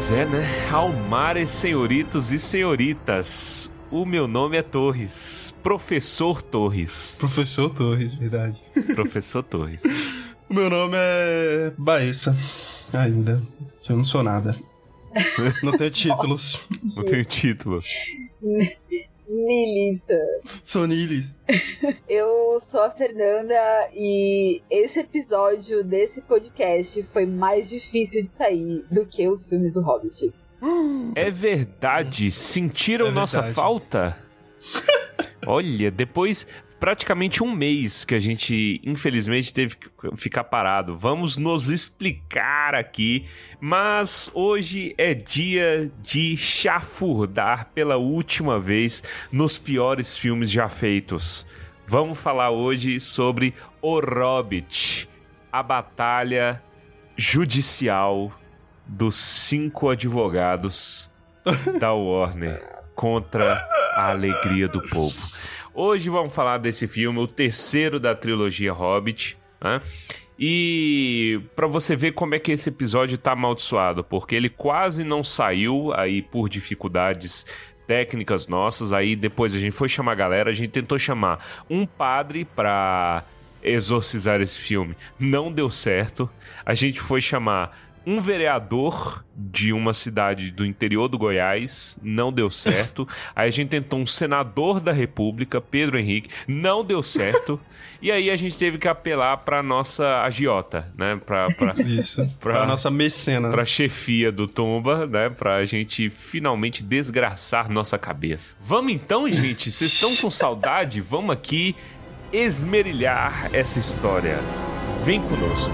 Pois 0.00 0.12
é, 0.12 0.24
né? 0.24 0.42
Almares, 0.72 1.50
senhoritos 1.50 2.32
e 2.32 2.38
senhoritas. 2.38 3.70
O 3.90 4.06
meu 4.06 4.26
nome 4.26 4.56
é 4.56 4.62
Torres. 4.62 5.54
Professor 5.62 6.40
Torres. 6.40 7.18
Professor 7.20 7.68
Torres, 7.68 8.14
verdade. 8.14 8.58
Professor 8.94 9.42
Torres. 9.42 9.82
o 10.48 10.54
meu 10.54 10.70
nome 10.70 10.94
é 10.96 11.74
Baessa. 11.76 12.34
Ainda. 12.94 13.42
Eu 13.86 13.98
não 13.98 14.04
sou 14.04 14.22
nada. 14.22 14.56
Não 15.62 15.76
tenho 15.76 15.90
títulos. 15.90 16.66
não 16.96 17.04
tenho 17.04 17.24
títulos. 17.26 17.86
Nilista. 19.30 20.18
Sou 20.64 20.88
Nilis. 20.88 21.38
Eu 22.08 22.58
sou 22.60 22.82
a 22.82 22.90
Fernanda 22.90 23.54
e 23.94 24.60
esse 24.68 24.98
episódio 24.98 25.84
desse 25.84 26.20
podcast 26.22 27.00
foi 27.04 27.26
mais 27.26 27.68
difícil 27.68 28.24
de 28.24 28.30
sair 28.30 28.84
do 28.90 29.06
que 29.06 29.28
os 29.28 29.46
filmes 29.46 29.72
do 29.72 29.80
Hobbit. 29.80 30.32
É 31.14 31.30
verdade. 31.30 32.28
Sentiram 32.32 33.06
é 33.06 33.10
nossa 33.12 33.38
verdade. 33.38 33.54
falta? 33.54 34.18
Olha, 35.46 35.92
depois 35.92 36.46
praticamente 36.80 37.44
um 37.44 37.54
mês 37.54 38.06
que 38.06 38.14
a 38.14 38.18
gente, 38.18 38.80
infelizmente, 38.82 39.52
teve 39.52 39.76
que 39.76 40.16
ficar 40.16 40.44
parado. 40.44 40.96
Vamos 40.96 41.36
nos 41.36 41.68
explicar 41.68 42.74
aqui, 42.74 43.26
mas 43.60 44.30
hoje 44.32 44.94
é 44.96 45.12
dia 45.12 45.92
de 46.02 46.38
chafurdar 46.38 47.68
pela 47.74 47.98
última 47.98 48.58
vez 48.58 49.04
nos 49.30 49.58
piores 49.58 50.16
filmes 50.16 50.50
já 50.50 50.70
feitos. 50.70 51.46
Vamos 51.86 52.18
falar 52.18 52.50
hoje 52.50 52.98
sobre 52.98 53.54
O 53.82 54.00
Hobbit, 54.00 55.06
a 55.52 55.62
batalha 55.62 56.62
judicial 57.14 58.32
dos 58.86 59.16
cinco 59.16 59.90
advogados 59.90 61.10
da 61.78 61.92
Warner 61.92 62.80
contra 62.94 63.54
a 63.94 64.10
alegria 64.10 64.68
do 64.68 64.80
povo. 64.88 65.28
Hoje 65.72 66.10
vamos 66.10 66.34
falar 66.34 66.58
desse 66.58 66.88
filme, 66.88 67.18
o 67.20 67.28
terceiro 67.28 68.00
da 68.00 68.14
trilogia 68.14 68.72
Hobbit, 68.72 69.38
né? 69.62 69.80
E 70.36 71.40
para 71.54 71.66
você 71.66 71.94
ver 71.94 72.12
como 72.12 72.34
é 72.34 72.38
que 72.38 72.50
esse 72.50 72.70
episódio 72.70 73.16
tá 73.16 73.32
amaldiçoado, 73.32 74.02
porque 74.02 74.34
ele 74.34 74.48
quase 74.48 75.04
não 75.04 75.22
saiu 75.22 75.92
aí 75.94 76.22
por 76.22 76.48
dificuldades 76.48 77.46
técnicas 77.86 78.48
nossas. 78.48 78.92
Aí 78.92 79.14
depois 79.14 79.54
a 79.54 79.58
gente 79.58 79.72
foi 79.72 79.88
chamar 79.88 80.12
a 80.12 80.16
galera, 80.16 80.50
a 80.50 80.54
gente 80.54 80.70
tentou 80.70 80.98
chamar 80.98 81.44
um 81.68 81.86
padre 81.86 82.44
para 82.44 83.22
exorcizar 83.62 84.40
esse 84.40 84.58
filme. 84.58 84.96
Não 85.18 85.52
deu 85.52 85.70
certo. 85.70 86.28
A 86.64 86.74
gente 86.74 87.00
foi 87.00 87.20
chamar 87.20 87.78
um 88.06 88.20
vereador 88.20 89.24
de 89.36 89.72
uma 89.72 89.94
cidade 89.94 90.50
do 90.50 90.64
interior 90.66 91.08
do 91.08 91.18
Goiás, 91.18 91.98
não 92.02 92.32
deu 92.32 92.50
certo. 92.50 93.06
aí 93.34 93.48
a 93.48 93.50
gente 93.50 93.68
tentou 93.68 93.98
um 93.98 94.06
senador 94.06 94.80
da 94.80 94.92
República, 94.92 95.60
Pedro 95.60 95.98
Henrique, 95.98 96.30
não 96.46 96.84
deu 96.84 97.02
certo. 97.02 97.60
e 98.00 98.10
aí 98.10 98.30
a 98.30 98.36
gente 98.36 98.58
teve 98.58 98.78
que 98.78 98.88
apelar 98.88 99.38
para 99.38 99.62
nossa 99.62 100.22
agiota, 100.22 100.92
né? 100.96 101.18
Isso. 101.86 102.28
Pra, 102.38 102.54
pra 102.54 102.66
nossa 102.66 102.90
mecena. 102.90 103.50
Pra 103.50 103.64
chefia 103.64 104.30
do 104.30 104.46
Tumba, 104.46 105.06
né? 105.06 105.30
Pra 105.30 105.64
gente 105.64 106.10
finalmente 106.10 106.82
desgraçar 106.82 107.70
nossa 107.70 107.98
cabeça. 107.98 108.56
Vamos 108.60 108.92
então, 108.92 109.30
gente? 109.30 109.70
Vocês 109.70 109.92
estão 109.92 110.14
com 110.16 110.30
saudade? 110.30 111.00
Vamos 111.00 111.30
aqui 111.30 111.74
esmerilhar 112.32 113.50
essa 113.52 113.78
história. 113.78 114.38
Vem 115.04 115.20
conosco. 115.20 115.72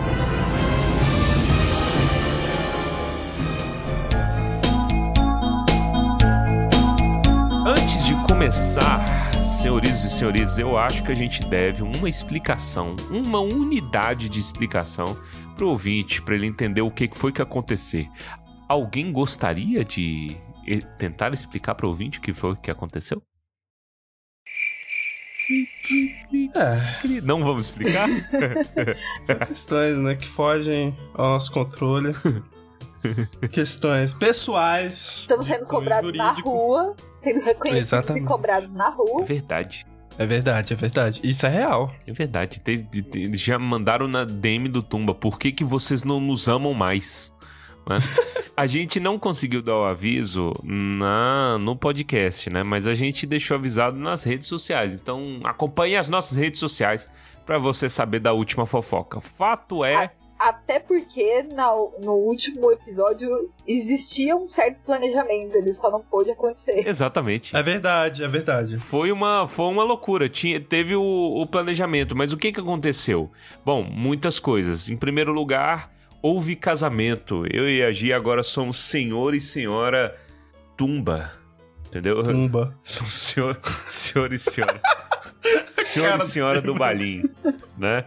Começar, 8.36 9.42
senhoritos 9.42 10.05
e 10.05 10.11
senhoritas, 10.11 10.58
eu 10.58 10.77
acho 10.77 11.02
que 11.02 11.11
a 11.11 11.14
gente 11.14 11.42
deve 11.47 11.83
uma 11.83 12.07
explicação, 12.07 12.95
uma 13.11 13.41
unidade 13.41 14.29
de 14.29 14.39
explicação 14.39 15.17
para 15.55 15.64
o 15.64 15.70
ouvinte, 15.70 16.20
para 16.20 16.35
ele 16.35 16.46
entender 16.46 16.83
o 16.83 16.91
que 16.91 17.08
foi 17.08 17.33
que 17.33 17.41
aconteceu. 17.41 18.07
Alguém 18.69 19.11
gostaria 19.11 19.83
de 19.83 20.36
tentar 20.98 21.33
explicar 21.33 21.75
para 21.75 21.86
o 21.86 21.89
ouvinte 21.89 22.19
o 22.19 22.20
que 22.20 22.35
foi 22.35 22.55
que 22.57 22.70
aconteceu? 22.70 23.23
É. 26.55 27.23
Não 27.23 27.42
vamos 27.42 27.70
explicar? 27.70 28.07
São 29.25 29.39
questões 29.39 29.96
né, 29.96 30.14
que 30.14 30.29
fogem 30.29 30.95
ao 31.14 31.30
nosso 31.30 31.51
controle. 31.51 32.13
questões 33.51 34.13
pessoais. 34.13 35.20
Estamos 35.20 35.46
sendo 35.46 35.64
cobrados 35.64 36.14
jurídico. 36.14 36.48
na 36.48 36.52
rua 36.52 36.96
sendo 37.27 37.45
reconhecidos 37.45 37.89
Exatamente. 37.92 38.23
e 38.23 38.27
cobrados 38.27 38.73
na 38.73 38.89
rua. 38.89 39.23
É 39.23 39.25
verdade. 39.25 39.87
É 40.19 40.25
verdade, 40.25 40.73
é 40.73 40.77
verdade. 40.77 41.20
Isso 41.23 41.45
é 41.45 41.48
real. 41.51 41.95
É 42.07 42.13
verdade. 42.13 42.61
Teve, 42.61 42.89
já 43.35 43.59
mandaram 43.59 44.09
na 44.09 44.25
DM 44.25 44.69
do 44.69 44.83
Tumba. 44.83 45.14
Por 45.14 45.39
que, 45.39 45.53
que 45.53 45.64
vocês 45.64 46.05
não 46.05 46.20
nos 46.20 46.48
amam 46.48 46.73
mais? 46.73 47.35
Né? 47.87 47.98
a 48.57 48.67
gente 48.67 48.98
não 48.98 49.19
conseguiu 49.19 49.61
dar 49.61 49.77
o 49.77 49.85
aviso 49.85 50.55
na, 50.63 51.59
no 51.59 51.77
podcast, 51.77 52.48
né? 52.48 52.63
Mas 52.63 52.87
a 52.87 52.95
gente 52.95 53.27
deixou 53.27 53.57
avisado 53.57 53.98
nas 53.98 54.25
redes 54.25 54.47
sociais. 54.47 54.95
Então 54.95 55.41
acompanhe 55.45 55.97
as 55.97 56.08
nossas 56.08 56.39
redes 56.39 56.61
sociais 56.61 57.11
para 57.45 57.58
você 57.58 57.89
saber 57.89 58.20
da 58.20 58.33
última 58.33 58.64
fofoca. 58.64 59.20
Fato 59.20 59.85
é. 59.85 60.05
A 60.05 60.11
até 60.39 60.79
porque 60.79 61.42
na, 61.42 61.70
no 62.01 62.13
último 62.13 62.70
episódio 62.70 63.51
existia 63.67 64.36
um 64.36 64.47
certo 64.47 64.83
planejamento, 64.83 65.57
ele 65.57 65.73
só 65.73 65.91
não 65.91 66.01
pôde 66.01 66.30
acontecer. 66.30 66.86
Exatamente. 66.86 67.57
É 67.57 67.63
verdade, 67.63 68.23
é 68.23 68.29
verdade. 68.29 68.77
Foi 68.77 69.11
uma, 69.11 69.46
foi 69.46 69.67
uma 69.67 69.83
loucura. 69.83 70.29
Tinha, 70.29 70.61
teve 70.61 70.95
o, 70.95 71.02
o 71.02 71.46
planejamento, 71.46 72.17
mas 72.17 72.33
o 72.33 72.36
que, 72.36 72.52
que 72.52 72.61
aconteceu? 72.61 73.30
Bom, 73.64 73.83
muitas 73.83 74.39
coisas. 74.39 74.89
Em 74.89 74.96
primeiro 74.96 75.33
lugar, 75.33 75.92
houve 76.23 76.55
casamento. 76.55 77.45
Eu 77.51 77.69
e 77.69 77.83
a 77.83 77.92
Gia 77.92 78.17
agora 78.17 78.42
somos 78.42 78.79
senhor 78.79 79.35
e 79.35 79.41
senhora 79.41 80.17
Tumba. 80.77 81.33
Entendeu? 81.86 82.23
Tumba. 82.23 82.77
São 82.83 83.07
senhor, 83.07 83.58
senhor 83.89 84.33
e 84.33 84.39
senhora. 84.39 84.80
senhor 85.70 86.19
e 86.19 86.25
senhora 86.25 86.61
do 86.61 86.75
balinho 86.75 87.30
né? 87.79 88.05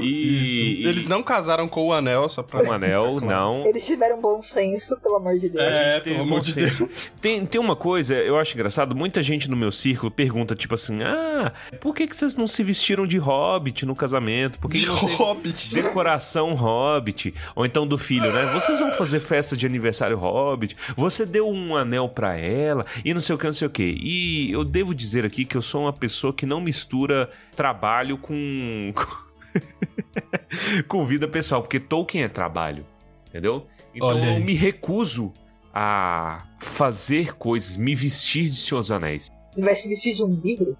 E, 0.00 0.82
eles 0.86 1.08
não 1.08 1.22
casaram 1.22 1.68
com 1.68 1.86
o 1.86 1.92
anel 1.92 2.28
só 2.28 2.42
pra. 2.42 2.60
Com 2.60 2.70
o 2.70 2.72
anel, 2.72 3.20
não. 3.20 3.66
Eles 3.66 3.86
tiveram 3.86 4.20
bom 4.20 4.42
senso, 4.42 4.96
pelo 4.98 5.16
amor 5.16 5.38
de 5.38 5.48
Deus. 5.48 5.64
É, 5.64 5.68
a 5.68 5.92
gente 5.92 6.04
pelo 6.04 6.22
amor 6.22 6.40
de 6.40 6.54
Deus. 6.54 7.12
Tem, 7.20 7.44
tem 7.44 7.60
uma 7.60 7.76
coisa, 7.76 8.14
eu 8.14 8.38
acho 8.38 8.54
engraçado, 8.54 8.94
muita 8.94 9.22
gente 9.22 9.50
no 9.50 9.56
meu 9.56 9.70
círculo 9.70 10.10
pergunta, 10.10 10.54
tipo 10.54 10.74
assim: 10.74 11.02
ah, 11.02 11.52
por 11.80 11.94
que, 11.94 12.06
que 12.06 12.16
vocês 12.16 12.36
não 12.36 12.46
se 12.46 12.62
vestiram 12.62 13.06
de 13.06 13.18
hobbit 13.18 13.84
no 13.84 13.94
casamento? 13.94 14.58
Por 14.58 14.70
que 14.70 14.78
de 14.78 14.86
que 14.86 15.06
hobbit? 15.16 15.74
Decoração 15.74 16.54
hobbit. 16.54 17.34
Ou 17.54 17.66
então 17.66 17.86
do 17.86 17.98
filho, 17.98 18.32
né? 18.32 18.46
Vocês 18.52 18.80
vão 18.80 18.90
fazer 18.90 19.20
festa 19.20 19.56
de 19.56 19.66
aniversário 19.66 20.16
hobbit? 20.16 20.76
Você 20.96 21.26
deu 21.26 21.48
um 21.48 21.76
anel 21.76 22.08
para 22.08 22.36
ela 22.36 22.84
e 23.04 23.12
não 23.12 23.20
sei 23.20 23.34
o 23.34 23.38
que, 23.38 23.46
não 23.46 23.52
sei 23.52 23.66
o 23.66 23.70
que. 23.70 23.96
E 24.00 24.52
eu 24.52 24.64
devo 24.64 24.94
dizer 24.94 25.24
aqui 25.24 25.44
que 25.44 25.56
eu 25.56 25.62
sou 25.62 25.82
uma 25.82 25.92
pessoa 25.92 26.32
que 26.32 26.46
não 26.46 26.60
mistura 26.60 27.30
trabalho 27.54 28.16
com 28.16 28.89
com, 30.88 31.04
vida 31.04 31.28
pessoal, 31.28 31.62
porque 31.62 31.80
Tolkien 31.80 32.24
é 32.24 32.28
trabalho, 32.28 32.86
entendeu? 33.28 33.66
Então 33.94 34.18
eu 34.18 34.40
me 34.40 34.54
recuso 34.54 35.32
a 35.72 36.46
fazer 36.58 37.34
coisas, 37.34 37.76
me 37.76 37.94
vestir 37.94 38.50
de 38.50 38.56
Senhor 38.56 38.80
dos 38.80 38.90
Anéis. 38.90 39.28
Você 39.52 39.62
vai 39.62 39.74
se 39.74 39.88
vestir 39.88 40.14
de 40.14 40.22
um 40.22 40.32
livro? 40.32 40.76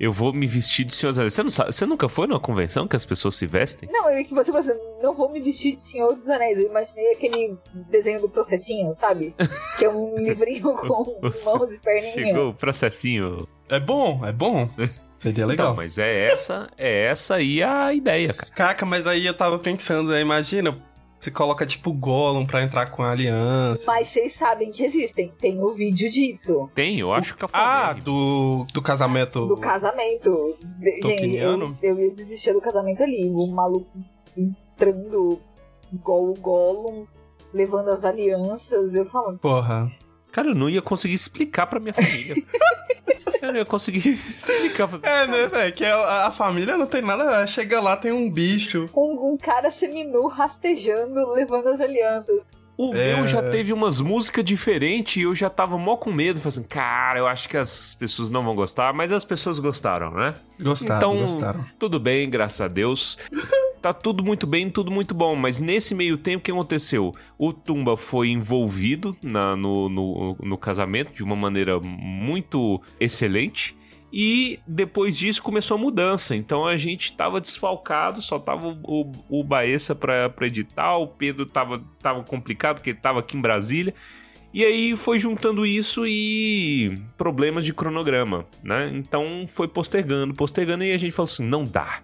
Eu 0.00 0.10
vou 0.10 0.32
me 0.32 0.46
vestir 0.46 0.84
de 0.84 0.94
Senhor 0.94 1.10
dos 1.10 1.18
Anéis. 1.18 1.34
Você, 1.34 1.42
não 1.42 1.50
sabe, 1.50 1.72
você 1.72 1.84
nunca 1.84 2.08
foi 2.08 2.26
numa 2.26 2.40
convenção 2.40 2.88
que 2.88 2.96
as 2.96 3.04
pessoas 3.04 3.36
se 3.36 3.46
vestem? 3.46 3.88
Não, 3.92 4.08
eu 4.10 4.24
que 4.24 4.34
você 4.34 4.50
falou 4.50 4.66
assim, 4.66 4.78
não 5.02 5.14
vou 5.14 5.30
me 5.30 5.40
vestir 5.40 5.74
de 5.74 5.82
Senhor 5.82 6.14
dos 6.14 6.28
Anéis. 6.28 6.58
Eu 6.58 6.66
imaginei 6.66 7.12
aquele 7.12 7.56
desenho 7.90 8.22
do 8.22 8.30
processinho, 8.30 8.96
sabe? 8.98 9.34
que 9.78 9.84
é 9.84 9.90
um 9.90 10.14
livrinho 10.16 10.74
com 10.74 11.20
mãos 11.44 11.72
e 11.72 11.80
perninhas. 11.80 12.14
Chegou 12.14 12.50
o 12.50 12.54
processinho. 12.54 13.46
É 13.68 13.78
bom, 13.78 14.24
é 14.24 14.32
bom. 14.32 14.70
Seria 15.24 15.46
legal. 15.46 15.68
Então, 15.68 15.76
mas 15.76 15.96
é 15.96 16.30
essa, 16.30 16.68
é 16.76 17.06
essa 17.06 17.36
aí 17.36 17.62
a 17.62 17.94
ideia, 17.94 18.34
cara. 18.34 18.52
Caraca, 18.52 18.84
mas 18.84 19.06
aí 19.06 19.24
eu 19.24 19.32
tava 19.32 19.58
pensando, 19.58 20.10
né? 20.10 20.20
Imagina, 20.20 20.76
você 21.18 21.30
coloca 21.30 21.64
tipo 21.64 21.90
Gollum 21.94 22.44
pra 22.44 22.62
entrar 22.62 22.90
com 22.90 23.02
a 23.02 23.10
aliança. 23.10 23.82
Mas 23.86 24.08
vocês 24.08 24.34
sabem 24.34 24.70
que 24.70 24.84
existem. 24.84 25.32
Tem 25.40 25.58
o 25.58 25.72
vídeo 25.72 26.10
disso. 26.10 26.68
Tem, 26.74 27.00
eu 27.00 27.10
acho 27.14 27.34
que 27.34 27.42
é 27.42 27.48
Ah, 27.54 27.94
do, 27.94 28.66
do 28.74 28.82
casamento. 28.82 29.46
Do 29.46 29.56
casamento. 29.56 30.58
Gente, 31.02 31.36
eu, 31.36 31.74
eu 31.82 31.98
ia 31.98 32.12
desistir 32.12 32.52
do 32.52 32.60
casamento 32.60 33.02
ali. 33.02 33.30
O 33.30 33.46
maluco 33.46 33.88
entrando 34.36 35.40
igual 35.90 36.24
o 36.24 36.34
Gollum, 36.34 37.06
levando 37.54 37.88
as 37.88 38.04
alianças. 38.04 38.94
Eu 38.94 39.06
falo. 39.06 39.38
Porra. 39.38 39.90
Cara, 40.30 40.48
eu 40.48 40.54
não 40.54 40.68
ia 40.68 40.82
conseguir 40.82 41.14
explicar 41.14 41.66
pra 41.66 41.80
minha 41.80 41.94
família. 41.94 42.34
Cara, 43.46 43.58
eu 43.58 43.66
consegui 43.66 43.98
explicar. 44.10 44.88
Fazer 44.88 45.06
é, 45.06 45.26
né, 45.26 45.46
velho? 45.46 45.72
Que 45.72 45.84
a, 45.84 46.26
a, 46.26 46.32
família 46.32 46.76
não 46.76 46.86
tem 46.86 47.02
nada. 47.02 47.46
Chega 47.46 47.80
lá, 47.80 47.96
tem 47.96 48.12
um 48.12 48.30
bicho. 48.30 48.88
Um, 48.94 49.32
um 49.32 49.36
cara 49.36 49.70
seminu 49.70 50.26
rastejando, 50.26 51.30
levando 51.30 51.68
as 51.68 51.80
alianças. 51.80 52.42
O 52.76 52.92
é... 52.94 53.16
meu 53.16 53.26
já 53.26 53.42
teve 53.50 53.72
umas 53.72 54.00
músicas 54.00 54.42
diferentes 54.42 55.16
e 55.16 55.22
eu 55.22 55.34
já 55.34 55.48
tava 55.48 55.78
mó 55.78 55.96
com 55.96 56.12
medo, 56.12 56.40
falando 56.40 56.58
assim, 56.58 56.62
cara, 56.64 57.18
eu 57.20 57.26
acho 57.26 57.48
que 57.48 57.56
as 57.56 57.94
pessoas 57.94 58.30
não 58.30 58.42
vão 58.44 58.54
gostar, 58.54 58.92
mas 58.92 59.12
as 59.12 59.24
pessoas 59.24 59.60
gostaram, 59.60 60.10
né? 60.10 60.34
Gostaram, 60.60 60.96
então, 60.96 61.22
gostaram. 61.22 61.64
tudo 61.78 62.00
bem, 62.00 62.28
graças 62.28 62.60
a 62.60 62.66
Deus. 62.66 63.16
Tá 63.84 63.92
tudo 63.92 64.24
muito 64.24 64.46
bem, 64.46 64.70
tudo 64.70 64.90
muito 64.90 65.14
bom, 65.14 65.36
mas 65.36 65.58
nesse 65.58 65.94
meio 65.94 66.16
tempo, 66.16 66.38
o 66.38 66.42
que 66.42 66.50
aconteceu? 66.50 67.14
O 67.36 67.52
Tumba 67.52 67.98
foi 67.98 68.30
envolvido 68.30 69.14
na, 69.22 69.54
no, 69.54 69.90
no, 69.90 70.36
no 70.42 70.56
casamento 70.56 71.12
de 71.12 71.22
uma 71.22 71.36
maneira 71.36 71.78
muito 71.78 72.80
excelente. 72.98 73.76
E 74.10 74.58
depois 74.66 75.18
disso 75.18 75.42
começou 75.42 75.76
a 75.76 75.80
mudança. 75.80 76.34
Então 76.34 76.64
a 76.64 76.78
gente 76.78 77.12
tava 77.12 77.42
desfalcado, 77.42 78.22
só 78.22 78.38
tava 78.38 78.68
o, 78.84 79.12
o, 79.28 79.44
pra, 79.98 80.30
pra 80.30 80.46
editar, 80.46 80.96
o 80.96 81.06
Pedro 81.06 81.44
tava, 81.44 81.84
tava 82.00 82.22
complicado 82.22 82.76
porque 82.76 82.90
ele 82.90 83.00
tava 83.00 83.20
aqui 83.20 83.36
em 83.36 83.42
Brasília. 83.42 83.92
E 84.54 84.64
aí 84.64 84.96
foi 84.96 85.18
juntando 85.18 85.66
isso 85.66 86.06
e 86.06 87.02
problemas 87.18 87.66
de 87.66 87.74
cronograma, 87.74 88.46
né? 88.62 88.90
Então 88.94 89.44
foi 89.46 89.68
postergando, 89.68 90.32
postergando 90.32 90.84
e 90.84 90.92
a 90.92 90.96
gente 90.96 91.12
falou 91.12 91.28
assim: 91.28 91.44
não 91.44 91.66
dá. 91.66 92.00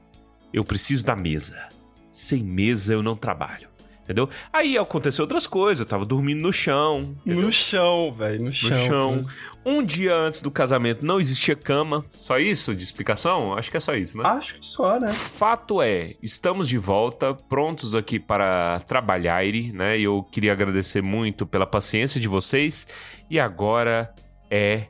Eu 0.53 0.65
preciso 0.65 1.05
da 1.05 1.17
mesa. 1.17 1.69
Sem 2.11 2.43
mesa 2.43 2.93
eu 2.93 3.03
não 3.03 3.17
trabalho 3.17 3.71
entendeu? 4.11 4.29
Aí 4.53 4.77
aconteceu 4.77 5.23
outras 5.23 5.47
coisas, 5.47 5.81
eu 5.81 5.87
tava 5.87 6.05
dormindo 6.05 6.41
no 6.41 6.53
chão. 6.53 7.17
Entendeu? 7.25 7.47
No 7.47 7.53
chão, 7.53 8.13
velho, 8.13 8.45
no 8.45 8.53
chão. 8.53 8.71
No 8.71 8.77
chão. 8.77 9.27
Um 9.65 9.85
dia 9.85 10.15
antes 10.15 10.43
do 10.43 10.51
casamento 10.51 11.05
não 11.07 11.21
existia 11.21 11.55
cama. 11.55 12.05
Só 12.09 12.39
isso 12.39 12.75
de 12.75 12.83
explicação? 12.83 13.55
Acho 13.55 13.71
que 13.71 13.77
é 13.77 13.81
só 13.81 13.95
isso, 13.95 14.19
né? 14.19 14.25
Acho 14.27 14.59
que 14.59 14.67
só, 14.67 14.99
né? 14.99 15.09
Fato 15.09 15.81
é, 15.81 16.17
estamos 16.23 16.69
de 16.69 16.79
volta, 16.79 17.35
prontos 17.35 17.95
aqui 17.95 18.19
para 18.19 18.81
trabalhar, 18.81 19.45
né? 19.73 19.99
E 19.99 20.05
eu 20.05 20.23
queria 20.23 20.53
agradecer 20.53 21.03
muito 21.03 21.47
pela 21.47 21.67
paciência 21.67 22.21
de 22.21 22.27
vocês. 22.27 22.87
E 23.31 23.39
agora 23.39 24.13
é 24.51 24.87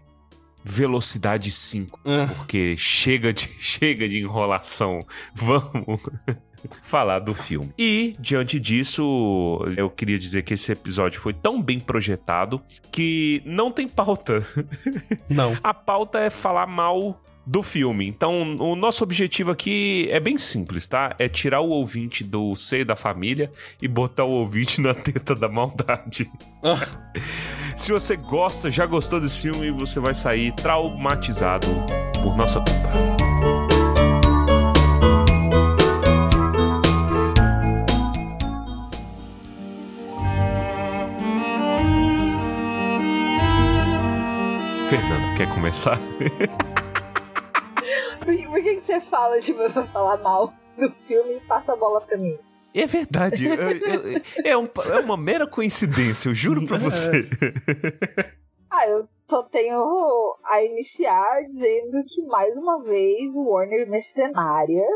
velocidade 0.65 1.51
5, 1.51 2.01
ah. 2.05 2.31
porque 2.37 2.77
chega 2.77 3.33
de 3.33 3.49
chega 3.59 4.09
de 4.09 4.19
enrolação. 4.19 5.05
Vamos 5.35 6.01
falar 6.83 7.19
do 7.21 7.35
filme. 7.35 7.73
E, 7.79 8.15
diante 8.19 8.61
disso, 8.61 9.61
eu 9.77 9.91
queria 9.91 10.19
dizer 10.19 10.43
que 10.43 10.55
esse 10.55 10.73
episódio 10.73 11.21
foi 11.21 11.33
tão 11.33 11.63
bem 11.63 11.81
projetado 11.81 12.63
que 12.93 13.43
não 13.45 13.71
tem 13.71 13.89
pauta. 13.89 14.45
Não. 15.29 15.57
A 15.63 15.73
pauta 15.73 16.19
é 16.19 16.31
falar 16.31 16.67
mal 16.67 17.21
do 17.47 17.63
filme. 17.63 18.07
Então, 18.07 18.57
o 18.59 18.77
nosso 18.77 19.03
objetivo 19.03 19.51
aqui 19.51 20.09
é 20.11 20.21
bem 20.21 20.39
simples, 20.39 20.89
tá? 20.89 21.15
É 21.19 21.29
tirar 21.29 21.61
o 21.61 21.69
ouvinte 21.69 22.23
do 22.23 22.55
seio 22.55 22.85
da 22.85 22.95
família 22.95 23.51
e 23.81 23.89
botar 23.89 24.25
o 24.25 24.31
ouvinte 24.31 24.81
na 24.81 24.95
teta 24.95 25.35
da 25.35 25.49
maldade. 25.49 26.31
Ah. 26.63 26.87
Se 27.77 27.93
você 27.93 28.17
gosta, 28.17 28.71
já 28.71 28.85
gostou 28.85 29.21
desse 29.21 29.41
filme, 29.41 29.71
você 29.71 29.99
vai 29.99 30.15
sair 30.15 30.53
traumatizado 30.53 31.67
por 32.23 32.37
nossa 32.37 32.61
culpa. 32.61 33.21
Fernando, 44.89 45.37
quer 45.37 45.49
começar? 45.55 45.99
por, 48.19 48.37
que, 48.37 48.47
por 48.47 48.63
que, 48.63 48.81
você 48.81 49.01
fala, 49.01 49.41
tipo, 49.41 49.59
pra 49.71 49.85
falar 49.87 50.17
mal 50.19 50.53
do 50.77 50.91
filme 50.91 51.37
e 51.37 51.41
passa 51.41 51.73
a 51.73 51.77
bola 51.77 52.01
pra 52.01 52.17
mim? 52.17 52.39
É 52.75 52.87
verdade. 52.87 53.47
é, 54.45 54.57
um, 54.57 54.69
é, 54.93 54.99
uma 55.01 55.17
mera 55.17 55.47
coincidência, 55.47 56.29
eu 56.29 56.35
juro 56.35 56.65
pra 56.67 56.79
você. 56.79 57.29
ah, 58.71 58.87
eu 58.89 59.09
só 59.29 59.43
tenho 59.43 60.37
a 60.45 60.63
iniciar 60.63 61.43
dizendo 61.47 62.05
que, 62.07 62.23
mais 62.27 62.57
uma 62.57 62.83
vez, 62.83 63.35
o 63.35 63.51
Warner 63.51 63.89
mercenária. 63.89 64.87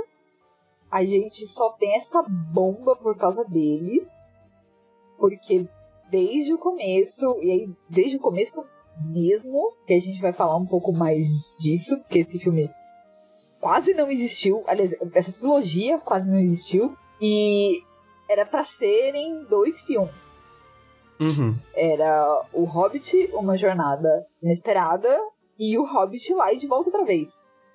A 0.90 1.04
gente 1.04 1.46
só 1.48 1.70
tem 1.70 1.96
essa 1.96 2.22
bomba 2.22 2.94
por 2.94 3.16
causa 3.16 3.44
deles. 3.44 4.08
Porque 5.18 5.66
desde 6.10 6.52
o 6.52 6.58
começo, 6.58 7.38
e 7.40 7.50
aí, 7.50 7.70
desde 7.88 8.16
o 8.16 8.20
começo 8.20 8.64
mesmo, 9.04 9.72
que 9.86 9.94
a 9.94 9.98
gente 9.98 10.20
vai 10.20 10.32
falar 10.32 10.56
um 10.56 10.66
pouco 10.66 10.92
mais 10.92 11.26
disso, 11.58 11.96
porque 12.02 12.20
esse 12.20 12.38
filme 12.38 12.70
quase 13.64 13.94
não 13.94 14.10
existiu, 14.10 14.62
aliás, 14.66 14.92
essa 15.14 15.32
trilogia 15.32 15.98
quase 15.98 16.28
não 16.28 16.38
existiu, 16.38 16.94
e 17.18 17.82
era 18.28 18.44
para 18.44 18.62
serem 18.62 19.42
dois 19.44 19.80
filmes. 19.80 20.52
Uhum. 21.18 21.56
Era 21.74 22.42
o 22.52 22.64
Hobbit, 22.64 23.30
Uma 23.32 23.56
Jornada 23.56 24.26
Inesperada, 24.42 25.18
e 25.58 25.78
o 25.78 25.86
Hobbit 25.86 26.34
lá 26.34 26.52
e 26.52 26.58
de 26.58 26.66
volta 26.66 26.90
outra 26.90 27.06
vez. 27.06 27.30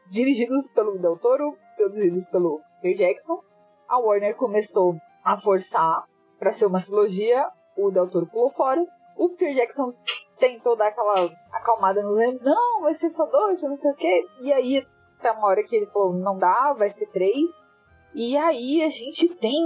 Dirigidos 0.08 0.72
pelo 0.72 1.00
Del 1.00 1.18
Toro, 1.18 1.58
produzidos 1.76 2.24
pelo 2.26 2.62
Peter 2.84 3.08
Jackson. 3.08 3.42
A 3.88 3.98
Warner 3.98 4.36
começou 4.36 4.96
a 5.26 5.36
forçar 5.38 6.06
para 6.38 6.54
ser 6.54 6.68
uma 6.68 6.84
trilogia, 6.84 7.48
o 7.76 7.90
Del 7.90 8.08
Toro 8.08 8.28
pulou 8.28 8.52
fora. 8.52 8.86
O 9.18 9.30
Peter 9.30 9.56
Jackson 9.56 9.92
tentou 10.38 10.76
dar 10.76 10.90
aquela 10.90 11.32
acalmada 11.52 12.04
no. 12.04 12.16
Não, 12.44 12.82
vai 12.82 12.94
ser 12.94 13.10
só 13.10 13.26
dois, 13.26 13.60
não 13.64 13.76
sei 13.76 13.92
o 13.92 13.96
quê. 13.96 14.26
E 14.42 14.54
aí, 14.54 14.86
até 15.20 15.32
uma 15.32 15.48
hora 15.48 15.64
que 15.64 15.76
ele 15.76 15.86
falou, 15.88 16.14
não 16.14 16.38
dá, 16.38 16.74
vai 16.74 16.90
ser 16.90 17.08
três. 17.08 17.70
E 18.16 18.36
aí 18.38 18.82
a 18.82 18.90
gente 18.90 19.28
tem 19.36 19.62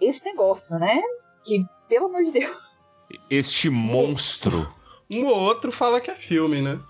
esse 0.00 0.24
negócio, 0.24 0.76
né? 0.78 1.00
Que, 1.44 1.64
pelo 1.88 2.06
amor 2.06 2.24
de 2.24 2.32
Deus. 2.32 2.56
Este 3.30 3.70
monstro. 3.70 4.68
Um 5.10 5.26
ou 5.26 5.36
outro 5.36 5.72
fala 5.72 6.00
que 6.00 6.10
é 6.10 6.14
filme, 6.14 6.60
né? 6.60 6.80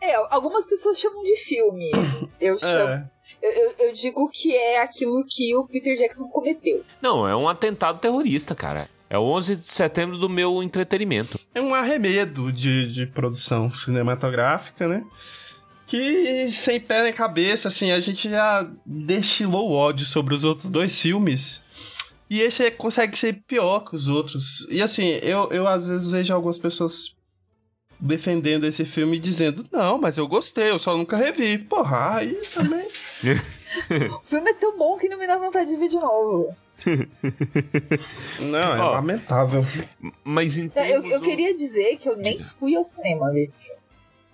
É, 0.00 0.14
algumas 0.30 0.66
pessoas 0.66 0.98
chamam 0.98 1.22
de 1.22 1.36
filme. 1.36 1.90
Eu 2.40 2.58
chamo. 2.58 2.90
É. 2.90 3.10
Eu, 3.40 3.50
eu, 3.50 3.74
eu, 3.78 3.92
digo 3.92 4.28
que 4.28 4.54
é 4.54 4.82
aquilo 4.82 5.24
que 5.26 5.56
o 5.56 5.66
Peter 5.66 5.96
Jackson 5.96 6.28
cometeu. 6.28 6.84
Não, 7.00 7.26
é 7.26 7.34
um 7.34 7.48
atentado 7.48 7.98
terrorista, 7.98 8.54
cara. 8.54 8.90
É 9.08 9.16
o 9.16 9.22
11 9.22 9.56
de 9.56 9.66
setembro 9.66 10.18
do 10.18 10.28
meu 10.28 10.62
entretenimento. 10.62 11.40
É 11.54 11.60
um 11.60 11.74
arremedo 11.74 12.52
de, 12.52 12.92
de 12.92 13.06
produção 13.06 13.72
cinematográfica, 13.72 14.86
né? 14.86 15.02
Que 15.94 16.50
sem 16.50 16.80
pé 16.80 17.04
nem 17.04 17.12
cabeça, 17.12 17.68
assim, 17.68 17.92
a 17.92 18.00
gente 18.00 18.28
já 18.28 18.68
destilou 18.84 19.70
ódio 19.70 20.04
sobre 20.04 20.34
os 20.34 20.42
outros 20.42 20.68
dois 20.68 21.00
filmes. 21.00 21.62
E 22.28 22.40
esse 22.40 22.68
consegue 22.72 23.16
ser 23.16 23.44
pior 23.46 23.84
que 23.84 23.94
os 23.94 24.08
outros. 24.08 24.66
E 24.70 24.82
assim, 24.82 25.20
eu, 25.22 25.48
eu 25.52 25.68
às 25.68 25.86
vezes 25.86 26.08
vejo 26.08 26.34
algumas 26.34 26.58
pessoas 26.58 27.14
defendendo 28.00 28.64
esse 28.64 28.84
filme 28.84 29.20
dizendo: 29.20 29.64
Não, 29.70 29.96
mas 29.96 30.16
eu 30.16 30.26
gostei, 30.26 30.68
eu 30.68 30.80
só 30.80 30.96
nunca 30.96 31.16
revi. 31.16 31.58
Porra, 31.58 32.16
aí 32.16 32.40
também. 32.52 32.88
o 34.10 34.26
filme 34.26 34.50
é 34.50 34.54
tão 34.54 34.76
bom 34.76 34.98
que 34.98 35.08
não 35.08 35.16
me 35.16 35.28
dá 35.28 35.38
vontade 35.38 35.70
de 35.70 35.76
ver 35.76 35.90
de 35.90 35.96
novo. 35.96 36.56
Não, 38.40 38.58
é 38.58 38.82
lamentável. 38.82 39.64
Mas 40.24 40.58
em 40.58 40.70
eu, 40.74 41.04
eu 41.04 41.20
queria 41.20 41.54
dizer 41.54 41.98
que 41.98 42.08
eu 42.08 42.16
nem 42.16 42.42
fui 42.42 42.74
ao 42.74 42.84
cinema 42.84 43.30
ver 43.30 43.44
esse 43.44 43.56
filme. 43.56 43.83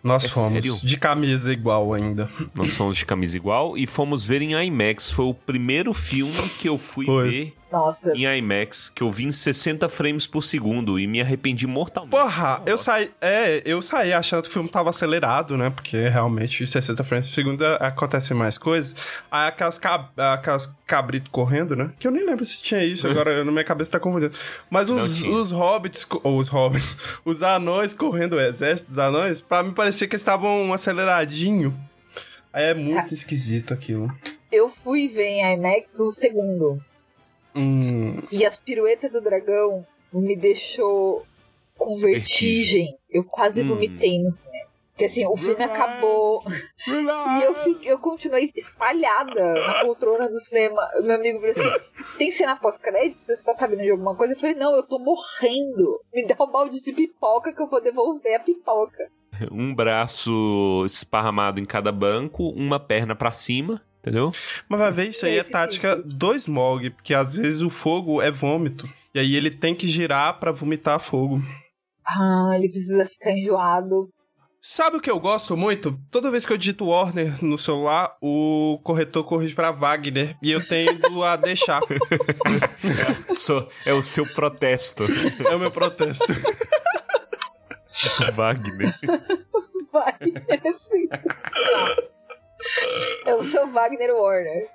Nós 0.02 0.24
é 0.24 0.28
fomos 0.28 0.64
sério? 0.64 0.78
de 0.82 0.96
camisa 0.96 1.52
igual 1.52 1.92
ainda. 1.92 2.28
Nós 2.54 2.72
fomos 2.76 2.96
de 2.96 3.04
camisa 3.04 3.36
igual 3.36 3.76
e 3.76 3.86
fomos 3.86 4.24
ver 4.24 4.40
em 4.42 4.52
IMAX. 4.52 5.10
Foi 5.10 5.26
o 5.26 5.34
primeiro 5.34 5.92
filme 5.92 6.32
que 6.58 6.68
eu 6.68 6.78
fui 6.78 7.06
Foi. 7.06 7.30
ver 7.30 7.54
Nossa. 7.70 8.12
em 8.14 8.24
IMAX, 8.38 8.88
que 8.88 9.02
eu 9.02 9.10
vi 9.10 9.24
em 9.24 9.32
60 9.32 9.88
frames 9.88 10.26
por 10.26 10.42
segundo 10.42 10.98
e 10.98 11.06
me 11.06 11.20
arrependi 11.20 11.66
mortalmente. 11.66 12.10
Porra, 12.10 12.62
eu 12.66 12.76
saí, 12.76 13.10
é, 13.20 13.62
eu 13.64 13.80
saí 13.80 14.12
achando 14.12 14.42
que 14.42 14.48
o 14.48 14.52
filme 14.52 14.68
tava 14.68 14.90
acelerado, 14.90 15.56
né? 15.56 15.70
Porque 15.70 16.08
realmente 16.08 16.66
60 16.66 17.04
frames 17.04 17.28
por 17.28 17.34
segundo 17.34 17.64
acontece 17.80 18.34
mais 18.34 18.58
coisas. 18.58 18.94
Aí 19.30 19.48
aquelas, 19.48 19.78
cab 19.78 20.08
aquelas 20.16 20.76
cabritos 20.86 21.30
correndo, 21.30 21.76
né? 21.76 21.90
Que 21.98 22.06
eu 22.06 22.10
nem 22.10 22.24
lembro 22.24 22.44
se 22.44 22.62
tinha 22.62 22.84
isso, 22.84 23.06
agora 23.08 23.44
na 23.44 23.52
minha 23.52 23.64
cabeça 23.64 23.92
tá 23.92 24.00
confundindo. 24.00 24.34
Mas 24.68 24.90
os, 24.90 25.24
os 25.24 25.50
hobbits, 25.50 26.06
ou 26.22 26.38
os 26.38 26.48
hobbits, 26.48 26.96
os 27.24 27.42
anões 27.42 27.94
correndo, 27.94 28.34
o 28.34 28.40
exército 28.40 28.88
dos 28.88 28.98
anões, 28.98 29.40
pra 29.40 29.62
mim 29.62 29.72
parecia 29.72 30.08
que 30.08 30.14
eles 30.14 30.22
estavam 30.22 30.72
aceleradinho. 30.72 31.76
Aí 32.52 32.64
é 32.64 32.74
muito 32.74 33.14
esquisito 33.14 33.72
aquilo. 33.72 34.12
Eu 34.50 34.68
fui 34.68 35.08
ver 35.08 35.26
em 35.26 35.54
IMAX 35.54 36.00
o 36.00 36.10
segundo. 36.10 36.82
Hum. 37.60 38.22
E 38.30 38.44
as 38.44 38.58
piruetas 38.58 39.10
do 39.12 39.20
dragão 39.20 39.86
me 40.12 40.36
deixou 40.36 41.24
com 41.76 41.96
vertigem. 41.98 42.96
Eu 43.08 43.24
quase 43.24 43.62
hum. 43.62 43.68
vomitei 43.68 44.22
no 44.22 44.30
cinema. 44.30 44.70
Porque 45.00 45.06
assim, 45.06 45.26
o 45.26 45.34
filme 45.34 45.64
acabou. 45.64 46.42
e 46.86 47.42
eu, 47.42 47.54
fiquei, 47.54 47.90
eu 47.90 47.98
continuei 47.98 48.50
espalhada 48.54 49.54
na 49.54 49.80
poltrona 49.80 50.28
do 50.28 50.38
cinema. 50.38 50.86
Meu 51.02 51.14
amigo 51.14 51.40
falou 51.40 51.52
assim: 51.52 51.84
tem 52.18 52.30
cena 52.30 52.54
pós-crédito? 52.54 53.18
Você 53.24 53.42
tá 53.42 53.54
sabendo 53.54 53.82
de 53.82 53.90
alguma 53.90 54.14
coisa? 54.14 54.34
Eu 54.34 54.38
falei, 54.38 54.56
não, 54.56 54.76
eu 54.76 54.82
tô 54.82 54.98
morrendo. 54.98 56.02
Me 56.12 56.26
dá 56.26 56.36
um 56.38 56.50
balde 56.50 56.82
de 56.82 56.92
pipoca 56.92 57.50
que 57.54 57.62
eu 57.62 57.70
vou 57.70 57.80
devolver 57.80 58.34
a 58.34 58.40
pipoca. 58.40 59.10
Um 59.50 59.74
braço 59.74 60.84
esparramado 60.84 61.58
em 61.58 61.64
cada 61.64 61.90
banco, 61.90 62.50
uma 62.50 62.78
perna 62.78 63.16
para 63.16 63.30
cima 63.30 63.80
Entendeu? 64.00 64.32
Mas 64.66 64.80
vai 64.80 64.90
ver, 64.90 65.08
isso 65.08 65.26
aí 65.26 65.38
é 65.38 65.44
tática 65.44 65.96
do 65.96 66.34
Smog, 66.34 66.88
porque 66.90 67.12
às 67.12 67.36
vezes 67.36 67.60
o 67.60 67.68
fogo 67.68 68.22
é 68.22 68.30
vômito. 68.30 68.88
E 69.14 69.18
aí 69.18 69.36
ele 69.36 69.50
tem 69.50 69.74
que 69.74 69.86
girar 69.86 70.40
para 70.40 70.52
vomitar 70.52 70.98
fogo. 70.98 71.42
Ah, 72.06 72.52
ele 72.54 72.70
precisa 72.70 73.04
ficar 73.04 73.32
enjoado. 73.32 74.08
Sabe 74.62 74.98
o 74.98 75.00
que 75.00 75.10
eu 75.10 75.18
gosto 75.18 75.56
muito? 75.56 75.98
Toda 76.10 76.30
vez 76.30 76.44
que 76.44 76.52
eu 76.52 76.56
digito 76.56 76.86
Warner 76.86 77.42
no 77.42 77.56
celular, 77.56 78.14
o 78.20 78.78
corretor 78.82 79.24
corrige 79.24 79.54
pra 79.54 79.70
Wagner. 79.70 80.36
E 80.42 80.50
eu 80.50 80.66
tendo 80.66 81.22
a 81.22 81.36
deixar. 81.36 81.80
é 83.86 83.94
o 83.94 84.02
seu 84.02 84.26
protesto. 84.26 85.04
É 85.48 85.54
o 85.54 85.58
meu 85.58 85.70
protesto. 85.70 86.26
Wagner. 88.34 88.94
Wagner, 89.92 90.76
sim. 90.78 91.08
É 93.26 93.34
o 93.34 93.44
seu 93.44 93.66
Wagner 93.68 94.14
Warner. 94.14 94.66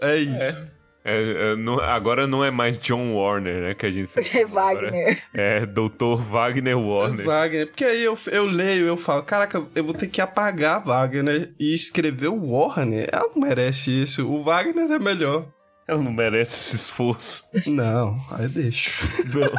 É 0.00 0.16
isso. 0.16 0.62
É. 0.76 0.80
É, 1.02 1.52
é, 1.52 1.56
não, 1.56 1.80
agora 1.80 2.26
não 2.26 2.44
é 2.44 2.50
mais 2.50 2.78
John 2.78 3.14
Warner, 3.14 3.62
né? 3.62 3.74
Que 3.74 3.86
a 3.86 3.90
gente 3.90 4.10
É 4.36 4.44
Wagner. 4.44 5.22
É 5.32 5.64
Doutor 5.64 6.20
Wagner 6.20 6.78
Warner. 6.78 7.24
Wagner. 7.24 7.66
Porque 7.68 7.84
aí 7.84 8.02
eu, 8.02 8.18
eu 8.26 8.44
leio 8.44 8.86
eu 8.86 8.96
falo, 8.96 9.22
caraca, 9.22 9.64
eu 9.74 9.84
vou 9.84 9.94
ter 9.94 10.08
que 10.08 10.20
apagar 10.20 10.84
Wagner 10.84 11.54
e 11.58 11.74
escrever 11.74 12.28
o 12.28 12.52
Warner. 12.52 13.08
Ela 13.10 13.30
não 13.34 13.42
merece 13.42 14.02
isso. 14.02 14.28
O 14.28 14.42
Wagner 14.42 14.90
é 14.90 14.98
melhor. 14.98 15.46
Ela 15.88 16.02
não 16.02 16.12
merece 16.12 16.56
esse 16.56 16.76
esforço. 16.76 17.44
Não, 17.66 18.14
aí 18.30 18.46
deixa. 18.48 18.90
Não. 19.34 19.50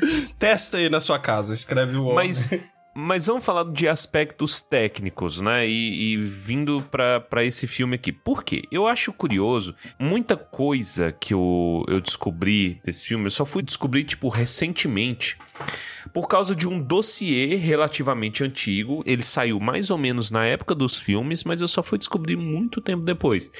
Testa 0.38 0.78
aí 0.78 0.88
na 0.88 1.00
sua 1.00 1.18
casa, 1.18 1.54
escreve 1.54 1.96
o 1.96 2.06
Warner. 2.06 2.26
Mas 2.26 2.50
mas 2.98 3.26
vamos 3.26 3.44
falar 3.44 3.64
de 3.64 3.86
aspectos 3.86 4.62
técnicos, 4.62 5.42
né? 5.42 5.68
E, 5.68 6.14
e 6.14 6.16
vindo 6.16 6.82
para 6.90 7.44
esse 7.44 7.66
filme 7.66 7.96
aqui. 7.96 8.10
Por 8.10 8.42
quê? 8.42 8.62
Eu 8.72 8.86
acho 8.86 9.12
curioso, 9.12 9.74
muita 9.98 10.34
coisa 10.34 11.12
que 11.12 11.34
eu, 11.34 11.84
eu 11.88 12.00
descobri 12.00 12.80
desse 12.82 13.06
filme, 13.06 13.26
eu 13.26 13.30
só 13.30 13.44
fui 13.44 13.62
descobrir, 13.62 14.04
tipo, 14.04 14.30
recentemente. 14.30 15.36
Por 16.14 16.26
causa 16.26 16.56
de 16.56 16.66
um 16.66 16.80
dossiê 16.80 17.56
relativamente 17.56 18.42
antigo. 18.42 19.02
Ele 19.04 19.22
saiu 19.22 19.60
mais 19.60 19.90
ou 19.90 19.98
menos 19.98 20.30
na 20.30 20.46
época 20.46 20.74
dos 20.74 20.98
filmes, 20.98 21.44
mas 21.44 21.60
eu 21.60 21.68
só 21.68 21.82
fui 21.82 21.98
descobrir 21.98 22.36
muito 22.36 22.80
tempo 22.80 23.02
depois. 23.02 23.50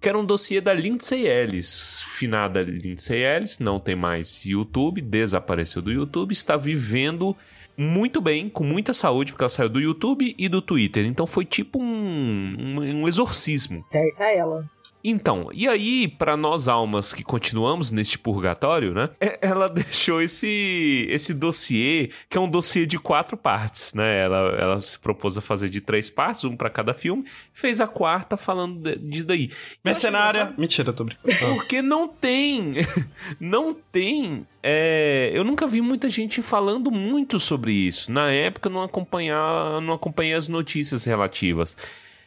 Que 0.00 0.08
era 0.08 0.18
um 0.18 0.24
dossiê 0.24 0.60
da 0.60 0.72
Lindsay 0.72 1.26
Ellis. 1.26 2.04
Finada 2.06 2.62
Lindsay 2.62 3.24
Ellis, 3.24 3.58
não 3.58 3.80
tem 3.80 3.96
mais 3.96 4.44
YouTube, 4.44 5.00
desapareceu 5.00 5.82
do 5.82 5.90
YouTube, 5.90 6.30
está 6.30 6.56
vivendo 6.56 7.36
muito 7.76 8.20
bem, 8.20 8.48
com 8.48 8.64
muita 8.64 8.92
saúde, 8.92 9.32
porque 9.32 9.44
ela 9.44 9.48
saiu 9.48 9.68
do 9.68 9.80
YouTube 9.80 10.34
e 10.38 10.48
do 10.48 10.62
Twitter. 10.62 11.04
Então 11.06 11.26
foi 11.26 11.44
tipo 11.44 11.80
um, 11.80 12.56
um, 12.58 13.02
um 13.02 13.08
exorcismo. 13.08 13.78
Certa 13.78 14.24
ela. 14.24 14.68
Então, 15.04 15.50
e 15.52 15.68
aí, 15.68 16.08
para 16.08 16.34
nós 16.34 16.66
almas 16.66 17.12
que 17.12 17.22
continuamos 17.22 17.90
neste 17.90 18.18
purgatório, 18.18 18.94
né? 18.94 19.10
É, 19.20 19.38
ela 19.42 19.68
deixou 19.70 20.22
esse 20.22 21.06
esse 21.10 21.34
dossiê, 21.34 22.10
que 22.30 22.38
é 22.38 22.40
um 22.40 22.48
dossiê 22.48 22.86
de 22.86 22.98
quatro 22.98 23.36
partes, 23.36 23.92
né? 23.92 24.22
Ela, 24.22 24.38
ela 24.58 24.80
se 24.80 24.98
propôs 24.98 25.36
a 25.36 25.42
fazer 25.42 25.68
de 25.68 25.82
três 25.82 26.08
partes, 26.08 26.44
um 26.44 26.56
para 26.56 26.70
cada 26.70 26.94
filme, 26.94 27.24
fez 27.52 27.82
a 27.82 27.86
quarta 27.86 28.36
falando 28.36 28.96
disso 28.96 29.26
daí. 29.26 29.50
Mercenária. 29.84 30.54
Mentira, 30.56 30.90
tô 30.92 31.04
brincando. 31.04 31.36
Porque 31.38 31.82
não 31.82 32.08
tem. 32.08 32.74
Não 33.38 33.74
tem. 33.74 34.46
É, 34.62 35.30
eu 35.34 35.44
nunca 35.44 35.66
vi 35.66 35.80
muita 35.80 36.08
gente 36.08 36.40
falando 36.40 36.90
muito 36.90 37.38
sobre 37.38 37.72
isso. 37.72 38.10
Na 38.10 38.30
época, 38.30 38.70
não 38.70 38.82
acompanhar, 38.82 39.80
não 39.80 39.92
acompanhei 39.92 40.34
as 40.34 40.48
notícias 40.48 41.04
relativas. 41.04 41.76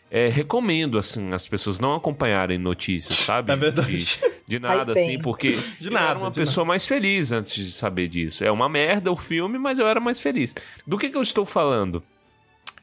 É, 0.09 0.27
recomendo, 0.29 0.97
assim, 0.97 1.33
as 1.33 1.47
pessoas 1.47 1.79
não 1.79 1.93
acompanharem 1.93 2.57
notícias, 2.57 3.17
sabe? 3.19 3.51
É 3.51 3.55
verdade. 3.55 4.05
De, 4.05 4.19
de 4.47 4.59
nada, 4.59 4.93
assim, 4.93 5.19
porque 5.19 5.59
de 5.79 5.89
nada, 5.89 6.05
eu 6.05 6.09
era 6.11 6.19
uma 6.19 6.31
pessoa 6.31 6.63
nada. 6.63 6.69
mais 6.69 6.87
feliz 6.87 7.31
antes 7.31 7.53
de 7.53 7.71
saber 7.71 8.07
disso. 8.07 8.43
É 8.43 8.51
uma 8.51 8.69
merda 8.69 9.11
o 9.11 9.17
filme, 9.17 9.57
mas 9.57 9.79
eu 9.79 9.87
era 9.87 9.99
mais 9.99 10.19
feliz. 10.19 10.55
Do 10.85 10.97
que, 10.97 11.09
que 11.09 11.17
eu 11.17 11.21
estou 11.21 11.45
falando? 11.45 12.01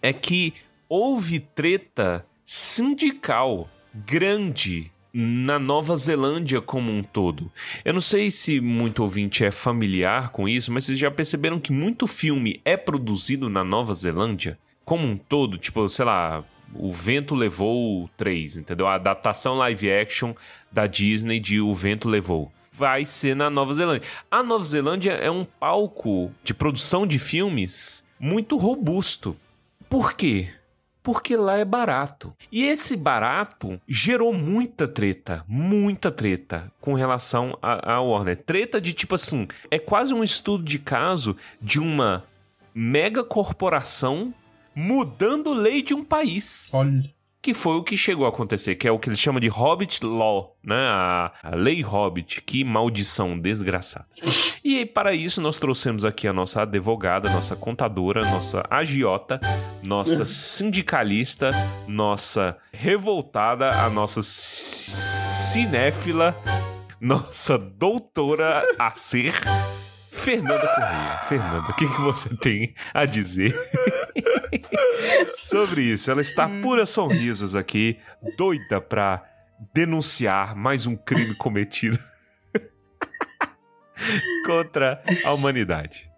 É 0.02 0.12
que 0.12 0.52
houve 0.87 1.40
treta 1.40 2.26
sindical 2.45 3.71
grande 3.95 4.93
na 5.16 5.61
Nova 5.61 5.97
Zelândia 5.97 6.61
como 6.61 6.90
um 6.90 7.00
todo. 7.02 7.50
Eu 7.85 7.95
não 7.95 8.00
sei 8.00 8.33
se 8.33 8.61
muito 8.61 9.00
ouvinte 9.00 9.45
é 9.45 9.50
familiar 9.52 10.31
com 10.31 10.49
isso, 10.49 10.73
mas 10.73 10.85
vocês 10.85 10.99
já 10.99 11.11
perceberam 11.11 11.61
que 11.61 11.73
muito 11.73 12.07
filme 12.07 12.61
é 12.64 12.76
produzido 12.76 13.49
na 13.49 13.62
Nova 13.62 13.95
Zelândia? 13.95 14.59
Como 14.85 15.07
um 15.07 15.16
todo, 15.16 15.57
tipo, 15.57 15.88
sei 15.88 16.04
lá, 16.04 16.45
o 16.75 16.93
Vento 16.93 17.35
Levou 17.35 18.09
3, 18.16 18.57
entendeu? 18.57 18.87
A 18.87 18.95
adaptação 18.95 19.54
live 19.54 19.90
action 19.90 20.35
da 20.71 20.87
Disney 20.87 21.40
de 21.40 21.61
O 21.61 21.75
Vento 21.75 22.09
Levou. 22.09 22.52
Vai 22.71 23.04
ser 23.04 23.37
na 23.37 23.49
Nova 23.49 23.73
Zelândia. 23.73 24.09
A 24.31 24.43
Nova 24.43 24.64
Zelândia 24.64 25.12
é 25.12 25.31
um 25.31 25.45
palco 25.45 26.33
de 26.43 26.52
produção 26.52 27.07
de 27.07 27.19
filmes 27.19 28.04
muito 28.19 28.57
robusto. 28.57 29.37
Por 29.88 30.14
quê? 30.14 30.49
Porque 31.02 31.37
lá 31.37 31.59
é 31.59 31.64
barato. 31.64 32.35
E 32.50 32.64
esse 32.64 32.97
barato 32.97 33.81
gerou 33.87 34.33
muita 34.33 34.88
treta, 34.88 35.45
muita 35.47 36.11
treta 36.11 36.73
com 36.81 36.95
relação 36.95 37.57
à 37.62 38.00
Warner. 38.00 38.43
Treta 38.43 38.81
de 38.81 38.93
tipo 38.93 39.14
assim, 39.14 39.47
é 39.71 39.78
quase 39.78 40.14
um 40.14 40.25
estudo 40.25 40.64
de 40.64 40.78
caso 40.78 41.37
de 41.61 41.78
uma 41.78 42.25
mega 42.75 43.23
corporação 43.23 44.35
mudando 44.75 45.52
lei 45.52 45.83
de 45.83 45.95
um 45.95 46.04
país. 46.04 46.71
Olha. 46.73 47.12
Que 47.40 47.52
foi 47.52 47.76
o 47.76 47.85
que 47.85 47.95
chegou 47.95 48.25
a 48.25 48.31
acontecer, 48.31 48.75
que 48.75 48.88
é 48.88 48.90
o 48.90 48.99
que 48.99 49.11
eles 49.11 49.21
chamam 49.21 49.38
de 49.38 49.49
Hobbit 49.49 50.02
Law, 50.02 50.57
né? 50.64 50.88
A, 50.88 51.31
a 51.43 51.54
lei 51.54 51.83
Hobbit. 51.83 52.40
Que 52.40 52.64
maldição 52.64 53.38
desgraçada. 53.38 54.07
E 54.64 54.87
para 54.87 55.12
isso 55.12 55.43
nós 55.43 55.59
trouxemos 55.59 56.07
aqui 56.07 56.26
a 56.26 56.33
nossa 56.33 56.62
advogada, 56.62 57.28
nossa 57.28 57.54
contadora, 57.54 58.25
nossa 58.25 58.64
agiota, 58.71 59.38
nossa 59.83 60.25
sindicalista, 60.28 61.50
nossa 61.87 62.57
revoltada, 62.73 63.73
a 63.73 63.90
nossa 63.90 64.23
cinéfila, 65.54 66.35
nossa 66.99 67.59
doutora 67.59 68.64
a 68.78 68.90
ser. 68.93 69.35
Fernanda 70.11 70.66
Correia. 70.66 71.19
Fernanda, 71.28 71.71
o 71.71 71.75
que, 71.75 71.87
que 71.87 72.00
você 72.00 72.35
tem 72.37 72.75
a 72.95 73.04
dizer 73.04 73.54
sobre 75.35 75.83
isso? 75.83 76.11
Ela 76.11 76.21
está 76.21 76.47
hum. 76.47 76.61
pura 76.61 76.87
sorrisos 76.87 77.54
aqui, 77.56 77.99
doida 78.37 78.80
pra 78.80 79.25
denunciar 79.73 80.56
mais 80.56 80.87
um 80.87 80.97
crime 80.97 81.35
cometido 81.37 81.99
contra 84.47 85.02
a 85.25 85.33
humanidade. 85.33 86.11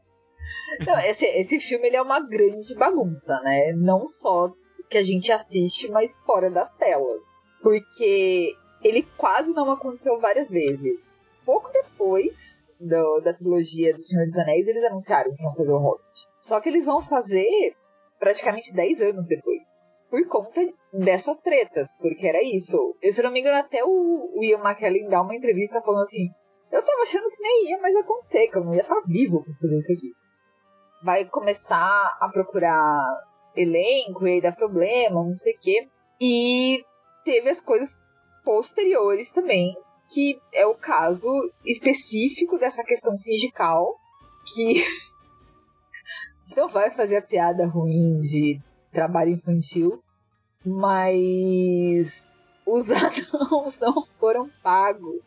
Não, 0.84 0.98
esse, 1.00 1.24
esse 1.24 1.58
filme 1.60 1.86
ele 1.86 1.96
é 1.96 2.02
uma 2.02 2.20
grande 2.20 2.74
bagunça, 2.74 3.40
né? 3.42 3.72
Não 3.72 4.06
só 4.06 4.52
que 4.90 4.98
a 4.98 5.02
gente 5.02 5.32
assiste, 5.32 5.88
mas 5.88 6.20
fora 6.20 6.50
das 6.50 6.72
telas. 6.74 7.22
Porque 7.62 8.54
ele 8.82 9.02
quase 9.16 9.52
não 9.52 9.70
aconteceu 9.70 10.20
várias 10.20 10.50
vezes. 10.50 11.18
Pouco 11.44 11.70
depois 11.72 12.66
do, 12.78 13.20
da 13.20 13.32
trilogia 13.32 13.92
do 13.92 14.00
Senhor 14.00 14.26
dos 14.26 14.38
Anéis, 14.38 14.66
eles 14.66 14.84
anunciaram 14.84 15.34
que 15.34 15.42
iam 15.42 15.54
fazer 15.54 15.72
o 15.72 15.78
Hobbit. 15.78 16.28
Só 16.40 16.60
que 16.60 16.68
eles 16.68 16.84
vão 16.84 17.02
fazer 17.02 17.74
praticamente 18.18 18.72
10 18.72 19.00
anos 19.00 19.28
depois. 19.28 19.84
Por 20.10 20.26
conta 20.28 20.60
dessas 20.92 21.38
tretas, 21.40 21.88
porque 21.98 22.26
era 22.26 22.42
isso. 22.42 22.96
Eu, 23.02 23.12
se 23.12 23.22
não 23.22 23.30
me 23.30 23.40
engano, 23.40 23.58
até 23.58 23.84
o, 23.84 24.30
o 24.34 24.44
Ian 24.44 24.60
McKellen 24.60 25.08
dá 25.08 25.20
uma 25.20 25.34
entrevista 25.34 25.82
falando 25.82 26.02
assim: 26.02 26.28
Eu 26.70 26.82
tava 26.82 27.02
achando 27.02 27.28
que 27.28 27.42
nem 27.42 27.70
ia 27.70 27.80
mais 27.80 27.96
acontecer, 27.96 28.48
que 28.48 28.56
eu 28.56 28.64
não 28.64 28.74
ia 28.74 28.82
estar 28.82 29.00
vivo 29.06 29.42
pra 29.42 29.54
fazer 29.60 29.78
isso 29.78 29.92
aqui. 29.92 30.12
Vai 31.02 31.24
começar 31.26 32.16
a 32.20 32.28
procurar 32.32 33.04
elenco 33.56 34.26
e 34.26 34.34
aí 34.34 34.40
dá 34.40 34.52
problema, 34.52 35.24
não 35.24 35.32
sei 35.32 35.54
o 35.54 35.58
quê. 35.58 35.88
E 36.20 36.84
teve 37.24 37.50
as 37.50 37.60
coisas 37.60 37.96
posteriores 38.44 39.32
também, 39.32 39.76
que 40.08 40.40
é 40.52 40.64
o 40.64 40.74
caso 40.74 41.28
específico 41.64 42.58
dessa 42.58 42.84
questão 42.84 43.16
sindical, 43.16 43.98
que 44.54 44.84
gente 46.46 46.56
não 46.56 46.68
vai 46.68 46.92
fazer 46.92 47.16
a 47.16 47.22
piada 47.22 47.66
ruim 47.66 48.20
de 48.20 48.60
trabalho 48.92 49.32
infantil, 49.32 50.00
mas 50.64 52.32
os 52.64 52.88
anãos 52.92 53.78
não 53.80 54.06
foram 54.20 54.48
pagos. 54.62 55.20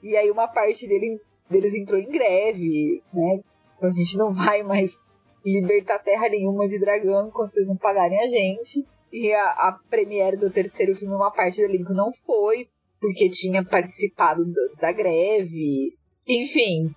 E 0.00 0.16
aí 0.16 0.30
uma 0.30 0.46
parte 0.46 0.86
dele, 0.86 1.20
deles 1.50 1.74
entrou 1.74 1.98
em 1.98 2.08
greve, 2.08 3.02
né? 3.12 3.40
Então 3.76 3.88
a 3.88 3.92
gente 3.92 4.16
não 4.16 4.32
vai 4.32 4.62
mais 4.62 5.02
libertar 5.44 5.98
terra 5.98 6.28
nenhuma 6.28 6.68
de 6.68 6.78
dragão 6.78 7.26
enquanto 7.26 7.56
eles 7.56 7.68
não 7.68 7.76
pagarem 7.76 8.20
a 8.20 8.28
gente. 8.28 8.86
E 9.12 9.32
a, 9.32 9.50
a 9.50 9.78
premiere 9.90 10.36
do 10.36 10.48
terceiro 10.48 10.94
filme, 10.94 11.12
uma 11.12 11.32
parte 11.32 11.56
do 11.56 11.64
elenco 11.64 11.92
não 11.92 12.12
foi, 12.24 12.68
porque 13.00 13.28
tinha 13.28 13.64
participado 13.64 14.44
da 14.80 14.92
greve. 14.92 15.96
Enfim, 16.26 16.94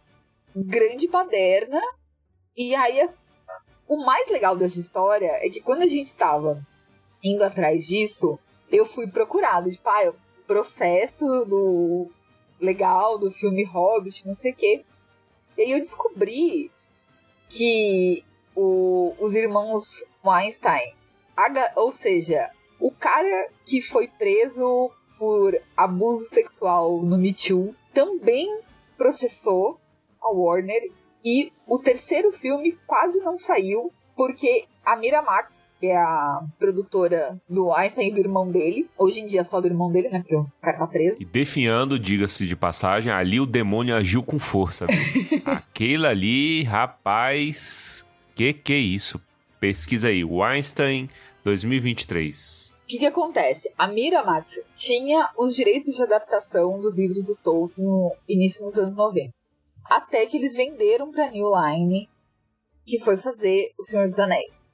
grande 0.56 1.08
baderna. 1.08 1.82
E 2.56 2.76
aí, 2.76 3.10
o 3.94 4.06
mais 4.06 4.30
legal 4.30 4.56
dessa 4.56 4.80
história 4.80 5.32
é 5.42 5.50
que 5.50 5.62
quando 5.62 5.84
a 5.84 5.88
gente 5.88 6.14
tava 6.14 6.66
indo 7.24 7.44
atrás 7.44 7.86
disso, 7.86 8.40
eu 8.72 8.86
fui 8.86 9.08
procurado. 9.08 9.72
Tipo, 9.72 9.90
ah, 9.90 10.06
eu 10.06 10.16
processo 10.48 11.26
do 11.46 12.10
legal 12.60 13.18
do 13.18 13.32
filme 13.32 13.64
Hobbit, 13.64 14.26
não 14.26 14.36
sei 14.36 14.52
o 14.52 14.56
quê. 14.56 14.84
E 15.58 15.62
aí 15.62 15.72
eu 15.72 15.80
descobri 15.80 16.72
que 17.50 18.24
o, 18.56 19.14
os 19.20 19.36
irmãos 19.36 20.04
Weinstein, 20.26 20.96
ou 21.76 21.92
seja, 21.92 22.50
o 22.80 22.92
cara 22.92 23.50
que 23.66 23.82
foi 23.82 24.08
preso 24.08 24.92
por 25.18 25.58
abuso 25.78 26.26
sexual 26.26 27.02
no 27.02 27.18
Me 27.18 27.34
Too 27.34 27.76
também 27.94 28.60
processou 28.98 29.80
a 30.22 30.30
Warner 30.32 30.92
e 31.24 31.52
o 31.68 31.80
terceiro 31.80 32.32
filme 32.32 32.78
quase 32.86 33.20
não 33.20 33.38
saiu 33.38 33.92
porque 34.16 34.66
a 34.86 34.96
Miramax, 34.96 35.70
que 35.80 35.88
é 35.88 35.96
a 35.96 36.42
produtora 36.60 37.40
do 37.50 37.72
Einstein 37.74 38.10
e 38.10 38.12
do 38.12 38.20
irmão 38.20 38.50
dele, 38.50 38.90
hoje 38.98 39.22
em 39.22 39.26
dia 39.26 39.44
só 39.44 39.62
do 39.62 39.68
irmão 39.68 39.92
dele, 39.92 40.10
né? 40.10 40.20
Porque 40.20 40.36
o 40.36 40.52
cara 40.62 40.78
tá 40.78 40.88
preso. 40.88 41.22
E 41.22 41.26
definhando, 41.26 41.98
diga-se 41.98 42.46
de 42.46 42.56
passagem, 42.56 43.12
ali 43.12 43.40
o 43.40 43.46
demônio 43.46 43.96
agiu 43.96 44.22
com 44.22 44.38
força. 44.38 44.86
Aquele 45.46 46.06
ali, 46.06 46.64
rapaz, 46.64 48.06
que 48.36 48.54
que 48.54 48.74
é 48.74 48.78
isso? 48.78 49.22
Pesquisa 49.60 50.10
aí, 50.10 50.24
Einstein 50.24 51.10
2023. 51.44 52.76
O 52.84 52.86
que, 52.86 53.00
que 53.00 53.06
acontece? 53.06 53.72
A 53.78 53.88
Miramax 53.88 54.60
tinha 54.76 55.30
os 55.38 55.56
direitos 55.56 55.96
de 55.96 56.04
adaptação 56.04 56.80
dos 56.82 56.98
livros 56.98 57.26
do 57.26 57.36
Tolkien 57.36 57.88
no 57.88 58.14
início 58.28 58.64
dos 58.64 58.78
anos 58.78 58.96
90. 58.96 59.32
Até 59.96 60.26
que 60.26 60.38
eles 60.38 60.56
venderam 60.56 61.12
pra 61.12 61.30
New 61.30 61.52
Line 61.56 62.10
que 62.84 63.00
foi 63.00 63.16
fazer 63.16 63.72
O 63.80 63.84
Senhor 63.84 64.08
dos 64.08 64.18
Anéis. 64.18 64.72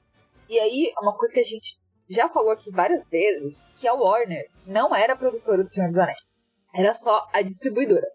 E 0.48 0.58
aí, 0.58 0.92
uma 1.00 1.14
coisa 1.14 1.34
que 1.34 1.40
a 1.40 1.44
gente 1.44 1.78
já 2.08 2.26
falou 2.30 2.50
aqui 2.50 2.70
várias 2.70 3.06
vezes, 3.06 3.66
que 3.76 3.86
a 3.86 3.92
Warner 3.92 4.48
não 4.66 4.94
era 4.94 5.12
a 5.12 5.16
produtora 5.16 5.62
do 5.62 5.68
Senhor 5.68 5.88
dos 5.88 5.98
Anéis. 5.98 6.34
Era 6.74 6.94
só 6.94 7.28
a 7.34 7.42
distribuidora. 7.42 8.06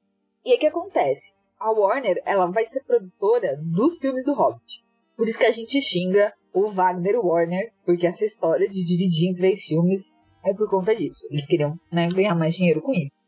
E 0.44 0.52
aí 0.52 0.58
o 0.58 0.60
que 0.60 0.66
acontece? 0.66 1.34
A 1.60 1.72
Warner, 1.72 2.22
ela 2.26 2.48
vai 2.48 2.66
ser 2.66 2.84
produtora 2.84 3.56
dos 3.62 4.00
filmes 4.00 4.26
do 4.26 4.34
Hobbit. 4.34 4.84
Por 5.16 5.30
isso 5.30 5.38
que 5.38 5.46
a 5.46 5.52
gente 5.52 5.80
xinga 5.82 6.34
o 6.52 6.68
Wagner 6.68 7.24
Warner, 7.24 7.72
porque 7.86 8.08
essa 8.08 8.26
história 8.26 8.68
de 8.68 8.84
dividir 8.84 9.30
em 9.30 9.36
três 9.36 9.64
filmes 9.64 10.12
é 10.44 10.56
por 10.56 10.68
conta 10.70 10.96
disso. 10.96 11.28
Eles 11.30 11.46
queriam 11.46 11.80
né, 11.92 12.10
ganhar 12.10 12.34
mais 12.34 12.56
dinheiro 12.56 12.82
com 12.82 12.94
isso. 12.94 13.22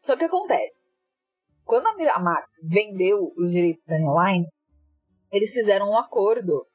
Só 0.00 0.16
que 0.16 0.24
acontece? 0.24 0.82
Quando 1.72 1.86
a 1.86 1.96
Miramax 1.96 2.56
vendeu 2.68 3.32
os 3.34 3.50
direitos 3.50 3.82
para 3.82 3.96
a 3.96 3.98
New 3.98 4.12
Line, 4.20 4.46
eles 5.32 5.54
fizeram 5.54 5.88
um 5.88 5.96
acordo 5.96 6.66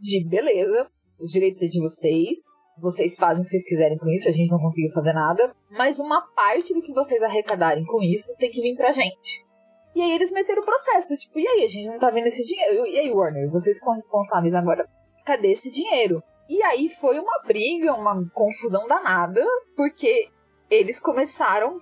de 0.00 0.26
beleza, 0.26 0.90
os 1.20 1.30
direitos 1.30 1.60
é 1.60 1.66
de 1.66 1.78
vocês, 1.78 2.38
vocês 2.80 3.14
fazem 3.16 3.42
o 3.42 3.44
que 3.44 3.50
vocês 3.50 3.68
quiserem 3.68 3.98
com 3.98 4.08
isso, 4.08 4.26
a 4.26 4.32
gente 4.32 4.50
não 4.50 4.58
conseguiu 4.58 4.90
fazer 4.94 5.12
nada, 5.12 5.54
mas 5.72 5.98
uma 5.98 6.22
parte 6.34 6.72
do 6.72 6.80
que 6.80 6.94
vocês 6.94 7.22
arrecadarem 7.22 7.84
com 7.84 8.00
isso 8.02 8.34
tem 8.38 8.50
que 8.50 8.62
vir 8.62 8.74
pra 8.74 8.90
gente. 8.90 9.44
E 9.94 10.00
aí 10.00 10.12
eles 10.12 10.32
meteram 10.32 10.62
o 10.62 10.64
processo, 10.64 11.14
tipo, 11.18 11.38
e 11.38 11.46
aí, 11.46 11.64
a 11.66 11.68
gente 11.68 11.86
não 11.86 11.98
tá 11.98 12.08
vendo 12.10 12.28
esse 12.28 12.42
dinheiro? 12.42 12.86
E 12.86 13.00
aí, 13.00 13.12
Warner, 13.12 13.50
vocês 13.50 13.78
são 13.78 13.92
responsáveis 13.92 14.54
agora. 14.54 14.88
Cadê 15.26 15.52
esse 15.52 15.70
dinheiro? 15.70 16.22
E 16.48 16.62
aí 16.62 16.88
foi 16.88 17.18
uma 17.18 17.42
briga, 17.46 17.92
uma 17.92 18.26
confusão 18.30 18.88
danada, 18.88 19.44
porque 19.76 20.30
eles 20.70 20.98
começaram 20.98 21.78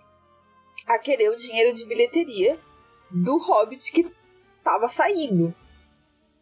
a 0.87 0.99
querer 0.99 1.31
o 1.31 1.37
dinheiro 1.37 1.75
de 1.75 1.87
bilheteria 1.87 2.59
do 3.11 3.39
Hobbit 3.39 3.91
que 3.93 4.11
tava 4.63 4.89
saindo. 4.89 5.55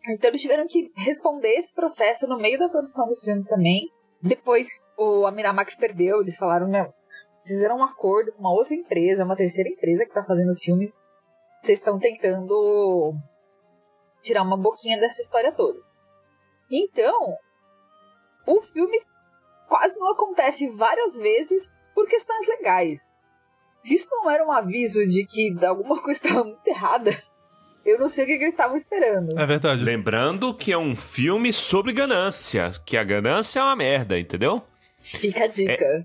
Então 0.08 0.30
eles 0.30 0.42
tiveram 0.42 0.66
que 0.66 0.92
responder 0.96 1.54
esse 1.54 1.72
processo 1.74 2.26
no 2.26 2.36
meio 2.36 2.58
da 2.58 2.68
produção 2.68 3.08
do 3.08 3.16
filme 3.16 3.44
também. 3.44 3.90
Depois 4.20 4.66
o, 4.96 5.26
a 5.26 5.32
Miramax 5.32 5.74
perdeu, 5.76 6.20
eles 6.20 6.36
falaram, 6.36 6.68
meu, 6.68 6.84
vocês 7.42 7.58
fizeram 7.58 7.78
um 7.78 7.84
acordo 7.84 8.32
com 8.32 8.40
uma 8.40 8.52
outra 8.52 8.74
empresa, 8.74 9.24
uma 9.24 9.36
terceira 9.36 9.68
empresa 9.68 10.04
que 10.04 10.12
tá 10.12 10.24
fazendo 10.24 10.50
os 10.50 10.62
filmes. 10.62 10.96
Vocês 11.60 11.78
estão 11.78 11.98
tentando 11.98 13.14
tirar 14.22 14.42
uma 14.42 14.56
boquinha 14.56 14.98
dessa 14.98 15.20
história 15.20 15.52
toda. 15.52 15.78
Então, 16.70 17.36
o 18.46 18.60
filme 18.62 19.00
quase 19.68 19.98
não 19.98 20.12
acontece 20.12 20.68
várias 20.68 21.14
vezes 21.16 21.70
por 21.94 22.08
questões 22.08 22.46
legais. 22.48 23.00
Se 23.84 23.96
isso 23.96 24.08
não 24.10 24.30
era 24.30 24.44
um 24.44 24.50
aviso 24.50 25.04
de 25.04 25.26
que 25.26 25.54
alguma 25.62 26.00
coisa 26.02 26.18
estava 26.18 26.42
muito 26.42 26.66
errada, 26.66 27.22
eu 27.84 27.98
não 27.98 28.08
sei 28.08 28.24
o 28.24 28.26
que, 28.26 28.32
eles 28.32 28.48
estavam 28.48 28.76
esperando. 28.76 29.38
É 29.38 29.44
verdade. 29.44 29.82
Lembrando 29.82 30.54
que 30.54 30.72
é 30.72 30.78
um 30.78 30.96
filme 30.96 31.52
sobre 31.52 31.92
ganância, 31.92 32.70
que 32.86 32.96
a 32.96 33.04
ganância 33.04 33.60
é 33.60 33.62
uma 33.62 33.76
merda, 33.76 34.18
entendeu? 34.18 34.64
Fica 34.98 35.44
a 35.44 35.46
dica. 35.46 35.84
É, 35.84 36.02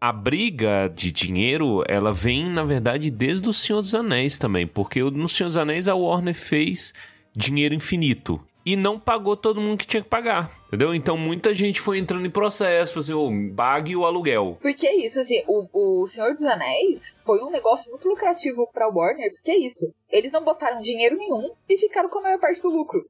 a 0.00 0.12
briga 0.14 0.88
de 0.88 1.12
dinheiro, 1.12 1.84
ela 1.86 2.10
vem, 2.10 2.48
na 2.48 2.64
verdade, 2.64 3.10
desde 3.10 3.46
o 3.46 3.52
Senhor 3.52 3.82
dos 3.82 3.94
Anéis 3.94 4.38
também, 4.38 4.66
porque 4.66 5.02
no 5.02 5.28
Senhor 5.28 5.48
dos 5.48 5.58
Anéis 5.58 5.88
a 5.88 5.94
Warner 5.94 6.34
fez 6.34 6.94
dinheiro 7.36 7.74
infinito 7.74 8.42
e 8.64 8.76
não 8.76 8.98
pagou 8.98 9.36
todo 9.36 9.60
mundo 9.60 9.78
que 9.78 9.86
tinha 9.86 10.02
que 10.02 10.08
pagar, 10.08 10.50
entendeu? 10.68 10.94
Então 10.94 11.16
muita 11.16 11.54
gente 11.54 11.80
foi 11.80 11.98
entrando 11.98 12.26
em 12.26 12.30
processo, 12.30 12.98
assim, 12.98 13.12
oh, 13.12 13.30
pague 13.54 13.96
o 13.96 14.04
aluguel. 14.04 14.58
Porque 14.60 14.86
é 14.86 14.96
isso, 14.96 15.20
assim, 15.20 15.42
o, 15.46 15.66
o 15.72 16.06
Senhor 16.06 16.32
dos 16.32 16.42
Anéis 16.42 17.16
foi 17.24 17.42
um 17.42 17.50
negócio 17.50 17.90
muito 17.90 18.08
lucrativo 18.08 18.68
pra 18.72 18.88
Warner, 18.88 19.32
porque 19.32 19.50
é 19.50 19.58
isso, 19.58 19.92
eles 20.10 20.32
não 20.32 20.44
botaram 20.44 20.80
dinheiro 20.80 21.16
nenhum 21.16 21.50
e 21.68 21.76
ficaram 21.76 22.08
com 22.08 22.18
a 22.18 22.22
maior 22.22 22.38
parte 22.38 22.60
do 22.62 22.68
lucro. 22.68 23.04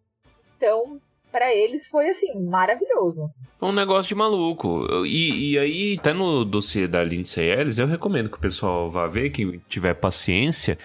Então, 0.57 1.01
para 1.33 1.55
eles 1.55 1.89
foi 1.89 2.09
assim, 2.09 2.39
maravilhoso. 2.41 3.31
Foi 3.59 3.69
um 3.69 3.73
negócio 3.73 4.09
de 4.09 4.15
maluco. 4.15 4.87
E, 5.05 5.53
e 5.53 5.59
aí, 5.59 5.97
até 5.99 6.13
no 6.13 6.45
dossiê 6.45 6.89
da 6.89 7.05
Lindsay 7.05 7.47
Ellis, 7.47 7.79
eu 7.79 7.87
recomendo 7.87 8.31
que 8.31 8.37
o 8.37 8.41
pessoal 8.41 8.91
vá 8.91 9.07
ver, 9.07 9.31
quem 9.31 9.61
tiver 9.69 9.95
paciência. 9.95 10.79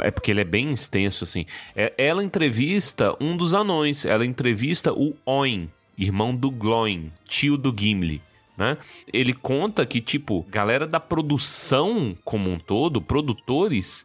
É 0.00 0.10
porque 0.10 0.30
ele 0.30 0.40
é 0.40 0.44
bem 0.44 0.70
extenso, 0.70 1.24
assim. 1.24 1.44
É, 1.76 1.92
ela 1.98 2.24
entrevista 2.24 3.14
um 3.20 3.36
dos 3.36 3.54
anões. 3.54 4.04
Ela 4.04 4.24
entrevista 4.24 4.92
o 4.92 5.14
Oin, 5.26 5.68
irmão 5.98 6.34
do 6.34 6.50
Gloin, 6.50 7.12
tio 7.26 7.56
do 7.56 7.74
Gimli. 7.76 8.22
Né? 8.56 8.76
Ele 9.12 9.32
conta 9.32 9.84
que, 9.84 10.00
tipo, 10.00 10.46
galera 10.50 10.86
da 10.86 11.00
produção 11.00 12.16
como 12.24 12.50
um 12.50 12.58
todo, 12.58 13.00
produtores, 13.00 14.04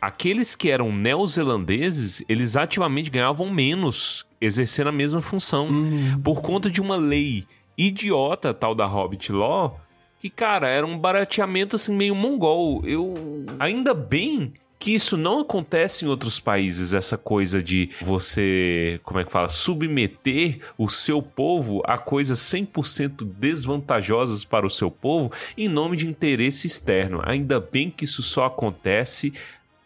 aqueles 0.00 0.54
que 0.54 0.70
eram 0.70 0.92
neozelandeses, 0.92 2.24
eles 2.28 2.56
ativamente 2.56 3.10
ganhavam 3.10 3.50
menos 3.50 4.26
exercendo 4.40 4.88
a 4.88 4.92
mesma 4.92 5.20
função. 5.20 5.68
Uhum. 5.68 6.20
Por 6.22 6.42
conta 6.42 6.70
de 6.70 6.80
uma 6.80 6.96
lei 6.96 7.46
idiota, 7.78 8.52
tal 8.52 8.74
da 8.74 8.84
Hobbit 8.84 9.32
Law, 9.32 9.80
que, 10.20 10.28
cara, 10.28 10.68
era 10.68 10.86
um 10.86 10.98
barateamento 10.98 11.76
assim 11.76 11.94
meio 11.94 12.14
mongol. 12.14 12.82
Eu. 12.84 13.14
Ainda 13.58 13.94
bem 13.94 14.52
que 14.84 14.94
isso 14.94 15.16
não 15.16 15.40
acontece 15.40 16.04
em 16.04 16.08
outros 16.08 16.38
países, 16.38 16.92
essa 16.92 17.16
coisa 17.16 17.62
de 17.62 17.88
você, 18.02 19.00
como 19.02 19.18
é 19.18 19.24
que 19.24 19.32
fala, 19.32 19.48
submeter 19.48 20.58
o 20.76 20.90
seu 20.90 21.22
povo 21.22 21.80
a 21.86 21.96
coisas 21.96 22.38
100% 22.40 23.24
desvantajosas 23.24 24.44
para 24.44 24.66
o 24.66 24.70
seu 24.70 24.90
povo 24.90 25.32
em 25.56 25.68
nome 25.68 25.96
de 25.96 26.06
interesse 26.06 26.66
externo. 26.66 27.22
Ainda 27.24 27.58
bem 27.58 27.90
que 27.90 28.04
isso 28.04 28.22
só 28.22 28.44
acontece 28.44 29.32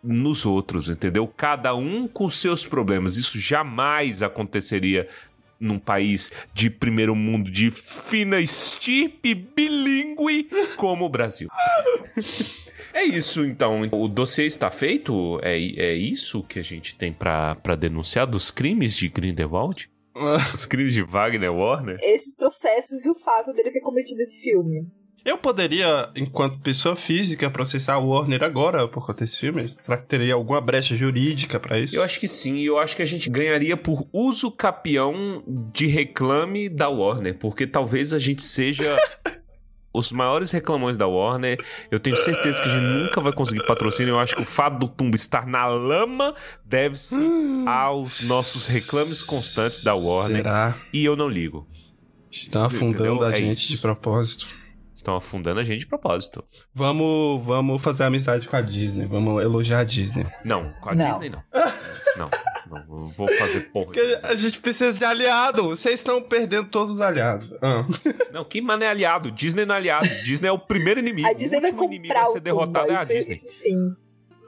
nos 0.03 0.45
outros, 0.45 0.89
entendeu? 0.89 1.29
Cada 1.29 1.77
um 1.77 2.09
com 2.09 2.29
seus 2.29 2.67
problemas. 2.67 3.17
Isso 3.17 3.39
jamais 3.39 4.21
aconteceria 4.21 5.07
num 5.61 5.79
país 5.79 6.31
de 6.55 6.71
primeiro 6.71 7.15
mundo 7.15 7.51
de 7.51 7.71
fina 7.71 8.41
estirpe 8.41 9.35
bilíngue 9.35 10.49
como 10.77 11.05
o 11.05 11.09
Brasil. 11.09 11.49
É 12.93 13.05
isso, 13.05 13.45
então. 13.45 13.83
O 13.93 14.09
dossiê 14.09 14.47
está 14.47 14.71
feito? 14.71 15.39
É, 15.43 15.57
é 15.57 15.95
isso 15.95 16.43
que 16.43 16.59
a 16.59 16.63
gente 16.63 16.97
tem 16.97 17.13
para 17.13 17.77
denunciar 17.79 18.27
dos 18.27 18.51
crimes 18.51 18.95
de 18.95 19.09
Grindelwald? 19.09 19.91
Os 20.53 20.67
crimes 20.67 20.95
de 20.95 21.03
Wagner 21.03 21.53
Warner? 21.53 21.97
Esses 22.03 22.35
processos 22.35 23.05
e 23.05 23.11
o 23.11 23.15
fato 23.15 23.53
dele 23.53 23.71
ter 23.71 23.81
cometido 23.81 24.21
esse 24.21 24.41
filme. 24.41 24.87
Eu 25.29 25.37
poderia, 25.37 26.09
enquanto 26.17 26.59
pessoa 26.61 26.97
física, 26.97 27.51
processar 27.51 27.97
a 27.97 27.99
Warner 27.99 28.43
agora 28.43 28.89
por 28.89 29.05
conta 29.05 29.27
desse 29.27 29.41
filme? 29.41 29.61
Será 29.61 29.99
que 29.99 30.07
teria 30.07 30.33
alguma 30.33 30.59
brecha 30.59 30.95
jurídica 30.95 31.61
para 31.61 31.79
isso? 31.79 31.95
Eu 31.95 32.03
acho 32.03 32.19
que 32.19 32.27
sim. 32.27 32.61
Eu 32.61 32.79
acho 32.79 32.97
que 32.97 33.03
a 33.03 33.05
gente 33.05 33.29
ganharia 33.29 33.77
por 33.77 34.09
uso 34.11 34.51
capião 34.51 35.45
de 35.47 35.87
reclame 35.87 36.71
da 36.71 36.89
Warner, 36.89 37.37
porque 37.39 37.67
talvez 37.67 38.15
a 38.15 38.19
gente 38.19 38.43
seja 38.43 38.97
os 39.93 40.11
maiores 40.13 40.51
reclamões 40.51 40.97
da 40.97 41.07
Warner. 41.07 41.63
Eu 41.91 42.01
tenho 42.01 42.17
certeza 42.17 42.63
que 42.63 42.69
a 42.71 42.73
gente 42.73 42.85
nunca 42.85 43.21
vai 43.21 43.35
conseguir 43.35 43.67
patrocínio. 43.67 44.13
Eu 44.13 44.19
acho 44.19 44.35
que 44.35 44.41
o 44.41 44.47
fato 44.47 44.79
do 44.79 44.89
Tumbo 44.89 45.15
estar 45.15 45.47
na 45.47 45.67
lama 45.67 46.35
deve-se 46.65 47.21
hum. 47.21 47.69
aos 47.69 48.27
nossos 48.27 48.67
reclames 48.67 49.23
constantes 49.23 49.85
da 49.85 49.95
Warner. 49.95 50.39
Será? 50.39 50.79
E 50.91 51.05
eu 51.05 51.15
não 51.15 51.29
ligo. 51.29 51.67
Estão 52.31 52.65
afundando 52.65 53.17
Entendeu? 53.17 53.23
a 53.25 53.33
é 53.33 53.35
gente 53.35 53.59
isso. 53.59 53.73
de 53.73 53.79
propósito. 53.79 54.57
Estão 54.99 55.15
afundando 55.15 55.61
a 55.61 55.65
gente 55.65 55.79
de 55.79 55.87
propósito. 55.87 56.45
Vamos, 56.75 57.47
vamos 57.47 57.81
fazer 57.81 58.03
amizade 58.03 58.49
com 58.49 58.57
a 58.57 58.61
Disney. 58.61 59.07
Vamos 59.07 59.41
elogiar 59.41 59.79
a 59.79 59.85
Disney. 59.85 60.27
Não, 60.45 60.73
com 60.81 60.91
a 60.91 60.95
não. 60.97 61.09
Disney 61.09 61.31
não. 61.31 61.41
não. 62.19 62.29
Não, 62.69 62.85
vou 63.11 63.29
fazer 63.29 63.71
porra. 63.71 63.93
A 64.25 64.35
gente 64.35 64.59
precisa 64.59 64.99
de 64.99 65.05
aliado. 65.05 65.69
Vocês 65.69 66.01
estão 66.01 66.21
perdendo 66.21 66.69
todos 66.69 66.97
os 66.97 67.01
aliados. 67.01 67.49
Ah. 67.63 67.87
Não, 68.33 68.45
que 68.45 68.61
mano 68.61 68.83
é 68.83 68.89
aliado? 68.89 69.31
Disney 69.31 69.65
não 69.65 69.75
é 69.75 69.79
aliado. 69.79 70.07
Disney 70.25 70.49
é 70.49 70.53
o 70.53 70.59
primeiro 70.59 71.01
inimigo. 71.01 71.29
A 71.29 71.33
Disney 71.33 71.57
o 71.57 71.61
vai 71.63 71.71
último 71.71 71.87
inimigo 71.87 72.13
comprar 72.13 72.27
a 72.27 72.29
o 72.29 72.33
ser 72.33 72.41
derrotado 72.41 72.93
é 72.93 72.97
a 72.97 73.05
Disney. 73.05 73.37
Sim. 73.37 73.97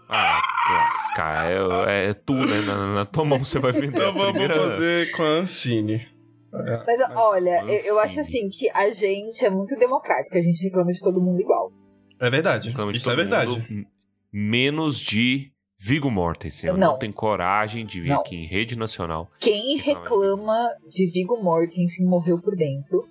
Ah, 0.07 0.43
lascar. 0.69 1.51
É, 1.89 2.11
é 2.11 2.13
tu, 2.15 2.35
né? 2.35 2.61
Na, 2.67 2.95
na 2.95 3.05
tua 3.07 3.25
mão 3.25 3.39
você 3.39 3.59
vai 3.59 3.73
vender. 3.73 3.87
Então 3.87 4.13
vamos 4.13 4.33
primeira... 4.33 4.57
fazer 4.57 5.13
com 5.13 5.23
a 5.23 5.27
Ancine. 5.27 6.07
É. 6.53 6.85
Mas 6.87 7.01
olha, 7.17 7.63
eu, 7.63 7.69
eu 7.69 7.79
Sim. 7.95 8.01
acho 8.01 8.21
assim 8.21 8.49
que 8.49 8.69
a 8.71 8.91
gente 8.91 9.45
é 9.45 9.51
muito 9.51 9.77
democrático, 9.79 10.37
a 10.37 10.43
gente 10.43 10.63
reclama 10.65 10.93
de 10.93 11.01
todo 11.01 11.21
mundo 11.23 11.41
igual. 11.41 11.71
É 12.19 12.29
verdade. 12.29 12.69
Reclama 12.69 12.93
de 12.93 12.99
Isso 12.99 13.09
é 13.11 13.13
todo 13.15 13.21
verdade. 13.23 13.51
mundo, 13.51 13.87
menos 14.33 14.99
de 14.99 15.53
Viggo 15.79 16.11
Mortensen. 16.11 16.69
Eu 16.69 16.77
Não. 16.77 16.93
não 16.93 16.99
tenho 16.99 17.13
coragem 17.13 17.85
de 17.87 18.01
vir 18.01 18.09
Não. 18.11 18.21
aqui 18.21 18.37
em 18.37 18.47
rede 18.47 18.77
nacional. 18.77 19.31
Quem 19.39 19.79
reclama 19.79 20.69
de 20.89 21.07
Viggo 21.11 21.43
Mortensen 21.43 22.05
morreu 22.07 22.39
por 22.41 22.55
dentro 22.55 23.09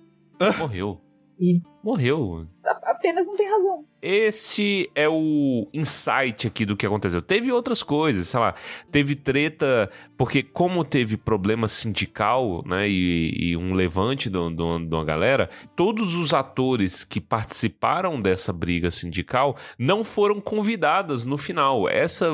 Morreu. 0.58 1.00
e 1.38 1.60
Morreu. 1.82 2.46
apenas 2.84 3.26
não 3.26 3.36
tem 3.36 3.50
razão. 3.50 3.84
Esse 4.02 4.90
é 4.94 5.08
o 5.08 5.68
insight 5.72 6.46
aqui 6.46 6.64
do 6.64 6.76
que 6.76 6.86
aconteceu. 6.86 7.20
Teve 7.20 7.50
outras 7.52 7.82
coisas, 7.82 8.28
sei 8.28 8.40
lá, 8.40 8.54
teve 8.90 9.14
treta, 9.14 9.90
porque 10.16 10.42
como 10.42 10.84
teve 10.84 11.16
problema 11.16 11.68
sindical, 11.68 12.62
né, 12.66 12.88
e, 12.88 13.50
e 13.50 13.56
um 13.56 13.74
levante 13.74 14.28
de 14.28 14.40
de 14.50 14.62
uma 14.94 15.04
galera, 15.04 15.48
todos 15.76 16.14
os 16.14 16.32
atores 16.32 17.04
que 17.04 17.20
participaram 17.20 18.20
dessa 18.20 18.52
briga 18.52 18.90
sindical 18.90 19.56
não 19.78 20.02
foram 20.02 20.40
convidadas 20.40 21.26
no 21.26 21.36
final. 21.36 21.88
Essa 21.88 22.26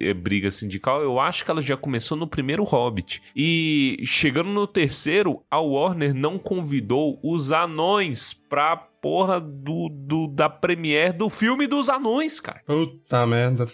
eh, 0.00 0.14
briga 0.14 0.50
sindical, 0.50 1.02
eu 1.02 1.20
acho 1.20 1.44
que 1.44 1.50
ela 1.50 1.62
já 1.62 1.76
começou 1.76 2.16
no 2.16 2.26
primeiro 2.26 2.64
Hobbit. 2.64 3.22
E 3.36 3.98
chegando 4.04 4.50
no 4.50 4.66
terceiro, 4.66 5.42
a 5.50 5.60
Warner 5.60 6.14
não 6.14 6.38
convidou 6.38 7.18
os 7.22 7.52
anões 7.52 8.32
pra 8.32 8.89
porra 9.00 9.40
do, 9.40 9.88
do- 9.90 10.28
da 10.28 10.48
premiere 10.48 11.12
do 11.12 11.28
filme 11.30 11.66
dos 11.66 11.88
anões, 11.88 12.40
cara. 12.40 12.60
Puta 12.66 13.26
merda. 13.26 13.66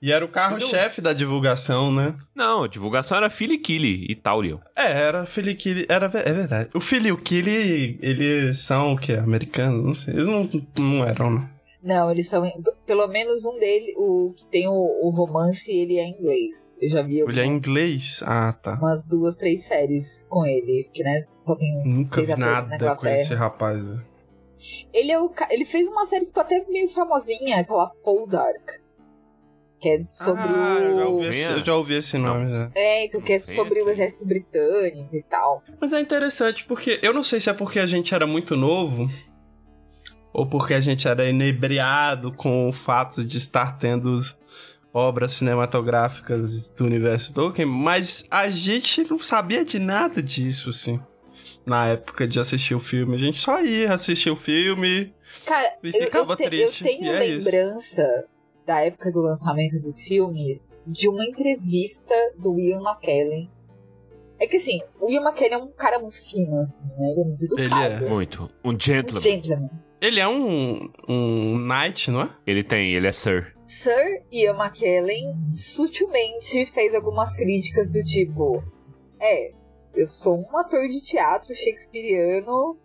E 0.00 0.10
era 0.10 0.24
o 0.24 0.28
carro-chefe 0.28 1.00
da 1.00 1.12
divulgação, 1.12 1.94
né? 1.94 2.16
Não, 2.34 2.64
a 2.64 2.68
divulgação 2.68 3.16
era 3.16 3.30
Philly 3.30 3.56
Killy 3.56 4.04
e 4.08 4.16
Tauriel. 4.16 4.60
É, 4.74 4.90
era 4.90 5.24
Philly 5.26 5.54
Killy. 5.54 5.86
Era, 5.88 6.06
é 6.06 6.32
verdade. 6.32 6.70
O 6.74 6.80
Philly 6.80 7.10
e 7.10 7.12
o 7.12 7.16
Killy, 7.16 8.00
eles 8.02 8.58
são 8.58 8.94
o 8.94 8.98
quê? 8.98 9.12
Americanos? 9.12 9.84
Não 9.84 9.94
sei. 9.94 10.14
Eles 10.14 10.26
não, 10.26 10.50
não 10.80 11.04
eram, 11.06 11.30
né? 11.38 11.48
Não, 11.82 12.10
eles 12.10 12.28
são. 12.28 12.44
Pelo 12.86 13.08
menos 13.08 13.44
um 13.44 13.58
dele, 13.58 13.92
o 13.96 14.32
que 14.36 14.46
tem 14.46 14.68
o, 14.68 14.72
o 14.72 15.10
romance, 15.10 15.70
ele 15.70 15.98
é 15.98 16.06
inglês. 16.06 16.54
Eu 16.80 16.88
já 16.88 17.02
vi 17.02 17.18
Ele 17.20 17.22
é 17.40 17.42
algumas- 17.42 17.46
inglês? 17.46 18.22
Ah, 18.24 18.52
tá. 18.52 18.74
umas 18.74 19.04
duas, 19.06 19.34
três 19.36 19.64
séries 19.64 20.24
com 20.28 20.44
ele, 20.46 20.88
que 20.92 21.02
né, 21.02 21.24
só 21.44 21.56
tem 21.56 21.82
Nunca 21.84 22.14
seis 22.14 22.28
vi 22.28 22.36
na 22.36 22.62
nada 22.68 22.96
com 22.96 23.06
esse 23.08 23.34
rapaz. 23.34 23.78
velho. 23.84 24.06
Ele 24.92 25.10
é 25.10 25.20
o 25.20 25.28
ele 25.50 25.64
fez 25.64 25.88
uma 25.88 26.06
série 26.06 26.20
que 26.24 26.28
ficou 26.28 26.42
até 26.42 26.64
meio 26.68 26.88
famosinha, 26.88 27.58
aquela 27.60 27.88
Poldark. 28.04 28.80
Que 29.80 29.88
é 29.88 30.06
sobre 30.12 30.42
ah, 30.44 30.78
eu 30.80 30.96
já 30.96 31.06
o. 31.08 31.12
ouvi 31.14 31.26
esse, 31.26 31.50
eu 31.50 31.64
já 31.64 31.74
ouvi 31.76 31.94
esse 31.94 32.16
nome, 32.18 32.44
Não. 32.44 32.54
já. 32.54 32.70
É, 32.76 33.04
então, 33.06 33.20
que 33.20 33.32
é 33.32 33.40
sobre 33.40 33.82
o 33.82 33.88
exército 33.88 34.24
britânico 34.24 35.16
e 35.16 35.22
tal. 35.24 35.60
Mas 35.80 35.92
é 35.92 36.00
interessante 36.00 36.64
porque 36.66 37.00
eu 37.02 37.12
não 37.12 37.24
sei 37.24 37.40
se 37.40 37.50
é 37.50 37.52
porque 37.52 37.80
a 37.80 37.86
gente 37.86 38.14
era 38.14 38.24
muito 38.24 38.54
novo 38.54 39.08
ou 40.32 40.46
porque 40.46 40.74
a 40.74 40.80
gente 40.80 41.06
era 41.08 41.28
inebriado 41.28 42.32
com 42.32 42.68
o 42.68 42.72
fato 42.72 43.24
de 43.24 43.38
estar 43.38 43.76
tendo 43.78 44.20
obras 44.94 45.32
cinematográficas 45.32 46.70
do 46.70 46.84
universo 46.84 47.34
Tolkien, 47.34 47.66
mas 47.66 48.26
a 48.30 48.48
gente 48.50 49.04
não 49.08 49.18
sabia 49.18 49.64
de 49.64 49.78
nada 49.78 50.22
disso, 50.22 50.70
assim. 50.70 51.00
Na 51.64 51.88
época 51.88 52.26
de 52.26 52.40
assistir 52.40 52.74
o 52.74 52.80
filme, 52.80 53.14
a 53.14 53.18
gente 53.18 53.40
só 53.40 53.62
ia 53.62 53.92
assistir 53.94 54.30
o 54.30 54.36
filme. 54.36 55.14
Cara, 55.46 55.76
E 55.82 55.88
eu, 55.88 55.94
eu, 55.94 56.02
ficava 56.06 56.36
te- 56.36 56.42
eu 56.42 56.48
triste, 56.50 56.82
tenho 56.84 57.04
e 57.04 57.08
é 57.08 57.26
isso. 57.26 57.48
lembrança 57.48 58.24
da 58.66 58.80
época 58.80 59.10
do 59.12 59.20
lançamento 59.20 59.80
dos 59.80 60.02
filmes 60.02 60.78
de 60.86 61.08
uma 61.08 61.24
entrevista 61.24 62.14
do 62.38 62.58
Ian 62.58 62.80
McKellen. 62.82 63.50
É 64.40 64.46
que 64.46 64.56
assim, 64.56 64.80
o 65.00 65.08
Ian 65.08 65.22
McKellen 65.22 65.54
é 65.54 65.58
um 65.58 65.72
cara 65.72 65.98
muito 66.00 66.20
fino, 66.20 66.58
assim, 66.58 66.82
né? 66.98 67.10
Ele 67.12 67.20
é 67.20 67.24
muito 67.24 67.44
Ele 67.44 67.62
educado. 67.64 68.04
é. 68.04 68.08
Muito. 68.08 68.50
Um 68.64 68.70
Um 68.74 68.78
gentleman. 68.80 69.70
Ele 70.02 70.18
é 70.18 70.26
um, 70.26 70.90
um 71.08 71.56
knight, 71.58 72.10
não 72.10 72.22
é? 72.22 72.30
Ele 72.44 72.64
tem, 72.64 72.92
ele 72.92 73.06
é 73.06 73.12
Sir. 73.12 73.54
Sir 73.68 74.24
Ian 74.32 74.56
McKellen 74.56 75.32
sutilmente 75.54 76.66
fez 76.74 76.92
algumas 76.92 77.32
críticas 77.36 77.92
do 77.92 78.02
tipo: 78.02 78.64
É, 79.20 79.52
eu 79.94 80.08
sou 80.08 80.40
um 80.40 80.56
ator 80.58 80.88
de 80.88 81.00
teatro 81.00 81.54
shakespeariano 81.54 82.76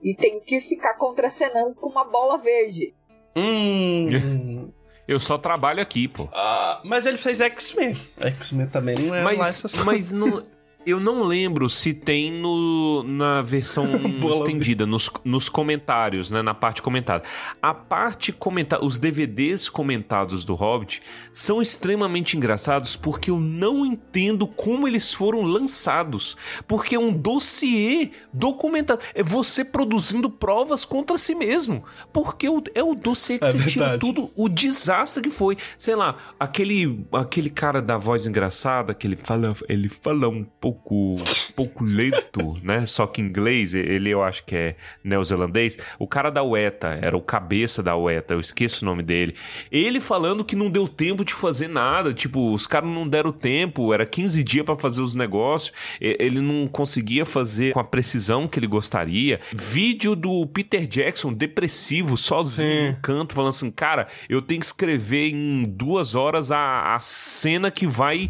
e 0.00 0.14
tenho 0.14 0.40
que 0.42 0.60
ficar 0.60 0.94
contracenando 0.94 1.74
com 1.74 1.88
uma 1.90 2.04
bola 2.04 2.38
verde. 2.38 2.94
Hum. 3.36 4.70
Eu 5.08 5.18
só 5.18 5.36
trabalho 5.36 5.82
aqui, 5.82 6.06
pô. 6.06 6.28
Ah, 6.32 6.80
mas 6.84 7.04
ele 7.04 7.18
fez 7.18 7.40
X-Men. 7.40 8.00
X-Men 8.16 8.68
também 8.68 8.96
não 8.96 9.12
é 9.12 9.24
lá 9.24 9.24
Mas, 9.24 9.48
essas 9.48 9.74
coisas. 9.74 9.84
mas 9.84 10.12
não, 10.12 10.40
eu 10.86 10.98
não 10.98 11.22
lembro 11.22 11.68
se 11.68 11.92
tem 11.94 12.32
no, 12.32 13.02
na 13.02 13.42
versão 13.42 13.86
estendida, 14.32 14.86
nos, 14.86 15.10
nos 15.24 15.48
comentários, 15.48 16.30
né? 16.30 16.42
Na 16.42 16.54
parte 16.54 16.80
comentada. 16.82 17.22
A 17.60 17.74
parte 17.74 18.32
comentada, 18.32 18.84
os 18.84 18.98
DVDs 18.98 19.68
comentados 19.68 20.44
do 20.44 20.54
Hobbit 20.54 21.00
são 21.32 21.60
extremamente 21.60 22.36
engraçados 22.36 22.96
porque 22.96 23.30
eu 23.30 23.38
não 23.38 23.84
entendo 23.84 24.46
como 24.46 24.88
eles 24.88 25.12
foram 25.12 25.42
lançados. 25.42 26.36
Porque 26.66 26.94
é 26.94 26.98
um 26.98 27.12
dossiê 27.12 28.10
documentado. 28.32 29.00
É 29.14 29.22
você 29.22 29.64
produzindo 29.64 30.30
provas 30.30 30.84
contra 30.84 31.18
si 31.18 31.34
mesmo. 31.34 31.84
Porque 32.12 32.48
o- 32.48 32.62
é 32.74 32.82
o 32.82 32.94
dossiê 32.94 33.38
que 33.38 33.46
É 33.46 33.52
você 33.52 33.58
tira 33.66 33.90
verdade. 33.90 34.00
tudo 34.00 34.30
o 34.36 34.48
desastre 34.48 35.22
que 35.22 35.30
foi. 35.30 35.56
Sei 35.76 35.94
lá, 35.94 36.16
aquele, 36.38 37.04
aquele 37.12 37.50
cara 37.50 37.82
da 37.82 37.98
voz 37.98 38.26
engraçada, 38.26 38.94
que 38.94 39.06
ele 39.06 39.16
fala, 39.16 39.52
ele 39.68 39.88
fala 39.88 40.28
um 40.28 40.44
pouco, 40.44 40.69
um 40.70 41.52
pouco 41.54 41.84
lento, 41.84 42.54
né? 42.62 42.86
Só 42.86 43.06
que 43.06 43.20
em 43.20 43.26
inglês, 43.26 43.74
ele 43.74 44.10
eu 44.10 44.22
acho 44.22 44.44
que 44.44 44.56
é 44.56 44.76
neozelandês. 45.02 45.78
O 45.98 46.06
cara 46.06 46.30
da 46.30 46.42
UETA, 46.42 46.98
era 47.00 47.16
o 47.16 47.22
cabeça 47.22 47.82
da 47.82 47.96
UETA, 47.96 48.34
eu 48.34 48.40
esqueço 48.40 48.84
o 48.84 48.86
nome 48.86 49.02
dele. 49.02 49.34
Ele 49.70 50.00
falando 50.00 50.44
que 50.44 50.56
não 50.56 50.70
deu 50.70 50.88
tempo 50.88 51.24
de 51.24 51.34
fazer 51.34 51.68
nada, 51.68 52.12
tipo, 52.12 52.52
os 52.52 52.66
caras 52.66 52.90
não 52.90 53.08
deram 53.08 53.32
tempo, 53.32 53.92
era 53.92 54.04
15 54.04 54.42
dias 54.42 54.64
pra 54.64 54.76
fazer 54.76 55.02
os 55.02 55.14
negócios, 55.14 55.72
ele 56.00 56.40
não 56.40 56.66
conseguia 56.66 57.24
fazer 57.24 57.72
com 57.72 57.80
a 57.80 57.84
precisão 57.84 58.46
que 58.48 58.58
ele 58.58 58.66
gostaria. 58.66 59.40
Vídeo 59.54 60.14
do 60.14 60.46
Peter 60.46 60.86
Jackson 60.86 61.32
depressivo, 61.32 62.16
sozinho 62.16 62.90
no 62.90 62.96
canto, 63.00 63.34
falando 63.34 63.50
assim, 63.50 63.70
cara, 63.70 64.06
eu 64.28 64.42
tenho 64.42 64.60
que 64.60 64.66
escrever 64.66 65.30
em 65.30 65.64
duas 65.64 66.14
horas 66.14 66.50
a, 66.50 66.94
a 66.94 67.00
cena 67.00 67.70
que 67.70 67.86
vai 67.86 68.28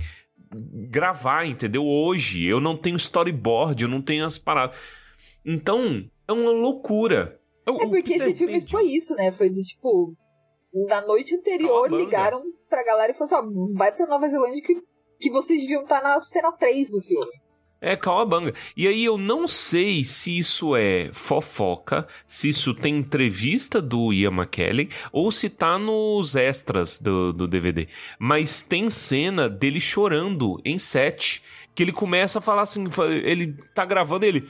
gravar, 0.52 1.46
entendeu? 1.46 1.84
Hoje, 1.84 2.44
eu 2.46 2.60
não 2.60 2.76
tenho 2.76 2.96
storyboard, 2.96 3.82
eu 3.82 3.88
não 3.88 4.02
tenho 4.02 4.24
as 4.24 4.38
paradas. 4.38 4.76
Então, 5.44 6.04
é 6.26 6.32
uma 6.32 6.50
loucura. 6.50 7.40
É 7.66 7.86
porque 7.86 8.14
esse 8.14 8.34
filme 8.34 8.60
foi 8.68 8.84
isso, 8.86 9.14
né? 9.14 9.30
Foi 9.30 9.48
do 9.48 9.62
tipo. 9.62 10.14
Na 10.88 11.00
noite 11.00 11.34
anterior 11.34 11.90
ligaram 11.90 12.42
pra 12.68 12.84
galera 12.84 13.12
e 13.12 13.14
falaram 13.14 13.48
assim: 13.48 13.72
ó, 13.72 13.76
vai 13.76 13.92
pra 13.92 14.06
Nova 14.06 14.28
Zelândia 14.28 14.62
que, 14.62 14.80
que 15.18 15.30
vocês 15.30 15.60
deviam 15.62 15.82
estar 15.82 16.02
na 16.02 16.18
cena 16.20 16.52
3 16.52 16.90
do 16.90 17.00
filme. 17.00 17.30
É 17.80 17.96
Calabanga. 17.96 18.52
E 18.76 18.86
aí 18.86 19.04
eu 19.04 19.16
não 19.16 19.48
sei 19.48 20.04
se 20.04 20.36
isso 20.36 20.76
é 20.76 21.08
fofoca, 21.14 22.06
se 22.26 22.50
isso 22.50 22.74
tem 22.74 22.98
entrevista 22.98 23.80
do 23.80 24.12
Ian 24.12 24.32
McKellen 24.32 24.90
ou 25.10 25.32
se 25.32 25.48
tá 25.48 25.78
nos 25.78 26.36
extras 26.36 26.98
do, 27.00 27.32
do 27.32 27.48
DVD. 27.48 27.88
Mas 28.18 28.60
tem 28.60 28.90
cena 28.90 29.48
dele 29.48 29.80
chorando 29.80 30.60
em 30.62 30.78
set. 30.78 31.42
Que 31.74 31.82
ele 31.84 31.92
começa 31.92 32.38
a 32.38 32.42
falar 32.42 32.62
assim, 32.62 32.84
ele 33.24 33.56
tá 33.74 33.86
gravando 33.86 34.26
ele. 34.26 34.46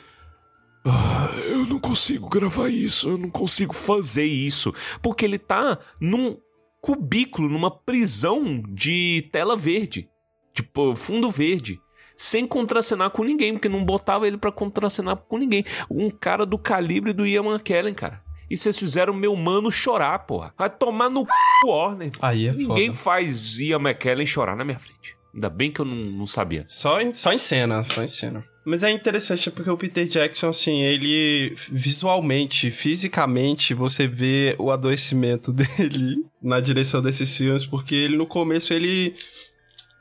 "Ah, 0.85 1.31
eu 1.47 1.67
não 1.67 1.79
consigo 1.79 2.29
gravar 2.29 2.69
isso, 2.69 3.11
eu 3.11 3.19
não 3.19 3.31
consigo 3.31 3.75
fazer 3.75 4.25
isso. 4.25 4.75
Porque 5.01 5.25
ele 5.25 5.39
tá 5.39 5.79
num 6.01 6.37
cubículo, 6.81 7.49
numa 7.49 7.71
prisão 7.71 8.61
de 8.69 9.29
tela 9.31 9.55
verde. 9.55 10.09
Tipo, 10.53 10.97
fundo 10.97 11.31
verde 11.31 11.79
sem 12.21 12.47
contracenar 12.47 13.09
com 13.09 13.25
ninguém, 13.25 13.55
porque 13.55 13.67
não 13.67 13.83
botava 13.83 14.27
ele 14.27 14.37
pra 14.37 14.53
contracenar 14.53 15.17
com 15.17 15.39
ninguém. 15.39 15.65
Um 15.91 16.11
cara 16.11 16.45
do 16.45 16.59
calibre 16.59 17.15
do 17.15 17.27
Ian 17.27 17.47
McKellen, 17.47 17.95
cara. 17.95 18.21
E 18.51 18.59
vocês 18.59 18.79
fizeram 18.79 19.15
meu 19.15 19.35
mano 19.35 19.73
chorar, 19.73 20.19
porra. 20.27 20.53
Vai 20.59 20.69
tomar 20.69 21.09
no 21.09 21.23
c... 21.23 21.29
Warner. 21.67 22.11
Aí 22.21 22.47
é 22.47 22.53
Ninguém 22.53 22.93
foda. 22.93 22.99
faz 22.99 23.59
Ian 23.59 23.79
McKellen 23.79 24.27
chorar 24.27 24.55
na 24.55 24.67
minha 24.67 24.79
frente. 24.79 25.17
Ainda 25.33 25.49
bem 25.49 25.73
que 25.73 25.81
eu 25.81 25.87
não, 25.87 25.95
não 25.95 26.27
sabia. 26.27 26.67
Só 26.69 27.01
em, 27.01 27.15
só 27.15 27.33
em 27.33 27.39
cena, 27.39 27.83
só 27.85 28.03
em 28.05 28.11
cena. 28.11 28.45
Mas 28.67 28.83
é 28.83 28.91
interessante 28.91 29.51
porque 29.51 29.71
o 29.71 29.77
Peter 29.79 30.07
Jackson, 30.07 30.51
assim, 30.51 30.83
ele 30.83 31.55
visualmente, 31.71 32.71
fisicamente, 32.71 33.73
você 33.73 34.07
vê 34.07 34.55
o 34.59 34.71
adoecimento 34.71 35.53
dele 35.55 36.17
na 36.43 36.61
direção 36.61 37.01
desses 37.01 37.35
filmes, 37.35 37.65
porque 37.65 37.95
ele 37.95 38.19
no 38.19 38.27
começo 38.27 38.75
ele. 38.75 39.15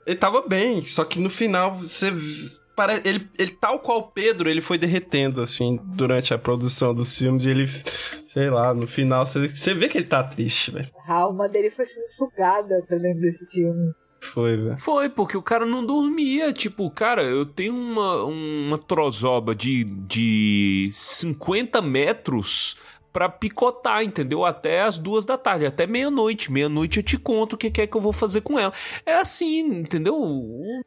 Ele 0.10 0.18
tava 0.18 0.42
bem, 0.42 0.84
só 0.86 1.06
que 1.06 1.20
no 1.20 1.30
final 1.30 1.76
você 1.76 2.12
parece 2.76 3.08
ele, 3.08 3.30
ele 3.38 3.52
tal 3.52 3.80
qual 3.80 4.10
Pedro, 4.12 4.50
ele 4.50 4.60
foi 4.60 4.78
derretendo 4.78 5.40
assim 5.40 5.80
durante 5.84 6.34
a 6.34 6.38
produção 6.38 6.96
dos 6.96 7.16
filmes 7.16 7.46
e 7.46 7.50
ele 7.50 7.68
sei 8.28 8.50
lá, 8.50 8.74
no 8.74 8.88
final 8.88 9.26
você, 9.26 9.48
você 9.48 9.74
vê 9.74 9.88
que 9.88 10.00
ele 10.00 10.08
tá 10.08 10.24
triste, 10.24 10.72
velho. 10.72 10.90
A 11.08 11.14
alma 11.14 11.48
dele 11.48 11.70
foi 11.70 11.86
sendo 11.86 12.08
sugada 12.08 12.84
pra 12.88 12.98
dentro 12.98 13.22
desse 13.22 13.46
filme. 13.48 13.94
Foi, 14.20 14.58
velho. 14.58 14.78
Foi, 14.80 15.10
porque 15.10 15.38
o 15.38 15.42
cara 15.42 15.66
não 15.66 15.86
dormia. 15.86 16.52
Tipo, 16.52 16.90
cara, 16.90 17.24
eu 17.24 17.46
tenho 17.46 17.76
uma, 17.76 18.24
uma 18.24 18.78
trozoba 18.78 19.56
de, 19.56 19.84
de 19.84 20.90
50 20.92 21.82
metros 21.82 22.78
pra 23.12 23.30
picotar, 23.30 24.04
entendeu? 24.04 24.46
Até 24.46 24.82
as 24.82 24.98
duas 24.98 25.26
da 25.26 25.38
tarde, 25.38 25.66
até 25.66 25.86
meia-noite. 25.88 26.52
Meia-noite 26.52 26.98
eu 26.98 27.04
te 27.04 27.18
conto 27.18 27.54
o 27.54 27.58
que 27.58 27.82
é 27.82 27.88
que 27.88 27.96
eu 27.96 28.02
vou 28.02 28.14
fazer 28.14 28.42
com 28.42 28.58
ela. 28.58 28.74
É 29.06 29.14
assim, 29.14 29.62
entendeu? 29.62 30.16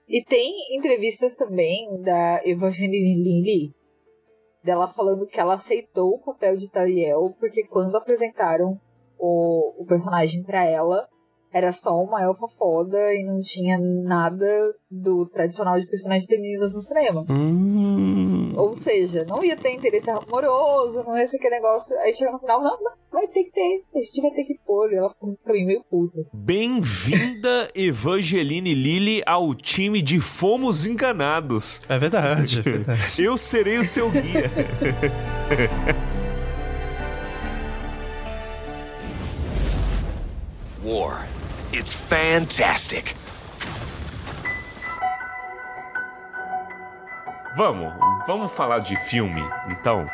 E 0.08 0.24
tem 0.24 0.76
entrevistas 0.76 1.34
também 1.34 2.00
da 2.02 2.40
Evangeline 2.44 3.22
Lilly, 3.22 3.74
dela 4.64 4.88
falando 4.88 5.26
que 5.26 5.40
ela 5.40 5.54
aceitou 5.54 6.14
o 6.14 6.24
papel 6.24 6.56
de 6.56 6.70
Tariel, 6.70 7.34
porque 7.38 7.64
quando 7.66 7.96
apresentaram 7.96 8.80
o, 9.18 9.82
o 9.82 9.86
personagem 9.86 10.42
para 10.42 10.64
ela, 10.64 11.08
era 11.52 11.70
só 11.70 12.02
uma 12.02 12.22
elfa 12.22 12.48
foda 12.48 12.96
e 13.14 13.24
não 13.24 13.38
tinha 13.40 13.78
nada 13.78 14.46
do 14.90 15.28
tradicional 15.28 15.78
de 15.78 15.86
personagens 15.86 16.26
femininas 16.26 16.74
no 16.74 16.80
cinema. 16.80 17.24
Hum. 17.28 18.21
Ou 18.56 18.74
seja, 18.74 19.24
não 19.24 19.44
ia 19.44 19.56
ter 19.56 19.70
interesse 19.72 20.10
amoroso, 20.10 21.02
não 21.04 21.16
ia 21.16 21.26
ser 21.26 21.36
aquele 21.36 21.56
negócio. 21.56 21.96
Aí 21.98 22.12
chega 22.12 22.32
no 22.32 22.38
final, 22.38 22.62
não, 22.62 22.78
não, 22.80 22.92
vai 23.10 23.26
ter 23.28 23.44
que 23.44 23.52
ter, 23.52 23.84
a 23.94 24.00
gente 24.00 24.20
vai 24.20 24.30
ter 24.32 24.44
que 24.44 24.58
pôr. 24.66 24.92
E 24.92 24.96
ela 24.96 25.10
ficou 25.10 25.38
também 25.44 25.66
meio 25.66 25.82
puta. 25.90 26.18
Bem-vinda, 26.32 27.70
Evangeline 27.74 28.74
Lilly, 28.74 29.22
ao 29.26 29.54
time 29.54 30.02
de 30.02 30.20
Fomos 30.20 30.86
Enganados. 30.86 31.82
É 31.88 31.98
verdade. 31.98 32.60
É 32.60 32.62
verdade. 32.62 33.22
Eu 33.22 33.38
serei 33.38 33.78
o 33.78 33.84
seu 33.84 34.10
guia. 34.10 34.50
War. 40.84 41.28
It's 41.72 41.94
fantastic. 41.94 43.14
Vamos, 47.56 47.92
vamos 48.26 48.54
falar 48.56 48.78
de 48.78 48.96
filme, 48.96 49.42
então. 49.68 50.06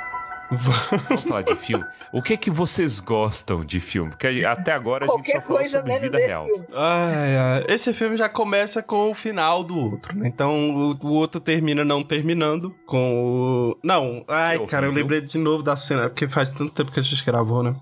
Vamos 0.50 1.24
falar 1.24 1.42
de 1.42 1.54
filme. 1.56 1.84
O 2.10 2.22
que 2.22 2.34
que 2.36 2.50
vocês 2.50 3.00
gostam 3.00 3.62
de 3.62 3.78
filme? 3.80 4.10
Porque 4.10 4.44
até 4.46 4.72
agora 4.72 5.04
a 5.04 5.16
gente 5.16 5.30
só 5.30 5.40
falou 5.42 5.64
sobre 5.66 5.98
vida 5.98 6.16
real. 6.16 6.46
filme. 6.46 6.64
Ai, 6.74 7.36
ai. 7.36 7.64
Esse 7.68 7.92
filme 7.92 8.16
já 8.16 8.30
começa 8.30 8.82
com 8.82 9.10
o 9.10 9.14
final 9.14 9.62
do 9.62 9.76
outro, 9.76 10.16
né? 10.16 10.26
Então 10.26 10.70
o, 10.74 11.06
o 11.06 11.12
outro 11.12 11.38
termina 11.38 11.84
não 11.84 12.02
terminando 12.02 12.74
com 12.86 13.74
o. 13.74 13.78
Não, 13.84 14.24
ai, 14.26 14.58
Que 14.58 14.66
cara, 14.66 14.86
eu 14.86 14.92
lembrei 14.92 15.20
de 15.20 15.36
novo 15.36 15.62
da 15.62 15.76
cena, 15.76 16.08
porque 16.08 16.26
faz 16.26 16.50
tanto 16.52 16.72
tempo 16.72 16.90
que 16.90 17.00
a 17.00 17.02
gente 17.02 17.22
gravou, 17.24 17.62
né? 17.62 17.76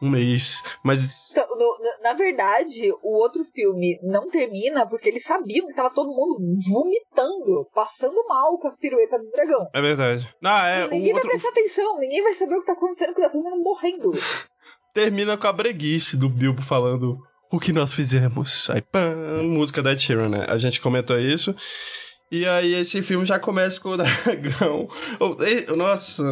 Um 0.00 0.08
mês. 0.08 0.62
Mas. 0.82 1.30
Então, 1.32 1.45
no- 1.56 2.02
na- 2.02 2.12
verdade, 2.14 2.90
o 3.02 3.16
outro 3.20 3.44
filme 3.44 3.98
não 4.02 4.28
termina 4.28 4.86
porque 4.86 5.08
eles 5.08 5.24
sabiam 5.24 5.66
que 5.66 5.74
tava 5.74 5.90
todo 5.94 6.08
mundo 6.14 6.36
vomitando, 6.70 7.66
passando 7.74 8.24
mal 8.26 8.58
com 8.58 8.68
as 8.68 8.76
piruetas 8.76 9.20
do 9.20 9.30
dragão. 9.30 9.66
É 9.74 9.80
verdade. 9.80 10.28
Ah, 10.42 10.68
é. 10.68 10.88
ninguém 10.88 11.12
O 11.12 11.14
outro 11.16 11.28
vai 11.28 11.38
prestar 11.38 11.48
atenção, 11.50 11.98
ninguém 11.98 12.22
vai 12.22 12.34
saber 12.34 12.56
o 12.56 12.60
que 12.60 12.66
tá 12.66 12.72
acontecendo, 12.72 13.08
porque 13.08 13.22
tá 13.22 13.30
todo 13.30 13.42
mundo 13.44 13.62
morrendo. 13.62 14.10
termina 14.94 15.36
com 15.36 15.46
a 15.46 15.52
breguice 15.52 16.16
do 16.16 16.28
Bilbo 16.28 16.62
falando. 16.62 17.18
O 17.52 17.60
que 17.60 17.72
nós 17.72 17.92
fizemos? 17.92 18.68
Aí, 18.70 18.82
pã, 18.82 19.14
música 19.42 19.82
da 19.82 19.94
Tyrion, 19.94 20.28
né? 20.28 20.46
A 20.48 20.58
gente 20.58 20.80
comentou 20.80 21.18
isso. 21.18 21.54
E 22.32 22.44
aí 22.44 22.74
esse 22.74 23.00
filme 23.02 23.24
já 23.24 23.38
começa 23.38 23.80
com 23.80 23.90
o 23.90 23.94
dragão. 23.96 24.88
Oh, 25.20 25.76
Nossa, 25.76 26.24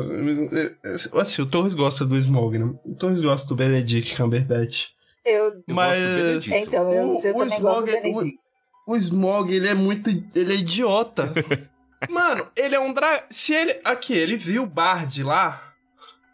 assim, 1.15 1.43
o 1.43 1.47
Torres 1.47 1.73
gosta 1.73 2.05
do 2.05 2.17
Smog, 2.17 2.59
né? 2.59 2.65
O 2.85 2.97
Torres 2.97 3.21
gosta 3.21 3.47
do 3.49 3.55
Benedict 3.55 4.17
Cumberbatch. 4.17 4.89
Eu. 5.25 5.63
Mas-. 5.69 6.47
Então, 6.49 6.91
eu, 6.93 7.17
O- 7.17 7.21
eu 7.25 7.35
o 7.37 7.39
também 7.39 7.61
gosto 7.61 7.83
do 7.85 7.89
Smaug- 7.91 7.91
Benedict. 8.03 8.39
O 8.87 8.97
Smog, 8.97 9.55
ele 9.55 9.69
é 9.69 9.75
muito. 9.75 10.11
Ele 10.11 10.53
é 10.53 10.57
idiota. 10.57 11.33
Mano, 12.11 12.47
ele 12.55 12.75
é 12.75 12.81
um 12.81 12.93
dragão. 12.93 13.25
Se 13.31 13.55
ele. 13.55 13.81
Aqui, 13.85 14.13
ele 14.13 14.37
viu 14.37 14.65
o 14.65 14.67
Bard 14.67 15.23
lá. 15.23 15.71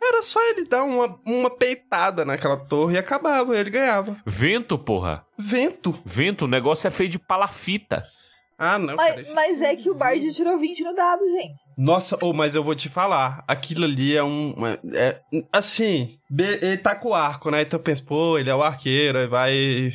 Era 0.03 0.22
só 0.22 0.40
ele 0.48 0.64
dar 0.64 0.83
uma, 0.83 1.20
uma 1.26 1.50
peitada 1.50 2.24
naquela 2.24 2.57
torre 2.57 2.94
e 2.94 2.98
acabava, 2.98 3.57
ele 3.57 3.68
ganhava. 3.70 4.16
Vento, 4.26 4.79
porra. 4.79 5.24
Vento. 5.38 5.96
Vento, 6.05 6.46
o 6.46 6.48
negócio 6.48 6.88
é 6.88 6.90
feio 6.90 7.11
de 7.11 7.18
palafita. 7.18 8.03
Ah, 8.62 8.79
não. 8.79 8.94
cara, 8.94 9.14
Mas, 9.16 9.18
esse 9.27 9.35
mas 9.35 9.62
é 9.62 9.75
que 9.75 9.88
o 9.88 9.94
Bard 9.94 10.35
tirou 10.35 10.59
20 10.59 10.85
no 10.85 10.94
dado, 10.94 11.23
gente. 11.25 11.61
Nossa, 11.79 12.18
oh, 12.20 12.35
mas 12.35 12.55
eu 12.55 12.62
vou 12.62 12.75
te 12.75 12.90
falar. 12.90 13.42
Aquilo 13.49 13.85
ali 13.87 14.14
é 14.14 14.23
um. 14.23 14.55
É, 14.94 15.18
assim, 15.51 16.18
ele 16.31 16.77
tá 16.77 16.94
com 16.94 17.09
o 17.09 17.14
arco, 17.14 17.51
né? 17.51 17.62
Então 17.62 17.79
eu 17.79 17.83
penso, 17.83 18.05
pô, 18.05 18.37
ele 18.38 18.51
é 18.51 18.55
o 18.55 18.62
arqueiro, 18.62 19.18
aí 19.18 19.27
vai. 19.27 19.90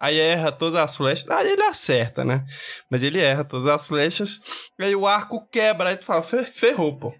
Aí 0.00 0.18
erra 0.18 0.50
todas 0.50 0.76
as 0.80 0.96
flechas. 0.96 1.28
Aí 1.30 1.46
ele 1.52 1.62
acerta, 1.62 2.24
né? 2.24 2.42
Mas 2.90 3.02
ele 3.02 3.20
erra 3.20 3.44
todas 3.44 3.66
as 3.66 3.86
flechas. 3.86 4.40
Aí 4.80 4.96
o 4.96 5.06
arco 5.06 5.46
quebra. 5.50 5.90
Aí 5.90 5.96
tu 5.96 6.04
fala, 6.06 6.22
"Fe- 6.22 6.44
ferrou, 6.44 6.98
pô. 6.98 7.12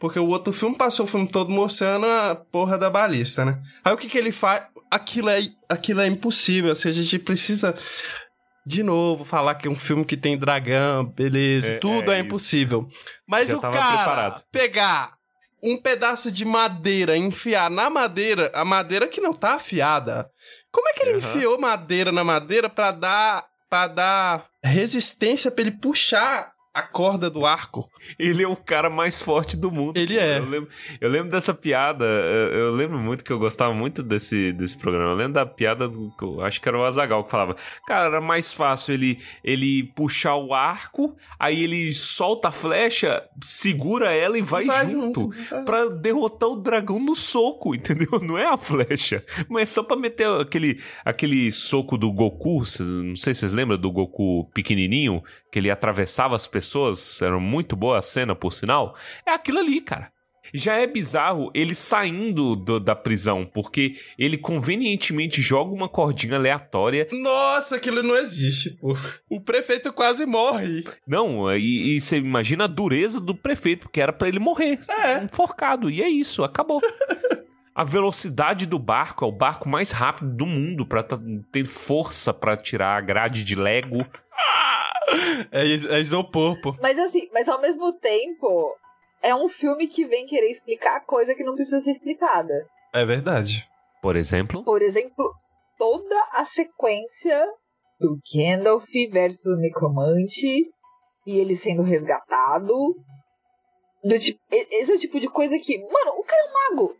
Porque 0.00 0.18
o 0.18 0.26
outro 0.28 0.52
filme 0.52 0.76
passou 0.76 1.04
o 1.04 1.08
filme 1.08 1.28
todo 1.28 1.50
mostrando 1.50 2.06
a 2.06 2.34
porra 2.34 2.76
da 2.78 2.90
balista, 2.90 3.44
né? 3.44 3.60
Aí 3.84 3.92
o 3.92 3.96
que 3.96 4.08
que 4.08 4.18
ele 4.18 4.32
faz? 4.32 4.64
Aquilo 4.90 5.28
é, 5.30 5.40
aquilo 5.68 6.00
é 6.00 6.06
impossível. 6.06 6.70
Ou 6.70 6.76
seja, 6.76 7.00
a 7.00 7.04
gente 7.04 7.18
precisa. 7.18 7.74
De 8.66 8.82
novo, 8.82 9.24
falar 9.24 9.54
que 9.56 9.68
é 9.68 9.70
um 9.70 9.76
filme 9.76 10.04
que 10.04 10.16
tem 10.16 10.38
dragão, 10.38 11.04
beleza, 11.04 11.66
É, 11.68 11.78
tudo 11.78 12.10
é 12.10 12.16
é, 12.16 12.20
impossível. 12.20 12.88
Mas 13.26 13.50
Já 13.50 13.58
o 13.58 13.60
cara 13.60 13.72
preparado. 13.96 14.42
pegar 14.50 15.14
um 15.62 15.76
pedaço 15.76 16.30
de 16.32 16.44
madeira 16.44 17.16
enfiar 17.16 17.70
na 17.70 17.88
madeira, 17.90 18.50
a 18.54 18.64
madeira 18.64 19.06
que 19.08 19.20
não 19.20 19.32
tá 19.32 19.54
afiada. 19.54 20.30
Como 20.72 20.88
é 20.88 20.92
que 20.92 21.02
ele 21.02 21.18
Aham. 21.18 21.18
enfiou 21.18 21.58
madeira 21.60 22.10
na 22.12 22.24
madeira 22.24 22.68
pra 22.68 22.90
dar 22.90 23.46
para 23.70 23.88
dar 23.88 24.46
resistência 24.62 25.50
pra 25.50 25.62
ele 25.62 25.72
puxar 25.72 26.52
a 26.72 26.82
corda 26.82 27.28
do 27.28 27.44
arco? 27.44 27.88
Ele 28.18 28.42
é 28.42 28.48
o 28.48 28.56
cara 28.56 28.88
mais 28.90 29.20
forte 29.20 29.56
do 29.56 29.70
mundo. 29.70 29.96
Ele 29.96 30.18
é. 30.18 30.38
Eu 30.38 30.48
lembro, 30.48 30.68
eu 31.00 31.10
lembro 31.10 31.30
dessa 31.30 31.54
piada. 31.54 32.04
Eu, 32.04 32.58
eu 32.58 32.70
lembro 32.70 32.98
muito 32.98 33.24
que 33.24 33.32
eu 33.32 33.38
gostava 33.38 33.72
muito 33.74 34.02
desse, 34.02 34.52
desse 34.52 34.76
programa. 34.78 35.10
Eu 35.10 35.16
lembro 35.16 35.34
da 35.34 35.46
piada 35.46 35.88
do. 35.88 36.12
Acho 36.42 36.60
que 36.60 36.68
era 36.68 36.78
o 36.78 36.84
Azagal 36.84 37.24
que 37.24 37.30
falava. 37.30 37.56
Cara, 37.86 38.06
era 38.06 38.20
mais 38.20 38.52
fácil 38.52 38.94
ele, 38.94 39.18
ele 39.42 39.84
puxar 39.94 40.36
o 40.36 40.52
arco, 40.54 41.16
aí 41.38 41.62
ele 41.64 41.94
solta 41.94 42.48
a 42.48 42.52
flecha, 42.52 43.22
segura 43.42 44.12
ela 44.12 44.38
e 44.38 44.42
vai, 44.42 44.64
junto. 44.90 45.30
Pra 45.64 45.86
derrotar 45.86 46.48
o 46.48 46.56
dragão 46.56 46.98
no 46.98 47.14
soco, 47.14 47.74
entendeu? 47.74 48.20
Não 48.22 48.36
é 48.38 48.46
a 48.46 48.56
flecha. 48.56 49.24
Mas 49.48 49.62
é 49.62 49.66
só 49.66 49.82
pra 49.82 49.96
meter 49.96 50.26
aquele, 50.40 50.80
aquele 51.04 51.50
soco 51.52 51.96
do 51.98 52.12
Goku. 52.12 52.64
cês- 52.64 52.88
não 52.88 53.16
sei 53.16 53.34
se 53.34 53.40
vocês 53.40 53.52
lembram 53.52 53.78
do 53.78 53.90
Goku 53.90 54.44
pequenininho, 54.54 55.22
que 55.50 55.58
ele 55.58 55.70
atravessava 55.70 56.34
as 56.36 56.46
pessoas. 56.46 57.20
Era 57.22 57.38
muito 57.38 57.76
boa 57.76 57.93
a 57.94 58.02
cena, 58.02 58.34
por 58.34 58.52
sinal. 58.52 58.94
É 59.26 59.32
aquilo 59.32 59.58
ali, 59.58 59.80
cara. 59.80 60.12
Já 60.52 60.74
é 60.76 60.86
bizarro 60.86 61.50
ele 61.54 61.74
saindo 61.74 62.54
do- 62.54 62.78
da 62.78 62.94
prisão, 62.94 63.46
porque 63.46 63.94
ele 64.18 64.36
convenientemente 64.36 65.40
joga 65.40 65.72
uma 65.72 65.88
cordinha 65.88 66.36
aleatória. 66.36 67.08
Nossa, 67.12 67.76
aquilo 67.76 68.02
não 68.02 68.14
existe, 68.14 68.70
pô. 68.78 68.94
O 69.30 69.40
prefeito 69.40 69.90
quase 69.90 70.26
morre. 70.26 70.84
Não, 71.08 71.50
e, 71.56 71.96
e 71.96 72.00
você 72.00 72.18
imagina 72.18 72.64
a 72.64 72.66
dureza 72.68 73.18
do 73.20 73.34
prefeito, 73.34 73.86
porque 73.86 74.02
era 74.02 74.12
pra 74.12 74.28
ele 74.28 74.38
morrer. 74.38 74.78
É. 75.02 75.24
Enforcado. 75.24 75.88
E 75.90 76.02
é 76.02 76.08
isso, 76.10 76.44
acabou. 76.44 76.80
A 77.74 77.82
velocidade 77.82 78.66
do 78.66 78.78
barco 78.78 79.24
é 79.24 79.28
o 79.28 79.32
barco 79.32 79.68
mais 79.68 79.90
rápido 79.90 80.30
do 80.32 80.46
mundo 80.46 80.86
pra 80.86 81.02
tá- 81.02 81.18
ter 81.50 81.66
força 81.66 82.32
pra 82.32 82.56
tirar 82.56 82.96
a 82.96 83.00
grade 83.00 83.42
de 83.44 83.54
Lego. 83.56 84.06
É, 85.50 85.62
é 85.64 86.00
isopor, 86.00 86.60
pô. 86.62 86.74
Mas 86.80 86.98
assim, 86.98 87.28
mas 87.32 87.48
ao 87.48 87.60
mesmo 87.60 87.92
tempo, 87.94 88.76
é 89.22 89.34
um 89.34 89.48
filme 89.48 89.86
que 89.86 90.06
vem 90.06 90.24
querer 90.26 90.50
explicar 90.50 91.00
coisa 91.04 91.34
que 91.34 91.44
não 91.44 91.54
precisa 91.54 91.80
ser 91.80 91.90
explicada. 91.90 92.66
É 92.92 93.04
verdade. 93.04 93.68
Por 94.00 94.16
exemplo, 94.16 94.62
Por 94.64 94.80
exemplo, 94.82 95.32
toda 95.78 96.16
a 96.32 96.44
sequência 96.44 97.46
do 98.00 98.18
Gandalf 98.34 98.86
versus 99.10 99.46
o 99.46 99.56
Necromante 99.56 100.68
e 101.26 101.38
ele 101.38 101.56
sendo 101.56 101.82
resgatado. 101.82 102.72
Do 104.04 104.18
tipo, 104.18 104.38
esse 104.50 104.92
é 104.92 104.94
o 104.94 104.98
tipo 104.98 105.18
de 105.18 105.28
coisa 105.28 105.58
que, 105.58 105.78
mano, 105.78 106.12
o 106.18 106.22
cara 106.22 106.42
é 106.42 106.46
um 106.46 106.52
mago. 106.76 106.96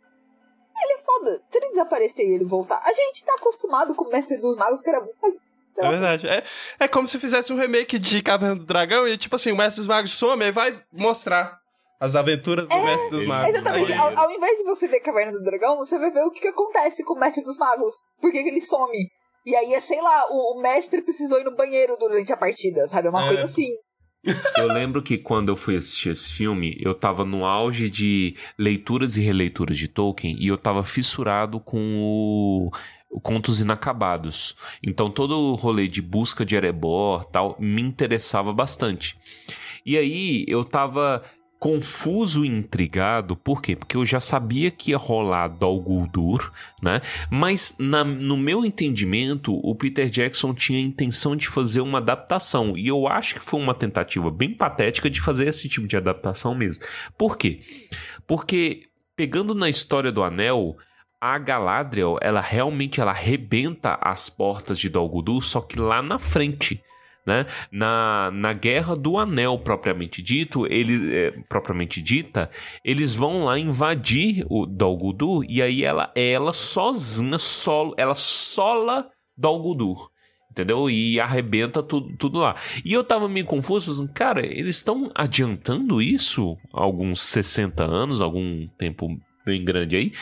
Ele 0.85 0.93
é 0.93 0.97
foda. 1.03 1.41
Se 1.49 1.57
ele 1.57 1.69
desaparecer 1.69 2.25
e 2.27 2.33
ele 2.35 2.45
voltar, 2.45 2.79
a 2.83 2.93
gente 2.93 3.23
tá 3.25 3.33
acostumado 3.35 3.95
com 3.95 4.05
o 4.05 4.09
Mestre 4.09 4.37
dos 4.37 4.55
Magos, 4.57 4.81
que 4.81 4.89
era 4.89 4.99
muito 5.01 5.15
mais 5.21 5.35
É 5.77 5.89
verdade. 5.89 6.27
É, 6.27 6.43
é 6.79 6.87
como 6.87 7.07
se 7.07 7.19
fizesse 7.19 7.51
um 7.51 7.57
remake 7.57 7.97
de 7.99 8.21
Caverna 8.21 8.55
do 8.55 8.63
Dragão 8.65 9.07
e, 9.07 9.17
tipo 9.17 9.35
assim, 9.35 9.51
o 9.51 9.57
Mestre 9.57 9.81
dos 9.81 9.87
Magos 9.87 10.11
some 10.13 10.43
e 10.45 10.51
vai 10.51 10.79
mostrar 10.93 11.59
as 11.99 12.15
aventuras 12.15 12.67
do 12.69 12.75
Mestre 12.77 13.09
dos 13.09 13.25
Magos. 13.25 13.49
Exatamente. 13.55 13.91
Aí- 13.93 13.97
Ao, 13.99 14.17
ao 14.25 14.31
invés 14.31 14.57
de 14.57 14.63
você 14.63 14.87
ver 14.87 14.99
Caverna 14.99 15.31
do 15.31 15.43
Dragão, 15.43 15.77
você 15.77 15.97
vai 15.97 16.11
ver 16.11 16.23
o 16.23 16.31
que, 16.31 16.39
que 16.41 16.47
acontece 16.49 17.03
com 17.03 17.13
o 17.15 17.19
Mestre 17.19 17.43
dos 17.43 17.57
Magos. 17.57 17.93
Por 18.21 18.31
que, 18.31 18.43
que 18.43 18.49
ele 18.49 18.61
some? 18.61 19.07
E 19.45 19.55
aí 19.55 19.73
é, 19.73 19.79
sei 19.81 20.01
lá, 20.01 20.25
o, 20.31 20.57
o 20.57 20.61
mestre 20.61 21.01
precisou 21.03 21.39
ir 21.39 21.43
no 21.43 21.55
banheiro 21.55 21.95
durante 21.97 22.33
a 22.33 22.37
partida, 22.37 22.87
sabe? 22.87 23.07
É 23.07 23.09
uma 23.11 23.25
É. 23.25 23.27
coisa 23.27 23.43
assim. 23.43 23.69
Eu 24.57 24.67
lembro 24.67 25.01
que 25.01 25.17
quando 25.17 25.49
eu 25.49 25.55
fui 25.55 25.77
assistir 25.77 26.09
esse 26.09 26.29
filme, 26.31 26.77
eu 26.79 26.93
tava 26.93 27.23
no 27.23 27.45
auge 27.45 27.89
de 27.89 28.35
leituras 28.57 29.17
e 29.17 29.21
releituras 29.21 29.77
de 29.77 29.87
Tolkien 29.87 30.35
e 30.39 30.47
eu 30.47 30.57
tava 30.57 30.83
fissurado 30.83 31.59
com 31.59 31.79
o, 31.99 32.71
Contos 33.21 33.61
Inacabados. 33.61 34.55
Então 34.83 35.09
todo 35.09 35.39
o 35.39 35.55
rolê 35.55 35.87
de 35.87 36.01
busca 36.01 36.45
de 36.45 36.55
Erebor 36.55 37.25
tal 37.25 37.55
me 37.59 37.81
interessava 37.81 38.51
bastante. 38.53 39.17
E 39.85 39.97
aí 39.97 40.45
eu 40.47 40.65
tava 40.65 41.21
confuso 41.65 42.45
e 42.45 42.47
intrigado, 42.47 43.35
por 43.35 43.59
quê? 43.59 43.75
Porque 43.75 43.97
eu 43.97 44.05
já 44.05 44.19
sabia 44.19 44.69
que 44.69 44.91
ia 44.91 44.97
rolar 44.97 45.47
Dol 45.47 45.81
Guldur, 45.81 46.51
né? 46.79 47.01
Mas 47.27 47.75
na- 47.79 48.03
no 48.03 48.37
meu 48.37 48.63
entendimento, 48.63 49.51
o 49.51 49.73
Peter 49.73 50.07
Jackson 50.07 50.53
tinha 50.53 50.77
a 50.77 50.81
intenção 50.83 51.35
de 51.35 51.47
fazer 51.47 51.81
uma 51.81 51.97
adaptação. 51.97 52.77
E 52.77 52.87
eu 52.87 53.07
acho 53.07 53.33
que 53.33 53.43
foi 53.43 53.59
uma 53.59 53.73
tentativa 53.73 54.29
bem 54.29 54.53
patética 54.53 55.09
de 55.09 55.19
fazer 55.19 55.47
esse 55.47 55.67
tipo 55.67 55.87
de 55.87 55.97
adaptação 55.97 56.53
mesmo. 56.53 56.83
Por 57.17 57.35
quê? 57.35 57.61
Porque, 58.27 58.81
pegando 59.15 59.55
na 59.55 59.67
história 59.67 60.11
do 60.11 60.21
Anel, 60.21 60.75
a 61.19 61.35
Galadriel, 61.39 62.19
ela 62.21 62.41
realmente 62.41 63.01
ela 63.01 63.09
arrebenta 63.09 63.97
as 64.03 64.29
portas 64.29 64.77
de 64.77 64.87
Dol 64.87 65.09
Guldur, 65.09 65.41
só 65.41 65.61
que 65.61 65.79
lá 65.79 65.99
na 66.03 66.19
frente. 66.19 66.79
Né? 67.25 67.45
Na, 67.71 68.29
na 68.31 68.53
Guerra 68.53 68.95
do 68.95 69.17
Anel, 69.17 69.57
propriamente 69.57 70.21
dito, 70.21 70.67
ele, 70.67 71.15
é, 71.15 71.31
propriamente 71.49 71.99
dita, 71.99 72.51
eles 72.83 73.15
vão 73.15 73.45
lá 73.45 73.57
invadir 73.57 74.45
o 74.47 74.65
Dol 74.67 74.95
Guldur 74.95 75.43
e 75.49 75.59
aí 75.59 75.83
ela, 75.83 76.11
ela 76.15 76.53
sozinha, 76.53 77.39
solo, 77.39 77.95
ela 77.97 78.13
sola 78.13 79.09
Dol 79.35 79.59
Guldur. 79.59 80.11
Entendeu? 80.51 80.89
E 80.89 81.19
arrebenta 81.19 81.83
tudo, 81.83 82.15
tudo 82.15 82.39
lá. 82.39 82.55
E 82.85 82.93
eu 82.93 83.03
tava 83.03 83.27
meio 83.27 83.45
confuso, 83.45 83.91
assim, 83.91 84.07
cara, 84.07 84.45
eles 84.45 84.77
estão 84.77 85.11
adiantando 85.13 86.01
isso 86.01 86.55
alguns 86.71 87.19
60 87.19 87.83
anos, 87.83 88.21
algum 88.21 88.65
tempo 88.77 89.09
bem 89.45 89.65
grande 89.65 89.97
aí, 89.97 90.13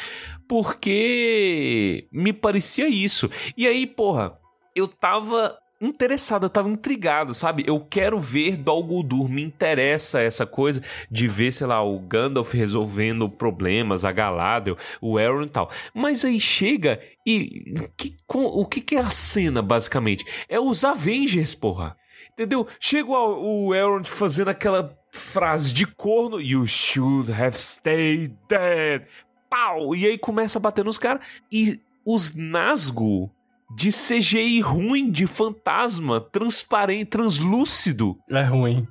porque 0.48 2.08
me 2.12 2.34
parecia 2.34 2.90
isso. 2.90 3.30
E 3.56 3.68
aí, 3.68 3.86
porra, 3.86 4.36
eu 4.76 4.88
tava 4.88 5.56
interessado, 5.88 6.44
eu 6.46 6.50
tava 6.50 6.70
intrigado, 6.70 7.34
sabe? 7.34 7.64
Eu 7.66 7.80
quero 7.80 8.20
ver 8.20 8.58
Dol 8.58 8.84
Guldur, 8.84 9.28
me 9.30 9.42
interessa 9.44 10.20
essa 10.22 10.46
coisa 10.46 10.82
de 11.10 11.28
ver, 11.28 11.52
sei 11.52 11.68
lá, 11.68 11.84
o 11.84 12.00
Gandalf 12.00 12.54
resolvendo 12.54 13.30
problemas, 13.30 14.06
a 14.06 14.12
Galadriel, 14.12 14.78
o 15.02 15.20
Elrond 15.20 15.48
e 15.48 15.52
tal. 15.52 15.70
Mas 15.94 16.24
aí 16.26 16.40
chega 16.40 17.00
e 17.26 17.74
que- 17.98 18.16
com- 18.28 18.46
o 18.46 18.66
que, 18.66 18.82
que 18.82 18.96
é 18.96 19.00
a 19.00 19.10
cena, 19.10 19.62
basicamente? 19.62 20.26
É 20.50 20.60
os 20.60 20.84
Avengers, 20.84 21.56
porra. 21.56 21.96
Entendeu? 22.34 22.68
Chega 22.80 23.12
o, 23.12 23.68
o 23.68 23.76
Elrond 23.76 24.08
fazendo 24.10 24.48
aquela 24.50 24.98
frase 25.12 25.72
de 25.72 25.86
corno, 25.86 26.42
You 26.42 26.66
should 26.66 27.32
have 27.32 27.56
stayed 27.56 28.36
dead. 28.50 29.04
Pau! 29.50 29.96
E 29.96 30.08
aí 30.08 30.18
começa 30.18 30.58
a 30.58 30.62
bater 30.62 30.84
nos 30.84 30.98
caras. 30.98 31.24
E 31.52 31.80
os 32.04 32.34
Nazgûl 32.34 33.30
de 33.76 33.90
CGI 33.90 34.62
ruim, 34.62 35.10
de 35.12 35.26
fantasma, 35.28 36.20
transparente, 36.22 37.06
translúcido. 37.10 38.16
É 38.30 38.44
ruim. 38.44 38.86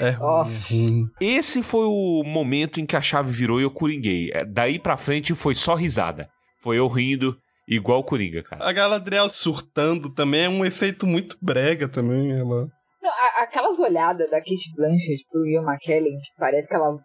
É 0.00 0.10
ruim. 0.10 0.50
É 0.50 0.72
ruim. 0.72 1.04
Esse 1.20 1.62
foi 1.62 1.84
o 1.86 2.22
momento 2.24 2.80
em 2.80 2.86
que 2.86 2.96
a 2.96 3.00
chave 3.00 3.30
virou 3.30 3.60
e 3.60 3.64
eu 3.64 3.70
coringuei. 3.70 4.30
É, 4.32 4.44
Daí 4.44 4.78
pra 4.78 4.96
frente 4.96 5.34
foi 5.34 5.54
só 5.54 5.74
risada. 5.74 6.28
Foi 6.60 6.78
eu 6.78 6.86
rindo, 6.88 7.36
igual 7.68 8.00
o 8.00 8.04
Coringa, 8.04 8.42
cara. 8.42 8.66
A 8.66 8.72
Galadriel 8.72 9.28
surtando 9.28 10.12
também 10.12 10.44
é 10.44 10.48
um 10.48 10.64
efeito 10.64 11.06
muito 11.06 11.36
brega 11.42 11.88
também. 11.88 12.32
Ela... 12.32 12.66
Não, 13.02 13.10
a- 13.10 13.42
aquelas 13.42 13.78
olhadas 13.78 14.30
da 14.30 14.38
Kate 14.38 14.72
Blanchett 14.74 15.22
pro 15.30 15.46
Ian 15.46 15.62
McKellen, 15.62 16.16
que 16.18 16.30
parece 16.38 16.66
que 16.68 16.74
ela 16.74 16.96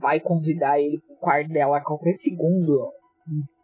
vai 0.00 0.18
convidar 0.18 0.80
ele 0.80 0.98
pro 1.06 1.16
quarto 1.18 1.48
dela 1.48 1.76
a 1.76 1.82
qualquer 1.84 2.12
segundo. 2.14 2.88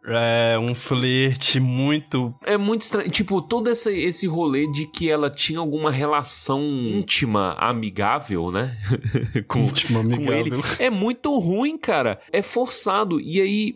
É 0.05 0.57
um 0.57 0.73
flerte 0.73 1.59
muito. 1.59 2.33
É 2.45 2.57
muito 2.57 2.81
estranho. 2.81 3.09
Tipo, 3.09 3.41
todo 3.41 3.69
esse, 3.69 3.91
esse 3.91 4.27
rolê 4.27 4.65
de 4.67 4.85
que 4.85 5.09
ela 5.09 5.29
tinha 5.29 5.59
alguma 5.59 5.91
relação 5.91 6.61
íntima, 6.63 7.53
amigável, 7.59 8.49
né? 8.49 8.77
com, 9.47 9.59
íntimo, 9.59 10.01
com 10.01 10.13
amigável. 10.13 10.39
ele. 10.39 10.63
É 10.79 10.89
muito 10.89 11.37
ruim, 11.37 11.77
cara. 11.77 12.19
É 12.31 12.41
forçado. 12.41 13.19
E 13.19 13.41
aí, 13.41 13.75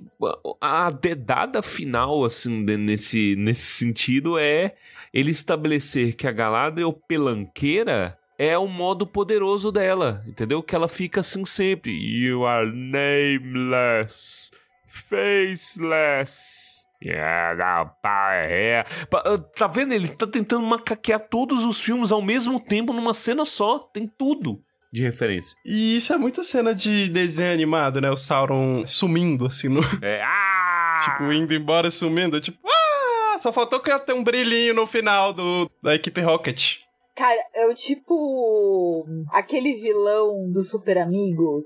a 0.62 0.90
dedada 0.90 1.62
final, 1.62 2.24
assim, 2.24 2.64
nesse, 2.64 3.36
nesse 3.36 3.66
sentido, 3.78 4.38
é 4.40 4.76
ele 5.14 5.32
estabelecer 5.32 6.16
que 6.16 6.28
a 6.28 6.32
Galadriel 6.32 6.94
pelanqueira 6.94 8.18
é 8.38 8.58
o 8.58 8.68
modo 8.68 9.06
poderoso 9.06 9.72
dela, 9.72 10.24
entendeu? 10.28 10.64
Que 10.64 10.76
ela 10.76 10.88
fica 10.88 11.20
assim 11.20 11.46
sempre. 11.46 11.94
You 11.94 12.46
are 12.46 12.66
nameless, 12.66 14.52
faceless. 14.94 16.86
Yeah, 17.04 17.56
now, 17.56 17.92
power 18.02 18.48
here. 18.50 18.86
Pa- 19.10 19.24
ah, 19.26 19.38
Tá 19.38 19.68
vendo? 19.68 19.94
Ele 19.94 20.08
tá 20.08 20.26
tentando 20.26 20.66
macaquear 20.66 21.20
todos 21.20 21.66
os 21.66 21.80
filmes 21.80 22.12
ao 22.12 22.22
mesmo 22.22 22.60
tempo 22.60 22.94
numa 22.94 23.14
cena 23.14 23.44
só. 23.44 23.80
Tem 23.80 24.08
tudo 24.08 24.64
de 24.92 25.02
referência. 25.02 25.58
E 25.66 25.98
isso 25.98 26.14
é 26.14 26.18
muita 26.18 26.44
cena 26.44 26.74
de 26.74 27.10
desenho 27.10 27.52
animado, 27.52 28.00
né? 28.00 28.10
O 28.12 28.16
Sauron 28.16 28.86
sumindo, 28.86 29.48
assim, 29.48 29.68
no... 29.68 29.82
É, 30.02 30.22
ah! 30.24 31.00
tipo, 31.04 31.34
indo 31.34 31.54
embora 31.54 31.88
e 31.88 31.92
sumindo. 31.92 32.40
Tipo, 32.40 32.60
ah! 32.66 33.38
Só 33.40 33.52
faltou 33.52 33.80
que 33.80 33.90
ia 33.90 34.00
ter 34.00 34.14
um 34.14 34.24
brilhinho 34.24 34.74
no 34.76 34.86
final 34.86 35.34
do, 35.34 35.70
da 35.82 35.96
equipe 35.96 36.22
Rocket. 36.22 36.78
Cara, 37.16 37.42
é 37.54 37.68
o 37.68 37.74
tipo. 37.74 39.06
aquele 39.32 39.74
vilão 39.74 40.50
dos 40.52 40.70
Super 40.70 41.00
Amigos. 41.00 41.66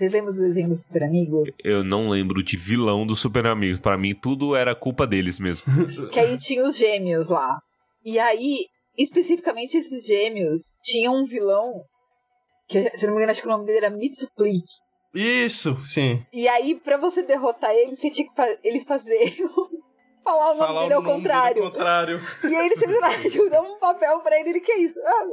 Vocês 0.00 0.14
lembram 0.14 0.32
do 0.32 0.40
desenho 0.40 0.70
dos 0.70 0.84
Super 0.84 1.02
Amigos? 1.02 1.50
Eu 1.62 1.84
não 1.84 2.08
lembro 2.08 2.42
de 2.42 2.56
vilão 2.56 3.04
do 3.04 3.14
Super 3.14 3.46
Amigos. 3.46 3.78
Pra 3.78 3.98
mim, 3.98 4.14
tudo 4.14 4.56
era 4.56 4.74
culpa 4.74 5.06
deles 5.06 5.38
mesmo. 5.38 5.66
Que 6.10 6.18
aí 6.18 6.38
tinha 6.38 6.64
os 6.64 6.78
gêmeos 6.78 7.28
lá. 7.28 7.60
E 8.02 8.18
aí, 8.18 8.64
especificamente 8.96 9.76
esses 9.76 10.06
gêmeos, 10.06 10.78
tinham 10.82 11.20
um 11.20 11.26
vilão. 11.26 11.70
Que, 12.66 12.88
se 12.96 13.04
não 13.04 13.12
me 13.12 13.18
engano, 13.18 13.32
acho 13.32 13.42
que 13.42 13.46
o 13.46 13.50
nome 13.50 13.66
dele 13.66 13.84
era 13.84 13.90
Mitsuplik. 13.94 14.64
Isso, 15.14 15.78
sim. 15.84 16.24
E 16.32 16.48
aí, 16.48 16.76
pra 16.76 16.96
você 16.96 17.22
derrotar 17.22 17.70
ele, 17.74 17.94
você 17.94 18.10
tinha 18.10 18.26
que 18.26 18.34
fa 18.34 18.46
ele 18.64 18.82
fazer. 18.86 19.36
falar 20.30 20.44
o 20.44 20.54
nome 20.54 20.58
Falar 20.66 20.82
dele 20.82 20.94
ao 20.94 21.02
contrário. 21.02 21.62
Contrário. 21.62 22.20
E 22.44 22.54
aí 22.54 22.66
ele 22.66 22.76
simplesmente 22.76 23.50
deu 23.50 23.62
um 23.62 23.78
papel 23.78 24.20
pra 24.20 24.38
ele, 24.40 24.50
ele, 24.50 24.60
que 24.60 24.72
é 24.72 24.78
isso? 24.78 24.98
Ah, 25.04 25.24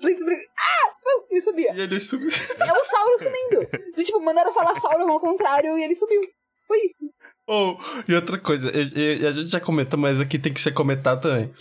Blitzbrig. 0.00 0.38
Ah! 0.40 0.90
E 1.30 1.40
subia. 1.40 1.72
E 1.74 1.80
ele 1.80 2.00
subiu. 2.00 2.28
É 2.60 2.72
o 2.72 2.84
Sauron 2.84 3.18
sumindo. 3.18 3.68
E, 3.96 4.02
tipo, 4.02 4.20
mandaram 4.20 4.52
falar 4.52 4.74
Sauron 4.80 5.10
ao 5.10 5.20
contrário 5.20 5.76
e 5.78 5.82
ele 5.82 5.94
subiu. 5.94 6.20
Foi 6.66 6.78
isso. 6.84 7.04
Oh, 7.48 7.76
e 8.06 8.14
outra 8.14 8.38
coisa, 8.38 8.70
e- 8.76 8.92
e- 8.98 9.18
e 9.22 9.26
a 9.26 9.32
gente 9.32 9.50
já 9.50 9.60
comentou, 9.60 9.98
mas 9.98 10.20
aqui 10.20 10.38
tem 10.38 10.52
que 10.52 10.60
ser 10.60 10.72
comentado 10.72 11.22
também. 11.22 11.52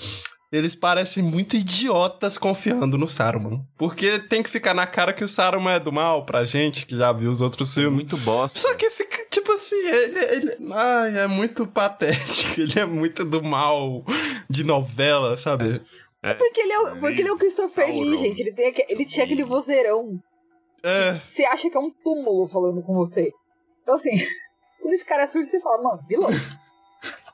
Eles 0.51 0.75
parecem 0.75 1.23
muito 1.23 1.55
idiotas 1.55 2.37
confiando 2.37 2.97
no 2.97 3.07
Saruman. 3.07 3.61
Porque 3.77 4.17
tem 4.19 4.41
que 4.43 4.49
ficar 4.49 4.73
na 4.73 4.87
cara 4.87 5.13
que 5.13 5.23
o 5.23 5.27
Saruman 5.27 5.73
é 5.73 5.79
do 5.79 5.91
mal 5.91 6.25
pra 6.25 6.43
gente, 6.45 6.85
que 6.87 6.97
já 6.97 7.11
viu 7.11 7.29
os 7.31 7.41
outros 7.41 7.71
filmes. 7.73 7.93
Muito 7.93 8.17
bosta. 8.17 8.59
Só 8.59 8.73
que 8.73 8.89
fica, 8.89 9.18
tipo 9.29 9.51
assim, 9.53 9.75
ele, 9.87 10.19
ele- 10.19 10.57
ai, 10.73 11.17
é 11.19 11.27
muito 11.27 11.65
patético, 11.67 12.59
ele 12.61 12.79
é 12.79 12.85
muito 12.85 13.23
do 13.25 13.41
mal 13.43 14.03
de 14.49 14.63
novela, 14.63 15.35
sabe? 15.37 15.81
Porque 16.37 16.59
ele 16.61 16.73
é, 16.73 16.79
o- 16.79 16.99
porque 16.99 17.21
ele 17.21 17.29
é 17.29 17.31
o 17.31 17.37
Christopher. 17.37 17.87
Lee, 17.93 18.17
gente. 18.17 18.41
Ele, 18.41 18.51
tem 18.53 18.73
ele 18.89 19.05
tinha 19.05 19.25
aquele 19.25 19.43
vozeirão. 19.43 20.21
É, 20.83 21.15
Você 21.17 21.43
acha 21.45 21.69
que 21.69 21.77
é 21.77 21.79
um 21.79 21.89
túmulo 21.91 22.47
falando 22.47 22.81
com 22.81 22.93
você. 22.93 23.31
Então, 23.83 23.95
assim, 23.95 24.11
quando 24.81 24.93
esse 24.93 25.05
cara 25.05 25.27
surge, 25.27 25.49
você 25.49 25.59
fala, 25.61 25.81
mano, 25.81 26.03
vilão. 26.07 26.29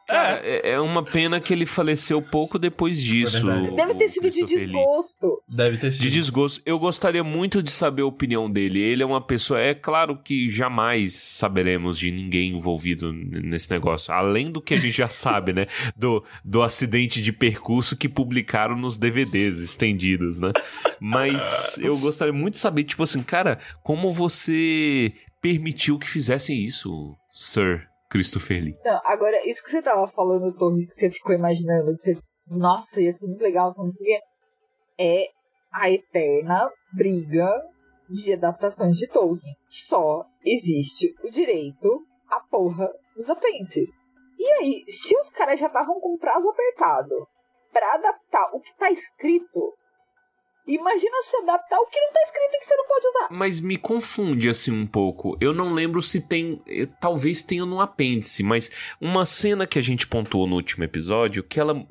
Cara, 0.07 0.39
é, 0.43 0.71
é 0.71 0.79
uma 0.79 1.03
pena 1.03 1.39
que 1.39 1.51
ele 1.53 1.65
faleceu 1.65 2.21
pouco 2.21 2.59
depois 2.59 3.01
disso. 3.01 3.45
verdade. 3.47 3.75
Deve 3.75 3.95
ter 3.95 4.09
sido 4.09 4.23
de 4.29 4.29
Christopher 4.29 4.57
Lee. 4.59 4.67
desgosto. 4.67 5.43
deve 5.47 5.77
ter 5.77 5.89
De 5.89 5.95
sido. 5.97 6.11
desgosto. 6.11 6.61
Eu 6.65 6.77
gostaria 6.77 7.23
muito 7.23 7.63
de 7.63 7.71
saber 7.71 8.03
a 8.03 8.05
opinião 8.05 8.49
dele. 8.49 8.79
Ele 8.79 9.01
é 9.01 9.05
uma 9.05 9.21
pessoa. 9.21 9.59
É 9.59 9.73
claro 9.73 10.17
que 10.21 10.49
jamais 10.49 11.13
saberemos 11.15 11.97
de 11.97 12.11
ninguém 12.11 12.53
envolvido 12.55 13.11
nesse 13.11 13.71
negócio. 13.71 14.13
Além 14.13 14.51
do 14.51 14.61
que 14.61 14.75
a 14.75 14.79
gente 14.79 14.97
já 14.97 15.07
sabe, 15.09 15.53
né? 15.53 15.65
Do, 15.95 16.23
do 16.43 16.61
acidente 16.61 17.21
de 17.21 17.33
percurso 17.33 17.97
que 17.97 18.07
publicaram 18.07 18.75
nos 18.77 18.97
DVDs 18.97 19.59
estendidos, 19.59 20.39
né? 20.39 20.51
Mas 20.99 21.77
eu 21.79 21.97
gostaria 21.97 22.33
muito 22.33 22.53
de 22.53 22.59
saber, 22.59 22.83
tipo 22.83 23.03
assim, 23.03 23.23
cara, 23.23 23.59
como 23.83 24.11
você 24.11 25.13
permitiu 25.41 25.97
que 25.99 26.07
fizessem 26.07 26.63
isso, 26.63 27.15
Sir 27.31 27.87
Christopher? 28.09 28.63
Não, 28.83 28.99
agora, 29.03 29.37
isso 29.49 29.63
que 29.63 29.69
você 29.69 29.81
tava 29.81 30.07
falando, 30.07 30.55
Torre, 30.55 30.87
que 30.87 30.93
você 30.93 31.09
ficou 31.09 31.33
imaginando, 31.33 31.93
que 31.95 32.01
você, 32.01 32.17
nossa, 32.47 33.01
ia 33.01 33.13
ser 33.13 33.25
muito 33.25 33.41
legal, 33.41 33.73
não 33.77 33.91
sei 33.91 34.19
é 34.97 35.27
a 35.71 35.89
eterna 35.89 36.69
briga 36.93 37.49
de 38.09 38.33
adaptações 38.33 38.97
de 38.97 39.07
Tolkien. 39.07 39.55
Só 39.65 40.25
existe 40.43 41.13
o 41.23 41.29
direito 41.29 42.05
à 42.29 42.39
porra 42.39 42.89
dos 43.15 43.29
apêndices. 43.29 43.89
E 44.37 44.47
aí, 44.53 44.83
se 44.87 45.17
os 45.17 45.29
caras 45.29 45.59
já 45.59 45.67
estavam 45.67 45.99
com 45.99 46.17
prazo 46.17 46.49
apertado 46.49 47.27
pra 47.71 47.95
adaptar 47.95 48.49
o 48.53 48.59
que 48.59 48.75
tá 48.77 48.89
escrito, 48.91 49.73
Imagina 50.67 51.21
se 51.23 51.37
adaptar 51.37 51.77
o 51.77 51.85
que 51.85 51.99
não 51.99 52.11
tá 52.11 52.19
escrito 52.25 52.55
e 52.55 52.59
que 52.59 52.65
você 52.65 52.75
não 52.75 52.87
pode 52.87 53.07
usar. 53.07 53.27
Mas 53.29 53.59
me 53.61 53.77
confunde 53.77 54.49
assim 54.49 54.71
um 54.71 54.87
pouco. 54.87 55.37
Eu 55.39 55.53
não 55.53 55.71
lembro 55.71 56.01
se 56.01 56.21
tem. 56.21 56.59
Eh, 56.67 56.87
talvez 56.99 57.43
tenha 57.43 57.65
no 57.65 57.79
apêndice, 57.79 58.41
mas 58.41 58.71
uma 58.99 59.25
cena 59.25 59.67
que 59.67 59.77
a 59.77 59.81
gente 59.81 60.07
pontuou 60.07 60.47
no 60.47 60.55
último 60.55 60.83
episódio, 60.83 61.43
que 61.43 61.59
ela, 61.59 61.85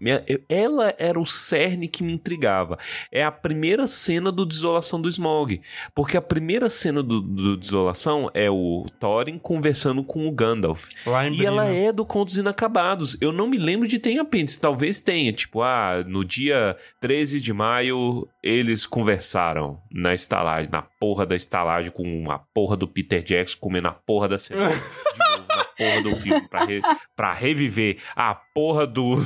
ela 0.49 0.93
era 0.99 1.21
o 1.21 1.27
cerne 1.27 1.87
que 1.87 2.03
me 2.03 2.13
intrigava. 2.13 2.77
É 3.13 3.23
a 3.23 3.31
primeira 3.31 3.87
cena 3.87 4.33
do 4.33 4.45
Desolação 4.45 5.01
do 5.01 5.09
Smog. 5.09 5.61
Porque 5.95 6.17
a 6.17 6.23
primeira 6.23 6.69
cena 6.69 7.01
do, 7.01 7.21
do 7.21 7.57
Desolação 7.57 8.29
é 8.35 8.51
o 8.51 8.87
Thorin 8.99 9.39
conversando 9.39 10.03
com 10.03 10.27
o 10.27 10.33
Gandalf. 10.33 10.91
Lá 11.07 11.29
em 11.29 11.35
e 11.35 11.47
ela 11.47 11.67
é 11.67 11.93
do 11.93 12.05
Contos 12.05 12.37
Inacabados. 12.37 13.17
Eu 13.21 13.31
não 13.31 13.47
me 13.47 13.57
lembro 13.57 13.87
de 13.87 14.01
ter 14.01 14.11
em 14.11 14.19
apêndice. 14.19 14.61
Talvez 14.61 15.01
tenha. 15.01 15.33
Tipo, 15.33 15.63
ah, 15.63 16.05
no 16.05 16.25
dia 16.25 16.77
13 17.01 17.41
de 17.41 17.53
maio 17.53 18.29
eles 18.65 18.87
conversaram 18.87 19.81
na 19.91 20.15
estalagem, 20.15 20.71
na 20.71 20.83
porra 20.83 21.25
da 21.25 21.37
estalagem, 21.37 21.91
com 21.91 22.31
a 22.31 22.39
porra 22.39 22.77
do 22.77 22.89
Peter 22.89 23.23
Jackson 23.23 23.59
comendo 23.61 23.89
a 23.89 23.93
porra 23.93 24.29
da 24.29 24.39
cena. 24.39 24.69
de 24.69 24.75
novo 24.75 25.47
na 25.49 25.65
porra 25.65 26.03
do 26.03 26.17
filme, 26.17 26.49
pra, 26.49 26.65
re, 26.65 26.83
pra 27.15 27.33
reviver 27.33 28.03
a 28.15 28.35
porra 28.35 28.87
do, 28.87 29.17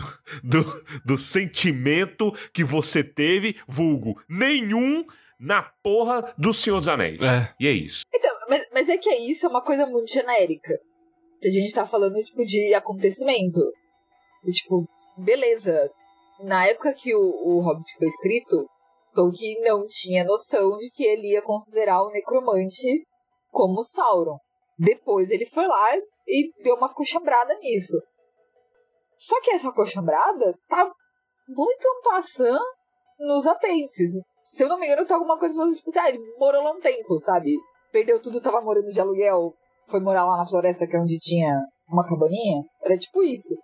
do, 0.42 0.64
do 1.04 1.18
sentimento 1.18 2.32
que 2.52 2.64
você 2.64 3.02
teve, 3.02 3.56
vulgo, 3.66 4.20
nenhum 4.28 5.04
na 5.38 5.62
porra 5.62 6.34
do 6.36 6.52
Senhor 6.52 6.78
dos 6.78 6.88
Anéis. 6.88 7.22
É. 7.22 7.54
E 7.60 7.66
é 7.66 7.72
isso. 7.72 8.04
Então, 8.12 8.30
mas, 8.48 8.66
mas 8.72 8.88
é 8.88 8.96
que 8.96 9.08
é 9.08 9.20
isso, 9.20 9.46
é 9.46 9.48
uma 9.48 9.62
coisa 9.62 9.86
muito 9.86 10.12
genérica. 10.12 10.78
A 11.42 11.48
gente 11.48 11.72
tá 11.72 11.86
falando, 11.86 12.16
tipo, 12.22 12.44
de 12.44 12.74
acontecimentos. 12.74 13.90
E, 14.44 14.50
tipo, 14.50 14.88
beleza. 15.16 15.90
Na 16.40 16.66
época 16.66 16.92
que 16.94 17.14
o, 17.14 17.20
o 17.20 17.60
Hobbit 17.60 17.96
foi 17.96 18.08
escrito, 18.08 18.68
Tolkien 19.14 19.60
não 19.62 19.86
tinha 19.86 20.24
noção 20.24 20.76
de 20.76 20.90
que 20.90 21.04
ele 21.04 21.32
ia 21.32 21.42
considerar 21.42 22.02
o 22.02 22.10
necromante 22.10 23.06
como 23.50 23.82
Sauron. 23.82 24.38
Depois 24.78 25.30
ele 25.30 25.46
foi 25.46 25.66
lá 25.66 25.96
e 26.26 26.52
deu 26.62 26.76
uma 26.76 26.92
coxambrada 26.92 27.54
nisso. 27.58 28.00
Só 29.14 29.40
que 29.40 29.50
essa 29.50 29.72
coxambrada 29.72 30.54
tá 30.68 30.88
muito 31.48 32.00
passando 32.04 32.64
nos 33.18 33.46
apêndices. 33.46 34.12
Se 34.42 34.62
eu 34.62 34.68
não 34.68 34.78
me 34.78 34.86
engano, 34.86 35.06
tá 35.06 35.14
alguma 35.14 35.38
coisa 35.38 35.54
falando, 35.54 35.74
tipo 35.74 35.90
assim, 35.90 35.98
ah, 35.98 36.08
ele 36.08 36.20
morou 36.38 36.62
lá 36.62 36.72
um 36.72 36.80
tempo, 36.80 37.18
sabe? 37.20 37.56
Perdeu 37.90 38.20
tudo, 38.22 38.40
tava 38.40 38.60
morando 38.60 38.90
de 38.90 39.00
aluguel, 39.00 39.52
foi 39.86 40.00
morar 40.00 40.24
lá 40.24 40.36
na 40.36 40.46
floresta, 40.46 40.86
que 40.86 40.96
é 40.96 41.00
onde 41.00 41.18
tinha 41.18 41.60
uma 41.88 42.06
cabaninha. 42.06 42.62
Era 42.82 42.96
tipo 42.96 43.22
isso. 43.22 43.54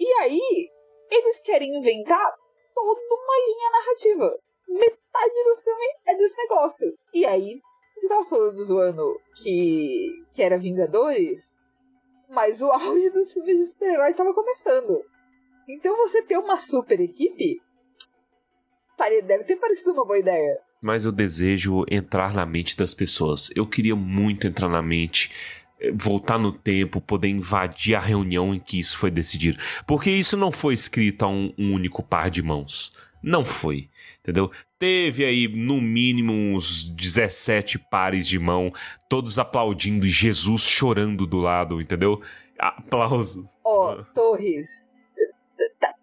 E 0.00 0.12
aí, 0.20 0.68
eles 1.10 1.40
querem 1.40 1.76
inventar 1.76 2.32
toda 2.76 3.00
uma 3.00 3.46
linha 3.46 3.70
narrativa. 3.70 4.38
Metade 4.68 5.44
do 5.44 5.62
filme 5.62 5.86
é 6.06 6.14
desse 6.14 6.36
negócio. 6.36 6.94
E 7.14 7.24
aí, 7.24 7.60
você 7.94 8.08
tava 8.08 8.24
falando 8.26 8.62
zoando 8.62 9.18
que, 9.42 10.22
que 10.34 10.42
era 10.42 10.58
Vingadores, 10.58 11.56
mas 12.28 12.60
o 12.60 12.66
auge 12.70 13.08
dos 13.10 13.32
filmes 13.32 13.58
de 13.58 13.66
super-heróis 13.66 14.10
estava 14.10 14.34
começando. 14.34 15.02
Então 15.68 15.96
você 15.96 16.22
ter 16.22 16.36
uma 16.36 16.60
super 16.60 17.00
equipe 17.00 17.60
deve 19.26 19.44
ter 19.44 19.56
parecido 19.56 19.92
uma 19.92 20.06
boa 20.06 20.18
ideia. 20.18 20.58
Mas 20.82 21.04
eu 21.04 21.12
desejo 21.12 21.84
entrar 21.90 22.34
na 22.34 22.46
mente 22.46 22.76
das 22.76 22.94
pessoas. 22.94 23.50
Eu 23.54 23.66
queria 23.66 23.96
muito 23.96 24.46
entrar 24.46 24.68
na 24.68 24.82
mente 24.82 25.30
voltar 25.92 26.38
no 26.38 26.52
tempo, 26.52 27.00
poder 27.00 27.28
invadir 27.28 27.94
a 27.94 28.00
reunião 28.00 28.54
em 28.54 28.58
que 28.58 28.78
isso 28.78 28.96
foi 28.98 29.10
decidido. 29.10 29.58
Porque 29.86 30.10
isso 30.10 30.36
não 30.36 30.50
foi 30.50 30.74
escrito 30.74 31.24
a 31.24 31.28
um, 31.28 31.52
um 31.58 31.72
único 31.72 32.02
par 32.02 32.30
de 32.30 32.42
mãos. 32.42 32.92
Não 33.22 33.44
foi, 33.44 33.90
entendeu? 34.20 34.50
Teve 34.78 35.24
aí, 35.24 35.48
no 35.48 35.80
mínimo, 35.80 36.32
uns 36.32 36.88
17 36.88 37.78
pares 37.78 38.26
de 38.26 38.38
mão, 38.38 38.72
todos 39.08 39.38
aplaudindo 39.38 40.06
e 40.06 40.10
Jesus 40.10 40.62
chorando 40.62 41.26
do 41.26 41.38
lado, 41.38 41.80
entendeu? 41.80 42.20
Aplausos. 42.58 43.58
Ó, 43.64 43.94
oh, 43.94 44.04
Torres, 44.14 44.66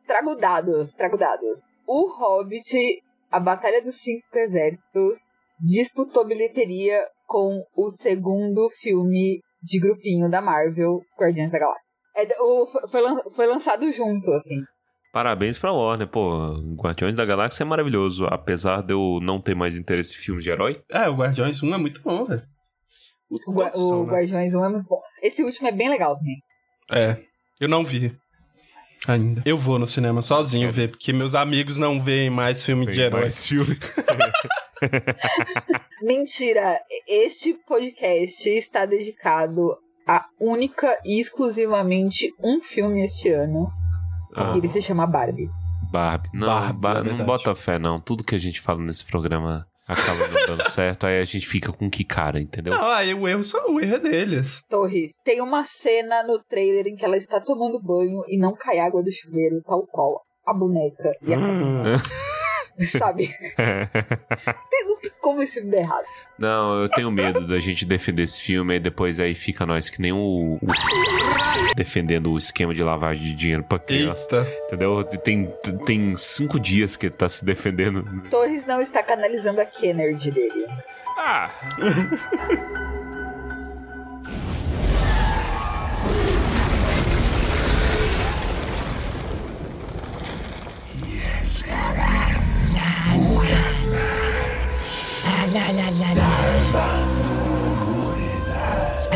trago 0.06 0.36
dados, 0.36 0.94
trago 0.94 1.18
dados. 1.18 1.60
O 1.88 2.08
Hobbit, 2.08 3.02
a 3.32 3.40
Batalha 3.40 3.82
dos 3.82 3.96
Cinco 3.96 4.38
Exércitos, 4.38 5.20
disputou 5.60 6.26
bilheteria 6.26 7.08
com 7.26 7.64
o 7.76 7.90
segundo 7.90 8.70
filme 8.82 9.42
de 9.64 9.80
grupinho 9.80 10.30
da 10.30 10.42
Marvel, 10.42 11.02
Guardiões 11.20 11.52
da 11.52 11.60
Galáxia. 11.60 11.84
É, 12.16 12.28
o, 12.42 12.66
foi, 12.68 13.02
foi 13.32 13.48
lançado 13.48 13.92
junto, 13.92 14.32
assim. 14.34 14.62
Parabéns 15.12 15.58
pra 15.58 15.72
Warner, 15.72 16.08
pô. 16.08 16.58
Guardiões 16.76 17.16
da 17.16 17.26
Galáxia 17.26 17.64
é 17.64 17.66
maravilhoso, 17.66 18.26
apesar 18.26 18.82
de 18.82 18.94
eu 18.94 19.20
não 19.22 19.40
ter 19.40 19.56
mais 19.56 19.78
interesse 19.78 20.16
em 20.16 20.20
filmes 20.20 20.44
de 20.44 20.50
herói. 20.50 20.82
É, 20.92 21.08
o 21.08 21.16
Guardiões 21.16 21.62
1 21.62 21.74
é 21.74 21.78
muito 21.78 22.02
bom, 22.02 22.26
velho. 22.26 22.42
O, 23.30 23.54
Gua 23.54 23.72
o 23.76 24.06
né? 24.06 24.12
Guardiões 24.12 24.54
1 24.54 24.66
é 24.66 24.70
muito 24.70 24.88
bom. 24.88 25.00
Esse 25.22 25.44
último 25.44 25.68
é 25.68 25.72
bem 25.72 25.90
legal 25.90 26.18
também. 26.18 26.38
É, 26.92 27.18
eu 27.60 27.70
não 27.70 27.84
vi. 27.84 28.16
Ainda. 29.08 29.42
Eu 29.46 29.58
vou 29.58 29.78
no 29.78 29.86
cinema 29.86 30.22
sozinho 30.22 30.70
é. 30.70 30.72
ver, 30.72 30.90
porque 30.92 31.12
meus 31.12 31.36
amigos 31.36 31.78
não 31.78 32.02
veem 32.02 32.30
mais 32.30 32.66
filme 32.66 32.86
Vem 32.86 32.96
de 32.96 33.02
herói. 33.02 33.22
Mais 33.22 33.46
filme. 33.46 33.78
Mentira, 36.02 36.80
este 37.08 37.54
podcast 37.68 38.50
está 38.50 38.86
dedicado 38.86 39.78
a 40.08 40.26
única 40.40 40.98
e 41.06 41.20
exclusivamente 41.20 42.30
um 42.44 42.62
filme 42.62 43.04
este 43.04 43.30
ano. 43.30 43.70
Ah. 44.36 44.54
Ele 44.56 44.68
se 44.68 44.82
chama 44.82 45.08
Barbie. 45.08 45.50
Barbie. 45.92 46.30
Não, 46.34 46.48
Barbie, 46.48 46.80
Bar 46.80 46.98
é 46.98 47.04
não 47.04 47.26
bota 47.26 47.56
fé, 47.56 47.78
não. 47.78 48.02
Tudo 48.02 48.24
que 48.24 48.36
a 48.36 48.40
gente 48.40 48.60
fala 48.60 48.82
nesse 48.82 49.06
programa 49.06 49.66
acaba 49.88 50.28
não 50.28 50.48
dando 50.48 50.70
certo, 50.72 51.06
aí 51.06 51.20
a 51.20 51.26
gente 51.26 51.46
fica 51.46 51.72
com 51.72 51.90
que 51.90 52.04
cara, 52.04 52.40
entendeu? 52.40 52.74
Não, 52.74 52.90
aí 52.90 53.14
o 53.14 53.28
erro 53.28 53.44
só 53.44 53.60
o 53.70 53.80
erro 53.80 53.96
é 53.96 54.00
deles. 54.00 54.62
Torres, 54.70 55.14
tem 55.24 55.42
uma 55.42 55.64
cena 55.64 56.24
no 56.24 56.40
trailer 56.44 56.88
em 56.88 56.96
que 56.96 57.06
ela 57.06 57.18
está 57.18 57.40
tomando 57.40 57.82
banho 57.82 58.24
e 58.28 58.38
não 58.38 58.56
cai 58.56 58.80
água 58.80 59.04
do 59.04 59.12
chuveiro, 59.12 59.62
tal 59.66 59.86
qual 59.88 60.22
a 60.46 60.54
boneca 60.54 61.16
e 61.22 61.34
a 61.34 61.38
hum. 61.38 61.84
sabe? 62.98 63.34
não 64.86 65.00
tem 65.00 65.12
como 65.22 65.42
esse 65.42 65.56
filme 65.56 65.72
dar 65.72 65.78
errado. 65.78 66.06
Não, 66.38 66.82
eu 66.82 66.90
tenho 66.90 67.12
medo 67.12 67.46
da 67.46 67.60
gente 67.60 67.86
defender 67.86 68.24
esse 68.24 68.42
filme 68.42 68.76
e 68.76 68.80
depois 68.80 69.20
aí 69.20 69.36
fica 69.36 69.66
nós 69.66 69.90
que 69.90 70.02
nem 70.02 70.12
o, 70.12 70.58
o 70.62 71.76
defendendo 71.76 72.32
o 72.32 72.38
esquema 72.38 72.74
de 72.74 72.84
lavagem 72.84 73.24
de 73.24 73.34
dinheiro 73.36 73.64
pra 73.64 73.80
criança. 73.80 74.24
Eita. 74.24 74.48
Entendeu? 74.68 75.04
Tem, 75.04 75.46
tem 75.86 76.16
cinco 76.18 76.60
dias 76.60 76.96
que 76.96 77.08
ele 77.08 77.16
tá 77.16 77.30
se 77.30 77.44
defendendo. 77.46 78.04
Torres 78.30 78.66
não 78.66 78.82
está 78.82 79.04
canalizando 79.04 79.62
a 79.62 79.66
Kennedy 79.66 80.32
dele. 80.32 80.68
Ah! 81.18 81.50
la 91.74 92.13
La 95.54 95.72
la 95.72 95.92
la 95.92 95.92
la 95.92 96.14
la 96.14 96.34
la. 96.34 97.14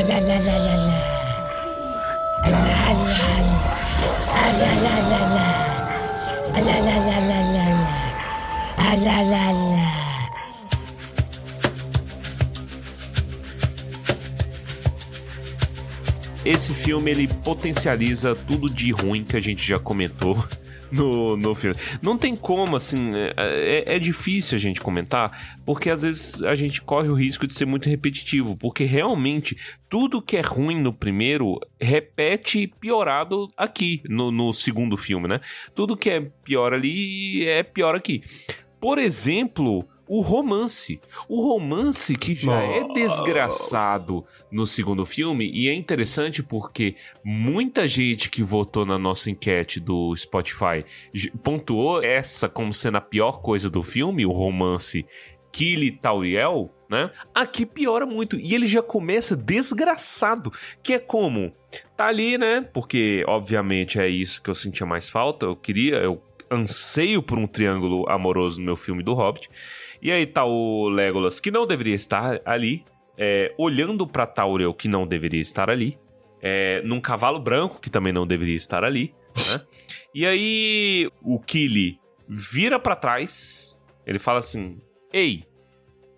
La 0.05 0.19
la 0.19 0.39
la. 9.53 9.88
Esse 16.45 16.73
filme 16.73 17.09
ele 17.09 17.27
potencializa 17.27 18.35
tudo 18.35 18.69
de 18.69 18.91
ruim 18.91 19.23
que 19.23 19.38
a 19.38 19.39
gente 19.39 19.65
já 19.67 19.79
comentou 19.79 20.38
no, 20.91 21.38
no 21.38 21.53
filme. 21.55 21.75
Não 22.01 22.17
tem 22.17 22.35
como, 22.35 22.75
assim, 22.75 23.11
é, 23.15 23.33
é, 23.38 23.95
é, 23.95 23.99
difícil 23.99 24.55
a 24.55 24.59
gente 24.59 24.81
comentar, 24.81 25.57
porque 25.65 25.89
às 25.89 26.03
vezes 26.03 26.41
a 26.43 26.55
gente 26.55 26.81
corre 26.81 27.09
o 27.09 27.13
risco 27.13 27.45
de 27.47 27.53
ser 27.53 27.65
muito 27.65 27.89
repetitivo, 27.89 28.55
porque 28.55 28.83
realmente 28.83 29.57
tudo 29.89 30.21
que 30.21 30.38
é 30.38 30.41
ruim 30.41 30.79
no 30.79 30.93
primeiro 30.93 31.59
repete 31.79 32.67
piorado 32.79 33.47
aqui, 33.55 34.01
no, 34.07 34.31
no 34.31 34.53
segundo 34.53 34.97
filme, 34.97 35.27
né? 35.27 35.39
Tudo 35.73 35.97
que 35.97 36.09
é 36.09 36.21
pior 36.43 36.73
ali 36.73 37.45
é 37.47 37.63
pior 37.63 37.95
aqui. 37.95 38.21
Por 38.79 38.99
exemplo, 38.99 39.88
o 40.08 40.22
romance. 40.22 41.01
O 41.28 41.41
romance 41.41 42.16
que 42.16 42.36
já 42.36 42.62
é 42.62 42.88
desgraçado 42.93 44.26
no 44.51 44.66
segundo 44.66 45.05
filme, 45.05 45.49
e 45.53 45.70
é 45.70 45.74
interessante 45.74 46.41
porque 46.41 46.95
muita 47.24 47.88
gente 47.88 48.30
que 48.30 48.41
votou 48.41 48.86
na 48.86 48.97
nossa 48.97 49.30
enquete 49.30 49.80
do 49.80 50.16
Spotify 50.16 50.84
pontuou 51.43 52.03
essa 52.03 52.47
como 52.47 52.72
sendo 52.72 52.97
a 52.97 53.01
pior 53.01 53.41
coisa 53.41 53.70
do 53.70 53.84
filme, 53.84 54.26
o 54.26 54.32
romance 54.32 55.05
Killy 55.51 55.91
Tauriel, 55.91 56.72
né? 56.89 57.10
Aqui 57.34 57.66
piora 57.66 58.05
muito. 58.05 58.38
E 58.38 58.53
ele 58.53 58.68
já 58.68 58.82
começa 58.82 59.36
desgraçado. 59.36 60.51
Que 60.84 60.93
é 60.93 60.99
como? 60.99 61.51
Tá 61.95 62.08
ali, 62.08 62.38
né? 62.38 62.62
Porque, 62.74 63.24
obviamente, 63.28 63.99
é 63.99 64.08
isso 64.08 64.41
que 64.41 64.49
eu 64.49 64.55
sentia 64.55 64.86
mais 64.86 65.10
falta. 65.10 65.47
Eu 65.47 65.55
queria, 65.55 65.95
eu 65.95 66.22
anseio 66.52 67.22
por 67.22 67.38
um 67.38 67.48
triângulo 67.48 68.08
amoroso 68.10 68.60
no 68.60 68.66
meu 68.66 68.76
filme 68.76 69.04
do 69.04 69.14
Hobbit. 69.14 69.50
E 70.02 70.12
aí 70.12 70.26
tá 70.26 70.45
o 70.45 70.89
Legolas, 70.89 71.39
que 71.39 71.52
não 71.52 71.66
deveria 71.66 71.95
estar 71.95 72.41
ali, 72.45 72.86
é, 73.18 73.54
olhando 73.58 74.08
pra 74.08 74.26
Tauriel, 74.28 74.74
que 74.74 74.88
não 74.88 75.08
deveria 75.08 75.41
estar 75.41 75.70
ali, 75.70 75.98
é, 76.41 76.82
num 76.84 77.02
cavalo 77.02 77.39
branco, 77.39 77.82
que 77.82 77.89
também 77.89 78.14
não 78.14 78.28
deveria 78.28 78.56
estar 78.56 78.84
ali, 78.84 79.14
né? 79.50 79.62
e 80.14 80.26
aí 80.26 81.10
o 81.22 81.39
Kili 81.39 82.00
vira 82.28 82.80
para 82.80 82.95
trás, 82.95 83.84
ele 84.06 84.20
fala 84.20 84.39
assim: 84.39 84.80
Ei, 85.12 85.43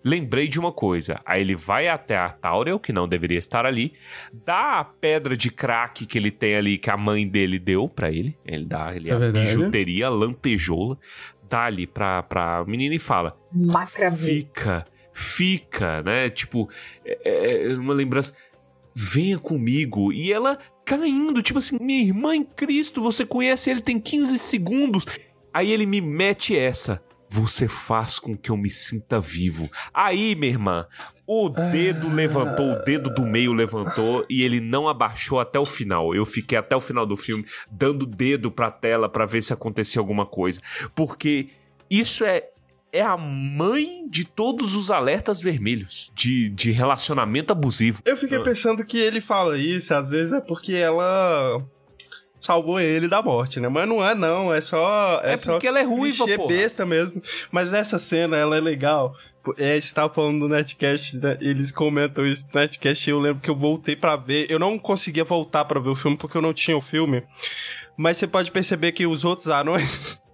lembrei 0.04 0.48
de 0.48 0.58
uma 0.58 0.72
coisa. 0.72 1.20
Aí 1.24 1.40
ele 1.40 1.54
vai 1.54 1.88
até 1.88 2.16
a 2.16 2.28
Tauriel, 2.28 2.78
que 2.78 2.92
não 2.92 3.06
deveria 3.08 3.38
estar 3.38 3.66
ali, 3.66 3.92
dá 4.32 4.80
a 4.80 4.84
pedra 4.84 5.36
de 5.36 5.50
crack 5.50 6.06
que 6.06 6.16
ele 6.18 6.30
tem 6.30 6.56
ali, 6.56 6.78
que 6.78 6.90
a 6.90 6.96
mãe 6.96 7.26
dele 7.26 7.58
deu 7.58 7.88
para 7.88 8.10
ele. 8.10 8.36
Ele 8.44 8.64
dá 8.64 8.94
ele 8.94 9.10
É 9.10 9.14
a 9.14 9.18
verdade. 9.18 9.46
bijuteria, 9.46 10.06
a 10.06 10.10
lantejoula, 10.10 10.98
dá 11.48 11.64
ali 11.64 11.86
pra, 11.86 12.22
pra 12.22 12.64
menina 12.66 12.94
e 12.94 12.98
fala: 12.98 13.36
Macramê. 13.52 14.16
Fica, 14.16 14.84
fica, 15.12 16.02
né? 16.02 16.28
Tipo, 16.30 16.68
é, 17.04 17.70
é 17.70 17.74
uma 17.76 17.94
lembrança. 17.94 18.32
Venha 18.94 19.38
comigo. 19.38 20.12
E 20.12 20.32
ela 20.32 20.58
caindo, 20.84 21.40
tipo 21.42 21.58
assim, 21.58 21.78
minha 21.80 22.02
irmã 22.02 22.34
em 22.34 22.42
Cristo, 22.42 23.00
você 23.00 23.24
conhece 23.24 23.70
ele 23.70 23.80
tem 23.80 23.98
15 24.00 24.38
segundos. 24.38 25.04
Aí 25.52 25.70
ele 25.70 25.86
me 25.86 26.00
mete 26.00 26.56
essa. 26.56 27.02
Você 27.30 27.68
faz 27.68 28.18
com 28.18 28.36
que 28.36 28.50
eu 28.50 28.56
me 28.56 28.68
sinta 28.68 29.20
vivo. 29.20 29.70
Aí, 29.94 30.34
minha 30.34 30.52
irmã, 30.52 30.86
o 31.26 31.48
dedo 31.48 32.08
levantou, 32.08 32.72
o 32.72 32.82
dedo 32.82 33.08
do 33.08 33.24
meio 33.24 33.52
levantou 33.52 34.26
e 34.28 34.42
ele 34.42 34.60
não 34.60 34.88
abaixou 34.88 35.38
até 35.38 35.58
o 35.58 35.64
final. 35.64 36.12
Eu 36.12 36.26
fiquei 36.26 36.58
até 36.58 36.74
o 36.74 36.80
final 36.80 37.06
do 37.06 37.16
filme 37.16 37.44
dando 37.70 38.04
dedo 38.04 38.50
pra 38.50 38.70
tela 38.70 39.08
pra 39.08 39.26
ver 39.26 39.42
se 39.42 39.52
acontecia 39.52 40.00
alguma 40.00 40.26
coisa. 40.26 40.60
Porque 40.94 41.50
isso 41.88 42.24
é 42.24 42.48
é 42.92 43.02
a 43.02 43.16
mãe 43.16 44.08
de 44.08 44.24
todos 44.24 44.74
os 44.74 44.90
alertas 44.90 45.40
vermelhos 45.40 46.10
de, 46.14 46.48
de 46.48 46.72
relacionamento 46.72 47.52
abusivo. 47.52 48.02
Eu 48.04 48.16
fiquei 48.16 48.40
pensando 48.40 48.84
que 48.84 48.98
ele 48.98 49.20
fala 49.20 49.56
isso, 49.56 49.94
às 49.94 50.10
vezes 50.10 50.32
é 50.32 50.40
porque 50.40 50.74
ela 50.74 51.64
salvou 52.40 52.80
ele 52.80 53.06
da 53.08 53.20
morte, 53.22 53.60
né? 53.60 53.68
Mas 53.68 53.88
não 53.88 54.04
é, 54.04 54.14
não. 54.14 54.52
É 54.52 54.60
só. 54.60 55.20
É, 55.24 55.34
É 55.34 55.36
só 55.36 55.52
porque 55.52 55.66
ela 55.68 55.78
é 55.80 55.82
ruiva, 55.84 56.26
porra. 56.26 56.48
besta 56.48 56.84
mesmo. 56.86 57.22
Mas 57.52 57.72
essa 57.74 57.98
cena, 57.98 58.36
ela 58.36 58.56
é 58.56 58.60
legal. 58.60 59.14
É, 59.56 59.80
você 59.80 59.94
tava 59.94 60.12
falando 60.12 60.40
do 60.40 60.48
Netcast, 60.48 61.16
né? 61.16 61.38
eles 61.40 61.72
comentam 61.72 62.26
isso 62.26 62.46
no 62.52 62.60
Netcast, 62.60 63.08
e 63.08 63.12
eu 63.12 63.18
lembro 63.18 63.40
que 63.42 63.48
eu 63.48 63.56
voltei 63.56 63.96
pra 63.96 64.14
ver. 64.14 64.46
Eu 64.50 64.58
não 64.58 64.78
conseguia 64.78 65.24
voltar 65.24 65.64
pra 65.64 65.80
ver 65.80 65.88
o 65.88 65.94
filme 65.96 66.16
porque 66.16 66.36
eu 66.36 66.42
não 66.42 66.52
tinha 66.52 66.76
o 66.76 66.80
filme. 66.80 67.22
Mas 67.96 68.18
você 68.18 68.26
pode 68.26 68.50
perceber 68.50 68.92
que 68.92 69.06
os 69.06 69.24
outros 69.24 69.48
anões. 69.48 70.20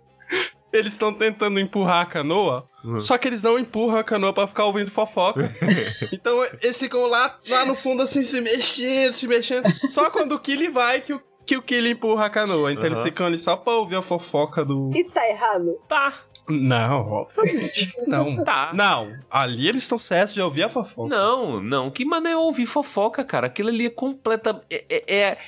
Eles 0.73 0.93
estão 0.93 1.13
tentando 1.15 1.59
empurrar 1.61 2.03
a 2.03 2.07
canoa, 2.07 2.69
Uhum. 2.85 3.01
só 3.01 3.17
que 3.19 3.27
eles 3.27 3.41
não 3.43 3.59
empurram 3.59 3.97
a 3.99 4.05
canoa 4.05 4.33
pra 4.33 4.47
ficar 4.47 4.65
ouvindo 4.67 4.91
fofoca. 4.91 5.51
então 6.13 6.45
eles 6.63 6.79
ficam 6.79 7.07
lá, 7.07 7.37
lá 7.49 7.65
no 7.65 7.75
fundo 7.75 8.03
assim, 8.03 8.23
se 8.23 8.41
mexendo, 8.41 9.13
se 9.13 9.27
mexendo. 9.27 9.65
Só 9.91 10.11
quando 10.11 10.33
o 10.33 10.39
Killy 10.39 10.69
vai 10.69 11.01
que 11.01 11.13
o, 11.15 11.21
que 11.47 11.57
o 11.57 11.63
Killy 11.63 11.93
empurra 11.93 12.27
a 12.27 12.31
canoa. 12.31 12.73
Então 12.73 12.85
eles 12.85 12.99
Uhum. 12.99 13.05
ficam 13.05 13.27
ali 13.27 13.39
só 13.39 13.57
pra 13.57 13.73
ouvir 13.75 13.97
a 13.97 14.03
fofoca 14.03 14.65
do. 14.65 14.91
E 14.95 15.05
tá 15.05 15.27
errado? 15.29 15.79
Tá, 15.89 16.13
Não, 16.49 17.11
obviamente. 17.11 17.93
Não. 18.07 18.43
tá. 18.45 18.73
Não, 18.75 19.13
ali 19.31 19.69
eles 19.69 19.83
estão 19.83 19.99
certos 19.99 20.33
de 20.35 20.41
ouvir 20.43 20.63
a 20.65 20.69
fofoca. 20.69 21.09
Não, 21.09 21.61
não. 21.61 21.91
Que 21.91 22.05
maneira 22.05 22.39
ouvir 22.39 22.67
fofoca, 22.67 23.25
cara. 23.25 23.47
Aquilo 23.47 23.69
ali 23.69 23.87
é 23.87 23.91
completa. 23.91 24.61
É. 24.71 24.85
é, 24.89 25.15
é... 25.31 25.39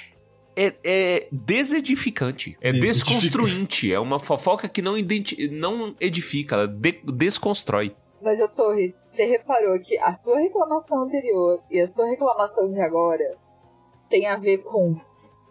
É, 0.60 0.74
é 0.82 1.28
desedificante, 1.30 2.58
é 2.60 2.72
desconstruinte, 2.72 3.92
é 3.94 4.00
uma 4.00 4.18
fofoca 4.18 4.68
que 4.68 4.82
não, 4.82 4.98
identi- 4.98 5.48
não 5.48 5.94
edifica, 6.00 6.56
ela 6.56 6.66
de- 6.66 7.00
desconstrói. 7.04 7.94
Mas, 8.20 8.40
ô 8.40 8.48
Torres, 8.48 8.98
você 9.08 9.24
reparou 9.24 9.78
que 9.78 9.96
a 10.00 10.12
sua 10.16 10.36
reclamação 10.40 11.04
anterior 11.04 11.60
e 11.70 11.80
a 11.80 11.86
sua 11.86 12.06
reclamação 12.10 12.68
de 12.70 12.80
agora 12.80 13.36
tem 14.10 14.26
a 14.26 14.36
ver 14.36 14.58
com 14.58 15.00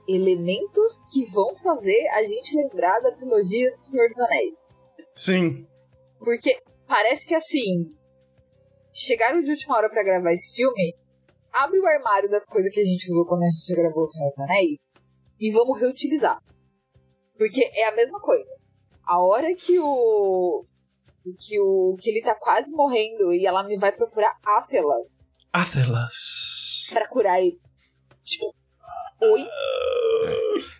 elementos 0.07 1.01
que 1.11 1.25
vão 1.25 1.55
fazer 1.55 2.07
a 2.13 2.23
gente 2.23 2.55
lembrar 2.55 2.99
da 2.99 3.11
trilogia 3.11 3.71
do 3.71 3.77
Senhor 3.77 4.07
dos 4.07 4.19
Anéis. 4.19 4.53
Sim. 5.13 5.67
Porque 6.19 6.61
parece 6.87 7.25
que 7.25 7.35
assim. 7.35 7.89
Chegaram 8.91 9.41
de 9.41 9.51
última 9.51 9.75
hora 9.75 9.89
pra 9.89 10.03
gravar 10.03 10.33
esse 10.33 10.51
filme. 10.55 10.95
Abre 11.51 11.79
o 11.79 11.87
armário 11.87 12.29
das 12.29 12.45
coisas 12.45 12.71
que 12.71 12.79
a 12.79 12.85
gente 12.85 13.11
usou 13.11 13.25
quando 13.25 13.43
a 13.43 13.49
gente 13.49 13.75
gravou 13.75 14.03
O 14.03 14.07
Senhor 14.07 14.29
dos 14.29 14.39
Anéis 14.39 14.93
e 15.39 15.51
vamos 15.51 15.79
reutilizar. 15.79 16.39
Porque 17.37 17.69
é 17.73 17.85
a 17.87 17.95
mesma 17.95 18.19
coisa. 18.19 18.49
A 19.03 19.19
hora 19.21 19.53
que 19.55 19.79
o. 19.79 20.65
que 21.39 21.59
o. 21.59 21.95
que 21.99 22.09
ele 22.09 22.21
tá 22.21 22.35
quase 22.35 22.71
morrendo 22.71 23.31
e 23.33 23.45
ela 23.45 23.63
me 23.63 23.77
vai 23.77 23.91
procurar 23.91 24.35
Atelas 24.43 25.29
Atlas. 25.53 26.87
pra 26.89 27.07
curar 27.07 27.41
ele. 27.41 27.59
Tipo. 28.21 28.53
Oi? 29.21 29.47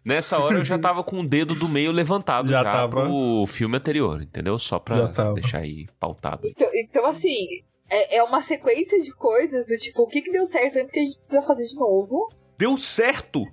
Nessa 0.06 0.38
hora 0.38 0.56
eu 0.58 0.66
já 0.66 0.78
tava 0.78 1.04
com 1.04 1.20
o 1.20 1.28
dedo 1.28 1.56
do 1.56 1.68
meio 1.68 1.92
levantado 1.92 2.50
Já 2.50 2.64
já, 2.64 2.72
tava. 2.72 2.90
pro 2.90 3.46
filme 3.48 3.78
anterior, 3.78 4.22
entendeu? 4.22 4.58
Só 4.58 4.80
pra 4.80 5.08
deixar 5.34 5.60
aí 5.60 5.88
pautado. 6.00 6.48
Então, 6.48 6.70
então 6.74 7.06
assim. 7.06 7.48
É, 7.90 8.18
é 8.18 8.24
uma 8.24 8.42
sequência 8.42 9.00
de 9.00 9.14
coisas 9.14 9.66
do 9.66 9.78
tipo, 9.78 10.02
o 10.02 10.08
que, 10.08 10.22
que 10.22 10.30
deu 10.30 10.46
certo 10.46 10.78
antes 10.78 10.92
que 10.92 11.00
a 11.00 11.04
gente 11.04 11.18
precisa 11.18 11.42
fazer 11.42 11.68
de 11.68 11.76
novo? 11.78 12.30
Deu 12.58 12.78
certo! 12.78 13.46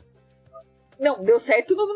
Não, 0.99 1.23
deu 1.23 1.39
certo 1.39 1.75
no, 1.77 1.87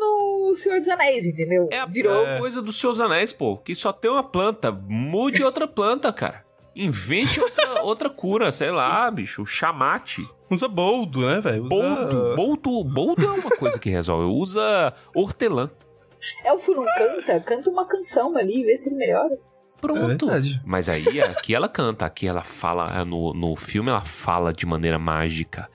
no 0.49 0.55
Senhor 0.55 0.79
dos 0.79 0.87
Anéis, 0.87 1.25
entendeu? 1.25 1.67
É 1.71 1.79
a 1.79 1.85
Virou. 1.85 2.25
é 2.25 2.39
coisa 2.39 2.61
dos 2.61 2.79
seus 2.79 2.99
anéis, 2.99 3.33
pô. 3.33 3.57
Que 3.57 3.73
só 3.73 3.91
tem 3.91 4.09
uma 4.11 4.23
planta. 4.23 4.71
Mude 4.71 5.43
outra 5.43 5.67
planta, 5.67 6.11
cara. 6.13 6.45
Invente 6.75 7.41
outra, 7.41 7.81
outra 7.83 8.09
cura, 8.09 8.51
sei 8.51 8.71
lá, 8.71 9.09
bicho. 9.09 9.45
Chamate. 9.45 10.21
Usa 10.49 10.67
boldo, 10.67 11.27
né, 11.27 11.39
velho? 11.41 11.63
Usa... 11.65 11.69
Boldo. 11.69 12.35
Boldo, 12.35 12.83
boldo 12.83 13.23
é 13.25 13.31
uma 13.31 13.55
coisa 13.57 13.77
que 13.79 13.89
resolve. 13.89 14.25
Usa 14.25 14.93
hortelã. 15.15 15.69
Elfo 16.43 16.73
não 16.73 16.85
canta? 16.97 17.39
Canta 17.39 17.69
uma 17.69 17.85
canção 17.85 18.35
ali, 18.35 18.63
vê 18.63 18.77
se 18.77 18.87
ele 18.89 18.95
melhora. 18.95 19.33
É 19.33 19.81
Pronto. 19.81 20.27
verdade. 20.27 20.59
Mas 20.65 20.89
aí, 20.89 21.21
aqui 21.21 21.55
ela 21.55 21.69
canta. 21.69 22.05
Aqui 22.05 22.27
ela 22.27 22.43
fala. 22.43 23.05
No, 23.05 23.33
no 23.33 23.55
filme 23.55 23.89
ela 23.89 24.01
fala 24.01 24.51
de 24.51 24.65
maneira 24.65 24.99
mágica. 24.99 25.69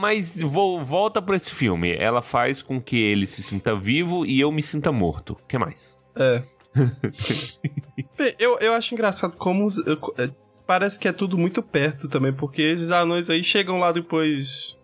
Mas 0.00 0.40
vou, 0.40 0.82
volta 0.82 1.22
pra 1.22 1.36
esse 1.36 1.54
filme. 1.54 1.94
Ela 1.94 2.20
faz 2.22 2.60
com 2.62 2.80
que 2.80 2.96
ele 2.96 3.26
se 3.26 3.42
sinta 3.42 3.74
vivo 3.76 4.26
e 4.26 4.40
eu 4.40 4.50
me 4.50 4.62
sinta 4.62 4.90
morto. 4.90 5.34
O 5.34 5.46
que 5.46 5.56
mais? 5.58 5.96
É. 6.16 6.42
Bem, 8.18 8.34
eu, 8.38 8.58
eu 8.58 8.72
acho 8.74 8.94
engraçado 8.94 9.36
como 9.36 9.68
eu- 9.86 10.14
é, 10.18 10.28
parece 10.66 10.98
que 10.98 11.08
é 11.08 11.12
tudo 11.12 11.38
muito 11.38 11.62
perto 11.62 12.08
também, 12.08 12.32
porque 12.32 12.62
esses 12.62 12.90
anões 12.90 13.30
aí 13.30 13.42
chegam 13.42 13.78
lá 13.78 13.92
depois 13.92 14.76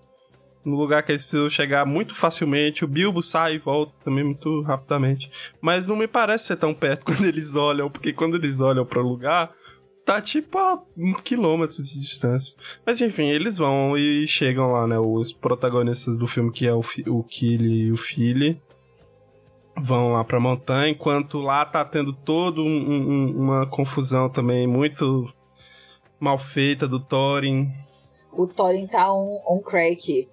no 0.65 0.77
lugar 0.77 1.03
que 1.03 1.13
eles 1.13 1.23
precisam 1.23 1.49
chegar 1.49 1.87
muito 1.87 2.15
facilmente. 2.15 2.85
O 2.85 2.89
Bilbo 2.89 3.23
sai 3.23 3.55
e 3.55 3.59
volta 3.59 3.97
também 4.05 4.25
muito 4.25 4.61
rapidamente. 4.63 5.31
Mas 5.61 5.89
não 5.89 5.97
me 5.97 6.07
parece 6.07 6.47
ser 6.47 6.57
tão 6.57 6.75
perto 6.75 7.05
quando 7.07 7.25
eles 7.25 7.57
olham, 7.57 7.91
porque 7.91 8.13
quando 8.13 8.37
eles 8.37 8.61
olham 8.61 8.85
para 8.85 9.01
o 9.01 9.09
lugar, 9.09 9.53
tá 10.05 10.21
tipo 10.21 10.59
a 10.59 10.83
um 10.97 11.15
quilômetro 11.15 11.83
de 11.83 11.99
distância. 11.99 12.57
Mas 12.85 13.01
enfim, 13.01 13.29
eles 13.29 13.57
vão 13.57 13.97
e 13.97 14.27
chegam 14.27 14.73
lá, 14.73 14.87
né? 14.87 14.99
Os 14.99 15.33
protagonistas 15.33 16.19
do 16.19 16.27
filme, 16.27 16.53
que 16.53 16.67
é 16.67 16.75
o, 16.75 16.83
o 17.07 17.23
Killy 17.25 17.87
e 17.87 17.93
o 17.93 17.97
Philly 17.97 18.61
vão 19.77 20.13
lá 20.13 20.23
pra 20.25 20.39
montanha, 20.39 20.91
enquanto 20.91 21.39
lá 21.39 21.65
tá 21.65 21.83
tendo 21.85 22.13
toda 22.13 22.61
uma 22.61 23.67
confusão 23.67 24.29
também 24.29 24.67
muito 24.67 25.33
mal 26.21 26.39
feita 26.39 26.87
do 26.87 27.01
Thorin. 27.01 27.69
O 28.33 28.47
Thorin 28.47 28.87
tá 28.87 29.13
on, 29.13 29.43
on 29.49 29.59
crack. 29.61 30.29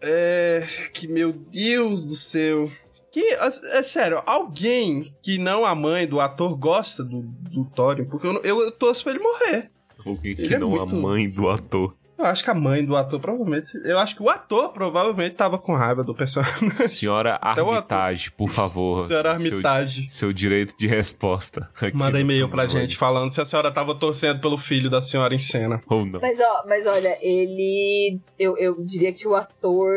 É. 0.00 0.66
Que 0.92 1.06
meu 1.06 1.32
Deus 1.32 2.04
do 2.04 2.14
céu. 2.14 2.70
Que, 3.12 3.20
é, 3.20 3.46
é 3.78 3.82
sério, 3.82 4.22
alguém 4.26 5.14
que 5.22 5.38
não 5.38 5.64
a 5.64 5.74
mãe 5.74 6.06
do 6.06 6.20
ator 6.20 6.54
gosta 6.56 7.02
do, 7.02 7.22
do 7.22 7.64
Thorin, 7.64 8.04
porque 8.04 8.26
eu, 8.26 8.42
eu, 8.42 8.60
eu 8.62 8.70
torço 8.72 9.04
pra 9.04 9.12
ele 9.14 9.22
morrer. 9.22 9.70
Alguém 10.04 10.32
Ele 10.32 10.46
que 10.48 10.54
é 10.54 10.58
não 10.58 10.70
muito- 10.70 10.94
a 10.94 10.98
mãe 10.98 11.28
do 11.28 11.48
ator. 11.48 11.94
Eu 12.18 12.24
acho 12.24 12.42
que 12.42 12.50
a 12.50 12.54
mãe 12.54 12.84
do 12.84 12.96
ator 12.96 13.20
provavelmente. 13.20 13.66
Eu 13.84 13.98
acho 13.98 14.16
que 14.16 14.22
o 14.22 14.30
ator 14.30 14.70
provavelmente 14.72 15.34
tava 15.34 15.58
com 15.58 15.74
raiva 15.74 16.02
do 16.02 16.14
personagem. 16.14 16.70
Senhora 16.70 17.34
Até 17.34 17.62
o 17.62 17.66
ator. 17.70 17.76
Armitage, 17.98 18.32
por 18.32 18.48
favor. 18.48 19.06
Senhora 19.06 19.34
Seu- 19.36 19.48
Armitage. 19.50 20.04
Seu, 20.08 20.32
direito 20.32 20.74
de 20.76 20.86
resposta. 20.86 21.68
aqui 21.80 21.96
Manda 21.96 22.18
e-mail 22.18 22.48
pra 22.48 22.66
gente 22.66 22.96
falando 22.96 23.30
se 23.30 23.40
a 23.40 23.44
senhora 23.44 23.70
tava 23.70 23.94
torcendo 23.94 24.40
pelo 24.40 24.56
filho 24.56 24.88
da 24.88 25.02
senhora 25.02 25.34
em 25.34 25.38
cena. 25.38 25.82
Ou 25.88 26.06
não. 26.06 26.20
Mas, 26.20 26.40
ó, 26.40 26.64
mas 26.66 26.86
olha, 26.86 27.18
ele. 27.20 28.18
Eu, 28.38 28.56
eu 28.56 28.82
diria 28.84 29.12
que 29.12 29.28
o 29.28 29.34
ator 29.34 29.90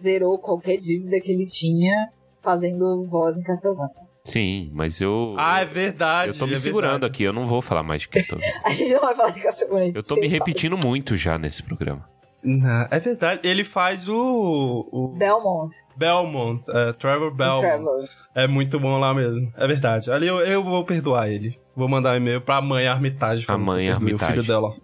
zerou 0.00 0.38
qualquer 0.38 0.76
dívida 0.76 1.20
que 1.20 1.30
ele 1.32 1.46
tinha 1.46 2.08
fazendo 2.40 3.04
voz 3.06 3.36
em 3.36 3.42
Castlevania. 3.42 4.01
Sim, 4.24 4.70
mas 4.72 5.00
eu. 5.00 5.34
Ah, 5.36 5.60
é 5.60 5.64
verdade. 5.64 6.32
eu 6.32 6.38
tô 6.38 6.46
me 6.46 6.52
é 6.52 6.56
segurando 6.56 6.92
verdade. 6.92 7.12
aqui, 7.12 7.24
eu 7.24 7.32
não 7.32 7.46
vou 7.46 7.60
falar 7.60 7.82
mais 7.82 8.02
de 8.02 8.08
Castlevania. 8.08 8.54
A 8.64 8.70
gente 8.70 8.92
não 8.92 9.00
vai 9.00 9.16
falar 9.16 9.30
de 9.30 9.40
Castlevania. 9.40 9.92
Eu 9.94 10.02
tô 10.02 10.16
me 10.16 10.28
repetindo 10.28 10.78
muito 10.78 11.16
já 11.16 11.36
nesse 11.38 11.62
programa. 11.62 12.08
Não, 12.44 12.88
é 12.90 12.98
verdade. 12.98 13.40
Ele 13.44 13.62
faz 13.62 14.08
o. 14.08 14.88
o 14.90 15.08
Belmont. 15.08 15.72
Belmont, 15.96 16.64
é, 16.68 16.92
Trevor 16.94 17.32
Belmont. 17.32 17.60
Trevor. 17.60 18.08
É 18.34 18.46
muito 18.46 18.80
bom 18.80 18.98
lá 18.98 19.14
mesmo. 19.14 19.52
É 19.56 19.66
verdade. 19.66 20.10
Ali 20.10 20.26
eu, 20.26 20.40
eu 20.40 20.62
vou 20.62 20.84
perdoar 20.84 21.28
ele. 21.28 21.58
Vou 21.76 21.88
mandar 21.88 22.14
um 22.14 22.16
e-mail 22.16 22.40
pra 22.40 22.60
mãe 22.60 22.86
Armitage. 22.86 23.44
A 23.46 23.56
mãe 23.56 23.90
Armitage. 23.90 24.24
O 24.24 24.26
filho 24.26 24.42
dela. 24.42 24.74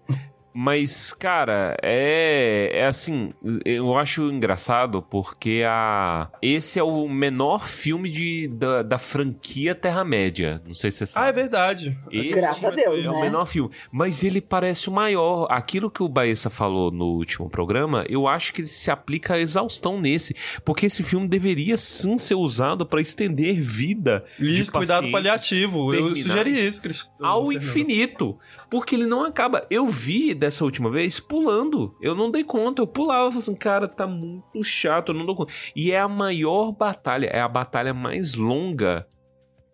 Mas, 0.60 1.12
cara, 1.12 1.76
é, 1.80 2.80
é 2.80 2.86
assim, 2.86 3.32
eu 3.64 3.96
acho 3.96 4.22
engraçado 4.22 5.00
porque 5.00 5.62
a 5.64 6.28
esse 6.42 6.80
é 6.80 6.82
o 6.82 7.08
menor 7.08 7.64
filme 7.64 8.10
de, 8.10 8.48
da, 8.48 8.82
da 8.82 8.98
franquia 8.98 9.72
Terra-média. 9.72 10.60
Não 10.66 10.74
sei 10.74 10.90
se 10.90 10.98
você 10.98 11.06
sabe. 11.06 11.26
Ah, 11.26 11.28
é 11.28 11.32
verdade. 11.32 11.96
Esse 12.10 12.30
Graças 12.30 12.64
a 12.64 12.70
Deus, 12.70 13.04
é 13.04 13.08
o 13.08 13.12
né? 13.12 13.20
menor 13.20 13.46
filme. 13.46 13.70
Mas 13.92 14.24
ele 14.24 14.40
parece 14.40 14.88
o 14.88 14.92
maior. 14.92 15.46
Aquilo 15.48 15.88
que 15.88 16.02
o 16.02 16.08
Baessa 16.08 16.50
falou 16.50 16.90
no 16.90 17.06
último 17.06 17.48
programa, 17.48 18.04
eu 18.08 18.26
acho 18.26 18.52
que 18.52 18.66
se 18.66 18.90
aplica 18.90 19.34
a 19.34 19.38
exaustão 19.38 20.00
nesse. 20.00 20.34
Porque 20.64 20.86
esse 20.86 21.04
filme 21.04 21.28
deveria 21.28 21.76
sim 21.76 22.18
ser 22.18 22.34
usado 22.34 22.84
pra 22.84 23.00
estender 23.00 23.60
vida 23.60 24.24
de 24.36 24.62
Isso, 24.62 24.72
cuidado 24.72 25.08
paliativo. 25.12 25.94
Eu 25.94 26.16
sugeri 26.16 26.66
isso, 26.66 26.82
Cris. 26.82 27.12
ao 27.22 27.52
infinito. 27.52 28.36
Porque 28.68 28.96
ele 28.96 29.06
não 29.06 29.24
acaba. 29.24 29.64
Eu 29.70 29.86
vi 29.86 30.34
dessa 30.48 30.64
última 30.64 30.90
vez 30.90 31.20
pulando. 31.20 31.94
Eu 32.00 32.14
não 32.14 32.30
dei 32.30 32.42
conta. 32.42 32.82
Eu 32.82 32.86
pulava 32.86 33.26
assim, 33.36 33.54
cara, 33.54 33.86
tá 33.86 34.06
muito 34.06 34.64
chato, 34.64 35.12
eu 35.12 35.14
não 35.14 35.26
dou 35.26 35.36
conta. 35.36 35.52
E 35.76 35.92
é 35.92 36.00
a 36.00 36.08
maior 36.08 36.72
batalha, 36.72 37.26
é 37.26 37.40
a 37.40 37.48
batalha 37.48 37.94
mais 37.94 38.34
longa 38.34 39.06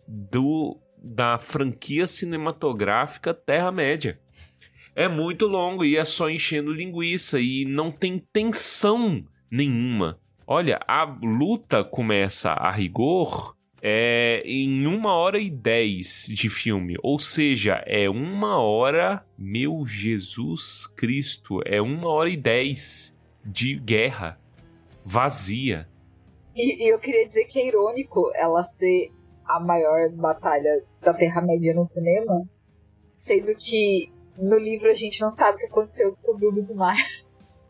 do 0.07 0.77
da 1.07 1.37
franquia 1.37 2.07
cinematográfica 2.07 3.33
Terra-média. 3.33 4.19
É 4.95 5.07
muito 5.07 5.45
longo 5.45 5.85
e 5.85 5.97
é 5.97 6.03
só 6.03 6.29
enchendo 6.29 6.73
linguiça 6.73 7.39
e 7.39 7.63
não 7.63 7.91
tem 7.91 8.17
tensão 8.33 9.23
nenhuma. 9.51 10.19
Olha, 10.47 10.79
a 10.87 11.03
luta 11.03 11.83
começa 11.83 12.51
a 12.51 12.71
rigor 12.71 13.54
é 13.87 14.41
em 14.43 14.87
uma 14.87 15.13
hora 15.13 15.37
e 15.37 15.47
dez 15.47 16.25
de 16.27 16.49
filme. 16.49 16.95
Ou 17.03 17.19
seja, 17.19 17.83
é 17.85 18.09
uma 18.09 18.59
hora. 18.59 19.23
Meu 19.37 19.85
Jesus 19.85 20.87
Cristo! 20.87 21.59
É 21.63 21.79
uma 21.79 22.09
hora 22.09 22.27
e 22.27 22.35
dez 22.35 23.15
de 23.45 23.75
guerra 23.75 24.39
vazia. 25.03 25.87
E, 26.55 26.83
e 26.83 26.91
eu 26.91 26.97
queria 26.97 27.27
dizer 27.27 27.45
que 27.45 27.59
é 27.59 27.67
irônico 27.67 28.31
ela 28.33 28.63
ser 28.63 29.11
a 29.45 29.59
maior 29.59 30.09
batalha 30.09 30.83
da 30.99 31.13
Terra-média 31.13 31.71
no 31.75 31.85
cinema, 31.85 32.41
sendo 33.23 33.55
que 33.55 34.11
no 34.35 34.57
livro 34.57 34.89
a 34.89 34.95
gente 34.95 35.21
não 35.21 35.31
sabe 35.31 35.57
o 35.57 35.59
que 35.59 35.65
aconteceu 35.67 36.17
com 36.23 36.31
o 36.31 36.37
Bilbo 36.39 36.59
Desmaia. 36.59 37.05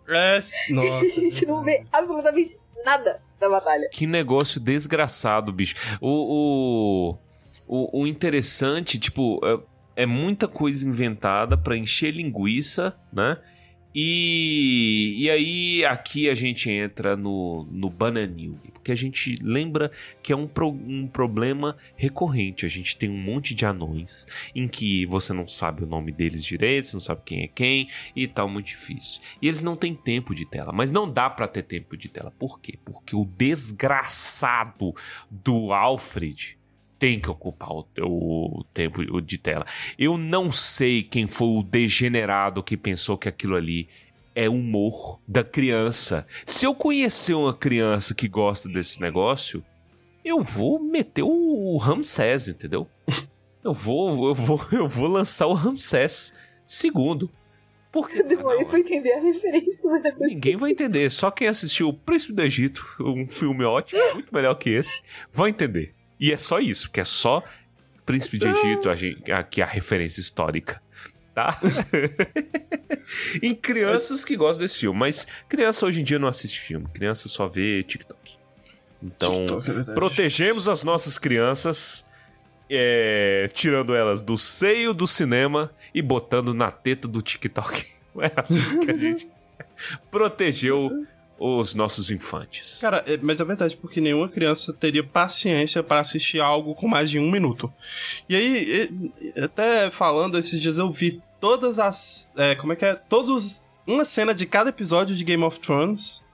É, 0.08 0.36
nossa. 0.70 1.00
a 1.04 1.10
gente 1.10 1.46
não 1.46 1.62
vê 1.62 1.86
absolutamente 1.92 2.58
nada 2.86 3.22
da 3.40 3.50
batalha. 3.50 3.90
Que 3.92 4.08
negócio 4.08 4.60
desgraçado, 4.60 5.52
bicho. 5.52 5.76
O, 6.02 7.18
o, 7.68 8.02
o, 8.02 8.08
interessante, 8.08 8.98
tipo, 8.98 9.40
é, 9.96 10.04
é 10.04 10.06
muita 10.06 10.48
coisa 10.48 10.88
inventada 10.88 11.58
pra 11.58 11.78
encher 11.78 12.12
linguiça, 12.12 12.96
né? 13.12 13.38
E, 13.94 15.16
e 15.18 15.30
aí 15.30 15.86
aqui 15.86 16.30
a 16.30 16.36
gente 16.36 16.70
entra 16.70 17.16
no, 17.16 17.66
no 17.72 17.90
Bananil, 17.90 18.60
porque 18.86 18.92
a 18.92 18.96
gente 18.96 19.36
lembra 19.42 19.92
que 20.22 20.32
é 20.32 20.36
um, 20.36 20.48
pro- 20.48 20.70
um 20.70 21.08
problema 21.08 21.76
recorrente. 21.96 22.68
A 22.68 22.70
gente 22.70 22.96
tem 22.96 23.10
um 23.10 23.18
monte 23.18 23.56
de 23.56 23.66
anões 23.66 24.28
em 24.54 24.68
que 24.68 25.08
você 25.08 25.34
não 25.34 25.48
sabe 25.48 25.84
o 25.84 25.88
nome 25.88 26.12
deles 26.12 26.46
direito, 26.46 26.90
você 26.90 26.96
não 26.96 27.02
sabe 27.02 27.24
quem 27.26 27.42
é 27.42 27.48
quem 27.48 27.90
e 28.16 28.28
tal, 28.28 28.48
muito 28.48 28.68
difícil. 28.68 29.20
E 29.42 29.48
eles 29.48 29.64
não 29.64 29.76
têm 29.76 29.96
tempo 29.96 30.36
de 30.36 30.46
tela, 30.46 30.72
mas 30.72 30.92
não 30.92 31.12
dá 31.12 31.28
pra 31.32 31.48
ter 31.48 31.64
tempo 31.64 31.98
de 31.98 32.10
tela. 32.10 32.32
Por 32.38 32.60
quê? 32.60 32.78
Porque 32.86 33.16
o 33.16 33.26
desgraçado 33.26 34.94
do 35.32 35.74
Alfred 35.74 36.56
tem 37.00 37.20
que 37.20 37.30
ocupar 37.30 37.72
o, 37.72 37.86
o 38.60 38.64
tempo 38.66 39.20
de 39.20 39.38
tela. 39.40 39.66
Eu 39.98 40.16
não 40.16 40.52
sei 40.52 41.02
quem 41.02 41.26
foi 41.28 41.48
o 41.48 41.64
degenerado 41.64 42.62
que 42.62 42.78
pensou 42.78 43.18
que 43.18 43.28
aquilo 43.28 43.56
ali 43.56 43.90
é 44.36 44.50
humor 44.50 45.20
da 45.28 45.44
criança. 45.44 46.28
Se 46.46 46.66
eu 46.66 46.76
conhecer 46.76 47.34
uma 47.34 47.54
criança 47.54 48.14
que 48.14 48.28
gosta 48.28 48.68
desse 48.70 49.00
negócio, 49.02 49.64
eu 50.24 50.42
vou 50.42 50.80
meter 50.80 51.24
o 51.24 51.78
Ramsés, 51.78 52.48
entendeu? 52.50 52.88
Eu 53.64 53.74
vou, 53.74 54.28
eu 54.30 54.36
vou, 54.36 54.60
eu 54.72 54.88
vou 54.88 55.08
lançar 55.08 55.48
o 55.48 55.54
Ramsés 55.54 56.34
segundo. 56.68 57.32
Porque 57.92 58.20
Eu 58.20 58.28
demorei 58.28 58.62
Não, 58.64 58.68
pra 58.70 58.80
entender 58.80 59.14
a 59.14 59.22
referência, 59.22 59.90
mas. 59.90 60.04
Ninguém 60.20 60.58
vai 60.58 60.72
entender. 60.72 61.10
Só 61.10 61.32
quem 61.32 61.48
assistiu 61.48 61.88
O 61.90 61.94
Príncipe 61.94 62.34
do 62.34 62.42
Egito, 62.44 62.86
um 63.00 63.26
filme 63.26 63.64
ótimo, 63.64 64.02
muito 64.14 64.34
melhor 64.36 64.56
que 64.56 64.70
esse, 64.70 65.02
vai 65.32 65.50
entender. 65.50 65.94
E 66.20 66.32
é 66.32 66.38
só 66.38 66.60
isso, 66.60 66.88
porque 66.90 67.00
é 67.02 67.06
só 67.06 67.42
Príncipe 68.06 68.38
de 68.38 68.48
Egito 68.48 68.90
a 68.90 68.96
gente- 68.96 69.32
aqui 69.32 69.62
a 69.62 69.66
referência 69.66 70.20
histórica. 70.22 70.82
Tá? 71.36 71.60
em 73.44 73.54
crianças 73.54 74.24
que 74.24 74.38
gostam 74.38 74.66
desse 74.66 74.80
filme. 74.80 74.98
Mas 74.98 75.28
criança 75.50 75.86
hoje 75.86 76.00
em 76.00 76.04
dia 76.04 76.18
não 76.18 76.30
assiste 76.30 76.60
filme. 76.60 76.88
Criança 76.94 77.28
só 77.28 77.46
vê 77.46 77.84
TikTok. 77.84 78.38
Então, 79.04 79.36
TikTok, 79.36 79.92
é 79.92 79.94
protegemos 79.94 80.70
as 80.70 80.86
nossas 80.86 81.18
crianças, 81.18 82.10
é, 82.70 83.50
tirando 83.54 83.94
elas 83.94 84.22
do 84.22 84.38
seio 84.38 84.94
do 84.94 85.06
cinema 85.06 85.70
e 85.94 86.02
botando 86.02 86.54
na 86.54 86.72
teta 86.72 87.08
do 87.08 87.22
TikTok. 87.22 87.94
É 88.18 88.32
assim 88.38 88.80
que 88.80 88.92
a 88.92 88.96
gente 88.96 89.28
protegeu 90.10 91.06
os 91.38 91.76
nossos 91.76 92.10
infantes. 92.10 92.80
Cara, 92.82 93.04
é- 93.06 93.18
mas 93.18 93.40
é 93.40 93.44
verdade, 93.44 93.76
porque 93.76 94.00
nenhuma 94.00 94.30
criança 94.30 94.72
teria 94.74 95.04
paciência 95.04 95.84
pra 95.84 96.00
assistir 96.00 96.40
algo 96.40 96.74
com 96.76 96.88
mais 96.88 97.10
de 97.10 97.20
um 97.20 97.30
minuto. 97.30 97.72
E 98.30 98.36
aí, 98.36 99.12
até 99.44 99.92
falando 99.92 100.38
esses 100.38 100.60
dias, 100.62 100.78
eu 100.78 100.90
vi 100.92 101.22
todas 101.40 101.78
as. 101.80 102.32
é, 102.38 102.56
como 102.56 102.74
é 102.74 102.76
que 102.76 102.86
é? 102.86 102.96
Todos 102.96 103.30
os. 103.30 103.66
Uma 103.86 104.06
cena 104.06 104.34
de 104.34 104.46
cada 104.46 104.70
episódio 104.70 105.16
de 105.16 105.24
Game 105.24 105.44
of 105.44 105.60
Thrones 105.60 106.26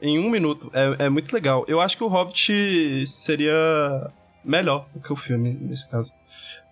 em 0.00 0.18
um 0.18 0.30
minuto. 0.30 0.70
É, 0.72 1.06
é 1.06 1.08
muito 1.08 1.32
legal. 1.32 1.64
Eu 1.66 1.80
acho 1.80 1.96
que 1.96 2.04
o 2.04 2.08
Hobbit 2.08 3.06
seria 3.08 4.10
melhor 4.44 4.86
do 4.94 5.00
que 5.00 5.12
o 5.12 5.16
filme, 5.16 5.52
nesse 5.60 5.88
caso. 5.90 6.12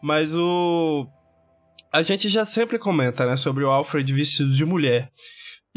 Mas 0.01 0.35
o. 0.35 1.07
A 1.91 2.03
gente 2.03 2.29
já 2.29 2.45
sempre 2.45 2.79
comenta, 2.79 3.27
né, 3.27 3.37
sobre 3.37 3.65
o 3.65 3.71
Alfred 3.71 4.13
vestido 4.13 4.53
de 4.53 4.65
mulher. 4.65 5.11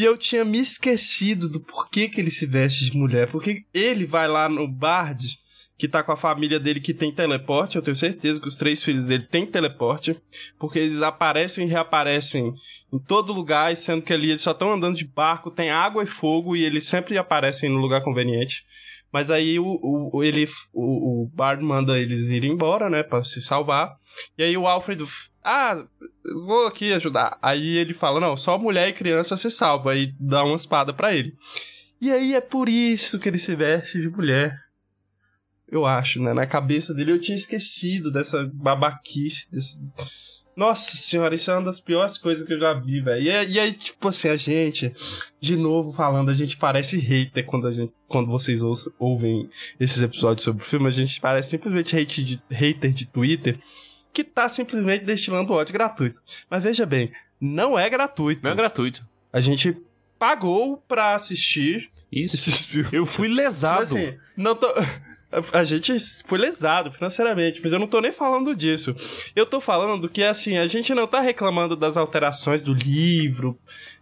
E 0.01 0.03
eu 0.03 0.17
tinha 0.17 0.43
me 0.43 0.57
esquecido 0.57 1.47
do 1.47 1.59
porquê 1.59 2.09
que 2.09 2.19
ele 2.19 2.31
se 2.31 2.47
veste 2.47 2.89
de 2.89 2.97
mulher. 2.97 3.29
Porque 3.29 3.65
ele 3.71 4.03
vai 4.03 4.27
lá 4.27 4.49
no 4.49 4.67
Bard, 4.67 5.37
que 5.77 5.87
tá 5.87 6.01
com 6.01 6.11
a 6.11 6.17
família 6.17 6.59
dele 6.59 6.79
que 6.79 6.91
tem 6.91 7.13
teleporte. 7.13 7.75
Eu 7.75 7.83
tenho 7.83 7.95
certeza 7.95 8.41
que 8.41 8.47
os 8.47 8.55
três 8.55 8.83
filhos 8.83 9.05
dele 9.05 9.27
têm 9.29 9.45
teleporte. 9.45 10.19
Porque 10.57 10.79
eles 10.79 11.03
aparecem 11.03 11.67
e 11.67 11.69
reaparecem 11.69 12.51
em 12.91 12.97
todo 12.97 13.31
lugar, 13.31 13.75
sendo 13.75 14.01
que 14.01 14.11
ali 14.11 14.29
eles 14.29 14.41
só 14.41 14.53
estão 14.53 14.71
andando 14.71 14.97
de 14.97 15.05
barco, 15.05 15.51
tem 15.51 15.69
água 15.69 16.03
e 16.03 16.07
fogo, 16.07 16.55
e 16.55 16.63
eles 16.63 16.85
sempre 16.87 17.15
aparecem 17.15 17.69
no 17.69 17.77
lugar 17.77 18.03
conveniente. 18.03 18.65
Mas 19.13 19.29
aí 19.29 19.59
o, 19.59 20.09
o, 20.11 20.23
ele, 20.23 20.47
o, 20.73 21.25
o 21.25 21.27
Bard 21.27 21.63
manda 21.63 21.99
eles 21.99 22.21
irem 22.31 22.53
embora, 22.53 22.89
né, 22.89 23.03
pra 23.03 23.23
se 23.23 23.39
salvar. 23.39 23.95
E 24.35 24.41
aí 24.41 24.57
o 24.57 24.65
Alfred, 24.65 25.05
ah, 25.43 25.85
vou 26.45 26.67
aqui 26.67 26.91
ajudar. 26.93 27.37
Aí 27.41 27.77
ele 27.77 27.93
fala, 27.93 28.19
não, 28.19 28.35
só 28.37 28.57
mulher 28.57 28.89
e 28.89 28.93
criança 28.93 29.35
se 29.37 29.49
salva. 29.49 29.91
Aí 29.93 30.13
dá 30.19 30.43
uma 30.43 30.55
espada 30.55 30.93
pra 30.93 31.15
ele. 31.15 31.35
E 31.99 32.11
aí 32.11 32.33
é 32.33 32.41
por 32.41 32.67
isso 32.67 33.19
que 33.19 33.29
ele 33.29 33.37
se 33.37 33.55
veste 33.55 33.99
de 34.01 34.09
mulher. 34.09 34.57
Eu 35.69 35.85
acho, 35.85 36.21
né? 36.21 36.33
Na 36.33 36.45
cabeça 36.45 36.93
dele 36.93 37.11
eu 37.13 37.19
tinha 37.21 37.35
esquecido 37.37 38.11
dessa 38.11 38.49
babaquice, 38.53 39.49
desse... 39.51 39.79
Nossa 40.53 40.97
senhora, 40.97 41.33
isso 41.33 41.49
é 41.49 41.53
uma 41.55 41.63
das 41.63 41.79
piores 41.79 42.17
coisas 42.17 42.45
que 42.45 42.53
eu 42.53 42.59
já 42.59 42.73
vi, 42.73 42.99
velho. 42.99 43.23
E, 43.23 43.29
é- 43.29 43.47
e 43.47 43.57
aí, 43.57 43.71
tipo 43.71 44.09
assim, 44.09 44.27
a 44.27 44.35
gente, 44.35 44.91
de 45.39 45.55
novo 45.55 45.93
falando, 45.93 46.29
a 46.29 46.35
gente 46.35 46.57
parece 46.57 46.97
hater 46.99 47.45
quando, 47.45 47.67
a 47.67 47.71
gente, 47.71 47.93
quando 48.07 48.27
vocês 48.29 48.61
ouçam- 48.61 48.91
ouvem 48.99 49.49
esses 49.79 50.01
episódios 50.01 50.43
sobre 50.43 50.61
o 50.61 50.65
filme, 50.65 50.87
a 50.87 50.91
gente 50.91 51.21
parece 51.21 51.51
simplesmente 51.51 51.95
hate 51.97 52.21
de- 52.23 52.41
hater 52.49 52.91
de 52.91 53.07
Twitter 53.07 53.57
que 54.13 54.23
tá 54.23 54.47
simplesmente 54.49 55.05
destilando 55.05 55.53
ódio 55.53 55.73
gratuito. 55.73 56.21
Mas 56.49 56.63
veja 56.63 56.85
bem, 56.85 57.11
não 57.39 57.77
é 57.77 57.89
gratuito. 57.89 58.43
Não 58.43 58.51
é 58.51 58.55
gratuito. 58.55 59.05
A 59.31 59.41
gente 59.41 59.75
pagou 60.19 60.77
pra 60.87 61.15
assistir 61.15 61.89
Isso. 62.11 62.37
Eu 62.91 63.05
fui 63.05 63.27
Mas, 63.27 63.37
lesado. 63.37 63.83
assim, 63.83 64.17
não 64.37 64.55
tô. 64.55 64.67
A 65.53 65.63
gente 65.63 65.97
foi 66.25 66.37
lesado 66.37 66.91
financeiramente, 66.91 67.61
mas 67.63 67.71
eu 67.71 67.79
não 67.79 67.87
tô 67.87 68.01
nem 68.01 68.11
falando 68.11 68.53
disso. 68.53 68.93
Eu 69.33 69.45
tô 69.45 69.61
falando 69.61 70.09
que, 70.09 70.21
assim, 70.21 70.57
a 70.57 70.67
gente 70.67 70.93
não 70.93 71.07
tá 71.07 71.21
reclamando 71.21 71.73
das 71.73 71.95
alterações 71.95 72.61
do 72.61 72.73
livro, 72.73 73.57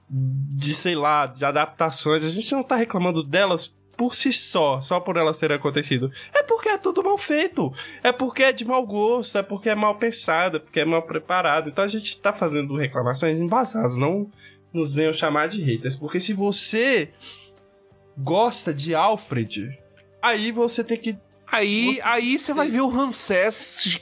de, 0.09 0.73
sei 0.73 0.95
lá, 0.95 1.27
de 1.27 1.45
adaptações. 1.45 2.25
A 2.25 2.31
gente 2.31 2.51
não 2.51 2.63
tá 2.63 2.75
reclamando 2.75 3.21
delas 3.21 3.71
por 3.99 4.15
si 4.15 4.31
só, 4.31 4.79
só 4.79 4.97
por 4.97 5.17
elas 5.17 5.37
terem 5.37 5.57
acontecido. 5.57 6.09
É 6.33 6.41
porque 6.41 6.69
é 6.69 6.77
tudo 6.77 7.03
mal 7.03 7.17
feito. 7.17 7.69
É 8.01 8.13
porque 8.13 8.43
é 8.43 8.53
de 8.53 8.63
mau 8.63 8.87
gosto, 8.87 9.37
é 9.37 9.43
porque 9.43 9.67
é 9.67 9.75
mal 9.75 9.95
pensado, 9.95 10.55
é 10.55 10.59
porque 10.61 10.79
é 10.79 10.85
mal 10.85 11.01
preparado. 11.01 11.67
Então 11.67 11.83
a 11.83 11.87
gente 11.89 12.17
tá 12.21 12.31
fazendo 12.31 12.77
reclamações 12.77 13.37
embasadas, 13.37 13.97
não 13.97 14.31
nos 14.73 14.93
venham 14.93 15.11
chamar 15.11 15.49
de 15.49 15.61
haters, 15.61 15.97
porque 15.97 16.17
se 16.17 16.31
você 16.31 17.09
gosta 18.17 18.73
de 18.73 18.95
Alfred, 18.95 19.77
aí 20.21 20.49
você 20.49 20.81
tem 20.81 20.95
que. 20.95 21.17
Aí 21.51 21.95
você, 21.95 22.01
aí 22.01 22.39
você 22.39 22.53
vai 22.53 22.69
ver 22.69 22.81
o 22.81 22.87
Ramsés. 22.87 23.99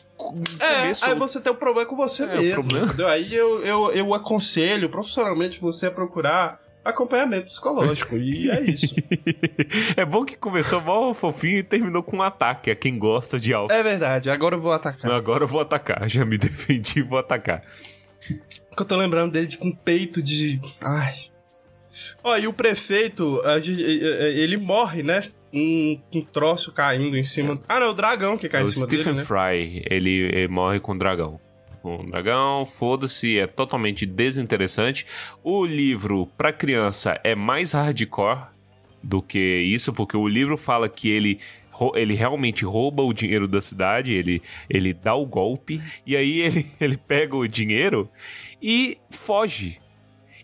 É, 0.59 1.07
aí 1.07 1.15
você 1.15 1.41
tem 1.41 1.51
um 1.51 1.55
problema 1.55 1.89
com 1.89 1.95
você 1.95 2.23
é, 2.23 2.37
mesmo. 2.37 2.67
Problema. 2.67 3.11
Aí 3.11 3.33
eu, 3.33 3.65
eu, 3.65 3.91
eu 3.93 4.13
aconselho 4.13 4.91
profissionalmente 4.91 5.59
você 5.59 5.87
a 5.87 5.91
procurar 5.91 6.66
acompanhamento 6.87 7.45
psicológico. 7.45 8.15
e 8.17 8.49
é 8.49 8.61
isso. 8.61 8.95
é 9.95 10.05
bom 10.05 10.23
que 10.23 10.37
começou 10.37 10.81
mal 10.81 11.13
fofinho 11.13 11.59
e 11.59 11.63
terminou 11.63 12.01
com 12.01 12.17
um 12.17 12.21
ataque 12.21 12.71
a 12.71 12.75
quem 12.75 12.97
gosta 12.97 13.39
de 13.39 13.53
Alfred. 13.53 13.79
É 13.79 13.83
verdade, 13.83 14.29
agora 14.29 14.55
eu 14.55 14.61
vou 14.61 14.71
atacar. 14.71 15.11
Agora 15.11 15.43
eu 15.43 15.47
vou 15.47 15.61
atacar. 15.61 16.09
Já 16.09 16.25
me 16.25 16.37
defendi 16.39 16.99
e 16.99 17.03
vou 17.03 17.19
atacar. 17.19 17.63
Que 18.21 18.81
eu 18.81 18.85
tô 18.85 18.95
lembrando 18.95 19.31
dele 19.33 19.47
de, 19.47 19.57
com 19.57 19.71
peito 19.71 20.21
de. 20.21 20.59
Ai. 20.81 21.15
Ó, 22.23 22.37
e 22.37 22.47
o 22.47 22.53
prefeito, 22.53 23.41
ele 23.63 24.57
morre, 24.57 25.03
né? 25.03 25.31
Um, 25.53 25.99
um 26.13 26.21
troço 26.21 26.71
caindo 26.71 27.17
em 27.17 27.23
cima. 27.23 27.53
É. 27.55 27.57
Ah, 27.69 27.79
não, 27.79 27.91
o 27.91 27.93
dragão 27.93 28.37
que 28.37 28.49
cai 28.49 28.63
o 28.63 28.67
em 28.67 28.71
cima 28.71 28.85
Stephen 28.85 29.13
dele. 29.13 29.23
Stephen 29.23 29.37
né? 29.37 29.49
Fry, 29.49 29.83
ele, 29.89 30.11
ele 30.33 30.47
morre 30.47 30.79
com 30.79 30.91
o 30.91 30.97
dragão 30.97 31.39
com 31.81 32.01
o 32.01 32.05
dragão, 32.05 32.65
foda-se, 32.65 33.39
é 33.39 33.47
totalmente 33.47 34.05
desinteressante. 34.05 35.05
O 35.43 35.65
livro 35.65 36.27
para 36.37 36.51
criança 36.51 37.19
é 37.23 37.35
mais 37.35 37.73
hardcore 37.73 38.47
do 39.03 39.21
que 39.21 39.39
isso, 39.39 39.93
porque 39.93 40.17
o 40.17 40.27
livro 40.27 40.57
fala 40.57 40.89
que 40.89 41.09
ele 41.09 41.39
ele 41.93 42.15
realmente 42.15 42.65
rouba 42.65 43.03
o 43.03 43.13
dinheiro 43.13 43.47
da 43.47 43.61
cidade, 43.61 44.11
ele, 44.11 44.41
ele 44.67 44.93
dá 44.93 45.13
o 45.13 45.27
golpe, 45.27 45.79
e 46.05 46.17
aí 46.17 46.39
ele, 46.41 46.65
ele 46.81 46.97
pega 46.97 47.35
o 47.35 47.47
dinheiro 47.47 48.09
e 48.61 48.97
foge. 49.11 49.79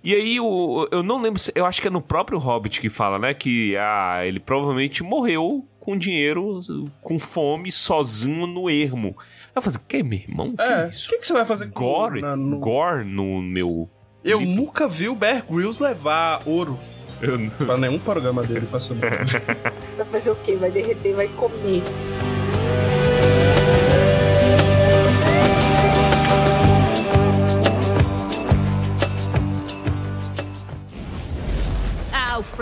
E 0.04 0.14
aí, 0.14 0.40
o, 0.40 0.88
eu 0.92 1.02
não 1.02 1.22
lembro, 1.22 1.42
eu 1.56 1.66
acho 1.66 1.82
que 1.82 1.88
é 1.88 1.92
no 1.92 2.02
próprio 2.02 2.38
Hobbit 2.38 2.82
que 2.82 2.90
fala, 2.90 3.18
né? 3.18 3.34
Que 3.34 3.78
ah, 3.78 4.20
ele 4.26 4.40
provavelmente 4.40 5.02
morreu 5.02 5.66
com 5.80 5.98
dinheiro, 5.98 6.60
com 7.02 7.18
fome, 7.18 7.72
sozinho 7.72 8.46
no 8.46 8.70
ermo. 8.70 9.16
Eu 9.56 9.62
falei, 9.62 9.80
que, 9.88 10.04
meu 10.04 10.20
irmão? 10.20 10.56
Que 10.56 10.62
é, 10.62 10.88
isso? 10.88 11.08
O 11.08 11.12
que, 11.12 11.20
que, 11.20 11.28
você 11.28 11.34
vai 11.34 11.46
fazer 11.46 11.72
com 11.72 11.84
Gore? 11.84 12.22
Na, 12.22 12.36
no... 12.36 12.60
Gore 12.60 13.06
no 13.06 13.42
meu. 13.42 13.90
Eu 14.24 14.40
livro. 14.40 14.56
nunca 14.56 14.88
vi 14.90 15.08
o 15.08 15.16
Bear 15.16 15.46
Grylls 15.50 15.82
levar 15.82 16.42
ouro. 16.46 16.78
Eu 17.22 17.38
não... 17.38 17.50
Pra 17.50 17.78
nenhum 17.78 18.00
programa 18.00 18.44
dele 18.44 18.66
passou. 18.66 18.98
vai 19.96 20.06
fazer 20.06 20.32
o 20.32 20.36
quê? 20.36 20.58
Vai 20.58 20.70
derreter, 20.70 21.16
vai 21.16 21.30
comer. 21.30 21.84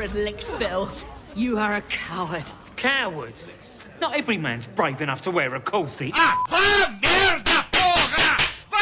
Alfred 0.01 0.25
Lickspill, 0.25 0.89
you 1.35 1.59
are 1.59 1.75
a 1.75 1.81
coward. 1.81 2.45
Coward? 2.75 3.35
Not 3.99 4.15
every 4.15 4.35
man's 4.35 4.65
brave 4.65 4.99
enough 4.99 5.21
to 5.21 5.29
wear 5.29 5.53
a 5.53 5.59
coat 5.59 5.95
Ah! 6.15 6.41
Ah, 6.49 6.89
merda, 6.99 7.63
porra! 7.71 8.37
Vá, 8.71 8.79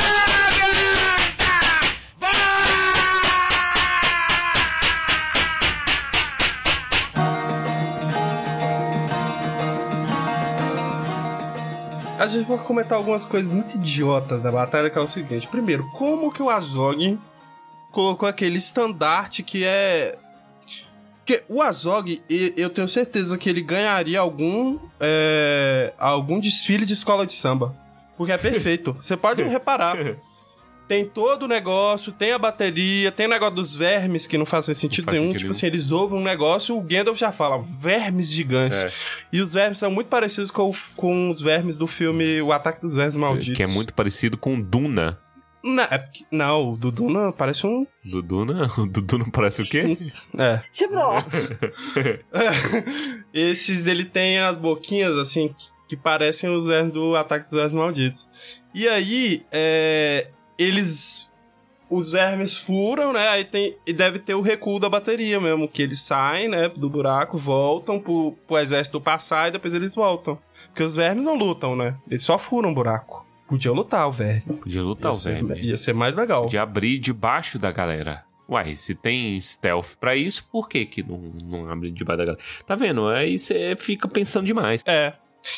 merda! 0.56 1.60
Vá! 2.18 2.30
A 12.18 12.28
gente 12.28 12.48
vai 12.48 12.58
comentar 12.60 12.98
algumas 12.98 13.26
coisas 13.26 13.52
muito 13.52 13.76
idiotas 13.76 14.42
da 14.42 14.50
batalha, 14.50 14.90
que 14.90 14.98
é 14.98 15.02
o 15.02 15.08
seguinte. 15.08 15.50
Primeiro, 15.50 15.86
como 15.92 16.32
que 16.32 16.42
o 16.42 16.50
Azog 16.50 17.20
colocou 17.92 18.30
aquele 18.30 18.58
estandarte 18.58 19.44
que 19.44 19.66
é 19.66 20.18
porque 21.30 21.44
o 21.48 21.62
Azog, 21.62 22.20
eu 22.58 22.72
tenho 22.72 22.88
certeza 22.88 23.38
que 23.38 23.48
ele 23.48 23.62
ganharia 23.62 24.20
algum, 24.20 24.80
é, 25.00 25.94
algum 25.96 26.40
desfile 26.40 26.88
de 26.88 26.94
escola 26.94 27.24
de 27.24 27.34
samba. 27.34 27.76
Porque 28.18 28.32
é 28.32 28.38
perfeito. 28.40 28.94
Você 28.94 29.16
pode 29.16 29.44
reparar. 29.46 29.96
Tem 30.88 31.06
todo 31.06 31.44
o 31.44 31.48
negócio, 31.48 32.12
tem 32.12 32.32
a 32.32 32.40
bateria, 32.40 33.12
tem 33.12 33.28
o 33.28 33.30
negócio 33.30 33.54
dos 33.54 33.76
vermes 33.76 34.26
que 34.26 34.40
não 34.40 34.46
fazem 34.46 34.74
sentido 34.74 35.06
não 35.06 35.12
faz 35.12 35.20
nenhum. 35.20 35.32
Sentido 35.32 35.42
tipo 35.42 35.52
assim, 35.56 35.68
eles 35.68 35.92
ouvem 35.92 36.18
um 36.18 36.24
negócio, 36.24 36.76
o 36.76 36.82
Gandalf 36.82 37.20
já 37.20 37.32
fala, 37.32 37.64
vermes 37.80 38.32
gigantes. 38.32 38.80
É. 38.80 38.92
E 39.32 39.40
os 39.40 39.54
vermes 39.54 39.78
são 39.78 39.92
muito 39.92 40.08
parecidos 40.08 40.50
com, 40.50 40.72
com 40.96 41.30
os 41.30 41.40
vermes 41.40 41.78
do 41.78 41.86
filme 41.86 42.42
O 42.42 42.52
Ataque 42.52 42.82
dos 42.82 42.96
Vermes 42.96 43.14
Malditos. 43.14 43.56
Que 43.56 43.62
é 43.62 43.68
muito 43.68 43.94
parecido 43.94 44.36
com 44.36 44.60
Duna. 44.60 45.20
Não, 45.62 45.84
é, 45.84 46.10
não, 46.32 46.72
o 46.72 46.78
Dudu 46.78 47.10
não 47.10 47.32
parece 47.32 47.68
um. 47.68 47.86
Dudu 48.04 48.46
não? 48.46 48.68
O 48.78 48.86
Dudu 48.86 49.18
não 49.18 49.30
parece 49.30 49.62
o 49.62 49.66
quê? 49.66 49.98
é. 50.38 50.62
Tipo. 50.70 50.96
Esses 53.34 53.88
ele 53.88 54.06
tem 54.06 54.40
as 54.40 54.58
boquinhas 54.58 55.18
assim 55.18 55.54
que 55.90 55.98
parecem 55.98 56.50
os 56.50 56.66
vermes 56.66 56.94
do 56.94 57.16
Ataque 57.16 57.46
dos 57.46 57.54
Vermes 57.54 57.74
Malditos. 57.74 58.30
E 58.74 58.88
aí, 58.88 59.46
é, 59.52 60.28
eles. 60.58 61.28
Os 61.90 62.12
vermes 62.12 62.56
furam, 62.56 63.12
né? 63.12 63.28
Aí 63.30 63.44
tem. 63.44 63.76
E 63.86 63.92
deve 63.92 64.20
ter 64.20 64.36
o 64.36 64.42
recuo 64.42 64.80
da 64.80 64.88
bateria 64.88 65.42
mesmo. 65.42 65.68
Que 65.68 65.82
eles 65.82 66.02
saem, 66.02 66.48
né? 66.48 66.70
Do 66.70 66.88
buraco, 66.88 67.36
voltam 67.36 68.00
pro, 68.00 68.38
pro 68.48 68.60
exército 68.60 69.02
passar 69.02 69.50
e 69.50 69.52
depois 69.52 69.74
eles 69.74 69.96
voltam. 69.96 70.38
Porque 70.68 70.84
os 70.84 70.96
vermes 70.96 71.24
não 71.24 71.36
lutam, 71.36 71.76
né? 71.76 71.98
Eles 72.08 72.24
só 72.24 72.38
furam 72.38 72.72
o 72.72 72.76
buraco. 72.76 73.26
Podia 73.50 73.72
lutar 73.72 74.08
o 74.08 74.12
verme. 74.12 74.58
Podia 74.58 74.84
lutar 74.84 75.12
ia 75.12 75.18
o 75.18 75.20
verme. 75.20 75.56
Ser, 75.56 75.64
ia 75.64 75.78
ser 75.78 75.94
mais 75.94 76.16
legal. 76.16 76.44
Podia 76.44 76.62
abrir 76.62 77.00
debaixo 77.00 77.58
da 77.58 77.72
galera. 77.72 78.24
Uai, 78.48 78.76
se 78.76 78.96
tem 78.96 79.40
stealth 79.40 79.96
para 80.00 80.16
isso, 80.16 80.48
por 80.52 80.70
que 80.70 80.86
que 80.86 81.04
não, 81.04 81.18
não 81.18 81.70
abre 81.70 81.92
debaixo 81.92 82.18
da 82.18 82.26
galera? 82.26 82.44
Tá 82.66 82.76
vendo? 82.76 83.08
Aí 83.08 83.38
você 83.38 83.76
fica 83.76 84.08
pensando 84.08 84.46
demais. 84.46 84.84
É. 84.86 85.14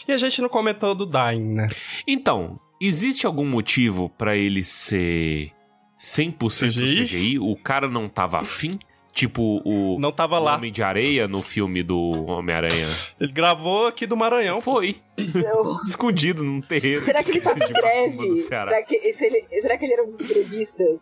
E 0.07 0.11
a 0.11 0.17
gente 0.17 0.41
não 0.41 0.49
comentou 0.49 0.95
do 0.95 1.05
Dying, 1.05 1.53
né? 1.53 1.67
Então, 2.07 2.59
existe 2.79 3.25
algum 3.25 3.45
motivo 3.45 4.09
para 4.09 4.35
ele 4.35 4.63
ser 4.63 5.51
100% 5.99 6.69
CGI? 6.69 7.03
CGI? 7.03 7.39
O 7.39 7.55
cara 7.55 7.87
não 7.87 8.07
tava 8.07 8.39
afim? 8.39 8.79
Tipo 9.11 9.61
o, 9.65 9.99
não 9.99 10.11
tava 10.11 10.39
lá. 10.39 10.55
Homem 10.55 10.71
de 10.71 10.81
Areia 10.81 11.27
no 11.27 11.41
filme 11.41 11.83
do 11.83 12.25
Homem-Aranha. 12.27 12.87
Ele 13.19 13.31
gravou 13.31 13.87
aqui 13.87 14.07
do 14.07 14.15
Maranhão. 14.15 14.61
Foi. 14.61 14.95
Escondido 15.85 16.43
num 16.43 16.61
terreno. 16.61 17.01
Será 17.01 17.21
que 17.21 17.31
ele 17.31 17.41
tava 17.41 17.59
em 17.63 17.73
greve? 17.73 18.35
Será 18.37 18.83
que, 18.83 18.95
ele, 18.95 19.45
será 19.61 19.77
que 19.77 19.85
ele 19.85 19.93
era 19.93 20.03
um 20.03 20.09
dos 20.09 20.21
grevistas? 20.21 21.01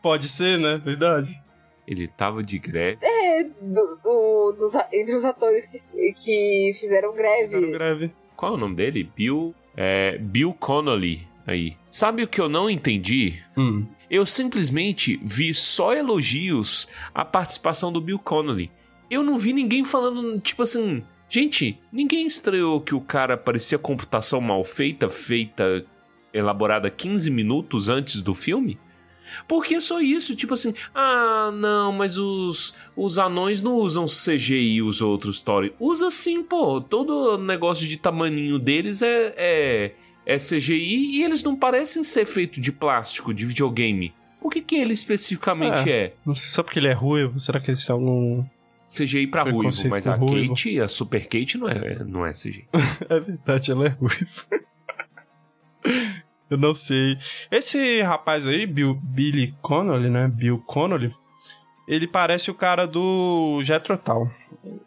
Pode 0.00 0.28
ser, 0.28 0.58
né? 0.58 0.80
Verdade. 0.82 1.40
Ele 1.86 2.08
tava 2.08 2.42
de 2.42 2.58
greve. 2.58 2.98
É, 3.02 3.44
do, 3.44 3.98
do, 4.02 4.56
dos, 4.58 4.74
entre 4.92 5.14
os 5.14 5.24
atores 5.24 5.66
que, 5.66 5.78
que 6.14 6.72
fizeram 6.80 7.14
greve. 7.14 7.54
Fizeram 7.54 7.70
greve. 7.70 8.12
Qual 8.34 8.52
é 8.52 8.54
o 8.54 8.58
nome 8.58 8.76
dele? 8.76 9.10
Bill. 9.14 9.54
É, 9.76 10.16
Bill 10.18 10.54
Connolly. 10.54 11.28
Aí. 11.46 11.76
Sabe 11.90 12.22
o 12.22 12.28
que 12.28 12.40
eu 12.40 12.48
não 12.48 12.70
entendi? 12.70 13.42
Hum 13.56 13.84
eu 14.12 14.26
simplesmente 14.26 15.18
vi 15.22 15.54
só 15.54 15.94
elogios 15.94 16.86
à 17.14 17.24
participação 17.24 17.90
do 17.90 17.98
Bill 17.98 18.18
Connolly. 18.18 18.70
Eu 19.10 19.22
não 19.22 19.38
vi 19.38 19.54
ninguém 19.54 19.84
falando, 19.84 20.38
tipo 20.38 20.62
assim, 20.62 21.02
gente, 21.30 21.80
ninguém 21.90 22.26
estreou 22.26 22.78
que 22.82 22.94
o 22.94 23.00
cara 23.00 23.38
parecia 23.38 23.78
computação 23.78 24.38
mal 24.38 24.62
feita, 24.64 25.08
feita, 25.08 25.86
elaborada 26.30 26.90
15 26.90 27.30
minutos 27.30 27.88
antes 27.88 28.20
do 28.20 28.34
filme? 28.34 28.78
Porque 29.48 29.76
é 29.76 29.80
só 29.80 29.98
isso, 29.98 30.36
tipo 30.36 30.52
assim, 30.52 30.74
ah, 30.94 31.50
não, 31.54 31.90
mas 31.90 32.18
os, 32.18 32.74
os 32.94 33.16
anões 33.16 33.62
não 33.62 33.76
usam 33.76 34.04
CGI 34.04 34.82
os 34.82 35.00
outros 35.00 35.36
Story. 35.36 35.74
Usa 35.80 36.10
sim, 36.10 36.42
pô. 36.42 36.82
Todo 36.82 37.38
negócio 37.38 37.88
de 37.88 37.96
tamaninho 37.96 38.58
deles 38.58 39.00
é, 39.00 39.34
é, 39.38 39.94
é 40.26 40.36
CGI 40.36 41.18
e 41.18 41.22
eles 41.22 41.42
não 41.42 41.56
parecem 41.56 42.02
ser 42.02 42.24
feitos 42.24 42.62
de 42.62 42.72
plástico, 42.72 43.34
de 43.34 43.46
videogame. 43.46 44.14
O 44.40 44.48
que 44.48 44.60
que 44.60 44.76
ele 44.76 44.92
especificamente 44.92 45.90
é? 45.90 45.96
é? 45.96 46.14
Não 46.24 46.34
sei 46.34 46.50
só 46.50 46.62
porque 46.62 46.78
ele 46.78 46.88
é 46.88 46.92
ruivo, 46.92 47.38
será 47.38 47.60
que 47.60 47.70
eles 47.70 47.82
são 47.82 48.02
um... 48.02 48.46
CGI 48.88 49.26
pra 49.26 49.42
ruivo, 49.42 49.88
mas 49.88 50.06
a 50.06 50.14
ruivo. 50.14 50.54
Kate, 50.54 50.78
a 50.78 50.86
Super 50.86 51.26
Kate 51.26 51.56
não 51.56 51.66
é, 51.66 52.04
não 52.04 52.26
é 52.26 52.32
CGI. 52.32 52.68
é 53.08 53.20
verdade, 53.20 53.70
ela 53.70 53.86
é 53.86 53.88
ruiva. 53.88 54.44
Eu 56.50 56.58
não 56.58 56.74
sei. 56.74 57.16
Esse 57.50 58.02
rapaz 58.02 58.46
aí, 58.46 58.66
Bill, 58.66 58.94
Billy 59.02 59.54
Connolly, 59.62 60.10
né? 60.10 60.28
Bill 60.28 60.58
Connolly, 60.58 61.10
ele 61.88 62.06
parece 62.06 62.50
o 62.50 62.54
cara 62.54 62.86
do 62.86 63.62
Jetro 63.62 63.96
Tal. 63.96 64.30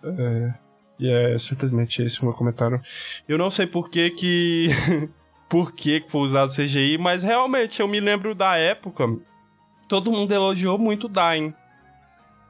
É, 0.04 0.54
e 1.00 1.10
é 1.10 1.38
simplesmente 1.40 2.04
esse 2.04 2.22
o 2.22 2.26
meu 2.26 2.34
comentário. 2.36 2.80
Eu 3.28 3.40
não 3.40 3.50
sei 3.50 3.66
por 3.66 3.90
que 3.90 4.12
que 4.12 4.70
por 5.56 5.72
que 5.72 6.03
foi 6.10 6.20
usado 6.20 6.51
CGI, 6.51 6.97
mas 6.97 7.24
realmente 7.24 7.80
eu 7.80 7.88
me 7.88 8.01
lembro 8.01 8.36
da 8.36 8.58
época, 8.58 9.08
todo 9.88 10.12
mundo 10.12 10.34
elogiou 10.34 10.78
muito 10.78 11.06
o 11.06 11.10
Dain. 11.10 11.53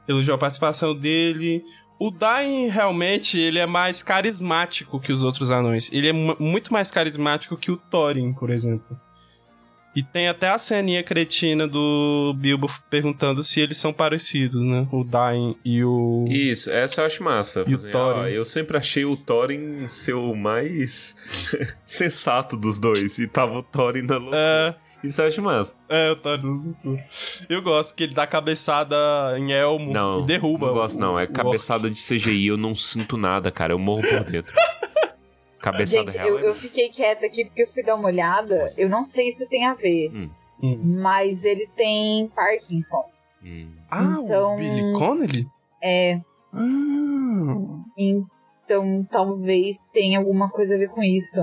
Elogiou 0.08 0.34
a 0.34 0.38
participação 0.38 0.92
dele. 0.92 1.64
O 2.00 2.10
Dain 2.10 2.66
realmente 2.66 3.38
ele 3.38 3.60
é 3.60 3.66
mais 3.66 4.02
carismático 4.02 4.98
que 4.98 5.12
os 5.12 5.22
outros 5.22 5.52
anões. 5.52 5.88
Ele 5.92 6.08
é 6.08 6.12
muito 6.12 6.72
mais 6.72 6.90
carismático 6.90 7.56
que 7.56 7.70
o 7.70 7.76
Thorin, 7.76 8.32
por 8.32 8.50
exemplo. 8.50 9.00
E 9.96 10.02
tem 10.02 10.28
até 10.28 10.50
a 10.50 10.58
ceninha 10.58 11.02
cretina 11.02 11.66
do 11.66 12.34
Bilbo 12.38 12.70
perguntando 12.90 13.42
se 13.42 13.60
eles 13.60 13.78
são 13.78 13.94
parecidos, 13.94 14.60
né? 14.62 14.86
O 14.92 15.02
Dain 15.02 15.56
e 15.64 15.82
o. 15.82 16.26
Isso, 16.28 16.70
essa 16.70 17.00
eu 17.00 17.06
acho 17.06 17.24
massa. 17.24 17.64
E 17.66 17.74
o 17.74 17.78
Thorin? 17.90 18.18
ó, 18.20 18.26
eu 18.26 18.44
sempre 18.44 18.76
achei 18.76 19.06
o 19.06 19.16
Thorin 19.16 19.88
ser 19.88 20.12
o 20.12 20.34
mais 20.34 21.16
sensato 21.84 22.56
dos 22.58 22.78
dois. 22.78 23.18
E 23.18 23.26
tava 23.26 23.58
o 23.58 23.62
Thorin 23.62 24.02
na 24.02 24.18
loucura. 24.18 24.36
É, 24.38 24.74
Isso 25.06 25.22
eu 25.22 25.26
acho 25.28 25.40
massa. 25.40 25.74
é, 25.88 26.10
eu 26.10 26.16
tá 26.16 26.38
Eu 27.48 27.62
gosto 27.62 27.94
que 27.94 28.02
ele 28.04 28.12
dá 28.14 28.26
cabeçada 28.26 28.96
em 29.38 29.52
elmo 29.52 29.92
Não, 29.92 30.22
e 30.22 30.26
derruba. 30.26 30.66
não 30.66 30.74
gosto 30.74 30.96
o- 30.96 31.00
não. 31.00 31.18
É 31.18 31.24
o 31.24 31.28
cabeçada 31.32 31.88
de 31.90 31.96
CGI, 32.00 32.48
eu 32.48 32.56
não 32.58 32.74
sinto 32.74 33.16
nada, 33.16 33.50
cara. 33.50 33.72
Eu 33.72 33.78
morro 33.78 34.02
por 34.02 34.24
dentro. 34.24 34.52
Cabeçada 35.72 36.10
Gente, 36.10 36.16
real 36.22 36.28
eu, 36.28 36.38
é- 36.38 36.48
eu 36.50 36.54
fiquei 36.54 36.88
quieta 36.90 37.26
aqui 37.26 37.44
porque 37.44 37.62
eu 37.64 37.68
fui 37.68 37.82
dar 37.82 37.96
uma 37.96 38.06
olhada. 38.08 38.72
Eu 38.76 38.88
não 38.88 39.02
sei 39.02 39.32
se 39.32 39.48
tem 39.48 39.66
a 39.66 39.74
ver, 39.74 40.10
Hum, 40.14 40.30
Hum. 40.62 40.80
mas 41.02 41.44
ele 41.44 41.66
tem 41.76 42.28
Parkinson. 42.28 43.04
hum. 43.44 43.70
Ah, 43.90 44.18
Então- 44.22 44.54
o 44.54 44.56
Billy 44.58 44.92
Connelly? 44.98 45.46
É, 45.82 46.20
Ah. 46.52 47.56
então 47.98 49.06
talvez 49.10 49.78
tenha 49.92 50.18
alguma 50.18 50.48
coisa 50.50 50.74
a 50.74 50.78
ver 50.78 50.88
com 50.88 51.02
isso. 51.02 51.40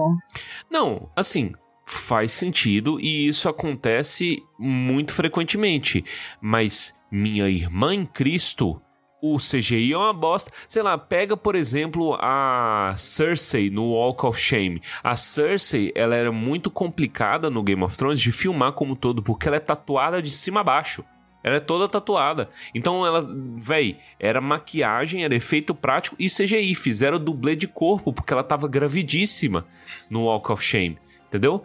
Não, 0.70 1.10
assim, 1.16 1.52
faz 1.86 2.32
sentido 2.32 3.00
e 3.00 3.28
isso 3.28 3.48
acontece 3.50 4.42
muito 4.58 5.14
frequentemente. 5.14 6.04
Mas 6.42 6.98
minha 7.12 7.48
irmã 7.50 7.94
em 7.94 8.06
Cristo, 8.06 8.82
o 9.24 9.38
CGI 9.38 9.94
é 9.94 9.98
uma 9.98 10.12
bosta. 10.12 10.52
Sei 10.68 10.84
lá, 10.84 10.98
pega, 10.98 11.38
por 11.38 11.56
exemplo, 11.56 12.18
a 12.20 12.94
Cersei 12.98 13.70
no 13.70 13.92
Walk 13.92 14.26
of 14.26 14.38
Shame. 14.38 14.82
A 15.02 15.16
Cersei, 15.16 15.94
ela 15.96 16.14
era 16.14 16.30
muito 16.30 16.70
complicada 16.70 17.50
no 17.50 17.64
Game 17.64 17.82
of 17.82 17.98
Thrones 17.98 18.20
de 18.20 18.34
filmar 18.34 18.74
como 18.74 18.98
todo, 18.98 19.24
porque 19.24 19.48
ela 19.48 19.56
é 19.56 19.62
tatuada 19.62 20.22
de 20.22 20.30
cima 20.30 20.60
a 20.60 20.64
baixo. 20.64 21.06
Ela 21.42 21.56
é 21.56 21.62
toda 21.62 21.88
tatuada. 21.88 22.50
Então 22.76 23.06
ela, 23.06 23.26
véi, 23.56 23.98
era 24.20 24.42
maquiagem, 24.42 25.24
era 25.24 25.34
efeito 25.34 25.74
prático 25.74 26.18
e 26.20 26.28
CGI. 26.28 26.76
Fizeram 26.76 27.18
dublê 27.18 27.56
de 27.56 27.68
corpo, 27.68 28.12
porque 28.12 28.34
ela 28.34 28.44
tava 28.44 28.68
gravidíssima 28.68 29.66
no 30.10 30.24
Walk 30.26 30.52
of 30.52 30.62
Shame. 30.62 30.98
Entendeu? 31.30 31.64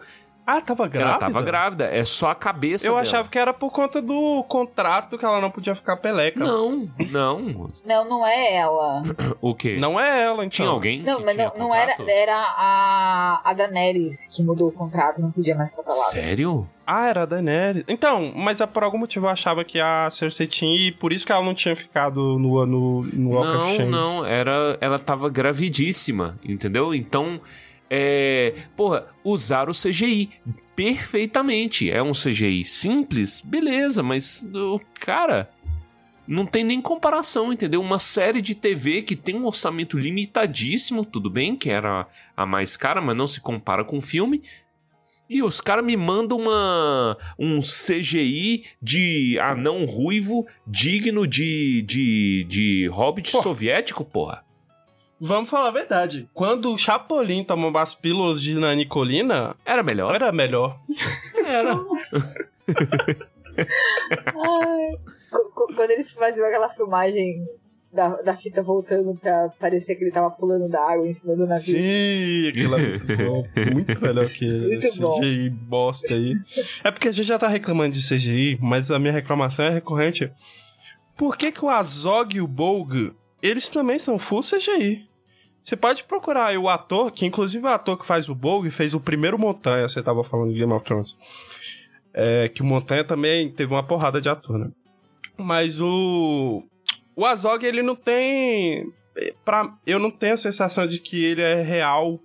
Ah, 0.57 0.61
tava 0.61 0.87
grávida? 0.87 1.09
Ela 1.11 1.19
tava 1.19 1.41
grávida. 1.41 1.85
É 1.85 2.03
só 2.03 2.31
a 2.31 2.35
cabeça 2.35 2.87
Eu 2.87 2.91
dela. 2.93 3.01
achava 3.01 3.29
que 3.29 3.37
era 3.37 3.53
por 3.53 3.71
conta 3.71 4.01
do 4.01 4.43
contrato 4.47 5.17
que 5.17 5.23
ela 5.25 5.39
não 5.39 5.51
podia 5.51 5.75
ficar 5.75 5.97
peleca. 5.97 6.39
Não, 6.39 6.89
não. 7.11 7.67
Não, 7.85 8.09
não 8.09 8.25
é 8.25 8.55
ela. 8.55 9.03
O 9.41 9.53
quê? 9.55 9.77
Não 9.79 9.99
é 9.99 10.23
ela, 10.23 10.37
então. 10.45 10.49
Tinha 10.49 10.67
alguém 10.69 11.01
Não, 11.01 11.17
que 11.19 11.25
mas 11.25 11.35
tinha 11.35 11.51
não, 11.55 11.67
não 11.67 11.75
era. 11.75 11.95
Era 12.07 12.35
a, 12.35 13.41
a 13.45 13.53
Daenerys 13.53 14.27
que 14.27 14.43
mudou 14.43 14.69
o 14.69 14.71
contrato, 14.71 15.21
não 15.21 15.31
podia 15.31 15.55
mais 15.55 15.69
ficar 15.69 15.83
lá. 15.87 15.93
Sério? 15.93 16.67
Ah, 16.85 17.07
era 17.07 17.21
a 17.23 17.25
Daenerys. 17.25 17.83
Então, 17.87 18.33
mas 18.35 18.59
é 18.59 18.65
por 18.65 18.83
algum 18.83 18.97
motivo 18.97 19.27
eu 19.27 19.29
achava 19.29 19.63
que 19.63 19.79
a 19.79 20.09
Cersei 20.09 20.47
tinha 20.47 20.75
e 20.87 20.91
por 20.91 21.13
isso 21.13 21.25
que 21.25 21.31
ela 21.31 21.43
não 21.43 21.53
tinha 21.53 21.75
ficado 21.75 22.19
no, 22.39 22.65
no, 22.65 23.01
no 23.01 23.29
Walk 23.31 23.79
Não, 23.83 23.85
não, 23.89 24.25
era, 24.25 24.77
ela 24.81 24.97
tava 24.97 25.29
gravidíssima, 25.29 26.37
entendeu? 26.43 26.93
Então, 26.93 27.39
é, 27.89 28.53
porra, 28.75 29.07
usaram 29.23 29.71
o 29.71 29.75
CGI 29.75 30.29
perfeitamente. 30.75 31.89
É 31.89 32.01
um 32.01 32.11
CGI 32.11 32.63
simples, 32.63 33.41
beleza, 33.41 34.03
mas 34.03 34.49
cara 34.99 35.49
não 36.29 36.45
tem 36.45 36.63
nem 36.63 36.79
comparação, 36.79 37.51
entendeu? 37.51 37.81
Uma 37.81 37.97
série 37.97 38.39
de 38.39 38.53
TV 38.53 39.01
que 39.01 39.15
tem 39.15 39.35
um 39.35 39.47
orçamento 39.47 39.97
limitadíssimo, 39.97 41.03
tudo 41.03 41.27
bem, 41.27 41.55
que 41.55 41.71
era 41.71 42.05
a 42.37 42.45
mais 42.45 42.77
cara, 42.77 43.01
mas 43.01 43.17
não 43.17 43.25
se 43.25 43.41
compara 43.41 43.83
com 43.83 43.99
filme. 43.99 44.43
E 45.27 45.41
os 45.41 45.59
caras 45.59 45.83
me 45.83 45.97
mandam 45.97 46.37
uma, 46.37 47.17
um 47.37 47.59
CGI 47.59 48.63
de 48.79 49.39
anão 49.39 49.85
ruivo 49.85 50.45
digno 50.67 51.27
de, 51.27 51.81
de, 51.81 52.43
de 52.47 52.87
hobbit 52.87 53.31
Pô. 53.31 53.41
soviético, 53.41 54.05
porra. 54.05 54.45
Vamos 55.19 55.49
falar 55.49 55.67
a 55.67 55.71
verdade. 55.71 56.29
Quando 56.33 56.71
o 56.73 56.77
Chapolin 56.77 57.43
tomava 57.43 57.81
as 57.81 57.93
pílulas 57.93 58.41
de 58.41 58.53
Nanicolina, 58.55 59.55
Era 59.65 59.83
melhor. 59.83 60.15
era 60.15 60.31
melhor. 60.31 60.79
Era. 61.45 61.75
Quando 65.75 65.91
eles 65.91 66.11
faziam 66.11 66.45
aquela 66.47 66.69
filmagem 66.69 67.45
da, 67.91 68.09
da 68.21 68.35
fita 68.35 68.61
voltando 68.63 69.15
pra 69.19 69.49
parecer 69.59 69.95
que 69.95 70.03
ele 70.03 70.11
tava 70.11 70.29
pulando 70.31 70.69
da 70.69 70.79
água 70.81 71.07
em 71.07 71.13
cima 71.13 71.35
do 71.35 71.45
navio. 71.47 71.75
Sim, 71.75 72.47
aquilo 72.47 72.75
é 72.77 73.71
muito 73.73 74.01
melhor 74.01 74.29
que 74.29 74.45
Muito 74.47 74.85
esse. 74.85 74.99
CGI 74.99 75.49
bosta 75.49 76.13
aí. 76.15 76.35
É 76.83 76.91
porque 76.91 77.07
a 77.07 77.11
gente 77.11 77.27
já 77.27 77.37
tá 77.39 77.47
reclamando 77.47 77.95
de 77.95 78.07
CGI, 78.07 78.57
mas 78.61 78.91
a 78.91 78.99
minha 78.99 79.13
reclamação 79.13 79.65
é 79.65 79.69
recorrente. 79.69 80.31
Por 81.17 81.35
que 81.35 81.51
que 81.51 81.65
o 81.65 81.69
Azog 81.69 82.35
e 82.37 82.41
o 82.41 82.47
Bolg, 82.47 83.11
eles 83.41 83.69
também 83.69 83.99
são 83.99 84.17
full 84.17 84.41
CGI? 84.41 85.08
Você 85.69 85.77
pode 85.77 86.03
procurar 86.03 86.57
o 86.57 86.67
ator, 86.67 87.11
que 87.11 87.27
inclusive 87.27 87.63
o 87.63 87.69
ator 87.69 87.95
que 87.95 88.03
faz 88.03 88.27
o 88.27 88.33
Bolg 88.33 88.71
fez 88.71 88.95
o 88.95 88.99
primeiro 88.99 89.37
Montanha, 89.37 89.87
você 89.87 90.01
tava 90.01 90.23
falando 90.23 90.51
de 90.51 90.57
Game 90.57 90.73
of 90.73 90.83
Thrones. 90.83 91.15
É, 92.11 92.49
que 92.49 92.63
o 92.63 92.65
Montanha 92.65 93.03
também 93.03 93.51
teve 93.51 93.71
uma 93.71 93.83
porrada 93.83 94.19
de 94.19 94.27
ator, 94.27 94.57
né? 94.57 94.71
Mas 95.37 95.79
o. 95.79 96.63
O 97.15 97.23
Azog, 97.23 97.63
ele 97.63 97.83
não 97.83 97.95
tem. 97.95 98.91
Pra, 99.45 99.71
eu 99.85 99.99
não 99.99 100.09
tenho 100.09 100.33
a 100.33 100.37
sensação 100.37 100.87
de 100.87 100.97
que 100.97 101.23
ele 101.23 101.43
é 101.43 101.61
real. 101.61 102.19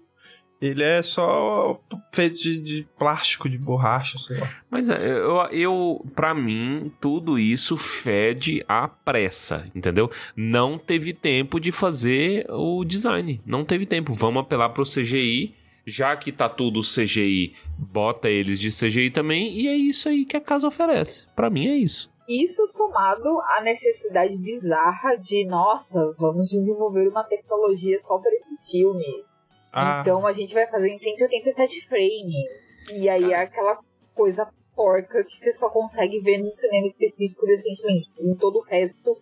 Ele 0.60 0.82
é 0.82 1.02
só 1.02 1.78
feito 2.12 2.36
de, 2.36 2.58
de 2.58 2.88
plástico, 2.98 3.48
de 3.48 3.58
borracha, 3.58 4.18
sei 4.18 4.38
lá. 4.38 4.48
Mas 4.70 4.88
é, 4.88 4.96
eu, 5.06 5.42
eu, 5.50 6.06
pra 6.14 6.34
mim, 6.34 6.90
tudo 7.00 7.38
isso 7.38 7.76
fede 7.76 8.64
a 8.66 8.88
pressa, 8.88 9.70
entendeu? 9.74 10.10
Não 10.34 10.78
teve 10.78 11.12
tempo 11.12 11.60
de 11.60 11.70
fazer 11.70 12.46
o 12.48 12.84
design. 12.84 13.40
Não 13.44 13.64
teve 13.64 13.84
tempo. 13.84 14.14
Vamos 14.14 14.40
apelar 14.40 14.70
pro 14.70 14.84
CGI. 14.84 15.54
Já 15.86 16.16
que 16.16 16.32
tá 16.32 16.48
tudo 16.48 16.80
CGI, 16.80 17.54
bota 17.76 18.30
eles 18.30 18.58
de 18.58 18.70
CGI 18.70 19.10
também. 19.10 19.52
E 19.52 19.68
é 19.68 19.74
isso 19.74 20.08
aí 20.08 20.24
que 20.24 20.36
a 20.36 20.40
casa 20.40 20.66
oferece. 20.66 21.28
Pra 21.36 21.50
mim 21.50 21.68
é 21.68 21.76
isso. 21.76 22.10
Isso 22.26 22.66
somado 22.68 23.28
à 23.42 23.60
necessidade 23.62 24.38
bizarra 24.38 25.14
de, 25.16 25.44
nossa, 25.46 26.10
vamos 26.18 26.48
desenvolver 26.48 27.06
uma 27.08 27.22
tecnologia 27.22 28.00
só 28.00 28.16
para 28.18 28.34
esses 28.34 28.66
filmes. 28.66 29.38
Ah, 29.74 30.00
Então 30.00 30.24
a 30.26 30.32
gente 30.32 30.54
vai 30.54 30.66
fazer 30.68 30.88
em 30.88 30.98
187 30.98 31.88
frames. 31.88 32.64
E 32.92 33.08
aí 33.08 33.32
é 33.32 33.40
aquela 33.40 33.78
coisa 34.14 34.48
porca 34.76 35.24
que 35.24 35.36
você 35.36 35.52
só 35.52 35.68
consegue 35.68 36.20
ver 36.20 36.38
num 36.38 36.50
cinema 36.50 36.86
específico 36.86 37.44
decentemente. 37.46 38.10
Em 38.20 38.34
todo 38.34 38.58
o 38.58 38.62
resto, 38.62 39.16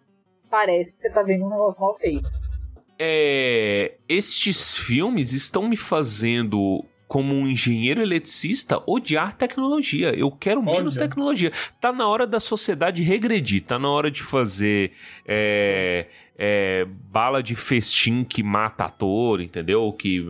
parece 0.51 0.95
que 0.95 1.01
você 1.03 1.11
tá 1.11 1.23
vendo 1.23 1.45
um 1.45 1.51
negócio 1.51 1.81
mal 1.81 1.97
feito. 1.97 2.29
É, 2.99 3.95
estes 4.09 4.75
filmes 4.77 5.33
estão 5.33 5.69
me 5.69 5.77
fazendo, 5.77 6.85
como 7.13 7.35
um 7.35 7.47
engenheiro 7.47 8.01
eletricista, 8.01 8.83
odiar 8.87 9.35
tecnologia. 9.35 10.19
Eu 10.19 10.31
quero 10.31 10.63
menos 10.63 10.97
Olha. 10.97 11.07
tecnologia. 11.07 11.53
Tá 11.79 11.93
na 11.93 12.09
hora 12.09 12.27
da 12.27 12.41
sociedade 12.41 13.03
regredir. 13.03 13.65
Tá 13.65 13.79
na 13.79 13.91
hora 13.91 14.11
de 14.11 14.23
fazer 14.23 14.93
é, 15.29 16.07
é, 16.39 16.87
bala 16.89 17.43
de 17.43 17.55
festim 17.55 18.25
que 18.25 18.43
mata 18.43 18.87
ator, 18.87 19.43
entendeu? 19.43 19.93
Que 19.93 20.25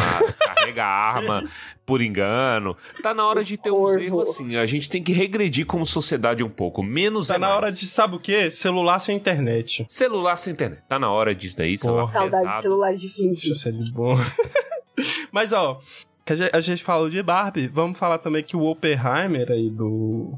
carrega 0.40 0.86
arma 0.86 1.44
por 1.84 2.00
engano. 2.00 2.74
Tá 3.02 3.12
na 3.12 3.26
hora 3.26 3.44
de 3.44 3.58
ter 3.58 3.70
uns 3.70 3.90
Corvo. 3.90 4.00
erros 4.00 4.30
assim. 4.30 4.56
A 4.56 4.64
gente 4.64 4.88
tem 4.88 5.02
que 5.02 5.12
regredir 5.12 5.66
como 5.66 5.84
sociedade 5.84 6.42
um 6.42 6.48
pouco. 6.48 6.82
Menos 6.82 7.28
tá 7.28 7.34
é 7.34 7.38
na 7.38 7.48
mais. 7.48 7.56
hora 7.58 7.70
de, 7.70 7.84
sabe 7.84 8.16
o 8.16 8.18
quê? 8.18 8.50
Celular 8.50 9.00
sem 9.00 9.14
internet. 9.14 9.84
Celular 9.86 10.38
sem 10.38 10.54
internet. 10.54 10.82
Tá 10.88 10.98
na 10.98 11.10
hora 11.10 11.34
disso 11.34 11.58
daí. 11.58 11.76
celular 11.76 12.10
Saudade 12.10 12.30
de 12.30 12.40
pesado. 12.40 12.62
celular 12.62 12.94
de 12.94 13.08
flip. 13.10 13.52
Isso 13.52 13.68
é 13.68 13.72
de 13.72 13.92
bom. 13.92 14.16
Mas, 15.30 15.52
ó, 15.52 15.80
a 16.26 16.36
gente, 16.36 16.56
a 16.56 16.60
gente 16.60 16.84
falou 16.84 17.10
de 17.10 17.22
Barbie, 17.22 17.68
vamos 17.68 17.98
falar 17.98 18.18
também 18.18 18.44
que 18.44 18.56
o 18.56 18.64
Oppenheimer 18.64 19.50
aí 19.50 19.68
do, 19.68 20.34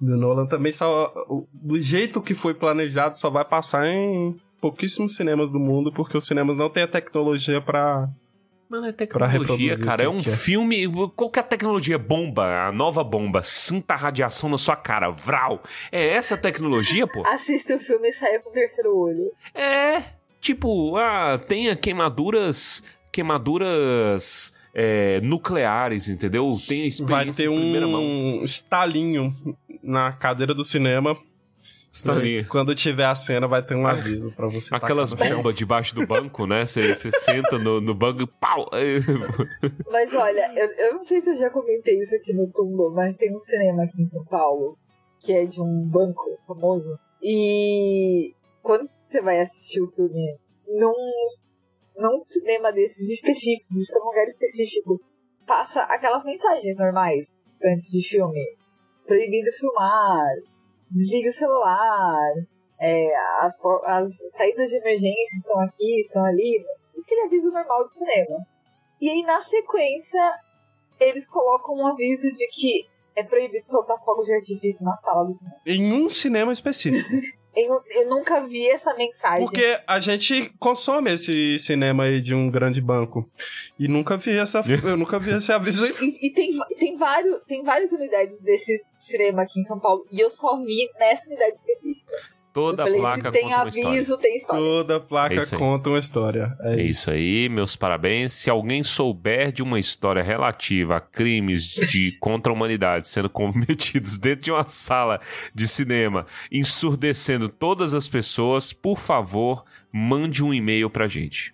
do 0.00 0.16
Nolan 0.16 0.46
também 0.46 0.72
só. 0.72 1.12
Do 1.52 1.76
jeito 1.78 2.22
que 2.22 2.34
foi 2.34 2.54
planejado, 2.54 3.16
só 3.16 3.28
vai 3.30 3.44
passar 3.44 3.86
em 3.86 4.36
pouquíssimos 4.60 5.14
cinemas 5.14 5.52
do 5.52 5.60
mundo, 5.60 5.92
porque 5.92 6.16
os 6.16 6.26
cinemas 6.26 6.56
não 6.56 6.70
têm 6.70 6.84
a 6.84 6.88
tecnologia 6.88 7.60
pra. 7.60 8.08
Mano, 8.66 8.86
é 8.86 8.92
Pra 8.92 9.06
tecnologia, 9.06 9.38
reproduzir 9.38 9.84
cara. 9.84 10.04
É 10.04 10.08
um 10.08 10.22
que 10.22 10.30
filme. 10.30 10.88
Qual 11.14 11.30
que 11.30 11.38
é 11.38 11.42
a 11.42 11.44
tecnologia? 11.44 11.98
Bomba, 11.98 12.68
a 12.68 12.72
nova 12.72 13.04
bomba. 13.04 13.42
Sinta 13.42 13.92
a 13.92 13.96
radiação 13.96 14.48
na 14.48 14.56
sua 14.56 14.74
cara. 14.74 15.10
Vral. 15.10 15.62
É 15.92 16.08
essa 16.08 16.34
a 16.34 16.38
tecnologia, 16.38 17.06
pô? 17.06 17.22
Assista 17.28 17.76
o 17.76 17.80
filme 17.80 18.08
e 18.08 18.12
saia 18.14 18.40
com 18.40 18.48
o 18.48 18.52
terceiro 18.52 18.96
olho. 18.96 19.30
É. 19.54 20.02
Tipo, 20.40 20.96
ah, 20.96 21.38
tenha 21.38 21.76
queimaduras. 21.76 22.82
Queimaduras. 23.12 24.56
É, 24.74 25.20
nucleares, 25.20 26.08
entendeu? 26.08 26.58
Tenha 26.66 26.80
Vai 26.80 26.88
experiência 26.88 27.44
ter 27.46 27.50
em 27.50 27.56
primeira 27.56 27.86
mão. 27.86 28.02
um 28.02 28.42
estalinho 28.42 29.34
na 29.82 30.12
cadeira 30.12 30.52
do 30.52 30.64
cinema. 30.64 31.16
Estalinha. 31.92 32.44
Quando 32.46 32.74
tiver 32.74 33.04
a 33.04 33.14
cena, 33.14 33.46
vai 33.46 33.62
ter 33.62 33.76
um 33.76 33.86
aviso 33.86 34.32
pra 34.32 34.48
você. 34.48 34.74
Aquelas 34.74 35.14
bombas 35.14 35.54
debaixo 35.54 35.94
do 35.94 36.04
banco, 36.04 36.44
né? 36.44 36.66
Você 36.66 36.92
você 36.92 37.12
senta 37.12 37.56
no, 37.56 37.80
no 37.80 37.94
banco 37.94 38.22
e 38.22 38.26
pau! 38.26 38.68
Mas 39.92 40.12
olha, 40.12 40.52
eu, 40.56 40.86
eu 40.86 40.94
não 40.94 41.04
sei 41.04 41.20
se 41.20 41.30
eu 41.30 41.36
já 41.36 41.48
comentei 41.50 42.00
isso 42.00 42.16
aqui 42.16 42.32
no 42.32 42.48
Tumblr, 42.50 42.92
mas 42.92 43.16
tem 43.16 43.32
um 43.32 43.38
cinema 43.38 43.84
aqui 43.84 44.02
em 44.02 44.08
São 44.08 44.24
Paulo 44.24 44.76
que 45.20 45.32
é 45.32 45.44
de 45.46 45.60
um 45.60 45.88
banco 45.88 46.38
famoso. 46.46 46.98
E 47.22 48.34
quando 48.60 48.88
você 49.06 49.22
vai 49.22 49.40
assistir 49.40 49.80
o 49.80 49.90
filme 49.92 50.36
num, 50.66 50.92
num 51.96 52.18
cinema 52.18 52.72
desses 52.72 53.08
específicos, 53.08 53.86
pra 53.86 54.02
um 54.02 54.06
lugar 54.06 54.26
específico, 54.26 55.00
passa 55.46 55.82
aquelas 55.82 56.24
mensagens 56.24 56.76
normais 56.76 57.26
antes 57.64 57.90
de 57.90 58.08
filme. 58.08 58.40
Proibido 59.06 59.52
filmar, 59.52 60.34
desliga 60.90 61.30
o 61.30 61.32
celular, 61.32 62.32
é, 62.80 63.14
as, 63.40 63.54
as 63.84 64.10
saídas 64.36 64.70
de 64.70 64.76
emergência 64.76 65.36
estão 65.36 65.60
aqui, 65.60 66.00
estão 66.00 66.24
ali. 66.24 66.64
Aquele 66.98 67.22
aviso 67.22 67.50
normal 67.50 67.84
do 67.84 67.90
cinema. 67.90 68.38
E 69.00 69.10
aí, 69.10 69.22
na 69.22 69.40
sequência, 69.40 70.20
eles 70.98 71.28
colocam 71.28 71.74
um 71.74 71.86
aviso 71.86 72.28
de 72.32 72.48
que 72.48 72.86
é 73.16 73.22
proibido 73.22 73.66
soltar 73.66 73.98
fogo 74.04 74.22
de 74.22 74.32
artifício 74.32 74.84
na 74.84 74.96
sala 74.96 75.24
do 75.24 75.32
cinema. 75.32 75.60
Em 75.66 75.92
um 75.92 76.08
cinema 76.08 76.52
específico. 76.52 77.08
Eu, 77.56 77.80
eu 77.90 78.08
nunca 78.08 78.46
vi 78.46 78.66
essa 78.68 78.94
mensagem. 78.94 79.44
Porque 79.44 79.78
a 79.86 80.00
gente 80.00 80.52
consome 80.58 81.12
esse 81.12 81.58
cinema 81.58 82.04
aí 82.04 82.20
de 82.20 82.34
um 82.34 82.50
grande 82.50 82.80
banco. 82.80 83.28
E 83.78 83.88
nunca 83.88 84.16
vi 84.16 84.36
essa. 84.36 84.62
eu 84.84 84.96
nunca 84.96 85.18
vi 85.18 85.32
esse 85.32 85.52
aviso 85.52 85.84
aí. 85.84 85.94
E, 86.00 86.26
e 86.26 86.32
tem, 86.32 86.50
tem, 86.78 86.96
vários, 86.96 87.40
tem 87.46 87.62
várias 87.62 87.92
unidades 87.92 88.40
desse 88.40 88.84
cinema 88.98 89.42
aqui 89.42 89.60
em 89.60 89.64
São 89.64 89.78
Paulo. 89.78 90.06
E 90.10 90.20
eu 90.20 90.30
só 90.30 90.56
vi 90.62 90.88
nessa 90.98 91.28
unidade 91.28 91.56
específica. 91.56 92.12
Toda 92.54 92.84
falei, 92.84 93.00
placa 93.00 93.32
tem 93.32 93.42
conta 93.42 93.56
uma 93.56 93.68
história. 93.68 93.88
aviso, 93.90 94.16
tem 94.16 94.36
história. 94.36 94.62
Toda 94.62 95.00
placa 95.00 95.34
É 95.34 95.38
isso 95.38 95.54
aí. 95.56 95.60
conta 95.60 95.88
uma 95.90 95.98
história. 95.98 96.56
É, 96.60 96.80
É 96.80 96.82
isso 96.84 97.10
aí, 97.10 97.48
meus 97.48 97.74
parabéns. 97.74 98.32
Se 98.32 98.48
alguém 98.48 98.84
souber 98.84 99.50
de 99.50 99.60
uma 99.60 99.76
história 99.78 100.22
relativa 100.22 100.96
a 100.96 101.00
crimes 101.00 101.64
de 101.64 102.12
contra 102.22 102.52
a 102.52 102.54
humanidade 102.54 103.08
sendo 103.08 103.28
cometidos 103.28 104.18
dentro 104.18 104.44
de 104.44 104.52
uma 104.52 104.68
sala 104.68 105.20
de 105.52 105.66
cinema, 105.66 106.26
ensurdecendo 106.52 107.48
todas 107.48 107.92
as 107.92 108.08
pessoas, 108.08 108.72
por 108.72 108.98
favor, 109.00 109.64
mande 109.92 110.44
um 110.44 110.54
e-mail 110.54 110.88
pra 110.88 111.08
gente. 111.08 111.52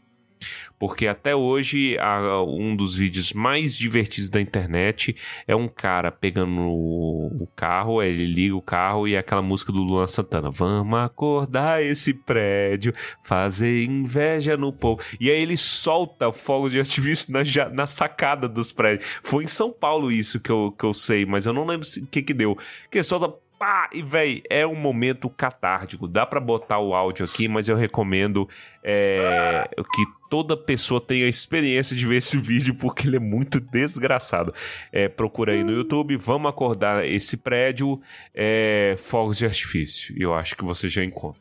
Porque 0.80 1.06
até 1.06 1.36
hoje, 1.36 1.96
a- 1.98 2.42
um 2.42 2.74
dos 2.74 2.96
vídeos 2.96 3.34
mais 3.34 3.76
divertidos 3.76 4.30
da 4.30 4.40
internet 4.40 5.14
é 5.46 5.54
um 5.54 5.68
cara 5.68 6.10
pegando 6.10 6.58
o, 6.62 7.26
o 7.42 7.46
carro, 7.54 8.02
ele 8.02 8.26
liga 8.26 8.56
o 8.56 8.62
carro 8.62 9.06
e 9.06 9.14
é 9.14 9.18
aquela 9.18 9.42
música 9.42 9.70
do 9.70 9.82
Luan 9.82 10.06
Santana. 10.06 10.48
Vamos 10.50 10.98
acordar 10.98 11.82
esse 11.82 12.14
prédio, 12.14 12.94
fazer 13.22 13.84
inveja 13.84 14.56
no 14.56 14.72
povo. 14.72 15.02
E 15.20 15.30
aí 15.30 15.40
ele 15.42 15.56
solta 15.58 16.32
fogo 16.32 16.70
de 16.70 16.78
artifício 16.78 17.30
na, 17.32 17.40
na 17.74 17.86
sacada 17.86 18.48
dos 18.48 18.72
prédios. 18.72 19.06
Foi 19.22 19.44
em 19.44 19.48
São 19.48 19.70
Paulo 19.70 20.10
isso 20.10 20.40
que 20.40 20.50
eu, 20.50 20.74
que 20.78 20.84
eu 20.84 20.94
sei, 20.94 21.26
mas 21.26 21.44
eu 21.44 21.52
não 21.52 21.66
lembro 21.66 21.86
o 21.86 22.06
que 22.06 22.22
que 22.22 22.32
deu. 22.32 22.56
Que 22.90 23.02
solta. 23.02 23.30
Pá! 23.60 23.90
E, 23.92 24.00
véi, 24.02 24.42
é 24.48 24.66
um 24.66 24.74
momento 24.74 25.28
catártico. 25.28 26.08
Dá 26.08 26.24
pra 26.24 26.40
botar 26.40 26.78
o 26.78 26.94
áudio 26.94 27.26
aqui, 27.26 27.46
mas 27.46 27.68
eu 27.68 27.76
recomendo 27.76 28.48
é, 28.82 29.68
que 29.94 30.02
toda 30.30 30.56
pessoa 30.56 30.98
tenha 30.98 31.26
a 31.26 31.28
experiência 31.28 31.94
de 31.94 32.06
ver 32.06 32.16
esse 32.16 32.38
vídeo, 32.40 32.74
porque 32.74 33.06
ele 33.06 33.16
é 33.16 33.20
muito 33.20 33.60
desgraçado. 33.60 34.54
É, 34.90 35.08
procura 35.10 35.52
aí 35.52 35.62
no 35.62 35.72
YouTube, 35.72 36.16
vamos 36.16 36.48
acordar 36.48 37.06
esse 37.06 37.36
prédio, 37.36 38.00
é, 38.34 38.94
fogos 38.96 39.36
de 39.36 39.44
artifício. 39.44 40.16
E 40.18 40.22
eu 40.22 40.32
acho 40.34 40.56
que 40.56 40.64
você 40.64 40.88
já 40.88 41.04
encontra. 41.04 41.38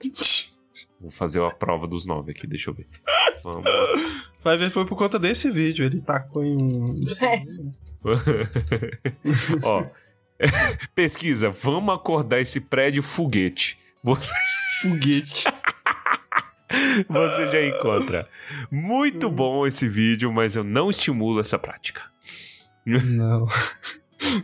Vou 1.00 1.10
fazer 1.10 1.42
a 1.42 1.50
prova 1.52 1.88
dos 1.88 2.06
nove 2.06 2.32
aqui, 2.32 2.46
deixa 2.46 2.70
eu 2.70 2.74
ver. 2.74 2.86
Vamos. 3.42 3.64
Vai 4.44 4.58
ver, 4.58 4.70
foi 4.72 4.86
por 4.86 4.98
conta 4.98 5.18
desse 5.18 5.50
vídeo. 5.50 5.86
Ele 5.86 6.02
tacou 6.02 6.44
em. 6.44 6.58
um- 6.62 6.96
Ó, 9.64 9.86
pesquisa, 10.96 11.50
vamos 11.50 11.94
acordar 11.94 12.40
esse 12.40 12.60
prédio 12.60 13.04
foguete. 13.04 13.78
Você, 14.04 14.34
Foguete. 14.82 15.44
você 17.10 17.48
já 17.48 17.66
encontra. 17.66 18.28
Muito 18.72 19.30
bom 19.30 19.68
esse 19.68 19.88
vídeo, 19.90 20.32
mas 20.32 20.56
eu 20.56 20.64
não 20.64 20.90
estimulo 20.90 21.42
essa 21.42 21.60
prática. 21.60 22.04
Não. 22.86 23.48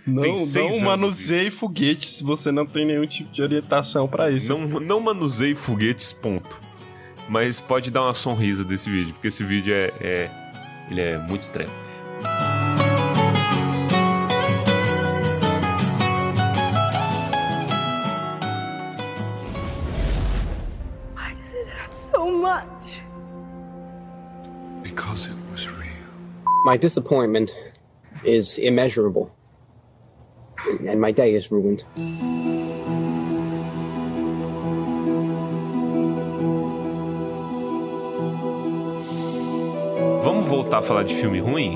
Não, 0.08 0.24
não 0.24 0.80
manuseie 0.80 1.50
foguete 1.52 2.10
se 2.10 2.24
você 2.24 2.50
não 2.50 2.66
tem 2.66 2.86
nenhum 2.86 3.06
tipo 3.06 3.30
de 3.34 3.41
orientação 3.41 4.08
pra 4.08 4.32
isso. 4.32 4.48
Não, 4.48 4.80
não 4.80 5.02
manuseie 5.02 5.54
foguetes, 5.54 6.14
ponto. 6.14 6.62
Mas 7.28 7.60
pode 7.60 7.91
dar 7.91 8.04
uma 8.04 8.14
sonrisa 8.14 8.64
desse 8.64 8.89
vídeo, 8.89 9.14
porque 9.14 9.28
esse 9.28 9.43
vídeo 9.43 9.74
é, 9.74 9.91
é- 10.00 10.32
ele 10.89 11.02
é 11.02 11.18
muito 11.18 11.41
extremo. 11.41 11.74
My 26.66 26.78
disappointment 26.78 27.51
is 28.24 28.57
immeasurable. 28.57 29.32
And 30.89 30.99
my 30.99 31.11
day 31.11 31.36
is 31.36 31.51
ruined. 31.51 31.86
Vamos 40.22 40.47
voltar 40.47 40.80
a 40.80 40.82
falar 40.82 41.03
de 41.03 41.13
filme 41.13 41.39
ruim? 41.39 41.76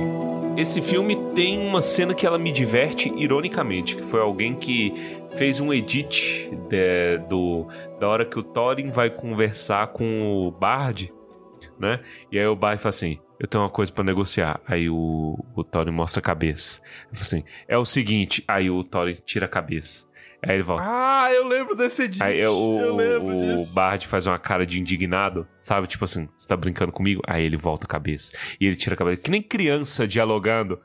Esse 0.58 0.82
filme 0.82 1.16
tem 1.36 1.60
uma 1.66 1.82
cena 1.82 2.14
que 2.14 2.26
ela 2.26 2.38
me 2.38 2.52
diverte 2.52 3.14
ironicamente, 3.16 3.96
que 3.96 4.02
foi 4.02 4.20
alguém 4.20 4.56
que 4.56 4.94
fez 5.36 5.62
um 5.62 5.72
edit 5.72 6.50
de- 6.68 7.18
do, 7.30 7.68
da 8.00 8.08
hora 8.10 8.26
que 8.26 8.38
o 8.38 8.44
Thorin 8.44 8.90
vai 8.90 9.10
conversar 9.10 9.88
com 9.88 10.48
o 10.48 10.52
Bard, 10.52 11.14
né? 11.80 12.00
E 12.32 12.38
aí 12.40 12.48
o 12.48 12.56
Bard 12.56 12.82
fala 12.82 12.90
assim, 12.90 13.20
eu 13.40 13.48
tenho 13.48 13.64
uma 13.64 13.70
coisa 13.70 13.92
pra 13.92 14.04
negociar. 14.04 14.60
Aí 14.68 14.90
o, 14.90 15.38
o 15.56 15.64
Thorin 15.64 15.92
mostra 15.92 16.20
a 16.20 16.24
cabeça. 16.24 16.82
Ele 17.08 17.14
fala 17.14 17.22
assim, 17.22 17.44
é 17.68 17.78
o 17.78 17.86
seguinte, 17.86 18.44
aí 18.48 18.70
o 18.70 18.84
Thorin 18.84 19.14
tira 19.26 19.46
a 19.46 19.50
cabeça. 19.50 20.10
Aí 20.42 20.56
ele 20.56 20.64
volta. 20.64 20.84
Ah, 20.86 21.32
eu 21.34 21.48
lembro 21.48 21.76
desse 21.76 22.08
dia. 22.08 22.24
Aí 22.24 22.40
é 22.40 22.50
o, 22.50 22.80
eu 22.80 22.96
lembro 22.96 23.36
o 23.36 23.38
disso. 23.38 23.74
Bard 23.74 24.06
faz 24.08 24.26
uma 24.26 24.40
cara 24.40 24.66
de 24.66 24.80
indignado, 24.80 25.48
sabe? 25.60 25.88
Tipo 25.88 26.06
assim, 26.06 26.28
você 26.36 26.48
tá 26.48 26.56
brincando 26.56 26.92
comigo? 26.92 27.22
Aí 27.28 27.44
ele 27.44 27.58
volta 27.58 27.86
a 27.86 27.90
cabeça. 27.90 28.32
E 28.60 28.66
ele 28.66 28.76
tira 28.76 28.94
a 28.94 28.98
cabeça. 28.98 29.22
Que 29.22 29.32
nem 29.32 29.42
criança 29.42 30.08
dialogando. 30.08 30.80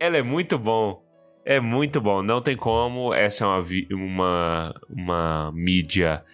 Ela 0.00 0.16
é 0.16 0.22
muito 0.22 0.58
bom. 0.58 1.02
É 1.44 1.60
muito 1.60 2.00
bom. 2.00 2.22
Não 2.22 2.40
tem 2.40 2.56
como. 2.56 3.12
Essa 3.12 3.44
é 3.44 3.46
uma, 3.46 3.62
uma, 3.90 4.74
uma 4.88 5.52
mídia 5.52 6.24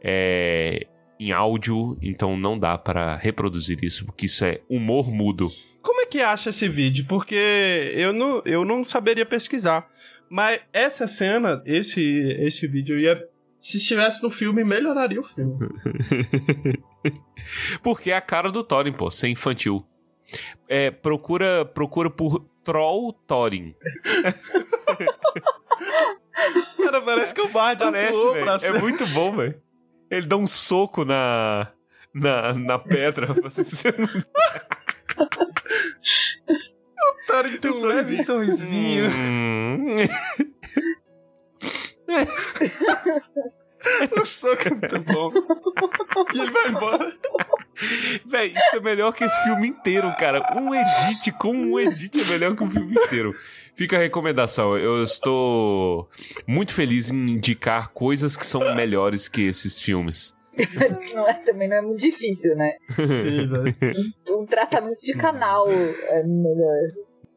é, 0.00 0.86
em 1.18 1.32
áudio, 1.32 1.96
então 2.02 2.36
não 2.36 2.58
dá 2.58 2.76
para 2.76 3.16
reproduzir 3.16 3.82
isso, 3.82 4.04
porque 4.04 4.26
isso 4.26 4.44
é 4.44 4.60
humor 4.68 5.10
mudo. 5.10 5.50
Como 5.82 6.00
é 6.00 6.06
que 6.06 6.20
acha 6.20 6.50
esse 6.50 6.68
vídeo? 6.68 7.04
Porque 7.08 7.92
eu 7.94 8.12
não, 8.12 8.42
eu 8.44 8.64
não 8.64 8.84
saberia 8.84 9.26
pesquisar. 9.26 9.88
Mas 10.28 10.60
essa 10.72 11.06
cena, 11.06 11.62
esse, 11.66 12.02
esse 12.40 12.66
vídeo 12.66 12.98
ia. 12.98 13.22
Se 13.58 13.76
estivesse 13.78 14.22
no 14.22 14.30
filme, 14.30 14.64
melhoraria 14.64 15.20
o 15.20 15.22
filme. 15.22 15.56
Porque 17.82 18.10
é 18.10 18.16
a 18.16 18.20
cara 18.20 18.50
do 18.50 18.62
Thorin, 18.62 18.92
pô, 18.92 19.10
ser 19.10 19.28
infantil. 19.28 19.86
É, 20.68 20.90
procura, 20.90 21.64
procura 21.64 22.10
por 22.10 22.44
Troll 22.62 23.12
Thorin. 23.26 23.74
Cara, 26.82 27.00
parece 27.02 27.34
que 27.34 27.40
o 27.40 27.48
Bard 27.48 27.82
Parece, 27.82 28.08
atuou 28.08 28.32
pra 28.34 28.58
É 28.62 28.72
muito 28.80 29.06
bom, 29.08 29.36
velho. 29.36 29.60
Ele 30.10 30.26
dá 30.26 30.36
um 30.36 30.46
soco 30.46 31.04
na, 31.04 31.68
na, 32.12 32.52
na 32.54 32.78
pedra. 32.78 33.28
assim, 33.44 33.64
você 33.64 33.92
não- 33.92 34.08
Thorin 37.26 37.56
tem 37.56 37.70
um 37.70 37.84
leve 37.86 38.22
sorrisinho. 38.24 39.10
Hum. 39.10 39.96
O 44.20 44.24
soco 44.24 44.62
é 44.66 44.70
muito 44.70 45.00
bom. 45.00 45.30
E 46.34 46.40
ele 46.40 46.50
vai 46.50 46.68
embora. 46.68 47.12
Véi, 48.24 48.48
isso 48.48 48.76
é 48.76 48.80
melhor 48.80 49.12
que 49.12 49.24
esse 49.24 49.42
filme 49.42 49.68
inteiro, 49.68 50.14
cara. 50.18 50.54
Um 50.56 50.74
edit 50.74 51.32
com 51.32 51.52
um 51.54 51.78
edit 51.78 52.20
é 52.20 52.24
melhor 52.24 52.56
que 52.56 52.64
o 52.64 52.70
filme 52.70 52.94
inteiro. 52.94 53.34
Fica 53.74 53.96
a 53.96 54.00
recomendação. 54.00 54.76
Eu 54.76 55.02
estou 55.02 56.08
muito 56.46 56.72
feliz 56.72 57.10
em 57.10 57.32
indicar 57.32 57.90
coisas 57.92 58.36
que 58.36 58.46
são 58.46 58.74
melhores 58.74 59.28
que 59.28 59.42
esses 59.42 59.80
filmes. 59.80 60.34
Não 61.14 61.28
é, 61.28 61.34
também 61.34 61.68
não 61.68 61.76
é 61.76 61.82
muito 61.82 62.00
difícil, 62.00 62.54
né? 62.54 62.74
Sim. 62.90 64.12
Um 64.30 64.46
tratamento 64.46 65.00
de 65.00 65.14
canal 65.14 65.68
é 65.68 66.22
melhor. 66.22 66.88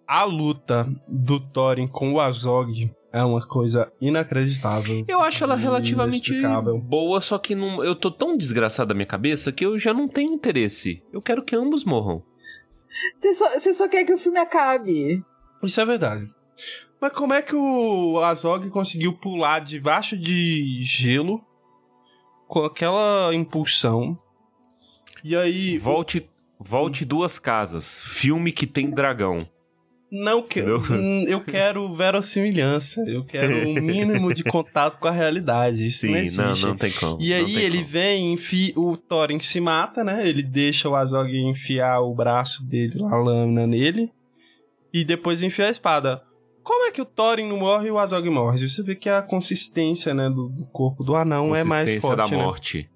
A 0.07 0.23
luta 0.23 0.87
do 1.07 1.39
Thorin 1.39 1.87
com 1.87 2.13
o 2.13 2.19
Azog 2.19 2.89
é 3.11 3.23
uma 3.23 3.45
coisa 3.45 3.91
inacreditável. 3.99 5.03
Eu 5.07 5.21
acho 5.21 5.43
ela 5.43 5.55
relativamente 5.55 6.31
boa, 6.83 7.19
só 7.19 7.37
que 7.37 7.55
não, 7.55 7.83
eu 7.83 7.95
tô 7.95 8.11
tão 8.11 8.37
desgraçado 8.37 8.89
da 8.89 8.93
minha 8.93 9.07
cabeça 9.07 9.51
que 9.51 9.65
eu 9.65 9.77
já 9.77 9.93
não 9.93 10.07
tenho 10.07 10.33
interesse. 10.33 11.03
Eu 11.11 11.21
quero 11.21 11.43
que 11.43 11.55
ambos 11.55 11.83
morram. 11.83 12.23
Você 13.15 13.35
só, 13.35 13.49
você 13.49 13.73
só 13.73 13.87
quer 13.89 14.05
que 14.05 14.13
o 14.13 14.17
filme 14.17 14.39
acabe. 14.39 15.23
Isso 15.63 15.79
é 15.81 15.85
verdade. 15.85 16.25
Mas 17.01 17.13
como 17.13 17.33
é 17.33 17.41
que 17.41 17.55
o 17.55 18.19
Azog 18.19 18.69
conseguiu 18.69 19.13
pular 19.13 19.59
debaixo 19.59 20.17
de 20.17 20.79
gelo 20.81 21.41
com 22.47 22.63
aquela 22.65 23.33
impulsão? 23.33 24.17
E 25.23 25.35
aí. 25.35 25.77
Volte, 25.77 26.27
volte 26.59 27.05
duas 27.05 27.37
casas. 27.37 28.01
Filme 28.03 28.51
que 28.51 28.65
tem 28.65 28.89
dragão. 28.89 29.47
Não 30.09 30.41
quero. 30.41 30.79
Hum, 30.89 31.25
Eu 31.27 31.41
quero 31.41 31.93
verossimilhança. 31.93 33.01
Eu 33.05 33.25
quero 33.25 33.67
um 33.67 33.73
mínimo 33.73 34.33
de 34.33 34.41
contato 34.41 34.97
com 34.99 35.07
a 35.07 35.11
realidade. 35.11 35.85
Isso 35.85 36.07
não 36.07 36.13
Sim, 36.13 36.19
existe. 36.21 36.37
não, 36.41 36.55
não 36.55 36.77
tem 36.77 36.91
como. 36.93 37.21
E 37.21 37.29
não 37.29 37.35
aí 37.35 37.55
ele 37.57 37.79
como. 37.79 37.89
vem, 37.89 38.31
enfia, 38.33 38.73
o 38.77 38.95
Thorin 38.95 39.39
se 39.41 39.59
mata, 39.59 40.05
né? 40.05 40.25
Ele 40.27 40.41
deixa 40.41 40.87
o 40.87 40.95
Azog 40.95 41.29
enfiar 41.37 41.99
o 41.99 42.15
braço 42.15 42.65
dele, 42.65 43.03
a 43.03 43.15
lâmina 43.17 43.67
nele. 43.67 44.09
E 44.93 45.03
depois 45.03 45.41
enfia 45.41 45.67
a 45.67 45.69
espada. 45.71 46.21
Como 46.63 46.85
é 46.87 46.91
que 46.91 47.01
o 47.01 47.05
Thorin 47.05 47.47
não 47.47 47.57
morre 47.57 47.87
e 47.87 47.91
o 47.91 47.97
Azog 47.99 48.29
morre? 48.29 48.67
Você 48.67 48.83
vê 48.83 48.95
que 48.95 49.07
a 49.09 49.21
consistência, 49.21 50.13
né, 50.13 50.29
do, 50.29 50.49
do 50.49 50.65
corpo 50.65 51.03
do 51.03 51.15
anão 51.15 51.55
é 51.55 51.63
mais 51.63 52.01
forte, 52.01 52.17
da 52.17 52.27
né? 52.27 52.35
morte. 52.35 52.89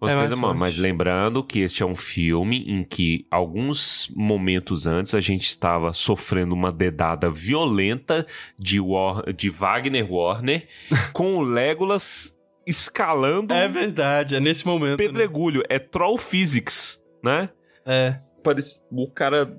Consistência 0.00 0.18
mais 0.18 0.30
da 0.30 0.36
morte. 0.36 0.58
Mas 0.58 0.76
lembrando 0.78 1.44
que 1.44 1.60
este 1.60 1.82
é 1.82 1.86
um 1.86 1.94
filme 1.94 2.64
em 2.66 2.82
que 2.82 3.26
alguns 3.30 4.10
momentos 4.16 4.86
antes 4.86 5.14
a 5.14 5.20
gente 5.20 5.42
estava 5.46 5.92
sofrendo 5.92 6.54
uma 6.54 6.72
dedada 6.72 7.30
violenta 7.30 8.26
de, 8.58 8.80
War- 8.80 9.30
de 9.32 9.48
Wagner 9.50 10.10
Warner 10.12 10.66
com 11.12 11.36
o 11.36 11.42
Legolas 11.42 12.36
escalando 12.66 13.52
É 13.52 13.68
verdade, 13.68 14.34
é 14.36 14.40
nesse 14.40 14.64
momento. 14.66 14.92
né? 15.00 15.06
pedregulho. 15.06 15.62
É 15.68 15.78
Troll 15.78 16.16
Physics, 16.18 17.00
né? 17.22 17.48
É. 17.86 18.18
Parece, 18.42 18.80
o 18.90 19.08
cara 19.08 19.50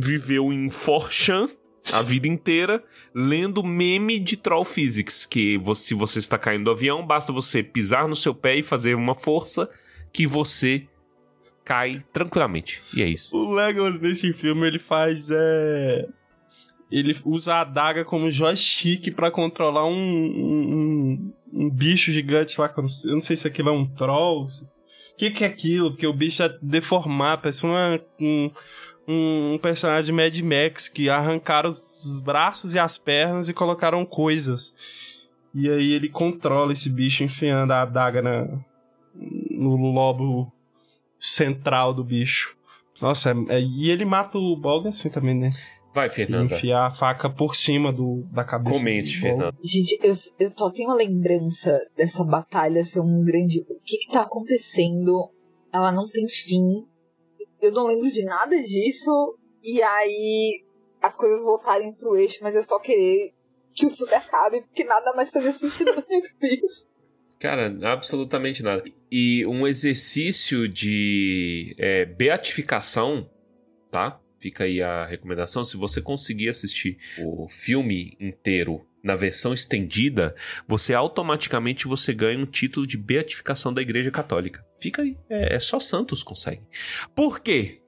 viveu 0.00 0.52
em 0.52 0.70
Forchan 0.70 1.48
a 1.92 2.00
vida 2.02 2.26
inteira 2.28 2.82
lendo 3.14 3.62
meme 3.62 4.18
de 4.18 4.36
Troll 4.36 4.64
Physics, 4.64 5.26
que 5.26 5.58
vo- 5.58 5.74
se 5.74 5.92
você 5.94 6.18
está 6.18 6.38
caindo 6.38 6.64
do 6.64 6.70
avião, 6.70 7.04
basta 7.06 7.32
você 7.32 7.62
pisar 7.62 8.08
no 8.08 8.16
seu 8.16 8.34
pé 8.34 8.56
e 8.56 8.62
fazer 8.62 8.94
uma 8.94 9.14
força 9.14 9.68
que 10.12 10.26
você 10.26 10.86
cai 11.64 12.00
tranquilamente. 12.12 12.82
E 12.94 13.02
é 13.02 13.06
isso. 13.08 13.36
O 13.36 13.52
Legolas 13.52 14.00
nesse 14.00 14.32
filme 14.32 14.66
ele 14.66 14.78
faz 14.78 15.28
é 15.30 16.06
ele 16.90 17.16
usa 17.24 17.54
a 17.54 17.60
adaga 17.62 18.04
como 18.04 18.30
joystick 18.30 19.10
pra 19.14 19.30
controlar 19.30 19.86
um, 19.86 19.92
um, 19.92 21.32
um- 21.52 21.70
bicho 21.70 22.12
gigante 22.12 22.60
lá. 22.60 22.72
eu 22.76 23.12
não 23.12 23.20
sei 23.20 23.36
se 23.36 23.46
aquilo 23.48 23.70
é 23.70 23.72
um 23.72 23.86
troll. 23.86 24.46
Que, 25.16 25.30
que 25.30 25.44
é 25.44 25.46
aquilo? 25.46 25.90
Porque 25.90 26.06
o 26.06 26.12
bicho 26.12 26.42
é 26.42 26.58
deformado, 26.60 27.42
parece 27.42 27.64
uma, 27.64 28.00
um, 28.20 28.50
um 29.06 29.58
personagem 29.62 30.14
Mad 30.14 30.36
Max 30.40 30.88
que 30.88 31.08
arrancaram 31.08 31.70
os 31.70 32.20
braços 32.20 32.74
e 32.74 32.78
as 32.78 32.98
pernas 32.98 33.48
e 33.48 33.54
colocaram 33.54 34.04
coisas. 34.04 34.74
E 35.54 35.70
aí 35.70 35.92
ele 35.92 36.08
controla 36.08 36.72
esse 36.72 36.90
bicho 36.90 37.22
enfiando 37.22 37.70
a 37.70 37.82
adaga 37.82 38.20
na, 38.20 38.48
no 39.50 39.76
lobo 39.92 40.52
central 41.18 41.94
do 41.94 42.02
bicho. 42.02 42.56
Nossa, 43.00 43.30
é- 43.30 43.56
é- 43.56 43.60
e 43.62 43.90
ele 43.90 44.04
mata 44.04 44.36
o 44.36 44.56
Bolg 44.56 44.88
assim 44.88 45.08
também, 45.10 45.34
né? 45.34 45.50
Vai, 45.94 46.10
Fernanda. 46.10 46.56
enfia 46.56 46.76
a 46.86 46.90
faca 46.90 47.30
por 47.30 47.54
cima 47.54 47.92
do, 47.92 48.24
da 48.32 48.42
cabeça. 48.42 48.76
Comente. 48.76 49.16
Fernanda. 49.16 49.56
Gente, 49.62 49.96
eu, 50.02 50.12
eu 50.40 50.52
só 50.56 50.68
tenho 50.72 50.88
uma 50.88 50.96
lembrança 50.96 51.80
dessa 51.96 52.24
batalha 52.24 52.84
ser 52.84 52.98
um 52.98 53.22
grande. 53.22 53.60
O 53.60 53.80
que 53.84 53.98
que 53.98 54.12
tá 54.12 54.22
acontecendo? 54.22 55.30
Ela 55.72 55.92
não 55.92 56.08
tem 56.08 56.28
fim. 56.28 56.84
Eu 57.62 57.70
não 57.70 57.86
lembro 57.86 58.10
de 58.10 58.24
nada 58.24 58.60
disso. 58.60 59.38
E 59.62 59.80
aí 59.80 60.64
as 61.00 61.16
coisas 61.16 61.44
voltarem 61.44 61.92
pro 61.92 62.16
eixo, 62.16 62.40
mas 62.42 62.56
eu 62.56 62.64
só 62.64 62.80
querer 62.80 63.32
que 63.72 63.86
o 63.86 63.90
filme 63.90 64.14
acabe, 64.14 64.62
porque 64.62 64.82
nada 64.82 65.12
mais 65.14 65.30
fazia 65.30 65.52
sentido 65.52 65.94
na 65.94 66.04
minha 66.08 66.22
cabeça. 66.22 66.86
Cara, 67.38 67.72
absolutamente 67.92 68.64
nada. 68.64 68.82
E 69.12 69.46
um 69.46 69.64
exercício 69.64 70.68
de 70.68 71.76
é, 71.78 72.04
beatificação, 72.04 73.30
tá? 73.92 74.20
Fica 74.44 74.64
aí 74.64 74.82
a 74.82 75.06
recomendação. 75.06 75.64
Se 75.64 75.74
você 75.74 76.02
conseguir 76.02 76.50
assistir 76.50 76.98
o 77.18 77.48
filme 77.48 78.14
inteiro 78.20 78.86
na 79.02 79.14
versão 79.14 79.54
estendida, 79.54 80.34
você 80.68 80.92
automaticamente 80.92 81.88
você 81.88 82.12
ganha 82.12 82.38
um 82.38 82.44
título 82.44 82.86
de 82.86 82.98
beatificação 82.98 83.72
da 83.72 83.80
Igreja 83.80 84.10
Católica. 84.10 84.62
Fica 84.78 85.00
aí. 85.00 85.16
É, 85.30 85.54
é 85.54 85.58
só 85.58 85.80
santos 85.80 86.22
conseguem. 86.22 86.60
Por 87.14 87.40
quê? 87.40 87.80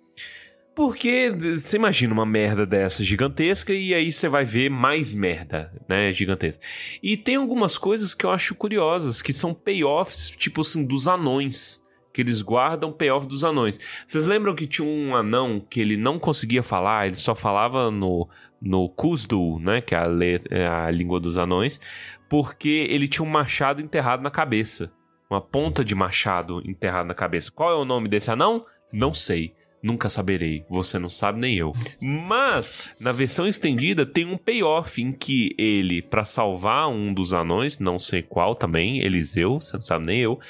Porque 0.75 1.31
você 1.31 1.77
imagina 1.77 2.15
uma 2.15 2.25
merda 2.25 2.65
dessa 2.65 3.05
gigantesca 3.05 3.75
e 3.75 3.93
aí 3.93 4.11
você 4.11 4.31
vai 4.31 4.47
ver 4.47 4.71
mais 4.71 5.15
merda, 5.15 5.71
né, 5.87 6.11
gigantesca. 6.11 6.65
E 7.03 7.19
tem 7.19 7.37
algumas 7.37 7.77
coisas 7.77 8.15
que 8.15 8.25
eu 8.25 8.31
acho 8.31 8.55
curiosas, 8.55 9.21
que 9.21 9.35
são 9.35 9.53
payoffs, 9.53 10.31
tipo 10.31 10.63
assim, 10.63 10.87
dos 10.87 11.07
anões. 11.07 11.85
Que 12.17 12.23
eles 12.23 12.41
guardam 12.41 12.91
payoff 12.91 13.27
dos 13.27 13.45
anões. 13.45 13.79
Vocês 14.07 14.25
lembram 14.25 14.55
que 14.55 14.67
tinha 14.67 14.89
um 14.89 15.15
anão 15.15 15.61
que 15.61 15.79
ele 15.79 15.99
não 15.99 16.19
conseguia 16.19 16.63
falar, 16.63 17.07
ele 17.07 17.17
só 17.17 17.35
falava 17.35 17.91
no, 17.91 18.27
no 18.59 18.89
Kuzdu, 18.89 19.59
né? 19.59 19.83
Que 19.83 19.95
é 19.95 19.99
a, 19.99 20.07
le- 20.07 20.41
é 20.51 20.67
a 20.67 20.91
língua 20.91 21.21
dos 21.21 21.37
anões, 21.37 21.79
porque 22.27 22.87
ele 22.89 23.07
tinha 23.07 23.23
um 23.23 23.31
machado 23.31 23.83
enterrado 23.83 24.23
na 24.23 24.31
cabeça. 24.31 24.91
Uma 25.29 25.43
ponta 25.43 25.85
de 25.85 25.95
machado 25.95 26.63
enterrado 26.65 27.07
na 27.07 27.13
cabeça. 27.15 27.53
Qual 27.53 27.71
é 27.71 27.75
o 27.75 27.85
nome 27.85 28.09
desse 28.09 28.31
anão? 28.31 28.65
Não 28.91 29.13
sei. 29.13 29.53
Nunca 29.83 30.09
saberei. 30.09 30.65
Você 30.71 30.99
não 30.99 31.11
sabe 31.11 31.39
nem 31.39 31.57
eu. 31.59 31.73
Mas, 32.01 32.95
na 32.99 33.13
versão 33.13 33.47
estendida, 33.47 34.07
tem 34.07 34.25
um 34.25 34.39
payoff 34.39 35.03
em 35.03 35.13
que 35.13 35.55
ele, 35.59 36.01
pra 36.01 36.25
salvar 36.25 36.89
um 36.89 37.13
dos 37.13 37.35
anões, 37.35 37.79
não 37.79 37.99
sei 37.99 38.23
qual 38.23 38.55
também, 38.55 39.01
Eliseu, 39.01 39.61
você 39.61 39.75
não 39.75 39.83
sabe 39.83 40.07
nem 40.07 40.21
eu, 40.21 40.41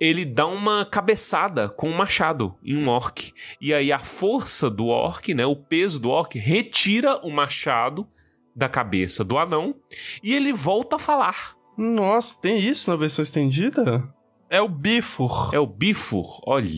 ele 0.00 0.24
dá 0.24 0.46
uma 0.46 0.84
cabeçada 0.86 1.68
com 1.68 1.90
um 1.90 1.96
machado 1.96 2.56
em 2.64 2.76
um 2.76 2.88
orc. 2.88 3.32
E 3.60 3.74
aí 3.74 3.92
a 3.92 3.98
força 3.98 4.70
do 4.70 4.86
orc, 4.86 5.34
né, 5.34 5.44
o 5.44 5.54
peso 5.54 6.00
do 6.00 6.08
orc, 6.10 6.38
retira 6.38 7.16
o 7.24 7.30
machado 7.30 8.08
da 8.56 8.68
cabeça 8.68 9.22
do 9.22 9.38
anão 9.38 9.74
e 10.22 10.34
ele 10.34 10.52
volta 10.52 10.96
a 10.96 10.98
falar. 10.98 11.54
Nossa, 11.76 12.38
tem 12.40 12.58
isso 12.58 12.90
na 12.90 12.96
versão 12.96 13.22
estendida? 13.22 14.02
É 14.48 14.60
o 14.60 14.68
Bifur. 14.68 15.50
É 15.54 15.60
o 15.60 15.66
Bifur, 15.66 16.40
olha. 16.44 16.68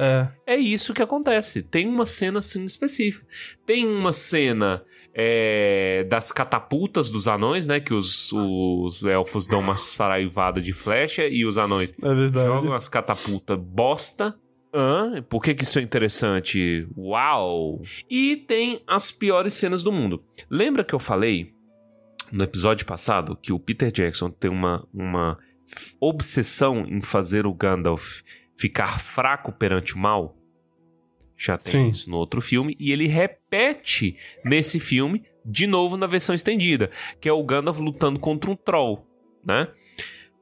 é- 0.00 0.28
É. 0.46 0.54
É 0.54 0.56
isso 0.56 0.94
que 0.94 1.02
acontece. 1.02 1.62
Tem 1.62 1.86
uma 1.86 2.06
cena 2.06 2.38
assim 2.38 2.64
específica. 2.64 3.26
Tem 3.66 3.86
uma 3.86 4.12
cena 4.14 4.82
é, 5.14 6.04
das 6.08 6.32
catapultas 6.32 7.10
dos 7.10 7.28
anões, 7.28 7.66
né? 7.66 7.80
Que 7.80 7.92
os, 7.92 8.32
os 8.32 9.04
elfos 9.04 9.46
dão 9.46 9.60
uma 9.60 9.76
saraivada 9.76 10.60
de 10.60 10.72
flecha 10.72 11.26
e 11.26 11.44
os 11.44 11.58
anões 11.58 11.92
É 12.02 12.44
jogam 12.44 12.72
as 12.72 12.88
catapultas 12.88 13.58
bosta. 13.58 14.34
Hã? 14.74 15.22
Por 15.28 15.42
que, 15.42 15.54
que 15.54 15.64
isso 15.64 15.78
é 15.78 15.82
interessante? 15.82 16.88
Uau! 16.96 17.82
E 18.08 18.36
tem 18.36 18.82
as 18.86 19.10
piores 19.10 19.52
cenas 19.52 19.84
do 19.84 19.92
mundo. 19.92 20.24
Lembra 20.50 20.82
que 20.82 20.94
eu 20.94 20.98
falei 20.98 21.52
no 22.32 22.42
episódio 22.42 22.86
passado 22.86 23.36
que 23.36 23.52
o 23.52 23.60
Peter 23.60 23.90
Jackson 23.90 24.30
tem 24.30 24.50
uma, 24.50 24.86
uma 24.92 25.38
obsessão 26.00 26.86
em 26.88 27.02
fazer 27.02 27.46
o 27.46 27.52
Gandalf 27.52 28.22
ficar 28.56 28.98
fraco 28.98 29.52
perante 29.52 29.94
o 29.94 29.98
mal? 29.98 30.36
Já 31.42 31.58
tem 31.58 31.72
Sim. 31.72 31.88
isso 31.88 32.08
no 32.08 32.18
outro 32.18 32.40
filme. 32.40 32.76
E 32.78 32.92
ele 32.92 33.08
repete 33.08 34.16
nesse 34.44 34.78
filme, 34.78 35.24
de 35.44 35.66
novo 35.66 35.96
na 35.96 36.06
versão 36.06 36.32
estendida, 36.32 36.88
que 37.20 37.28
é 37.28 37.32
o 37.32 37.42
Gandalf 37.42 37.80
lutando 37.80 38.20
contra 38.20 38.48
um 38.48 38.54
troll, 38.54 39.04
né? 39.44 39.66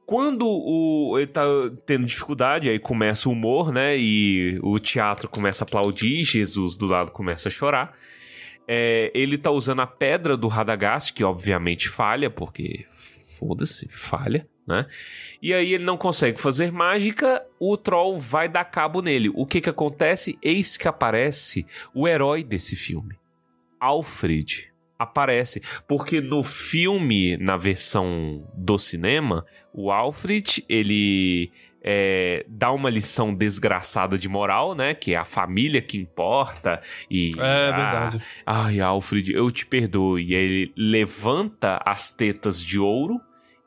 Quando 0.05 0.45
o, 0.45 1.17
ele 1.17 1.25
tá 1.25 1.41
tendo 1.87 2.05
dificuldade, 2.05 2.69
aí 2.69 2.77
começa 2.77 3.29
o 3.29 3.31
humor, 3.31 3.71
né? 3.71 3.97
E 3.97 4.59
o 4.61 4.77
teatro 4.77 5.27
começa 5.27 5.63
a 5.63 5.65
aplaudir, 5.67 6.23
Jesus 6.23 6.77
do 6.77 6.85
lado 6.85 7.09
começa 7.09 7.49
a 7.49 7.51
chorar. 7.51 7.97
É, 8.67 9.11
ele 9.15 9.39
tá 9.39 9.49
usando 9.49 9.81
a 9.81 9.87
pedra 9.87 10.37
do 10.37 10.47
Radagast, 10.47 11.13
que 11.13 11.23
obviamente 11.23 11.89
falha, 11.89 12.29
porque 12.29 12.85
foda-se, 12.91 13.87
falha, 13.89 14.47
né? 14.67 14.85
E 15.41 15.53
aí 15.53 15.73
ele 15.73 15.83
não 15.83 15.97
consegue 15.97 16.39
fazer 16.39 16.71
mágica, 16.71 17.45
o 17.59 17.75
troll 17.77 18.19
vai 18.19 18.47
dar 18.47 18.65
cabo 18.65 19.01
nele. 19.01 19.29
O 19.33 19.45
que 19.45 19.61
que 19.61 19.69
acontece? 19.69 20.37
Eis 20.41 20.77
que 20.77 20.87
aparece 20.87 21.65
o 21.93 22.07
herói 22.07 22.43
desse 22.43 22.75
filme, 22.75 23.15
Alfred. 23.79 24.71
Aparece, 24.97 25.63
porque 25.87 26.21
no 26.21 26.43
filme, 26.43 27.35
na 27.37 27.57
versão 27.57 28.47
do 28.53 28.77
cinema, 28.77 29.43
o 29.73 29.91
Alfred, 29.91 30.63
ele 30.69 31.51
é, 31.83 32.45
dá 32.47 32.71
uma 32.71 32.89
lição 32.89 33.33
desgraçada 33.33 34.17
de 34.17 34.29
moral, 34.29 34.75
né? 34.75 34.93
Que 34.93 35.13
é 35.13 35.17
a 35.17 35.25
família 35.25 35.81
que 35.81 35.97
importa. 35.97 36.79
E, 37.09 37.33
É 37.37 37.41
ah, 37.41 37.71
verdade. 37.71 38.25
Ai, 38.45 38.79
Alfred, 38.79 39.33
eu 39.33 39.51
te 39.51 39.65
perdoo. 39.65 40.19
E 40.19 40.35
aí 40.35 40.43
ele 40.43 40.73
levanta 40.77 41.81
as 41.83 42.11
tetas 42.11 42.63
de 42.63 42.79
ouro 42.79 43.19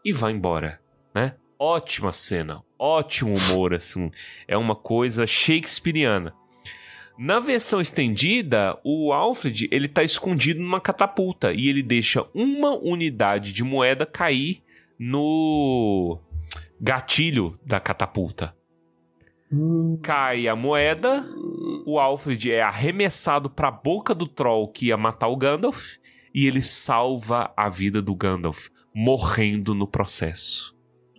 e 0.04 0.12
vai 0.12 0.32
embora, 0.32 0.80
né? 1.14 1.36
Ótima 1.58 2.12
cena, 2.12 2.62
ótimo 2.78 3.34
humor, 3.36 3.72
assim. 3.72 4.10
É 4.48 4.56
uma 4.56 4.74
coisa 4.74 5.26
shakespeariana. 5.26 6.34
Na 7.16 7.38
versão 7.38 7.80
estendida, 7.80 8.76
o 8.82 9.12
Alfred 9.12 9.68
ele 9.70 9.86
tá 9.86 10.02
escondido 10.02 10.60
numa 10.60 10.80
catapulta 10.80 11.52
e 11.52 11.68
ele 11.68 11.82
deixa 11.82 12.26
uma 12.34 12.74
unidade 12.74 13.52
de 13.52 13.62
moeda 13.62 14.04
cair 14.04 14.62
no 14.98 16.18
gatilho 16.80 17.56
da 17.64 17.78
catapulta. 17.78 18.54
Cai 20.02 20.48
a 20.48 20.56
moeda, 20.56 21.24
o 21.86 22.00
Alfred 22.00 22.50
é 22.50 22.60
arremessado 22.60 23.48
para 23.48 23.68
a 23.68 23.70
boca 23.70 24.12
do 24.12 24.26
troll 24.26 24.66
que 24.66 24.86
ia 24.86 24.96
matar 24.96 25.28
o 25.28 25.36
Gandalf 25.36 25.98
e 26.34 26.48
ele 26.48 26.60
salva 26.60 27.52
a 27.56 27.68
vida 27.68 28.02
do 28.02 28.16
Gandalf, 28.16 28.68
morrendo 28.92 29.72
no 29.72 29.86
processo. 29.86 30.73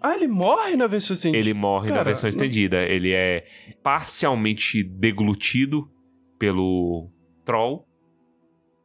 Ah, 0.05 0.15
ele 0.15 0.27
morre 0.27 0.75
na 0.75 0.85
versão 0.87 1.15
assim. 1.15 1.35
Ele 1.35 1.53
morre 1.53 1.89
na 1.89 1.95
Cara, 1.95 2.05
versão 2.05 2.27
não- 2.27 2.29
estendida. 2.29 2.83
Ele 2.83 3.11
é 3.11 3.45
parcialmente 3.81 4.83
deglutido 4.83 5.89
pelo 6.37 7.09
troll. 7.43 7.87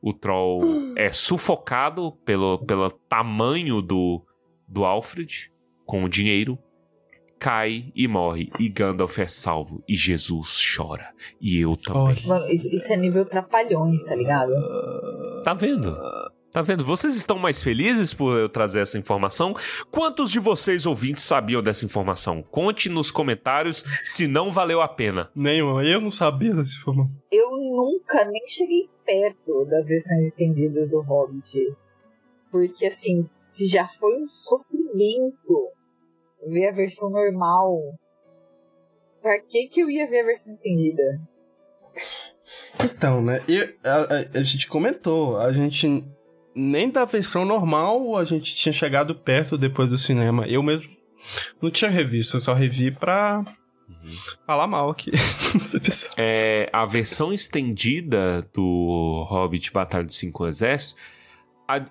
O 0.00 0.14
troll 0.14 0.60
é 0.96 1.12
sufocado 1.12 2.12
pelo, 2.24 2.58
pelo 2.64 2.88
tamanho 2.90 3.82
do, 3.82 4.24
do 4.66 4.84
Alfred 4.84 5.52
com 5.84 6.04
o 6.04 6.08
dinheiro. 6.08 6.58
Cai 7.38 7.90
e 7.94 8.06
morre. 8.06 8.50
E 8.58 8.68
Gandalf 8.68 9.18
é 9.18 9.26
salvo. 9.26 9.82
E 9.88 9.94
Jesus 9.94 10.58
chora. 10.76 11.12
E 11.40 11.58
eu 11.58 11.76
também. 11.76 12.26
Mano, 12.26 12.46
isso, 12.46 12.68
isso 12.74 12.92
é 12.92 12.96
nível 12.96 13.24
trapalhões, 13.26 14.02
tá 14.04 14.14
ligado? 14.14 14.52
Tá 15.42 15.54
vendo? 15.54 15.96
Tá 16.52 16.62
vendo? 16.62 16.84
Vocês 16.84 17.14
estão 17.14 17.38
mais 17.38 17.62
felizes 17.62 18.12
por 18.12 18.36
eu 18.36 18.48
trazer 18.48 18.80
essa 18.80 18.98
informação? 18.98 19.54
Quantos 19.90 20.30
de 20.32 20.40
vocês 20.40 20.84
ouvintes 20.84 21.22
sabiam 21.22 21.62
dessa 21.62 21.84
informação? 21.84 22.42
Conte 22.42 22.88
nos 22.88 23.10
comentários 23.10 23.84
se 24.02 24.26
não 24.26 24.50
valeu 24.50 24.82
a 24.82 24.88
pena. 24.88 25.30
Nenhum. 25.34 25.80
Eu 25.80 26.00
não 26.00 26.10
sabia 26.10 26.52
dessa 26.52 26.76
informação. 26.80 27.16
Eu 27.30 27.48
nunca 27.50 28.24
nem 28.24 28.48
cheguei 28.48 28.88
perto 29.06 29.64
das 29.66 29.86
versões 29.86 30.26
estendidas 30.26 30.90
do 30.90 31.00
Hobbit. 31.02 31.72
Porque, 32.50 32.84
assim, 32.86 33.22
se 33.44 33.68
já 33.68 33.86
foi 33.86 34.20
um 34.24 34.28
sofrimento 34.28 35.68
ver 36.48 36.68
a 36.68 36.72
versão 36.72 37.08
normal, 37.10 37.78
pra 39.22 39.40
que 39.40 39.68
que 39.68 39.80
eu 39.80 39.88
ia 39.88 40.08
ver 40.10 40.22
a 40.22 40.26
versão 40.26 40.52
estendida? 40.52 41.20
Então, 42.84 43.22
né? 43.22 43.40
E 43.48 43.62
a, 43.84 43.96
a- 43.98 44.38
a 44.40 44.42
gente 44.42 44.66
comentou, 44.66 45.38
a 45.38 45.52
gente 45.52 46.04
nem 46.54 46.90
da 46.90 47.04
versão 47.04 47.44
normal 47.44 48.16
a 48.16 48.24
gente 48.24 48.54
tinha 48.54 48.72
chegado 48.72 49.14
perto 49.14 49.56
depois 49.58 49.88
do 49.88 49.98
cinema. 49.98 50.46
Eu 50.46 50.62
mesmo 50.62 50.88
não 51.60 51.70
tinha 51.70 51.90
revisto, 51.90 52.36
eu 52.36 52.40
só 52.40 52.54
revi 52.54 52.90
pra 52.90 53.44
falar 54.46 54.66
mal 54.66 54.90
aqui. 54.90 55.10
É, 56.16 56.70
a 56.72 56.86
versão 56.86 57.32
estendida 57.32 58.48
do 58.54 59.26
Hobbit 59.28 59.72
Batalha 59.72 60.04
dos 60.04 60.16
Cinco 60.16 60.46
Exércitos 60.46 60.94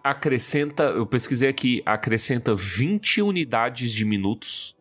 acrescenta, 0.04 0.84
eu 0.84 1.06
pesquisei 1.06 1.50
aqui, 1.50 1.82
acrescenta 1.86 2.54
20 2.56 3.22
unidades 3.22 3.94
de 3.94 4.04
minutos 4.04 4.76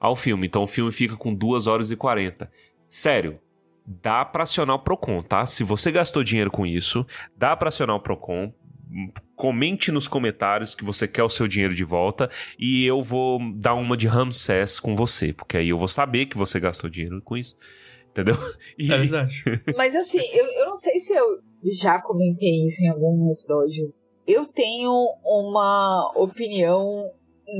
ao 0.00 0.16
filme. 0.16 0.46
Então 0.46 0.62
o 0.62 0.66
filme 0.66 0.90
fica 0.90 1.16
com 1.16 1.34
2 1.34 1.66
horas 1.66 1.90
e 1.90 1.96
40. 1.96 2.50
Sério, 2.88 3.38
dá 3.84 4.24
pra 4.24 4.44
acionar 4.44 4.76
o 4.76 4.78
Procon, 4.78 5.22
tá? 5.22 5.44
Se 5.44 5.62
você 5.62 5.90
gastou 5.90 6.22
dinheiro 6.22 6.50
com 6.50 6.64
isso, 6.64 7.06
dá 7.36 7.56
pra 7.56 7.68
acionar 7.68 7.96
o 7.96 8.00
Procon. 8.00 8.52
Comente 9.34 9.90
nos 9.90 10.06
comentários 10.06 10.74
que 10.74 10.84
você 10.84 11.08
quer 11.08 11.22
o 11.24 11.28
seu 11.28 11.48
dinheiro 11.48 11.74
de 11.74 11.84
volta 11.84 12.30
e 12.58 12.84
eu 12.86 13.02
vou 13.02 13.38
dar 13.56 13.74
uma 13.74 13.96
de 13.96 14.06
Ramsés 14.06 14.78
com 14.78 14.94
você, 14.94 15.32
porque 15.32 15.56
aí 15.56 15.68
eu 15.70 15.78
vou 15.78 15.88
saber 15.88 16.26
que 16.26 16.36
você 16.38 16.60
gastou 16.60 16.88
dinheiro 16.88 17.20
com 17.22 17.36
isso. 17.36 17.56
Entendeu? 18.10 18.36
E- 18.78 18.92
É 18.92 18.98
verdade. 18.98 19.42
Mas 19.76 19.94
assim, 19.96 20.20
eu, 20.32 20.46
eu 20.46 20.66
não 20.66 20.76
sei 20.76 21.00
se 21.00 21.12
eu 21.12 21.24
já 21.80 22.00
comentei 22.00 22.64
isso 22.66 22.80
em 22.82 22.88
algum 22.88 23.32
episódio. 23.32 23.92
Eu 24.26 24.46
tenho 24.46 24.92
uma 25.24 26.12
opinião 26.16 27.04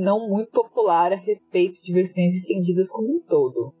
não 0.01 0.27
muito 0.29 0.49
popular 0.51 1.11
a 1.13 1.15
respeito 1.17 1.81
de 1.83 1.91
versões 1.93 2.35
estendidas 2.35 2.89
como 2.89 3.17
um 3.17 3.19
todo. 3.19 3.73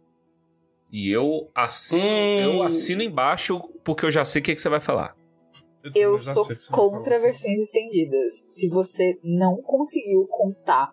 E 0.91 1.09
eu 1.09 1.49
assino, 1.55 2.03
Hum. 2.03 2.39
eu 2.59 2.63
assino 2.63 3.01
embaixo 3.01 3.59
porque 3.83 4.05
eu 4.05 4.11
já 4.11 4.23
sei 4.25 4.41
o 4.41 4.43
que, 4.43 4.53
que 4.53 4.61
você 4.61 4.69
vai 4.69 4.79
falar. 4.81 5.15
Eu 5.93 6.17
sou 6.17 6.45
vai 6.45 6.57
contra 6.71 7.19
versões 7.19 7.59
estendidas. 7.59 8.45
Se 8.47 8.67
você 8.69 9.19
não 9.23 9.61
conseguiu 9.61 10.25
contar 10.27 10.91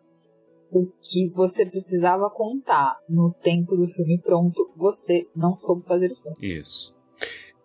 o 0.70 0.86
que 1.00 1.28
você 1.30 1.66
precisava 1.66 2.30
contar 2.30 2.96
no 3.08 3.32
tempo 3.42 3.76
do 3.76 3.86
filme 3.86 4.18
pronto, 4.18 4.72
você 4.76 5.26
não 5.36 5.54
soube 5.54 5.86
fazer 5.86 6.10
o 6.10 6.16
filme. 6.16 6.36
Isso. 6.40 6.94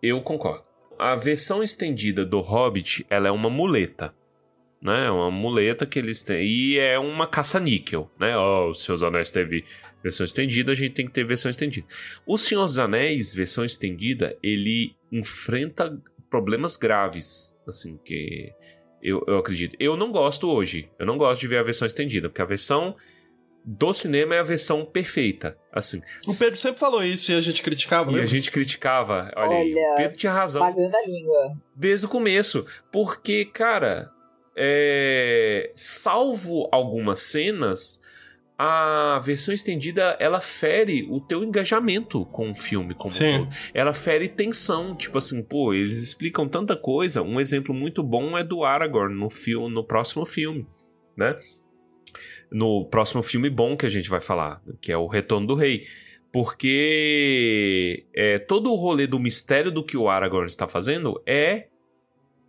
Eu 0.02 0.22
concordo. 0.22 0.64
A 0.98 1.16
versão 1.16 1.62
estendida 1.62 2.24
do 2.24 2.40
Hobbit, 2.40 3.06
ela 3.08 3.28
é 3.28 3.30
uma 3.30 3.48
muleta. 3.48 4.14
Né? 4.80 5.06
É 5.06 5.10
uma 5.10 5.30
muleta 5.30 5.86
que 5.86 5.98
eles 5.98 6.22
têm. 6.22 6.44
E 6.44 6.78
é 6.78 6.98
uma 6.98 7.26
caça-níquel, 7.26 8.10
né? 8.18 8.36
Ó, 8.36 8.70
o 8.70 8.74
Senhor 8.74 8.96
dos 8.96 9.02
Anéis 9.02 9.30
teve 9.30 9.64
versão 10.02 10.24
estendida, 10.24 10.72
a 10.72 10.74
gente 10.74 10.92
tem 10.92 11.06
que 11.06 11.12
ter 11.12 11.24
versão 11.24 11.50
estendida. 11.50 11.86
O 12.26 12.38
Senhor 12.38 12.64
dos 12.64 12.78
Anéis, 12.78 13.34
versão 13.34 13.64
estendida, 13.64 14.36
ele 14.42 14.94
enfrenta 15.10 16.00
problemas 16.30 16.76
graves, 16.76 17.56
assim, 17.66 17.98
que 18.04 18.52
eu, 19.02 19.22
eu 19.26 19.38
acredito. 19.38 19.76
Eu 19.78 19.96
não 19.96 20.10
gosto 20.10 20.48
hoje. 20.48 20.90
Eu 20.98 21.06
não 21.06 21.16
gosto 21.16 21.40
de 21.40 21.48
ver 21.48 21.58
a 21.58 21.62
versão 21.62 21.86
estendida, 21.86 22.28
porque 22.28 22.42
a 22.42 22.46
versão 22.46 22.96
do 23.64 23.92
cinema 23.92 24.34
é 24.34 24.38
a 24.38 24.44
versão 24.44 24.84
perfeita, 24.84 25.58
assim. 25.72 26.00
O 26.26 26.36
Pedro 26.38 26.56
sempre 26.56 26.80
falou 26.80 27.04
isso 27.04 27.30
e 27.30 27.34
a 27.34 27.40
gente 27.40 27.62
criticava, 27.62 28.10
E 28.12 28.20
a 28.20 28.26
gente 28.26 28.50
criticava. 28.50 29.30
Olha, 29.36 29.56
aí, 29.56 29.74
Olha, 29.74 29.92
o 29.92 29.96
Pedro 29.96 30.16
tinha 30.16 30.32
razão 30.32 30.62
Pagando 30.62 30.94
a 30.94 31.06
língua. 31.06 31.52
desde 31.76 32.06
o 32.06 32.08
começo. 32.08 32.66
Porque, 32.90 33.44
cara, 33.44 34.10
é, 34.56 35.70
salvo 35.74 36.68
algumas 36.72 37.20
cenas, 37.20 38.00
a 38.60 39.20
versão 39.22 39.54
estendida 39.54 40.16
ela 40.18 40.40
fere 40.40 41.06
o 41.08 41.20
teu 41.20 41.44
engajamento 41.44 42.26
com 42.26 42.50
o 42.50 42.54
filme 42.54 42.92
como 42.92 43.14
um 43.14 43.16
Sim. 43.16 43.44
todo. 43.44 43.56
Ela 43.72 43.94
fere 43.94 44.28
tensão, 44.28 44.96
tipo 44.96 45.16
assim, 45.16 45.40
pô, 45.44 45.72
eles 45.72 46.02
explicam 46.02 46.48
tanta 46.48 46.74
coisa. 46.74 47.22
Um 47.22 47.38
exemplo 47.38 47.72
muito 47.72 48.02
bom 48.02 48.36
é 48.36 48.42
do 48.42 48.64
Aragorn 48.64 49.14
no 49.14 49.30
filme, 49.30 49.72
no 49.72 49.84
próximo 49.84 50.26
filme, 50.26 50.66
né? 51.16 51.36
No 52.50 52.84
próximo 52.86 53.22
filme 53.22 53.48
bom 53.48 53.76
que 53.76 53.86
a 53.86 53.90
gente 53.90 54.10
vai 54.10 54.20
falar, 54.20 54.60
que 54.80 54.90
é 54.90 54.96
o 54.96 55.06
Retorno 55.06 55.46
do 55.46 55.54
Rei. 55.54 55.86
Porque 56.32 58.06
é, 58.12 58.40
todo 58.40 58.72
o 58.72 58.76
rolê 58.76 59.06
do 59.06 59.20
mistério 59.20 59.70
do 59.70 59.84
que 59.84 59.96
o 59.96 60.08
Aragorn 60.08 60.46
está 60.46 60.66
fazendo 60.66 61.22
é 61.24 61.68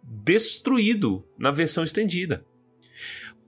destruído 0.03 1.23
na 1.38 1.52
versão 1.52 1.84
estendida. 1.84 2.44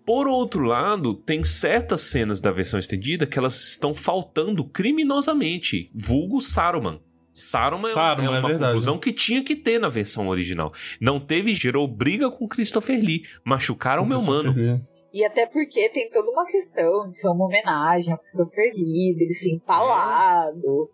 Por 0.05 0.27
outro 0.27 0.63
lado, 0.63 1.13
tem 1.13 1.43
certas 1.43 2.01
cenas 2.01 2.41
da 2.41 2.51
versão 2.51 2.79
estendida 2.79 3.25
que 3.27 3.37
elas 3.37 3.55
estão 3.69 3.93
faltando 3.93 4.63
criminosamente, 4.65 5.91
vulgo 5.93 6.41
Saruman. 6.41 6.99
Saruman, 7.31 7.89
é- 7.89 7.93
Saruman, 7.93 8.23
é 8.23 8.35
é 8.35 8.39
uma 8.39 8.47
verdade. 8.49 8.71
conclusão 8.71 8.97
que 8.97 9.13
tinha 9.13 9.41
que 9.43 9.55
ter 9.55 9.79
na 9.79 9.87
versão 9.89 10.27
original. 10.27 10.73
Não 10.99 11.19
teve, 11.19 11.53
gerou 11.53 11.87
briga 11.87 12.29
com 12.29 12.47
Christopher 12.47 12.99
Lee. 12.99 13.23
Machucaram 13.45 14.03
o 14.03 14.05
meu 14.05 14.21
mano. 14.21 14.53
E 15.13 15.23
até 15.23 15.45
porque 15.45 15.89
tem 15.89 16.09
toda 16.09 16.29
uma 16.31 16.45
questão 16.45 17.07
de 17.07 17.15
ser 17.17 17.29
uma 17.29 17.45
homenagem 17.45 18.11
ao 18.11 18.19
Christopher 18.19 18.71
Lee, 18.75 19.15
dele 19.15 19.33
ser 19.33 19.51
empalado. 19.51 20.89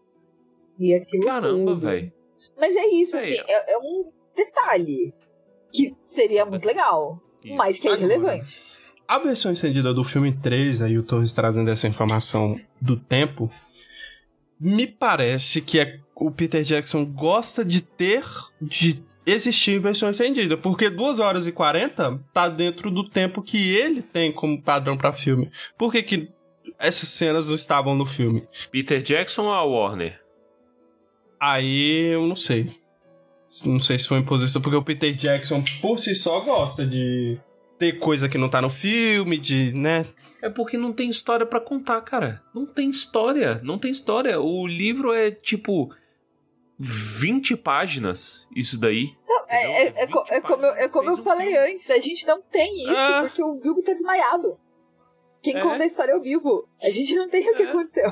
E 0.80 0.94
aquilo 0.94 1.26
Caramba, 1.26 1.76
velho. 1.76 2.12
Mas 2.56 2.76
é 2.76 2.86
isso, 2.88 3.18
assim, 3.18 3.38
é, 3.48 3.74
é 3.74 3.78
um 3.80 4.12
detalhe 4.36 5.12
que 5.72 5.96
seria 6.04 6.46
muito 6.46 6.66
legal, 6.66 7.20
Isso. 7.44 7.56
mas 7.56 7.80
que 7.80 7.88
é 7.88 7.94
irrelevante. 7.94 8.62
A 9.08 9.20
versão 9.20 9.54
estendida 9.54 9.94
do 9.94 10.04
filme 10.04 10.34
3, 10.34 10.82
aí 10.82 10.98
o 10.98 11.04
Torres 11.04 11.34
trazendo 11.34 11.70
essa 11.72 11.88
informação 11.88 12.60
do 12.82 12.98
tempo, 12.98 13.50
me 14.60 14.86
parece 14.86 15.62
que 15.62 15.80
é, 15.80 16.00
o 16.14 16.30
Peter 16.30 16.62
Jackson 16.62 17.06
gosta 17.06 17.64
de 17.64 17.82
ter, 17.82 18.26
de 18.62 19.02
existir 19.26 19.80
versão 19.80 20.10
estendida, 20.10 20.58
porque 20.58 20.90
2 20.90 21.20
horas 21.20 21.48
e 21.48 21.54
40 21.54 22.20
tá 22.34 22.50
dentro 22.50 22.92
do 22.92 23.08
tempo 23.08 23.42
que 23.42 23.76
ele 23.76 24.02
tem 24.02 24.32
como 24.32 24.62
padrão 24.62 24.98
pra 24.98 25.14
filme. 25.14 25.50
Por 25.78 25.92
que 25.92 26.04
que 26.04 26.30
essas 26.78 27.08
cenas 27.08 27.48
não 27.48 27.56
estavam 27.56 27.96
no 27.96 28.06
filme? 28.06 28.46
Peter 28.72 29.02
Jackson 29.02 29.44
ou 29.44 29.54
a 29.54 29.64
Warner? 29.64 30.22
Aí 31.40 32.14
eu 32.14 32.28
não 32.28 32.36
sei. 32.36 32.76
Não 33.66 33.80
sei 33.80 33.98
se 33.98 34.08
foi 34.08 34.20
imposição, 34.20 34.62
porque 34.62 34.76
o 34.76 34.84
Peter 34.84 35.16
Jackson 35.16 35.64
por 35.82 35.98
si 35.98 36.14
só 36.14 36.42
gosta 36.42 36.86
de 36.86 37.40
ter 37.78 37.94
coisa 37.99 38.28
que 38.30 38.38
não 38.38 38.49
tá 38.49 38.62
no 38.62 38.70
filme, 38.70 39.38
de, 39.38 39.72
né, 39.74 40.06
É 40.41 40.49
porque 40.49 40.78
não 40.78 40.94
tem 40.94 41.10
história 41.10 41.45
pra 41.45 41.60
contar, 41.60 41.99
cara. 42.02 42.41
Não 42.54 42.66
tem 42.66 42.90
história. 42.90 43.60
Não 43.64 43.78
tem 43.80 43.90
história. 43.91 44.40
O 44.40 44.66
livro 44.68 45.12
é 45.14 45.32
tipo. 45.32 45.90
20 46.80 47.58
páginas, 47.58 48.48
isso 48.56 48.80
daí. 48.80 49.08
Não, 49.28 49.45
é, 49.49 49.82
é, 49.88 50.04
é, 50.04 50.08
co- 50.08 50.26
é 50.30 50.40
como, 50.41 50.64
eu- 50.64 50.76
é 50.76 50.88
como 50.88 51.10
eu 51.10 51.18
falei 51.18 51.58
antes, 51.58 51.90
a 51.90 51.98
gente 51.98 52.26
não 52.28 52.40
tem 52.40 52.84
isso 52.84 52.94
Ah. 52.95 53.22
porque 53.24 53.41
o 53.41 53.56
Bilbo 53.56 53.82
tá 53.82 53.94
desmaiado. 53.94 54.60
Quem 55.41 55.56
É. 55.58 55.62
conta 55.62 55.82
a 55.82 55.88
história 55.88 56.12
é 56.12 56.16
o 56.16 56.22
Bilbo. 56.22 56.70
A 56.80 56.91
gente 56.91 57.16
não 57.16 57.28
tem 57.28 57.49
o 57.49 57.56
que 57.56 57.64
É. 57.64 57.70
aconteceu. 57.70 58.12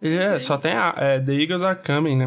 É, 0.00 0.38
só 0.38 0.58
tem 0.58 0.72
a 0.72 0.94
é, 0.96 1.20
The 1.20 1.32
Eagles 1.32 1.62
Are 1.62 1.78
Coming, 1.82 2.16
né? 2.16 2.26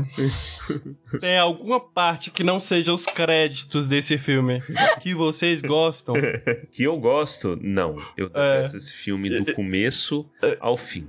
tem 1.21 1.37
alguma 1.37 1.79
parte 1.79 2.31
que 2.31 2.43
não 2.43 2.59
seja 2.59 2.93
os 2.93 3.05
créditos 3.05 3.87
desse 3.87 4.17
filme 4.17 4.59
que 5.01 5.13
vocês 5.13 5.61
gostam? 5.61 6.15
Que 6.71 6.83
eu 6.83 6.97
gosto? 6.97 7.57
Não. 7.61 7.95
Eu 8.17 8.27
detesto 8.27 8.77
esse 8.77 8.95
filme 8.95 9.29
do 9.29 9.53
começo 9.53 10.29
ao 10.59 10.75
fim. 10.75 11.07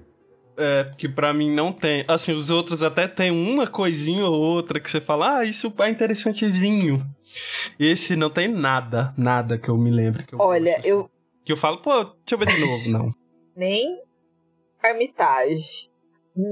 É, 0.57 0.91
que 0.97 1.09
pra 1.09 1.33
mim 1.33 1.51
não 1.51 1.73
tem. 1.73 2.05
Assim, 2.07 2.33
os 2.33 2.51
outros 2.51 2.83
até 2.83 3.09
tem 3.09 3.31
uma 3.31 3.67
coisinha 3.67 4.27
ou 4.27 4.39
outra 4.39 4.79
que 4.79 4.91
você 4.91 5.01
fala, 5.01 5.39
ah, 5.39 5.45
isso 5.45 5.73
é 5.79 5.89
interessantezinho. 5.89 7.07
Esse 7.79 8.17
não 8.17 8.29
tem 8.29 8.49
nada, 8.49 9.15
nada 9.17 9.57
que 9.57 9.69
eu 9.69 9.77
me 9.79 9.91
lembre. 9.91 10.25
Que 10.25 10.35
eu 10.35 10.39
Olha, 10.39 10.75
gosto, 10.75 10.87
eu 10.87 11.01
assim. 11.01 11.09
Que 11.45 11.53
eu 11.53 11.57
falo, 11.57 11.79
pô, 11.79 12.05
deixa 12.05 12.15
eu 12.33 12.39
ver 12.39 12.47
de 12.47 12.61
novo. 12.61 12.91
Não. 12.91 13.11
nem 13.57 14.03
Armitage, 14.83 15.90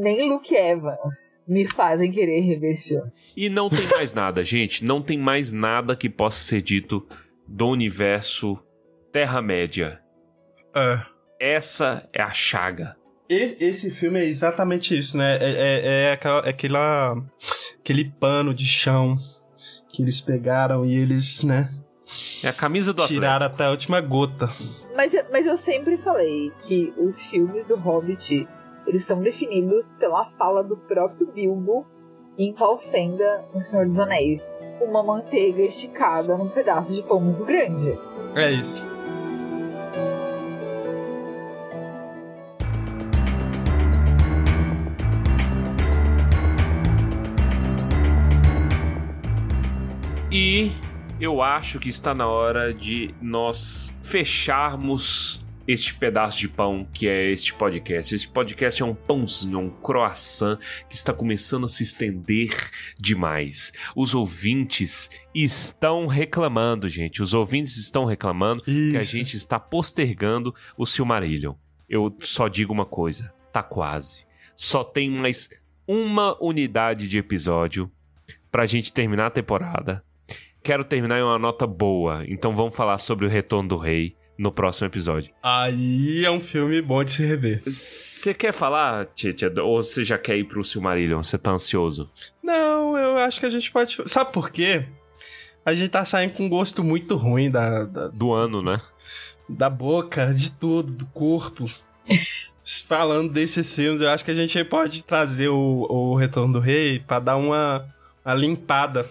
nem 0.00 0.28
Luke 0.28 0.54
Evans 0.54 1.42
me 1.46 1.66
fazem 1.66 2.10
querer 2.12 2.40
rever 2.40 2.72
esse 2.72 2.88
filme. 2.88 3.10
E 3.36 3.48
não 3.48 3.68
tem 3.70 3.86
mais 3.88 4.12
nada, 4.12 4.42
gente. 4.44 4.84
Não 4.84 5.00
tem 5.00 5.16
mais 5.18 5.52
nada 5.52 5.94
que 5.96 6.08
possa 6.10 6.38
ser 6.40 6.60
dito 6.62 7.06
do 7.46 7.68
universo 7.68 8.58
Terra-média. 9.12 10.00
É. 10.74 11.00
Essa 11.40 12.06
é 12.12 12.20
a 12.22 12.30
chaga. 12.30 12.96
E- 13.30 13.56
Esse 13.60 13.90
filme 13.90 14.20
é 14.20 14.24
exatamente 14.24 14.96
isso, 14.98 15.16
né? 15.16 15.36
É, 15.36 15.50
é, 15.50 16.02
é 16.04 16.12
aquela, 16.12 16.40
é 16.46 16.50
aquela- 16.50 17.16
aquele 17.80 18.04
pano 18.10 18.54
de 18.54 18.64
chão 18.66 19.16
que 19.90 20.02
eles 20.02 20.20
pegaram 20.20 20.84
e 20.84 20.94
eles, 20.94 21.42
né, 21.44 21.68
É 22.42 22.48
a 22.48 22.52
camisa 22.52 22.92
do 22.92 23.06
tiraram 23.06 23.46
Atlético. 23.46 23.54
até 23.54 23.64
a 23.66 23.70
última 23.70 24.00
gota. 24.00 24.50
Mas, 24.96 25.12
eu- 25.14 25.24
mas 25.30 25.46
eu 25.46 25.56
sempre 25.58 25.96
falei 25.98 26.50
que 26.66 26.92
os 26.96 27.20
filmes 27.22 27.66
do 27.66 27.76
Hobbit, 27.76 28.46
eles 28.88 29.04
são 29.04 29.20
definidos 29.20 29.92
pela 29.98 30.24
fala 30.30 30.64
do 30.64 30.74
próprio 30.74 31.30
Bilbo 31.30 31.86
em 32.38 32.54
Valfenda, 32.54 33.44
no 33.52 33.60
Senhor 33.60 33.84
dos 33.84 33.98
Anéis. 33.98 34.64
Uma 34.80 35.02
manteiga 35.02 35.60
esticada 35.60 36.38
num 36.38 36.48
pedaço 36.48 36.94
de 36.94 37.02
pão 37.02 37.20
muito 37.20 37.44
grande. 37.44 37.98
É 38.34 38.50
isso. 38.50 38.86
E 50.30 50.72
eu 51.20 51.42
acho 51.42 51.78
que 51.78 51.90
está 51.90 52.14
na 52.14 52.26
hora 52.26 52.72
de 52.72 53.14
nós 53.20 53.94
fecharmos 54.02 55.44
este 55.68 55.92
pedaço 55.92 56.38
de 56.38 56.48
pão 56.48 56.88
que 56.94 57.06
é 57.06 57.30
este 57.30 57.52
podcast. 57.52 58.14
Este 58.14 58.26
podcast 58.26 58.82
é 58.82 58.86
um 58.86 58.94
pãozinho, 58.94 59.58
um 59.58 59.68
croissant 59.68 60.58
que 60.88 60.94
está 60.94 61.12
começando 61.12 61.66
a 61.66 61.68
se 61.68 61.82
estender 61.82 62.50
demais. 62.98 63.70
Os 63.94 64.14
ouvintes 64.14 65.10
estão 65.34 66.06
reclamando, 66.06 66.88
gente. 66.88 67.22
Os 67.22 67.34
ouvintes 67.34 67.76
estão 67.76 68.06
reclamando 68.06 68.62
que 68.62 68.96
a 68.96 69.02
Isso. 69.02 69.12
gente 69.12 69.36
está 69.36 69.60
postergando 69.60 70.54
o 70.74 70.86
Silmarillion. 70.86 71.52
Eu 71.86 72.16
só 72.20 72.48
digo 72.48 72.72
uma 72.72 72.86
coisa: 72.86 73.30
tá 73.52 73.62
quase. 73.62 74.26
Só 74.56 74.82
tem 74.82 75.10
mais 75.10 75.50
uma 75.86 76.34
unidade 76.42 77.06
de 77.06 77.18
episódio 77.18 77.92
pra 78.50 78.64
gente 78.64 78.90
terminar 78.90 79.26
a 79.26 79.30
temporada. 79.30 80.02
Quero 80.62 80.82
terminar 80.82 81.18
em 81.18 81.22
uma 81.22 81.38
nota 81.38 81.66
boa, 81.66 82.24
então 82.26 82.56
vamos 82.56 82.74
falar 82.74 82.96
sobre 82.96 83.26
o 83.26 83.28
Retorno 83.28 83.68
do 83.68 83.76
Rei 83.76 84.17
no 84.38 84.52
próximo 84.52 84.86
episódio. 84.86 85.32
Aí 85.42 86.24
é 86.24 86.30
um 86.30 86.40
filme 86.40 86.80
bom 86.80 87.02
de 87.02 87.10
se 87.10 87.26
rever. 87.26 87.60
Você 87.66 88.32
quer 88.32 88.52
falar, 88.52 89.06
Tietchan, 89.14 89.52
ou 89.60 89.82
você 89.82 90.04
já 90.04 90.16
quer 90.16 90.38
ir 90.38 90.44
pro 90.44 90.64
Silmarillion? 90.64 91.22
Você 91.22 91.36
tá 91.36 91.50
ansioso? 91.50 92.08
Não, 92.42 92.96
eu 92.96 93.18
acho 93.18 93.40
que 93.40 93.46
a 93.46 93.50
gente 93.50 93.70
pode. 93.72 93.96
Sabe 94.06 94.32
por 94.32 94.50
quê? 94.50 94.86
A 95.66 95.74
gente 95.74 95.88
tá 95.90 96.04
saindo 96.04 96.34
com 96.34 96.44
um 96.44 96.48
gosto 96.48 96.84
muito 96.84 97.16
ruim 97.16 97.50
da, 97.50 97.84
da, 97.84 98.08
Do 98.08 98.32
ano, 98.32 98.62
né? 98.62 98.80
da 99.48 99.70
boca, 99.70 100.32
de 100.32 100.50
tudo, 100.52 100.92
do 100.92 101.06
corpo. 101.06 101.68
Falando 102.86 103.32
desses 103.32 103.74
filmes, 103.74 104.00
eu 104.02 104.10
acho 104.10 104.24
que 104.24 104.30
a 104.30 104.34
gente 104.34 104.62
pode 104.64 105.02
trazer 105.02 105.48
o, 105.48 105.86
o 105.88 106.14
Retorno 106.16 106.54
do 106.54 106.60
Rei 106.60 106.98
pra 106.98 107.18
dar 107.18 107.36
uma, 107.36 107.86
uma 108.24 108.34
limpada. 108.34 109.10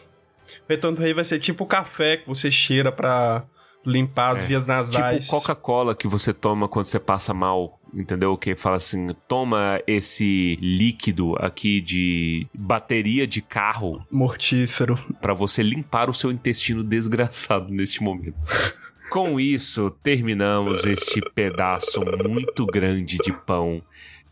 O 0.61 0.69
Retorno 0.69 0.97
do 0.97 1.03
Rei 1.03 1.13
vai 1.13 1.23
ser 1.23 1.39
tipo 1.39 1.63
o 1.63 1.67
café 1.67 2.17
que 2.17 2.27
você 2.27 2.51
cheira 2.51 2.91
pra 2.91 3.43
limpar 3.87 4.31
as 4.33 4.43
É, 4.43 4.45
vias 4.47 4.67
nasais. 4.67 5.25
Tipo 5.25 5.39
Coca-Cola 5.39 5.95
que 5.95 6.07
você 6.07 6.33
toma 6.33 6.67
quando 6.67 6.85
você 6.85 6.99
passa 6.99 7.33
mal, 7.33 7.79
entendeu? 7.93 8.37
Que 8.37 8.55
fala 8.55 8.75
assim, 8.75 9.07
toma 9.27 9.81
esse 9.87 10.57
líquido 10.61 11.35
aqui 11.39 11.79
de 11.79 12.45
bateria 12.53 13.25
de 13.25 13.41
carro 13.41 14.05
Mortífero. 14.11 14.95
pra 15.21 15.33
você 15.33 15.63
limpar 15.63 16.09
o 16.09 16.13
seu 16.13 16.31
intestino 16.31 16.83
desgraçado 16.83 17.71
neste 17.73 18.03
momento. 18.03 18.35
Com 19.09 19.39
isso, 19.39 19.89
terminamos 20.03 20.85
este 20.85 21.21
pedaço 21.33 22.01
muito 22.27 22.65
grande 22.65 23.17
de 23.17 23.31
pão 23.31 23.81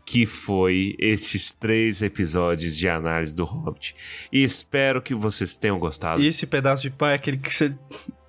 que 0.04 0.26
foi 0.26 0.94
estes 1.00 1.50
três 1.50 2.02
episódios 2.02 2.76
de 2.76 2.86
análise 2.88 3.34
do 3.34 3.44
Hobbit. 3.44 3.96
E 4.30 4.44
espero 4.44 5.00
que 5.02 5.14
vocês 5.14 5.56
tenham 5.56 5.78
gostado. 5.78 6.20
E 6.22 6.26
esse 6.28 6.46
pedaço 6.46 6.82
de 6.82 6.90
pão 6.90 7.08
é 7.08 7.14
aquele 7.14 7.38
que 7.38 7.52
você. 7.52 7.74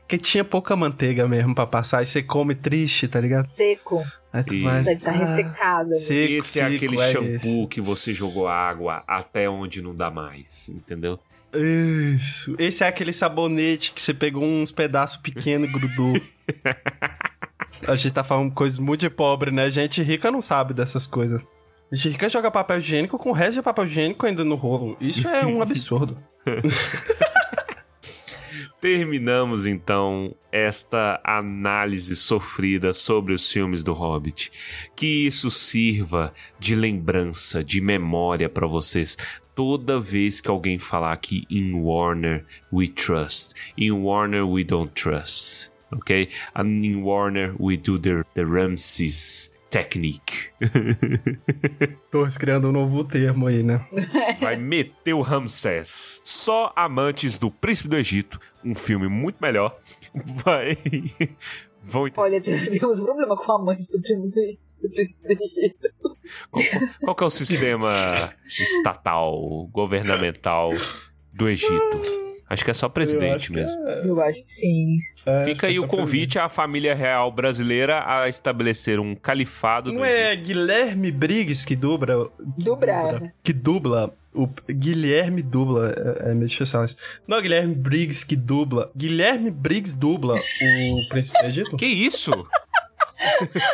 Que 0.07 0.17
tinha 0.17 0.43
pouca 0.43 0.75
manteiga 0.75 1.27
mesmo 1.27 1.53
pra 1.53 1.67
passar. 1.67 2.01
E 2.01 2.05
você 2.05 2.21
come 2.23 2.55
triste, 2.55 3.07
tá 3.07 3.19
ligado? 3.19 3.47
Seco, 3.49 4.03
Aí 4.31 4.43
tu 4.43 4.55
Isso. 4.55 4.63
vai. 4.63 4.83
deve 4.83 4.95
estar 4.97 5.13
Ah, 5.61 5.85
seco, 5.93 6.33
esse 6.33 6.59
é 6.59 6.63
seco, 6.69 6.75
aquele 6.75 6.99
é 7.01 7.11
shampoo 7.11 7.31
esse. 7.61 7.67
que 7.67 7.81
você 7.81 8.13
jogou 8.13 8.47
água 8.47 9.01
até 9.07 9.49
onde 9.49 9.81
não 9.81 9.95
dá 9.95 10.11
mais, 10.11 10.69
entendeu? 10.69 11.19
Isso. 11.53 12.55
Esse 12.59 12.83
é 12.83 12.87
aquele 12.87 13.13
sabonete 13.13 13.93
que 13.93 14.01
você 14.01 14.13
pegou 14.13 14.43
uns 14.43 14.71
pedaços 14.71 15.17
pequenos 15.17 15.69
e 15.69 15.71
grudou. 15.71 16.13
A 17.87 17.95
gente 17.95 18.11
tá 18.13 18.23
falando 18.23 18.51
coisas 18.53 18.77
muito 18.79 19.01
de 19.01 19.09
pobre, 19.09 19.49
né? 19.51 19.69
Gente 19.69 20.01
rica 20.01 20.29
não 20.31 20.41
sabe 20.41 20.73
dessas 20.73 21.07
coisas. 21.07 21.41
Gente 21.91 22.09
rica 22.13 22.27
joga 22.29 22.51
papel 22.51 22.79
higiênico 22.79 23.17
com 23.17 23.29
o 23.29 23.33
resto 23.33 23.53
de 23.55 23.61
papel 23.61 23.85
higiênico 23.85 24.25
ainda 24.25 24.43
no 24.43 24.55
rolo. 24.55 24.97
Isso 24.99 25.27
é 25.27 25.45
um 25.45 25.61
absurdo. 25.63 26.17
Terminamos 28.79 29.65
então 29.65 30.35
esta 30.51 31.19
análise 31.23 32.15
sofrida 32.15 32.93
sobre 32.93 33.33
os 33.33 33.51
filmes 33.51 33.83
do 33.83 33.91
Hobbit. 33.91 34.51
Que 34.95 35.25
isso 35.25 35.49
sirva 35.49 36.31
de 36.59 36.75
lembrança, 36.75 37.63
de 37.63 37.81
memória 37.81 38.47
para 38.47 38.67
vocês. 38.67 39.17
Toda 39.55 39.99
vez 39.99 40.39
que 40.39 40.51
alguém 40.51 40.77
falar 40.77 41.17
que 41.17 41.43
in 41.49 41.73
Warner 41.73 42.45
we 42.71 42.87
trust, 42.87 43.55
in 43.75 43.93
Warner 43.93 44.47
we 44.47 44.63
don't 44.63 44.93
trust, 44.93 45.71
ok? 45.91 46.29
And 46.53 46.85
in 46.85 47.01
Warner 47.01 47.55
we 47.59 47.77
do 47.77 47.97
the, 47.97 48.23
the 48.35 48.43
Ramses 48.43 49.56
technique. 49.69 50.49
Tô 52.11 52.25
criando 52.39 52.69
um 52.69 52.71
novo 52.71 53.03
termo 53.03 53.47
aí, 53.47 53.63
né? 53.63 53.79
Vai 54.39 54.55
meter 54.55 55.13
o 55.13 55.21
Ramsés. 55.21 56.21
Só 56.23 56.71
amantes 56.75 57.37
do 57.37 57.51
Príncipe 57.51 57.89
do 57.89 57.97
Egito, 57.97 58.39
um 58.63 58.75
filme 58.75 59.07
muito 59.07 59.37
melhor, 59.41 59.77
vai 60.43 60.77
vão 61.81 62.07
entender. 62.07 62.21
Olha, 62.21 62.41
temos 62.41 62.99
um 62.99 63.05
problema 63.05 63.35
com 63.35 63.51
a 63.51 63.59
mãe 63.59 63.77
do 63.77 64.01
príncipe 64.89 65.21
do 65.23 65.43
Egito. 65.43 65.89
Qual, 66.51 66.63
qual 67.01 67.15
que 67.15 67.23
é 67.23 67.27
o 67.27 67.29
sistema 67.29 67.91
estatal, 68.45 69.67
governamental 69.71 70.71
do 71.33 71.47
Egito? 71.47 72.01
Acho 72.49 72.63
que 72.63 72.71
é 72.71 72.73
só 72.73 72.87
presidente 72.87 73.51
mesmo. 73.51 73.77
Eu 73.87 74.21
acho 74.21 74.41
que 74.43 74.49
sim. 74.49 74.99
Fica 75.45 75.67
aí 75.67 75.79
o 75.79 75.85
convite 75.87 76.39
à 76.39 76.47
família 76.47 76.95
real 76.95 77.29
brasileira 77.29 78.03
a 78.07 78.29
estabelecer 78.29 78.99
um 79.01 79.13
califado 79.15 79.91
Não 79.91 79.99
no 79.99 80.05
é 80.05 80.31
Egito. 80.33 80.47
Guilherme 80.47 81.11
Briggs 81.11 81.65
que 81.67 81.75
dubla. 81.75 82.31
que 82.57 82.63
Dubra. 82.63 83.33
Que 83.43 83.51
dubla. 83.53 84.13
O 84.33 84.47
Guilherme 84.69 85.41
dubla. 85.41 85.93
É, 86.23 86.29
é 86.29 86.33
meio 86.33 86.47
difícil 86.47 86.71
falar 86.71 86.85
isso. 86.85 86.95
Não 87.27 87.37
é 87.37 87.41
Guilherme 87.41 87.75
Briggs 87.75 88.25
que 88.25 88.35
dubla. 88.37 88.91
Guilherme 88.95 89.51
Briggs 89.51 89.97
dubla 89.97 90.35
o 90.35 91.07
Príncipe 91.09 91.37
do 91.41 91.45
Egito? 91.45 91.75
Que 91.77 91.85
isso? 91.85 92.31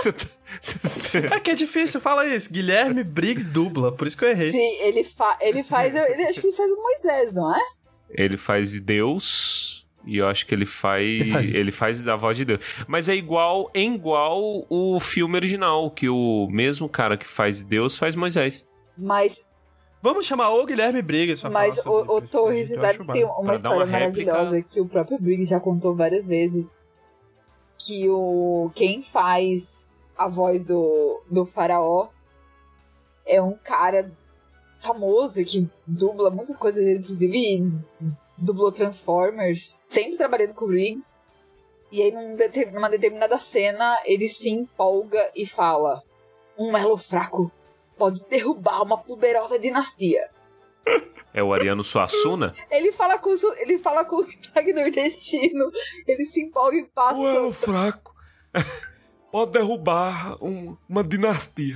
Tá- 0.04 0.14
tá- 0.14 1.36
É 1.36 1.40
que 1.40 1.52
é 1.52 1.56
difícil, 1.56 2.00
fala 2.00 2.26
isso. 2.28 2.52
Guilherme 2.52 3.04
Briggs 3.04 3.50
dubla, 3.52 3.92
por 3.92 4.08
isso 4.08 4.18
que 4.18 4.24
eu 4.26 4.30
errei. 4.30 4.52
Sim, 4.52 4.78
ele, 4.82 5.04
fa 5.04 5.38
ele 5.42 5.64
faz. 5.64 5.94
Ele, 5.96 6.24
acho 6.26 6.40
que 6.42 6.48
ele 6.48 6.56
faz 6.56 6.72
o 6.72 6.76
Moisés, 6.82 7.34
não 7.34 7.54
é? 7.56 7.60
Ele 8.14 8.38
faz 8.38 8.80
Deus. 8.80 9.86
E 10.06 10.18
eu 10.18 10.28
acho 10.28 10.46
que 10.46 10.54
ele 10.54 10.66
faz. 10.66 11.22
Ele 11.54 11.72
faz 11.72 12.06
a 12.08 12.16
voz 12.16 12.36
de 12.38 12.46
Deus. 12.46 12.60
Mas 12.88 13.08
é 13.08 13.16
igual, 13.16 13.72
é 13.74 13.82
igual 13.82 14.66
o 14.70 15.00
filme 15.00 15.36
original, 15.36 15.90
que 15.90 16.10
o 16.10 16.48
mesmo 16.52 16.90
cara 16.90 17.16
que 17.18 17.28
faz 17.28 17.64
Deus 17.64 17.98
faz 17.98 18.16
Moisés. 18.16 18.68
Mas, 18.98 19.42
Vamos 20.02 20.26
chamar 20.26 20.50
o 20.50 20.66
Guilherme 20.66 21.02
Briggs 21.02 21.40
pra 21.40 21.50
mas 21.50 21.80
falar 21.80 21.84
sobre 22.00 22.12
o, 22.12 22.18
o 22.18 22.22
Torres, 22.22 22.68
que 22.68 23.08
tem 23.14 23.24
uma 23.24 23.44
Pra 23.46 23.56
história 23.56 23.78
uma 23.78 23.86
réplica. 23.86 24.32
maravilhosa 24.34 24.62
que 24.62 24.82
o 24.82 24.86
próprio 24.86 25.18
Briggs 25.18 25.50
já 25.50 25.62
contou 25.62 25.96
várias 25.96 26.28
vezes. 26.28 26.78
Que 27.78 28.10
o 28.10 28.70
quem 28.76 29.02
faz 29.02 29.94
a 30.18 30.28
voz 30.28 30.66
do, 30.66 31.22
do 31.32 31.46
faraó 31.46 32.10
é 33.26 33.42
um 33.42 33.54
cara 33.54 34.12
famoso 34.84 35.44
que 35.44 35.68
dubla 35.88 36.30
muitas 36.30 36.56
coisas, 36.58 36.84
inclusive 36.86 37.72
dublou 38.38 38.72
Transformers, 38.72 39.82
sempre 39.88 40.18
trabalhando 40.18 40.54
com 40.54 40.66
o 40.66 40.68
Briggs. 40.68 41.16
E 41.92 42.02
aí, 42.02 42.12
num 42.12 42.36
deter- 42.36 42.74
numa 42.74 42.90
determinada 42.90 43.38
cena, 43.40 43.98
ele 44.06 44.28
se 44.28 44.50
empolga 44.50 45.32
e 45.36 45.46
fala: 45.46 46.02
Um 46.58 46.76
elo 46.78 46.98
fraco 46.98 47.52
pode 47.98 48.24
derrubar 48.30 48.82
uma 48.82 48.98
poderosa 48.98 49.60
dinastia. 49.60 50.30
É 51.34 51.42
o 51.42 51.54
Ariano 51.54 51.84
Suassuna? 51.84 52.54
Ele 52.70 52.92
fala 52.92 53.18
com, 53.18 53.30
ele 53.58 53.80
fala 53.80 54.06
com 54.06 54.18
o 54.18 54.24
sotaque 54.24 54.74
nordestino. 54.74 55.72
Ele 56.08 56.26
se 56.26 56.42
empolga 56.42 56.78
e 56.78 56.84
passa. 56.86 57.18
fraco 57.54 58.14
pode 59.32 59.52
derrubar 59.52 60.38
uma 60.42 61.04
dinastia. 61.04 61.74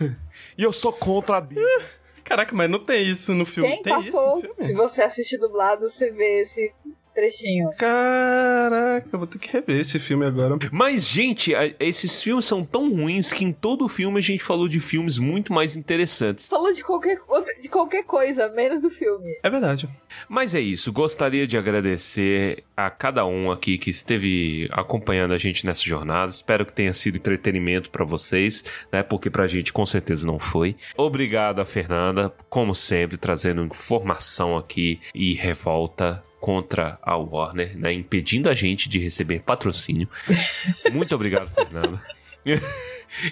e 0.56 0.62
eu 0.62 0.72
sou 0.72 0.92
contra 0.92 1.36
a 1.36 1.40
Disney. 1.40 1.64
Caraca, 2.26 2.54
mas 2.54 2.68
não 2.68 2.78
tem 2.80 3.06
isso 3.08 3.32
no 3.34 3.46
filme. 3.46 3.70
Quem 3.70 3.82
tem 3.82 3.94
passou? 3.94 4.38
isso 4.38 4.48
no 4.48 4.54
Se 4.62 4.66
filme? 4.68 4.74
você 4.82 5.02
assistir 5.02 5.38
dublado, 5.38 5.88
você 5.88 6.10
vê 6.10 6.40
esse 6.40 6.72
trechinho. 7.16 7.70
Caraca, 7.78 9.08
eu 9.12 9.18
vou 9.18 9.26
ter 9.26 9.38
que 9.38 9.50
rever 9.50 9.80
esse 9.80 9.98
filme 9.98 10.26
agora. 10.26 10.56
Mas, 10.70 11.08
gente, 11.08 11.54
a- 11.54 11.72
esses 11.80 12.22
filmes 12.22 12.44
são 12.44 12.64
tão 12.64 12.94
ruins 12.94 13.32
que 13.32 13.44
em 13.44 13.52
todo 13.52 13.88
filme 13.88 14.18
a 14.18 14.22
gente 14.22 14.42
falou 14.44 14.68
de 14.68 14.78
filmes 14.80 15.18
muito 15.18 15.52
mais 15.52 15.76
interessantes. 15.76 16.48
Falou 16.48 16.72
de 16.72 16.84
qualquer, 16.84 17.18
de 17.60 17.68
qualquer 17.68 18.04
coisa, 18.04 18.48
menos 18.50 18.80
do 18.80 18.90
filme. 18.90 19.38
É 19.42 19.48
verdade. 19.50 19.88
Mas 20.28 20.54
é 20.54 20.60
isso, 20.60 20.92
gostaria 20.92 21.46
de 21.46 21.56
agradecer 21.58 22.62
a 22.76 22.90
cada 22.90 23.24
um 23.26 23.50
aqui 23.50 23.78
que 23.78 23.90
esteve 23.90 24.68
acompanhando 24.72 25.32
a 25.32 25.38
gente 25.38 25.64
nessa 25.64 25.82
jornada. 25.82 26.30
Espero 26.30 26.64
que 26.66 26.72
tenha 26.72 26.92
sido 26.92 27.16
entretenimento 27.16 27.90
pra 27.90 28.04
vocês, 28.04 28.64
né? 28.92 29.02
Porque 29.02 29.30
pra 29.30 29.46
gente 29.46 29.72
com 29.72 29.86
certeza 29.86 30.26
não 30.26 30.38
foi. 30.38 30.76
Obrigado 30.96 31.60
a 31.60 31.64
Fernanda, 31.64 32.32
como 32.50 32.74
sempre, 32.74 33.16
trazendo 33.16 33.62
informação 33.64 34.56
aqui 34.56 35.00
e 35.14 35.32
revolta 35.34 36.22
contra 36.46 36.96
a 37.02 37.16
Warner, 37.16 37.76
né? 37.76 37.92
Impedindo 37.92 38.48
a 38.48 38.54
gente 38.54 38.88
de 38.88 39.00
receber 39.00 39.40
patrocínio. 39.40 40.08
Muito 40.92 41.12
obrigado, 41.12 41.48
Fernanda. 41.48 42.00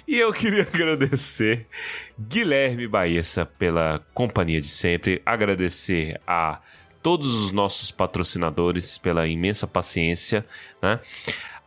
E 0.07 0.17
eu 0.17 0.33
queria 0.33 0.63
agradecer 0.63 1.67
Guilherme 2.19 2.87
Baessa 2.87 3.45
pela 3.45 4.03
companhia 4.13 4.59
de 4.59 4.67
sempre, 4.67 5.21
agradecer 5.23 6.19
a 6.25 6.59
todos 7.03 7.35
os 7.35 7.51
nossos 7.51 7.91
patrocinadores 7.91 8.97
pela 8.97 9.27
imensa 9.27 9.67
paciência, 9.67 10.45
né? 10.81 10.99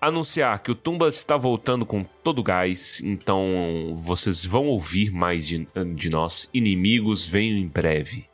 Anunciar 0.00 0.58
que 0.62 0.70
o 0.70 0.74
Tumba 0.74 1.08
está 1.08 1.36
voltando 1.36 1.86
com 1.86 2.02
todo 2.02 2.42
gás, 2.42 3.00
então 3.02 3.92
vocês 3.94 4.44
vão 4.44 4.66
ouvir 4.66 5.10
mais 5.12 5.46
de, 5.46 5.66
de 5.94 6.10
nós. 6.10 6.50
Inimigos 6.52 7.24
venham 7.24 7.56
em 7.56 7.68
breve. 7.68 8.26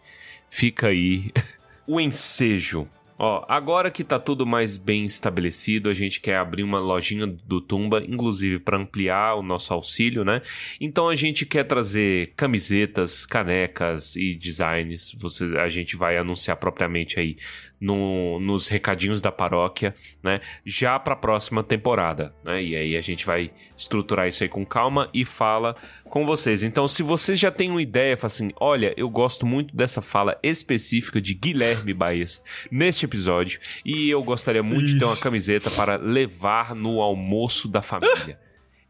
Fica 0.49 0.89
aí 0.89 1.31
o 1.87 2.01
ensejo. 2.01 2.89
Ó, 3.17 3.45
agora 3.49 3.91
que 3.91 4.03
tá 4.03 4.19
tudo 4.19 4.45
mais 4.45 4.77
bem 4.77 5.05
estabelecido, 5.05 5.89
a 5.89 5.95
gente 5.95 6.21
quer 6.21 6.37
abrir 6.37 6.65
uma 6.65 6.81
lojinha 6.81 7.27
do 7.27 7.61
Tumba, 7.61 8.03
inclusive 8.07 8.59
para 8.59 8.77
ampliar 8.77 9.37
o 9.37 9.43
nosso 9.43 9.73
auxílio, 9.73 10.25
né? 10.25 10.43
Então 10.81 11.09
a 11.09 11.15
gente 11.15 11.47
quer 11.47 11.65
trazer 11.65 12.33
camisetas, 12.37 13.25
canecas 13.25 14.17
e 14.17 14.35
designs. 14.35 15.15
Você, 15.19 15.45
a 15.59 15.69
gente 15.69 15.97
vai 15.97 16.17
anunciar 16.17 16.57
propriamente 16.57 17.21
aí 17.21 17.37
no- 17.85 18.41
nos 18.41 18.67
recadinhos 18.69 19.21
da 19.21 19.31
paróquia, 19.31 19.95
né? 20.23 20.41
Já 20.65 20.99
para 20.99 21.13
a 21.13 21.17
próxima 21.17 21.63
temporada, 21.63 22.35
né? 22.43 22.63
E 22.63 22.75
aí 22.75 22.97
a 22.97 23.01
gente 23.01 23.27
vai 23.27 23.51
estruturar 23.77 24.27
isso 24.27 24.43
aí 24.43 24.49
com 24.49 24.65
calma 24.65 25.09
e 25.13 25.25
fala 25.25 25.77
com 26.05 26.25
vocês. 26.25 26.63
Então, 26.63 26.89
se 26.89 27.03
você 27.03 27.37
já 27.37 27.51
tem 27.51 27.71
uma 27.71 27.83
ideia, 27.83 28.17
fala 28.17 28.27
assim: 28.29 28.51
olha, 28.59 28.95
eu 28.97 29.11
gosto 29.11 29.45
muito 29.47 29.77
dessa 29.77 30.01
fala 30.01 30.39
específica 30.43 31.21
de 31.21 31.35
Guilherme 31.35 31.93
Baez 31.93 32.43
neste 32.71 33.05
episódio 33.05 33.61
e 33.85 34.09
eu 34.09 34.23
gostaria 34.23 34.63
muito 34.63 34.87
de 34.87 34.99
ter 34.99 35.05
uma 35.05 35.17
camiseta 35.17 35.71
para 35.73 35.97
levar 35.97 36.75
no 36.75 37.03
almoço 37.03 37.69
da 37.69 37.83
família. 37.83 38.39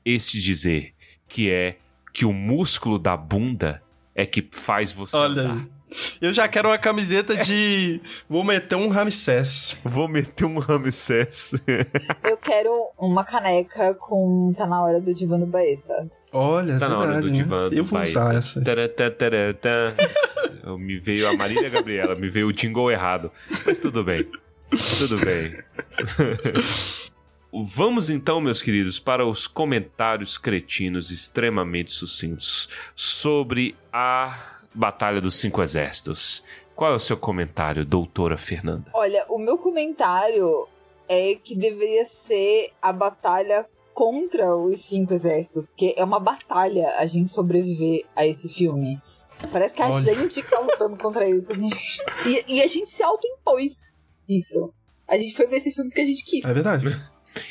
Este 0.04 0.40
dizer 0.40 0.92
que 1.28 1.50
é 1.50 1.78
que 2.12 2.24
o 2.24 2.32
músculo 2.32 2.98
da 2.98 3.16
bunda 3.16 3.82
é 4.14 4.24
que 4.24 4.46
faz 4.52 4.92
você 4.92 5.16
Olha 5.16 5.42
andar. 5.42 5.68
Eu 6.20 6.32
já 6.34 6.48
quero 6.48 6.68
uma 6.68 6.78
camiseta 6.78 7.36
de. 7.36 8.00
Vou 8.28 8.42
meter 8.44 8.74
um 8.76 8.88
Ramsés. 8.88 9.78
Vou 9.84 10.08
meter 10.08 10.44
um 10.44 10.58
Ramsés. 10.58 11.52
Eu 12.24 12.36
quero 12.36 12.70
uma 12.98 13.24
caneca 13.24 13.94
com 13.94 14.52
Tá 14.56 14.66
na 14.66 14.82
hora 14.82 15.00
do 15.00 15.14
Divano 15.14 15.46
Baessa. 15.46 16.06
Olha, 16.32 16.78
Tá 16.78 16.86
é 16.86 16.88
na 16.88 16.98
hora 16.98 17.06
verdade, 17.12 17.26
do 17.28 17.32
né? 17.32 17.36
divã 17.42 17.68
do 17.68 17.74
Eu 17.76 17.84
vou 17.84 17.98
país. 17.98 18.10
usar 18.10 18.34
essa. 18.34 18.60
Tará. 18.62 18.82
Eu- 20.64 20.78
Me 20.78 20.98
veio 20.98 21.28
a 21.28 21.34
Marília 21.36 21.68
Gabriela, 21.68 22.14
me 22.14 22.28
veio 22.28 22.48
o 22.48 22.52
jingle 22.52 22.90
errado. 22.90 23.30
Mas 23.66 23.78
tudo 23.78 24.02
bem. 24.02 24.26
Tudo 24.98 25.16
bem. 25.24 25.54
Vamos 27.52 28.10
então, 28.10 28.40
meus 28.40 28.60
queridos, 28.60 28.98
para 28.98 29.24
os 29.24 29.46
comentários 29.46 30.36
cretinos 30.36 31.12
extremamente 31.12 31.92
sucintos 31.92 32.68
sobre 32.96 33.76
a 33.92 34.36
Batalha 34.74 35.20
dos 35.20 35.36
Cinco 35.36 35.62
Exércitos. 35.62 36.44
Qual 36.74 36.92
é 36.92 36.96
o 36.96 37.00
seu 37.00 37.16
comentário, 37.16 37.84
doutora 37.84 38.36
Fernanda? 38.36 38.90
Olha, 38.92 39.24
o 39.28 39.38
meu 39.38 39.56
comentário 39.56 40.66
é 41.08 41.36
que 41.36 41.54
deveria 41.54 42.04
ser 42.04 42.70
a 42.82 42.92
batalha 42.92 43.66
contra 43.92 44.56
os 44.56 44.80
cinco 44.80 45.14
exércitos, 45.14 45.66
porque 45.66 45.94
é 45.96 46.02
uma 46.02 46.18
batalha 46.18 46.96
a 46.98 47.06
gente 47.06 47.30
sobreviver 47.30 48.04
a 48.16 48.26
esse 48.26 48.48
filme. 48.48 49.00
Parece 49.52 49.72
que 49.74 49.82
a 49.82 49.88
Olha. 49.90 50.02
gente 50.14 50.42
tá 50.42 50.58
lutando 50.58 50.96
contra 50.96 51.28
eles. 51.28 51.48
a 51.48 51.54
gente- 51.54 51.98
E, 52.26 52.54
e 52.56 52.62
a 52.62 52.66
gente 52.66 52.90
se 52.90 53.02
autoimpôs 53.04 53.92
isso. 54.28 54.72
A 55.06 55.16
gente 55.16 55.36
foi 55.36 55.46
ver 55.46 55.58
esse 55.58 55.70
filme 55.70 55.90
porque 55.90 56.00
a 56.02 56.06
gente 56.06 56.24
quis. 56.24 56.44
É 56.44 56.52
verdade. 56.52 56.86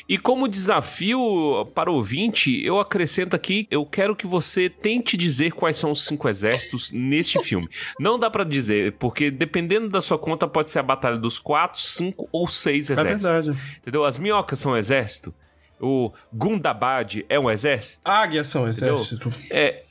E 0.08 0.16
como 0.18 0.48
desafio 0.48 1.66
para 1.74 1.90
o 1.90 1.94
ouvinte, 1.96 2.64
eu 2.64 2.78
acrescento 2.80 3.34
aqui, 3.36 3.66
eu 3.70 3.84
quero 3.84 4.16
que 4.16 4.26
você 4.26 4.68
tente 4.70 5.16
dizer 5.16 5.52
quais 5.52 5.76
são 5.76 5.90
os 5.90 6.04
cinco 6.04 6.28
exércitos 6.28 6.90
neste 6.92 7.38
filme. 7.44 7.68
Não 8.00 8.18
dá 8.18 8.30
pra 8.30 8.44
dizer, 8.44 8.92
porque 8.98 9.30
dependendo 9.30 9.88
da 9.88 10.00
sua 10.00 10.18
conta 10.18 10.48
pode 10.48 10.70
ser 10.70 10.78
a 10.78 10.82
batalha 10.82 11.16
dos 11.18 11.38
quatro, 11.38 11.80
cinco 11.80 12.28
ou 12.32 12.48
seis 12.48 12.90
É 12.90 12.94
exércitos. 12.94 13.22
verdade. 13.24 13.58
Entendeu? 13.78 14.04
As 14.04 14.18
minhocas 14.18 14.58
são 14.58 14.76
exército. 14.76 15.34
O 15.80 16.12
Gundabad 16.32 17.24
é 17.28 17.38
um 17.38 17.50
exército. 17.50 18.00
Águias 18.04 18.48
são 18.48 18.66
exército. 18.66 19.30
É, 19.50 19.82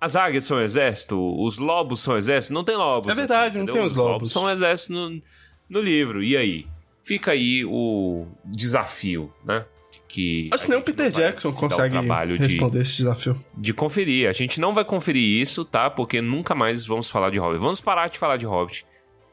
as 0.00 0.16
águias 0.16 0.44
são 0.44 0.60
exército. 0.60 1.16
Os 1.42 1.58
lobos 1.58 2.00
são 2.00 2.18
exército. 2.18 2.52
Não 2.52 2.64
tem 2.64 2.76
lobos. 2.76 3.10
É 3.10 3.14
verdade, 3.14 3.56
não 3.56 3.62
entendeu? 3.64 3.82
tem 3.82 3.90
os 3.92 3.96
lobos. 3.96 4.12
lobos. 4.12 4.32
são 4.32 4.50
exército 4.50 4.92
no, 4.92 5.22
no 5.70 5.80
livro. 5.80 6.22
E 6.22 6.36
aí? 6.36 6.66
Fica 7.02 7.32
aí 7.32 7.64
o 7.64 8.26
desafio, 8.44 9.32
né? 9.44 9.64
Que 10.06 10.50
Acho 10.52 10.64
que 10.64 10.70
nem 10.70 10.78
o 10.78 10.82
Peter 10.82 11.10
Jackson 11.10 11.52
consegue 11.52 11.90
trabalho 11.90 12.36
de, 12.36 12.42
responder 12.42 12.82
esse 12.82 12.98
desafio. 12.98 13.42
de 13.56 13.72
conferir. 13.72 14.28
A 14.28 14.32
gente 14.32 14.60
não 14.60 14.74
vai 14.74 14.84
conferir 14.84 15.40
isso, 15.40 15.64
tá? 15.64 15.88
Porque 15.88 16.20
nunca 16.20 16.54
mais 16.54 16.84
vamos 16.84 17.10
falar 17.10 17.30
de 17.30 17.38
Hobbit. 17.38 17.60
Vamos 17.60 17.80
parar 17.80 18.08
de 18.08 18.18
falar 18.18 18.36
de 18.36 18.44
Hobbit 18.44 18.84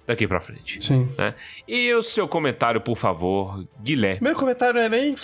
daqui 0.10 0.28
pra 0.28 0.40
frente. 0.40 0.84
Sim. 0.84 1.08
E 1.68 1.94
o 1.94 2.02
seu 2.02 2.28
comentário, 2.28 2.82
por 2.82 2.98
favor, 2.98 3.64
Guilherme. 3.84 4.20
Meu 4.22 4.36
comentário 4.36 4.80
é 4.80 4.90
nem. 4.90 5.16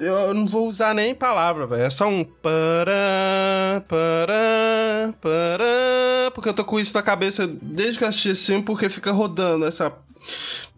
Eu 0.00 0.32
não 0.32 0.46
vou 0.46 0.66
usar 0.66 0.94
nem 0.94 1.14
palavra, 1.14 1.66
velho. 1.66 1.82
É 1.82 1.90
só 1.90 2.08
um. 2.08 2.24
Pará, 2.24 3.84
pará, 3.86 5.12
pará. 5.20 6.30
Porque 6.34 6.48
eu 6.48 6.54
tô 6.54 6.64
com 6.64 6.80
isso 6.80 6.94
na 6.94 7.02
cabeça 7.02 7.46
desde 7.46 7.98
que 7.98 8.04
eu 8.04 8.08
assisti 8.08 8.30
esse 8.30 8.46
filme, 8.46 8.62
porque 8.62 8.88
fica 8.88 9.12
rodando 9.12 9.66
essa 9.66 9.90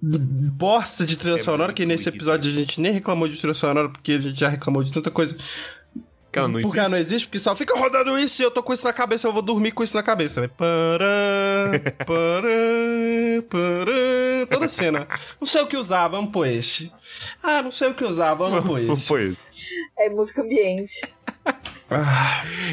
bosta 0.00 1.06
de 1.06 1.16
trilha 1.16 1.36
É 1.36 1.38
sonora, 1.38 1.72
que 1.72 1.86
nesse 1.86 2.08
episódio 2.08 2.50
a 2.50 2.54
gente 2.54 2.80
nem 2.80 2.92
reclamou 2.92 3.28
de 3.28 3.36
trilha 3.36 3.54
sonora, 3.54 3.88
porque 3.88 4.12
a 4.12 4.20
gente 4.20 4.38
já 4.38 4.48
reclamou 4.48 4.82
de 4.82 4.92
tanta 4.92 5.10
coisa. 5.10 5.36
Que 6.32 6.38
ela 6.38 6.48
não 6.48 6.62
porque 6.62 6.78
ela 6.78 6.88
não 6.88 6.96
existe. 6.96 7.12
existe, 7.14 7.28
porque 7.28 7.38
só 7.38 7.54
fica 7.54 7.78
rodando 7.78 8.18
isso 8.18 8.40
e 8.40 8.44
eu 8.44 8.50
tô 8.50 8.62
com 8.62 8.72
isso 8.72 8.84
na 8.86 8.92
cabeça, 8.92 9.28
eu 9.28 9.32
vou 9.34 9.42
dormir 9.42 9.72
com 9.72 9.82
isso 9.82 9.94
na 9.94 10.02
cabeça, 10.02 10.40
velho. 10.40 10.52
Pará, 10.56 11.70
pará, 12.06 13.42
pará. 13.50 14.46
Toda 14.50 14.66
cena. 14.66 15.06
Não 15.38 15.46
sei 15.46 15.60
o 15.60 15.66
que 15.66 15.76
usar, 15.76 16.08
vamos 16.08 16.32
pôr 16.32 16.46
esse. 16.46 16.90
Ah, 17.42 17.60
não 17.60 17.70
sei 17.70 17.88
o 17.88 17.94
que 17.94 18.02
usar, 18.02 18.32
vamos 18.32 18.64
pôr 18.64 18.80
esse. 18.80 18.88
É 19.98 20.08
música 20.08 20.40
ambiente. 20.40 21.02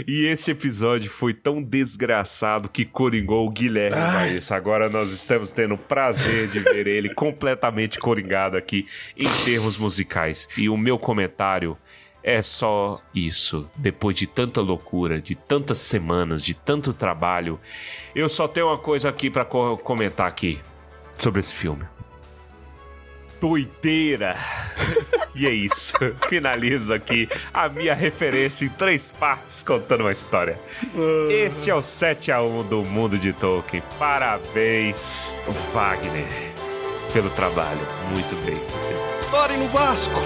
E 0.08 0.26
esse 0.28 0.52
episódio 0.52 1.10
foi 1.10 1.34
tão 1.34 1.62
desgraçado 1.62 2.70
que 2.70 2.86
coringou 2.86 3.46
o 3.46 3.50
Guilherme 3.50 3.98
Baez. 3.98 4.52
Agora 4.52 4.90
nós 4.90 5.12
estamos 5.12 5.52
tendo 5.52 5.74
o 5.74 5.78
prazer 5.78 6.48
de 6.48 6.60
ver 6.60 6.88
ele 6.88 7.14
completamente 7.14 8.00
coringado 8.00 8.56
aqui 8.56 8.88
em 9.18 9.28
termos 9.44 9.78
musicais. 9.78 10.48
E 10.58 10.70
o 10.70 10.78
meu 10.78 10.98
comentário 10.98 11.78
é 12.24 12.42
só 12.42 13.02
isso. 13.14 13.68
Depois 13.76 14.16
de 14.16 14.26
tanta 14.26 14.62
loucura, 14.62 15.18
de 15.18 15.36
tantas 15.36 15.80
semanas, 15.80 16.42
de 16.42 16.54
tanto 16.54 16.94
trabalho, 16.94 17.60
eu 18.16 18.30
só 18.30 18.48
tenho 18.48 18.68
uma 18.68 18.78
coisa 18.78 19.10
aqui 19.10 19.30
pra 19.30 19.44
co- 19.44 19.78
comentar 19.78 20.28
aqui 20.28 20.60
sobre 21.18 21.42
esse 21.42 21.54
filme. 21.54 21.84
Doideira! 23.40 24.36
E 25.36 25.46
é 25.48 25.52
isso. 25.52 25.94
Finalizo 26.28 26.94
aqui 26.94 27.30
a 27.54 27.70
minha 27.70 27.94
referência 27.94 28.66
em 28.66 28.70
três 28.70 29.12
partes 29.12 29.64
contando 29.64 30.02
uma 30.02 30.12
história. 30.12 30.60
Este 31.30 31.70
é 31.70 31.76
o 31.76 31.82
7 31.82 32.32
a 32.32 32.42
1 32.42 32.64
do 32.64 32.84
mundo 32.84 33.18
de 33.18 33.32
Tolkien. 33.32 33.84
Parabéns, 33.98 35.36
Wagner, 35.74 36.28
pelo 37.14 37.30
trabalho. 37.30 37.80
Muito 38.10 38.36
bem, 38.46 38.62
Cecília. 38.64 39.00
Torem 39.32 39.58
no 39.58 39.68
Vasco! 39.70 40.20